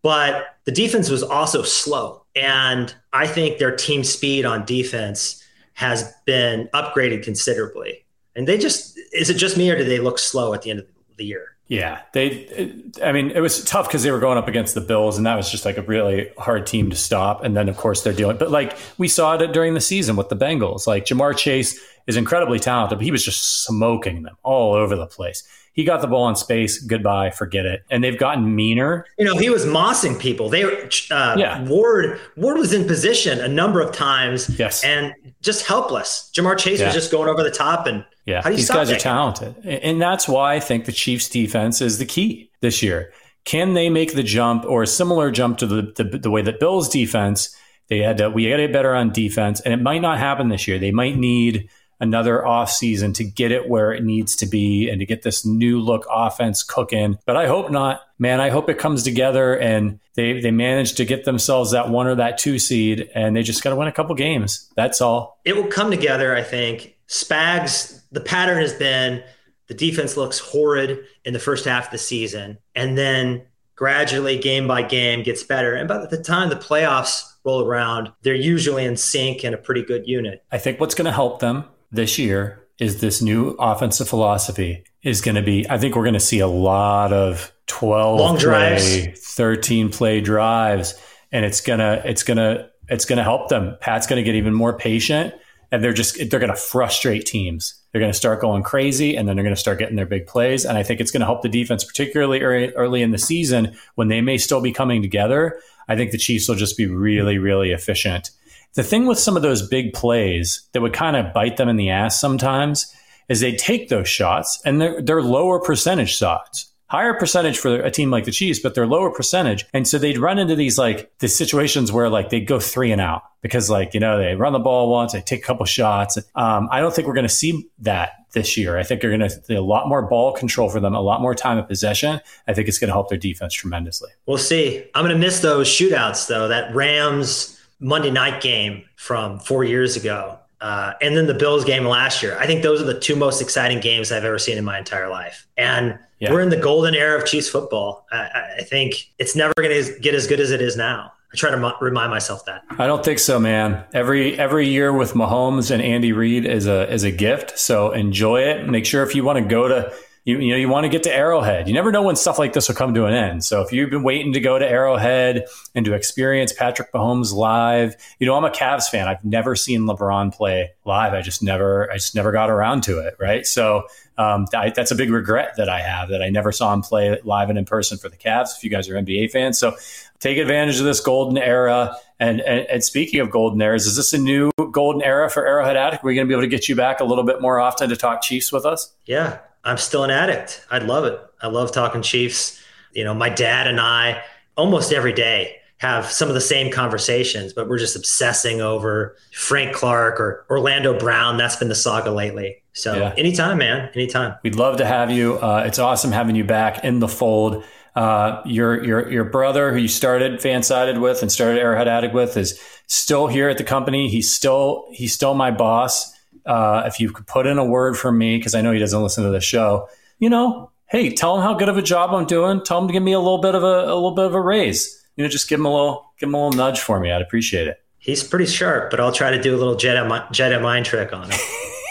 But 0.01 0.55
the 0.65 0.71
defense 0.71 1.09
was 1.09 1.23
also 1.23 1.63
slow. 1.63 2.23
And 2.35 2.93
I 3.11 3.27
think 3.27 3.57
their 3.57 3.75
team 3.75 4.03
speed 4.03 4.45
on 4.45 4.65
defense 4.65 5.43
has 5.73 6.13
been 6.25 6.69
upgraded 6.73 7.23
considerably. 7.23 8.05
And 8.35 8.47
they 8.47 8.57
just, 8.57 8.97
is 9.11 9.29
it 9.29 9.35
just 9.35 9.57
me 9.57 9.69
or 9.69 9.77
do 9.77 9.83
they 9.83 9.99
look 9.99 10.19
slow 10.19 10.53
at 10.53 10.61
the 10.61 10.71
end 10.71 10.79
of 10.79 10.87
the 11.17 11.25
year? 11.25 11.55
Yeah, 11.69 12.01
they. 12.13 12.73
I 13.03 13.11
mean, 13.11 13.29
it 13.29 13.41
was 13.41 13.63
tough 13.63 13.87
because 13.87 14.01
they 14.01 14.09
were 14.09 14.19
going 14.19 14.39
up 14.39 14.47
against 14.47 14.73
the 14.73 14.81
Bills, 14.81 15.17
and 15.17 15.27
that 15.27 15.35
was 15.35 15.51
just 15.51 15.65
like 15.65 15.77
a 15.77 15.83
really 15.83 16.31
hard 16.39 16.65
team 16.65 16.89
to 16.89 16.95
stop. 16.95 17.43
And 17.43 17.55
then, 17.55 17.69
of 17.69 17.77
course, 17.77 18.01
they're 18.01 18.11
dealing. 18.11 18.37
But 18.37 18.49
like 18.49 18.75
we 18.97 19.07
saw 19.07 19.35
it 19.35 19.53
during 19.53 19.75
the 19.75 19.81
season 19.81 20.15
with 20.15 20.29
the 20.29 20.35
Bengals. 20.35 20.87
Like 20.87 21.05
Ja'Marr 21.05 21.37
Chase 21.37 21.79
is 22.07 22.17
incredibly 22.17 22.57
talented, 22.57 22.97
but 22.97 23.05
he 23.05 23.11
was 23.11 23.23
just 23.23 23.65
smoking 23.65 24.23
them 24.23 24.35
all 24.41 24.73
over 24.73 24.95
the 24.95 25.05
place 25.05 25.43
he 25.79 25.85
got 25.85 26.01
the 26.01 26.07
ball 26.07 26.27
in 26.27 26.35
space. 26.35 26.77
Goodbye, 26.81 27.31
forget 27.31 27.65
it. 27.65 27.85
And 27.89 28.03
they've 28.03 28.19
gotten 28.19 28.53
meaner. 28.53 29.05
You 29.17 29.23
know, 29.23 29.37
he 29.37 29.49
was 29.49 29.65
mossing 29.65 30.19
people. 30.19 30.49
They 30.49 30.65
uh, 30.65 31.37
yeah. 31.37 31.63
Ward 31.69 32.19
Ward 32.35 32.57
was 32.57 32.73
in 32.73 32.85
position 32.85 33.39
a 33.39 33.47
number 33.47 33.79
of 33.79 33.93
times. 33.93 34.59
Yes, 34.59 34.83
and 34.83 35.13
just 35.41 35.65
helpless. 35.65 36.29
Ja'Marr 36.35 36.57
Chase 36.57 36.81
yeah. 36.81 36.87
was 36.87 36.93
just 36.93 37.13
going 37.13 37.29
over 37.29 37.41
the 37.43 37.49
top 37.49 37.87
and 37.87 38.03
Yeah, 38.25 38.41
How 38.41 38.49
do 38.49 38.55
you 38.55 38.57
these 38.57 38.69
guys 38.69 38.91
are 38.91 38.97
talented, 38.97 39.55
and 39.65 40.01
that's 40.01 40.27
why 40.27 40.55
I 40.55 40.59
think 40.59 40.83
the 40.83 40.91
Chiefs' 40.91 41.29
defense 41.29 41.79
is 41.79 41.97
the 41.97 42.05
key 42.05 42.51
this 42.59 42.83
year. 42.83 43.13
Can 43.45 43.73
they 43.73 43.89
make 43.89 44.15
the 44.15 44.23
jump 44.23 44.65
or 44.65 44.83
a 44.83 44.87
similar 44.87 45.31
jump 45.31 45.59
to 45.59 45.65
the 45.65 45.93
the, 45.95 46.17
the 46.17 46.29
way 46.29 46.41
that 46.41 46.59
Bills' 46.59 46.89
defense? 46.89 47.55
They 47.87 47.99
had 47.99 48.17
to, 48.17 48.29
we 48.29 48.47
got 48.47 48.57
to 48.57 48.67
get 48.67 48.73
better 48.73 48.93
on 48.93 49.13
defense, 49.13 49.61
and 49.61 49.73
it 49.73 49.81
might 49.81 50.01
not 50.01 50.19
happen 50.19 50.49
this 50.49 50.67
year. 50.67 50.77
They 50.77 50.91
might 50.91 51.17
need 51.17 51.69
another 51.99 52.43
offseason 52.45 53.13
to 53.15 53.23
get 53.23 53.51
it 53.51 53.67
where 53.67 53.91
it 53.91 54.03
needs 54.03 54.35
to 54.37 54.45
be 54.45 54.89
and 54.89 54.99
to 54.99 55.05
get 55.05 55.23
this 55.23 55.45
new 55.45 55.79
look 55.79 56.05
offense 56.09 56.63
cooking. 56.63 57.17
But 57.25 57.35
I 57.35 57.47
hope 57.47 57.69
not. 57.71 58.01
Man, 58.17 58.39
I 58.39 58.49
hope 58.49 58.69
it 58.69 58.77
comes 58.77 59.03
together 59.03 59.57
and 59.57 59.99
they 60.15 60.41
they 60.41 60.51
manage 60.51 60.93
to 60.95 61.05
get 61.05 61.25
themselves 61.25 61.71
that 61.71 61.89
one 61.89 62.07
or 62.07 62.15
that 62.15 62.37
two 62.37 62.59
seed 62.59 63.09
and 63.15 63.35
they 63.35 63.43
just 63.43 63.63
got 63.63 63.71
to 63.71 63.75
win 63.75 63.87
a 63.87 63.93
couple 63.93 64.15
games. 64.15 64.71
That's 64.75 65.01
all. 65.01 65.39
It 65.45 65.55
will 65.55 65.67
come 65.67 65.91
together, 65.91 66.35
I 66.35 66.43
think. 66.43 66.95
Spags, 67.07 68.01
the 68.11 68.21
pattern 68.21 68.59
has 68.59 68.73
been 68.73 69.23
the 69.67 69.73
defense 69.73 70.17
looks 70.17 70.39
horrid 70.39 71.05
in 71.25 71.33
the 71.33 71.39
first 71.39 71.65
half 71.65 71.85
of 71.85 71.91
the 71.91 71.97
season 71.97 72.57
and 72.75 72.97
then 72.97 73.43
gradually 73.75 74.37
game 74.37 74.67
by 74.67 74.81
game 74.81 75.23
gets 75.23 75.43
better. 75.43 75.73
And 75.73 75.87
by 75.87 76.05
the 76.05 76.21
time 76.21 76.49
the 76.49 76.55
playoffs 76.55 77.23
roll 77.45 77.65
around, 77.65 78.11
they're 78.23 78.35
usually 78.35 78.83
in 78.83 78.97
sync 78.97 79.43
and 79.45 79.55
a 79.55 79.57
pretty 79.57 79.83
good 79.83 80.05
unit. 80.05 80.43
I 80.51 80.57
think 80.57 80.79
what's 80.79 80.95
going 80.95 81.05
to 81.05 81.13
help 81.13 81.39
them 81.39 81.63
this 81.91 82.17
year 82.17 82.67
is 82.79 83.01
this 83.01 83.21
new 83.21 83.49
offensive 83.59 84.07
philosophy 84.07 84.83
is 85.03 85.21
going 85.21 85.35
to 85.35 85.41
be 85.41 85.69
I 85.69 85.77
think 85.77 85.95
we're 85.95 86.03
going 86.03 86.13
to 86.13 86.19
see 86.19 86.39
a 86.39 86.47
lot 86.47 87.13
of 87.13 87.51
12 87.67 88.19
Long 88.19 88.35
play, 88.35 88.41
drives. 88.41 89.19
13 89.35 89.89
play 89.89 90.21
drives 90.21 90.95
and 91.31 91.45
it's 91.45 91.61
going 91.61 91.79
to 91.79 92.01
it's 92.05 92.23
going 92.23 92.37
to 92.37 92.69
it's 92.87 93.05
going 93.05 93.17
to 93.17 93.23
help 93.23 93.49
them. 93.49 93.77
Pat's 93.81 94.07
going 94.07 94.17
to 94.17 94.23
get 94.23 94.35
even 94.35 94.53
more 94.53 94.77
patient 94.77 95.33
and 95.71 95.83
they're 95.83 95.93
just 95.93 96.17
they're 96.29 96.39
going 96.39 96.51
to 96.51 96.55
frustrate 96.55 97.25
teams. 97.25 97.75
They're 97.91 98.01
going 98.01 98.11
to 98.11 98.17
start 98.17 98.41
going 98.41 98.63
crazy 98.63 99.15
and 99.15 99.27
then 99.27 99.35
they're 99.35 99.43
going 99.43 99.55
to 99.55 99.59
start 99.59 99.79
getting 99.79 99.95
their 99.95 100.05
big 100.05 100.27
plays 100.27 100.65
and 100.65 100.77
I 100.77 100.83
think 100.83 100.99
it's 100.99 101.11
going 101.11 101.21
to 101.21 101.25
help 101.25 101.41
the 101.41 101.49
defense 101.49 101.83
particularly 101.83 102.41
early, 102.41 102.73
early 102.73 103.01
in 103.01 103.11
the 103.11 103.17
season 103.17 103.75
when 103.95 104.07
they 104.07 104.21
may 104.21 104.37
still 104.37 104.61
be 104.61 104.71
coming 104.71 105.01
together. 105.01 105.59
I 105.87 105.95
think 105.95 106.11
the 106.11 106.17
Chiefs 106.17 106.47
will 106.47 106.55
just 106.55 106.77
be 106.77 106.87
really 106.87 107.37
really 107.37 107.71
efficient. 107.71 108.31
The 108.75 108.83
thing 108.83 109.07
with 109.07 109.19
some 109.19 109.35
of 109.35 109.41
those 109.41 109.67
big 109.67 109.93
plays 109.93 110.67
that 110.73 110.81
would 110.81 110.93
kind 110.93 111.15
of 111.15 111.33
bite 111.33 111.57
them 111.57 111.69
in 111.69 111.75
the 111.75 111.89
ass 111.89 112.19
sometimes 112.19 112.93
is 113.27 113.39
they 113.39 113.55
take 113.55 113.89
those 113.89 114.09
shots 114.09 114.61
and 114.65 114.81
they're, 114.81 115.01
they're 115.01 115.21
lower 115.21 115.59
percentage 115.59 116.15
shots. 116.15 116.65
Higher 116.87 117.13
percentage 117.13 117.59
for 117.59 117.75
a 117.75 117.91
team 117.91 118.09
like 118.09 118.25
the 118.25 118.31
Chiefs, 118.31 118.59
but 118.59 118.73
they're 118.73 118.87
lower 118.87 119.11
percentage. 119.11 119.63
And 119.73 119.87
so 119.87 119.99
they'd 119.99 120.17
run 120.17 120.39
into 120.39 120.55
these 120.55 120.79
like 120.79 121.11
the 121.19 121.27
situations 121.27 121.91
where 121.91 122.09
like 122.09 122.29
they 122.31 122.39
go 122.39 122.59
three 122.59 122.91
and 122.91 122.99
out 122.99 123.21
because 123.43 123.69
like, 123.69 123.93
you 123.93 123.99
know, 123.99 124.17
they 124.17 124.33
run 124.33 124.53
the 124.53 124.59
ball 124.59 124.89
once, 124.89 125.13
they 125.13 125.21
take 125.21 125.43
a 125.43 125.45
couple 125.45 125.67
shots. 125.67 126.17
Um, 126.33 126.67
I 126.71 126.79
don't 126.79 126.93
think 126.93 127.07
we're 127.07 127.13
going 127.13 127.27
to 127.27 127.29
see 127.29 127.69
that 127.79 128.13
this 128.33 128.57
year. 128.57 128.79
I 128.79 128.83
think 128.83 129.01
they're 129.01 129.15
going 129.15 129.29
to 129.29 129.29
have 129.29 129.49
a 129.51 129.61
lot 129.61 129.87
more 129.87 130.01
ball 130.01 130.33
control 130.33 130.67
for 130.69 130.79
them, 130.79 130.95
a 130.95 131.01
lot 131.01 131.21
more 131.21 131.35
time 131.35 131.59
of 131.59 131.67
possession. 131.67 132.21
I 132.47 132.53
think 132.55 132.67
it's 132.67 132.79
going 132.79 132.87
to 132.87 132.93
help 132.93 133.09
their 133.09 133.19
defense 133.19 133.53
tremendously. 133.53 134.09
We'll 134.25 134.39
see. 134.39 134.83
I'm 134.95 135.03
going 135.05 135.13
to 135.13 135.19
miss 135.19 135.41
those 135.41 135.67
shootouts 135.67 136.27
though. 136.27 136.47
That 136.47 136.73
Rams 136.73 137.58
Monday 137.79 138.11
night 138.11 138.41
game 138.41 138.83
from 138.95 139.39
four 139.39 139.63
years 139.63 139.95
ago, 139.95 140.37
uh, 140.61 140.93
and 141.01 141.15
then 141.15 141.27
the 141.27 141.33
Bills 141.33 141.63
game 141.63 141.85
last 141.85 142.21
year. 142.21 142.37
I 142.39 142.45
think 142.45 142.61
those 142.63 142.81
are 142.81 142.85
the 142.85 142.99
two 142.99 143.15
most 143.15 143.41
exciting 143.41 143.79
games 143.79 144.11
I've 144.11 144.25
ever 144.25 144.37
seen 144.39 144.57
in 144.57 144.65
my 144.65 144.77
entire 144.77 145.09
life. 145.09 145.47
And 145.57 145.97
Yeah. 146.19 146.31
we're 146.33 146.41
in 146.41 146.49
the 146.49 146.57
golden 146.57 146.95
era 146.95 147.17
of 147.17 147.25
Chiefs 147.25 147.47
football. 147.49 148.05
I, 148.11 148.17
I- 148.59 148.63
think 148.63 149.09
it's 149.19 149.35
never 149.37 149.53
going 149.55 149.69
to 149.69 149.99
get 149.99 150.13
as 150.13 150.27
good 150.27 150.39
as 150.41 150.51
it 150.51 150.61
is 150.61 150.75
now. 150.75 151.13
I 151.33 151.37
try 151.37 151.51
to 151.51 151.57
mo- 151.57 151.75
remind 151.79 152.09
myself 152.11 152.43
that. 152.45 152.63
I 152.77 152.87
don't 152.87 153.05
think 153.05 153.19
so, 153.19 153.39
man. 153.39 153.83
Every 153.93 154.37
every 154.37 154.67
year 154.67 154.91
with 154.91 155.13
Mahomes 155.13 155.69
and 155.71 155.79
Andy 155.81 156.11
Reid 156.11 156.43
is 156.45 156.65
a 156.67 156.91
is 156.91 157.03
a 157.03 157.11
gift. 157.11 157.57
So 157.57 157.91
enjoy 157.91 158.41
it. 158.41 158.67
Make 158.67 158.85
sure 158.85 159.03
if 159.03 159.13
you 159.15 159.23
want 159.23 159.37
to 159.37 159.45
go 159.45 159.67
to 159.67 159.93
you, 160.25 160.39
you 160.39 160.49
know 160.51 160.57
you 160.57 160.69
want 160.69 160.85
to 160.85 160.89
get 160.89 161.03
to 161.03 161.13
Arrowhead. 161.13 161.67
You 161.67 161.73
never 161.73 161.91
know 161.91 162.03
when 162.03 162.15
stuff 162.15 162.39
like 162.39 162.53
this 162.53 162.67
will 162.67 162.75
come 162.75 162.93
to 162.93 163.05
an 163.05 163.13
end. 163.13 163.43
So 163.43 163.61
if 163.61 163.71
you've 163.71 163.89
been 163.89 164.03
waiting 164.03 164.33
to 164.33 164.39
go 164.39 164.59
to 164.59 164.67
Arrowhead 164.67 165.45
and 165.75 165.85
to 165.85 165.93
experience 165.93 166.53
Patrick 166.53 166.91
Mahomes 166.91 167.33
live, 167.33 167.95
you 168.19 168.27
know 168.27 168.35
I'm 168.35 168.45
a 168.45 168.49
Cavs 168.49 168.89
fan. 168.89 169.07
I've 169.07 169.23
never 169.23 169.55
seen 169.55 169.81
LeBron 169.81 170.33
play 170.33 170.71
live. 170.85 171.13
I 171.13 171.21
just 171.21 171.41
never 171.41 171.91
I 171.91 171.95
just 171.95 172.15
never 172.15 172.31
got 172.31 172.49
around 172.49 172.83
to 172.83 172.99
it. 172.99 173.15
Right. 173.19 173.45
So 173.45 173.87
um, 174.17 174.47
I, 174.53 174.69
that's 174.69 174.91
a 174.91 174.95
big 174.95 175.11
regret 175.11 175.53
that 175.55 175.69
I 175.69 175.79
have 175.79 176.09
that 176.09 176.21
I 176.21 176.29
never 176.29 176.51
saw 176.51 176.73
him 176.73 176.81
play 176.81 177.17
live 177.23 177.49
and 177.49 177.57
in 177.57 177.63
person 177.63 177.97
for 177.97 178.09
the 178.09 178.17
Cavs. 178.17 178.57
If 178.57 178.63
you 178.65 178.69
guys 178.69 178.89
are 178.89 178.95
NBA 178.95 179.31
fans, 179.31 179.57
so 179.57 179.75
take 180.19 180.37
advantage 180.37 180.79
of 180.79 180.85
this 180.85 180.99
golden 180.99 181.37
era. 181.37 181.95
And, 182.19 182.41
and, 182.41 182.67
and 182.67 182.83
speaking 182.83 183.21
of 183.21 183.31
golden 183.31 183.61
eras, 183.61 183.85
is 183.85 183.95
this 183.95 184.11
a 184.11 184.17
new 184.17 184.51
golden 184.71 185.01
era 185.01 185.29
for 185.29 185.47
Arrowhead 185.47 185.77
Addict? 185.77 186.03
Are 186.03 186.07
we 186.07 186.15
going 186.15 186.27
to 186.27 186.29
be 186.29 186.33
able 186.33 186.43
to 186.43 186.49
get 186.49 186.67
you 186.67 186.75
back 186.75 186.99
a 186.99 187.05
little 187.05 187.23
bit 187.23 187.41
more 187.41 187.59
often 187.59 187.89
to 187.89 187.95
talk 187.95 188.21
Chiefs 188.21 188.51
with 188.51 188.65
us? 188.65 188.93
Yeah, 189.05 189.39
I'm 189.69 189.77
still 189.77 190.03
an 190.03 190.09
addict. 190.11 190.65
I'd 190.71 190.83
love 190.83 191.05
it. 191.05 191.19
I 191.41 191.47
love 191.47 191.71
talking 191.71 192.01
Chiefs. 192.01 192.59
You 192.93 193.03
know, 193.03 193.13
my 193.13 193.29
dad 193.29 193.67
and 193.67 193.79
I 193.79 194.21
almost 194.57 194.91
every 194.91 195.13
day 195.13 195.55
have 195.77 196.11
some 196.11 196.27
of 196.27 196.33
the 196.33 196.41
same 196.41 196.71
conversations, 196.71 197.53
but 197.53 197.69
we're 197.69 197.77
just 197.77 197.95
obsessing 197.95 198.59
over 198.61 199.15
Frank 199.31 199.73
Clark 199.73 200.19
or 200.19 200.45
Orlando 200.49 200.97
Brown. 200.97 201.37
That's 201.37 201.55
been 201.55 201.69
the 201.69 201.75
saga 201.75 202.11
lately. 202.11 202.57
So 202.73 202.95
Yeah. 202.97 203.13
anytime, 203.17 203.57
man, 203.59 203.89
anytime. 203.95 204.35
We'd 204.43 204.55
love 204.55 204.77
to 204.77 204.85
have 204.85 205.09
you. 205.11 205.35
Uh, 205.37 205.63
it's 205.65 205.79
awesome 205.79 206.11
having 206.11 206.35
you 206.35 206.43
back 206.43 206.83
in 206.83 206.99
the 206.99 207.07
fold. 207.07 207.63
Uh, 207.95 208.41
your 208.45 208.83
your 208.83 209.11
your 209.11 209.23
brother, 209.23 209.71
who 209.71 209.77
you 209.79 209.87
started 209.87 210.39
FanSided 210.39 210.99
with 211.01 211.21
and 211.21 211.31
started 211.31 211.59
Arrowhead 211.59 211.87
Addict 211.87 212.13
with, 212.13 212.37
is 212.37 212.59
still 212.87 213.27
here 213.27 213.49
at 213.49 213.57
the 213.57 213.63
company. 213.63 214.09
He's 214.09 214.33
still 214.33 214.85
he's 214.91 215.13
still 215.13 215.33
my 215.33 215.51
boss. 215.51 216.13
Uh, 216.45 216.83
if 216.85 216.99
you 216.99 217.11
could 217.11 217.27
put 217.27 217.45
in 217.47 217.57
a 217.57 217.65
word 217.65 217.97
for 217.97 218.11
me, 218.11 218.37
because 218.37 218.55
I 218.55 218.61
know 218.61 218.71
he 218.71 218.79
doesn't 218.79 219.01
listen 219.01 219.23
to 219.23 219.29
the 219.29 219.41
show, 219.41 219.87
you 220.19 220.29
know, 220.29 220.71
hey, 220.87 221.11
tell 221.11 221.37
him 221.37 221.43
how 221.43 221.53
good 221.53 221.69
of 221.69 221.77
a 221.77 221.81
job 221.81 222.13
I'm 222.13 222.25
doing. 222.25 222.63
Tell 222.63 222.79
him 222.79 222.87
to 222.87 222.93
give 222.93 223.03
me 223.03 223.13
a 223.13 223.19
little 223.19 223.39
bit 223.39 223.55
of 223.55 223.63
a, 223.63 223.85
a 223.85 223.95
little 223.95 224.15
bit 224.15 224.25
of 224.25 224.33
a 224.33 224.41
raise. 224.41 224.95
You 225.15 225.23
know, 225.23 225.29
just 225.29 225.49
give 225.49 225.59
him 225.59 225.65
a 225.65 225.71
little 225.71 226.13
give 226.19 226.29
him 226.29 226.35
a 226.35 226.45
little 226.45 226.57
nudge 226.57 226.79
for 226.79 226.99
me. 226.99 227.11
I'd 227.11 227.21
appreciate 227.21 227.67
it. 227.67 227.77
He's 227.97 228.23
pretty 228.23 228.45
sharp, 228.45 228.91
but 228.91 228.99
I'll 228.99 229.11
try 229.11 229.31
to 229.31 229.41
do 229.41 229.55
a 229.55 229.57
little 229.57 229.75
Jedi, 229.75 230.07
Jedi 230.29 230.61
mind 230.61 230.85
trick 230.85 231.11
on 231.11 231.29
him. 231.29 231.39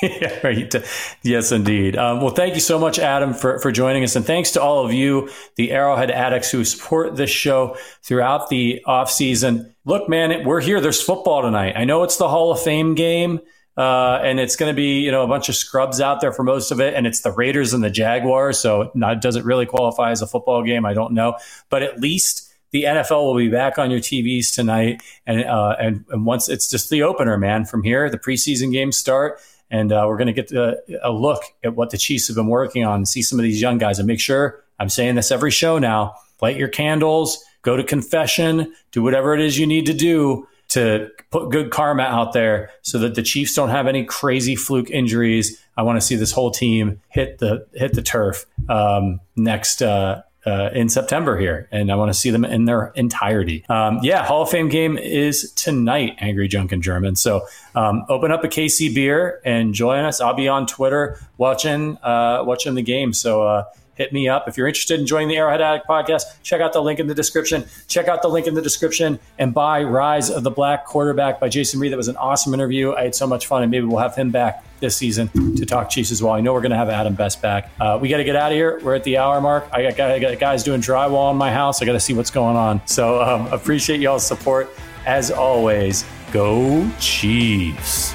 yeah, 0.02 0.38
right. 0.44 0.74
Yes, 1.22 1.52
indeed. 1.52 1.96
Um, 1.96 2.20
well, 2.20 2.30
thank 2.30 2.54
you 2.54 2.60
so 2.60 2.78
much, 2.78 2.98
Adam, 2.98 3.34
for, 3.34 3.58
for 3.58 3.70
joining 3.70 4.04
us. 4.04 4.16
And 4.16 4.24
thanks 4.24 4.52
to 4.52 4.62
all 4.62 4.86
of 4.86 4.92
you, 4.92 5.28
the 5.56 5.70
Arrowhead 5.70 6.10
addicts 6.10 6.50
who 6.50 6.64
support 6.64 7.16
this 7.16 7.30
show 7.30 7.76
throughout 8.02 8.48
the 8.48 8.82
off 8.86 9.10
season. 9.10 9.74
Look, 9.84 10.08
man, 10.08 10.46
we're 10.46 10.62
here. 10.62 10.80
There's 10.80 11.02
football 11.02 11.42
tonight. 11.42 11.74
I 11.76 11.84
know 11.84 12.04
it's 12.04 12.16
the 12.16 12.28
Hall 12.28 12.50
of 12.50 12.60
Fame 12.62 12.94
game. 12.94 13.40
Uh, 13.78 14.20
and 14.24 14.40
it's 14.40 14.56
going 14.56 14.70
to 14.70 14.76
be, 14.76 15.00
you 15.00 15.12
know, 15.12 15.22
a 15.22 15.28
bunch 15.28 15.48
of 15.48 15.54
scrubs 15.54 16.00
out 16.00 16.20
there 16.20 16.32
for 16.32 16.42
most 16.42 16.72
of 16.72 16.80
it. 16.80 16.94
And 16.94 17.06
it's 17.06 17.20
the 17.20 17.30
Raiders 17.30 17.72
and 17.72 17.84
the 17.84 17.90
Jaguars. 17.90 18.58
So 18.58 18.90
it 19.36 19.44
really 19.44 19.66
qualify 19.66 20.10
as 20.10 20.20
a 20.20 20.26
football 20.26 20.64
game? 20.64 20.84
I 20.84 20.94
don't 20.94 21.12
know. 21.12 21.36
But 21.68 21.84
at 21.84 22.00
least 22.00 22.52
the 22.72 22.82
NFL 22.82 23.22
will 23.22 23.36
be 23.36 23.48
back 23.48 23.78
on 23.78 23.92
your 23.92 24.00
TVs 24.00 24.52
tonight. 24.52 25.00
And, 25.26 25.44
uh, 25.44 25.76
and, 25.78 26.04
and 26.10 26.26
once 26.26 26.48
it's 26.48 26.68
just 26.68 26.90
the 26.90 27.04
opener, 27.04 27.38
man, 27.38 27.64
from 27.64 27.84
here, 27.84 28.10
the 28.10 28.18
preseason 28.18 28.72
games 28.72 28.96
start 28.96 29.40
and 29.70 29.92
uh, 29.92 30.04
we're 30.06 30.16
going 30.16 30.26
to 30.26 30.32
get 30.32 30.50
a, 30.52 30.80
a 31.02 31.12
look 31.12 31.42
at 31.62 31.74
what 31.74 31.90
the 31.90 31.98
Chiefs 31.98 32.28
have 32.28 32.36
been 32.36 32.46
working 32.46 32.84
on 32.84 33.06
see 33.06 33.22
some 33.22 33.38
of 33.38 33.42
these 33.42 33.60
young 33.60 33.78
guys 33.78 33.98
and 33.98 34.06
make 34.06 34.20
sure 34.20 34.64
I'm 34.78 34.88
saying 34.88 35.14
this 35.14 35.30
every 35.30 35.50
show 35.50 35.78
now 35.78 36.14
light 36.40 36.56
your 36.56 36.68
candles, 36.68 37.44
go 37.62 37.76
to 37.76 37.82
confession, 37.82 38.72
do 38.92 39.02
whatever 39.02 39.34
it 39.34 39.40
is 39.40 39.58
you 39.58 39.66
need 39.66 39.86
to 39.86 39.94
do 39.94 40.46
to 40.68 41.08
put 41.30 41.50
good 41.50 41.70
karma 41.70 42.02
out 42.02 42.32
there 42.32 42.70
so 42.82 42.98
that 42.98 43.14
the 43.14 43.22
Chiefs 43.22 43.54
don't 43.54 43.70
have 43.70 43.86
any 43.86 44.04
crazy 44.04 44.54
fluke 44.54 44.90
injuries. 44.90 45.60
I 45.76 45.82
want 45.82 45.96
to 45.96 46.00
see 46.00 46.16
this 46.16 46.32
whole 46.32 46.50
team 46.50 47.00
hit 47.08 47.38
the 47.38 47.66
hit 47.74 47.94
the 47.94 48.02
turf 48.02 48.46
um, 48.68 49.20
next 49.36 49.82
uh, 49.82 50.22
uh, 50.46 50.70
in 50.72 50.88
September 50.88 51.38
here, 51.38 51.68
and 51.70 51.90
I 51.90 51.96
want 51.96 52.10
to 52.10 52.18
see 52.18 52.30
them 52.30 52.44
in 52.44 52.64
their 52.64 52.92
entirety. 52.94 53.64
Um, 53.68 54.00
yeah, 54.02 54.24
Hall 54.24 54.42
of 54.42 54.50
Fame 54.50 54.68
game 54.68 54.98
is 54.98 55.52
tonight, 55.52 56.16
Angry 56.18 56.48
Junk 56.48 56.72
in 56.72 56.82
German. 56.82 57.16
So 57.16 57.46
um, 57.74 58.04
open 58.08 58.30
up 58.30 58.44
a 58.44 58.48
KC 58.48 58.94
beer 58.94 59.40
and 59.44 59.74
join 59.74 60.04
us. 60.04 60.20
I'll 60.20 60.34
be 60.34 60.48
on 60.48 60.66
Twitter 60.66 61.18
watching 61.38 61.96
uh, 61.98 62.42
watching 62.44 62.74
the 62.74 62.82
game. 62.82 63.12
So. 63.12 63.64
Hit 63.98 64.12
me 64.12 64.28
up. 64.28 64.46
If 64.46 64.56
you're 64.56 64.68
interested 64.68 65.00
in 65.00 65.06
joining 65.06 65.26
the 65.26 65.36
Arrowhead 65.36 65.60
Addict 65.60 65.88
podcast, 65.88 66.22
check 66.44 66.60
out 66.60 66.72
the 66.72 66.80
link 66.80 67.00
in 67.00 67.08
the 67.08 67.14
description. 67.16 67.64
Check 67.88 68.06
out 68.06 68.22
the 68.22 68.28
link 68.28 68.46
in 68.46 68.54
the 68.54 68.62
description 68.62 69.18
and 69.38 69.52
buy 69.52 69.82
Rise 69.82 70.30
of 70.30 70.44
the 70.44 70.52
Black 70.52 70.86
Quarterback 70.86 71.40
by 71.40 71.48
Jason 71.48 71.80
Reid. 71.80 71.92
That 71.92 71.96
was 71.96 72.06
an 72.06 72.16
awesome 72.16 72.54
interview. 72.54 72.94
I 72.94 73.02
had 73.02 73.16
so 73.16 73.26
much 73.26 73.48
fun, 73.48 73.62
and 73.62 73.70
maybe 73.72 73.86
we'll 73.86 73.98
have 73.98 74.14
him 74.14 74.30
back 74.30 74.64
this 74.78 74.96
season 74.96 75.28
to 75.56 75.66
talk 75.66 75.90
Chiefs 75.90 76.12
as 76.12 76.22
well. 76.22 76.32
I 76.32 76.40
know 76.40 76.52
we're 76.52 76.60
going 76.60 76.70
to 76.70 76.76
have 76.76 76.88
Adam 76.88 77.14
Best 77.14 77.42
back. 77.42 77.72
Uh, 77.80 77.98
we 78.00 78.08
got 78.08 78.18
to 78.18 78.24
get 78.24 78.36
out 78.36 78.52
of 78.52 78.56
here. 78.56 78.78
We're 78.84 78.94
at 78.94 79.02
the 79.02 79.18
hour 79.18 79.40
mark. 79.40 79.68
I 79.72 79.90
got, 79.90 80.12
I 80.12 80.20
got 80.20 80.38
guys 80.38 80.62
doing 80.62 80.80
drywall 80.80 81.32
in 81.32 81.36
my 81.36 81.52
house. 81.52 81.82
I 81.82 81.84
got 81.84 81.94
to 81.94 82.00
see 82.00 82.14
what's 82.14 82.30
going 82.30 82.56
on. 82.56 82.80
So 82.86 83.20
um, 83.20 83.48
appreciate 83.48 83.98
y'all's 83.98 84.24
support. 84.24 84.70
As 85.06 85.32
always, 85.32 86.04
go 86.32 86.88
Chiefs. 87.00 88.14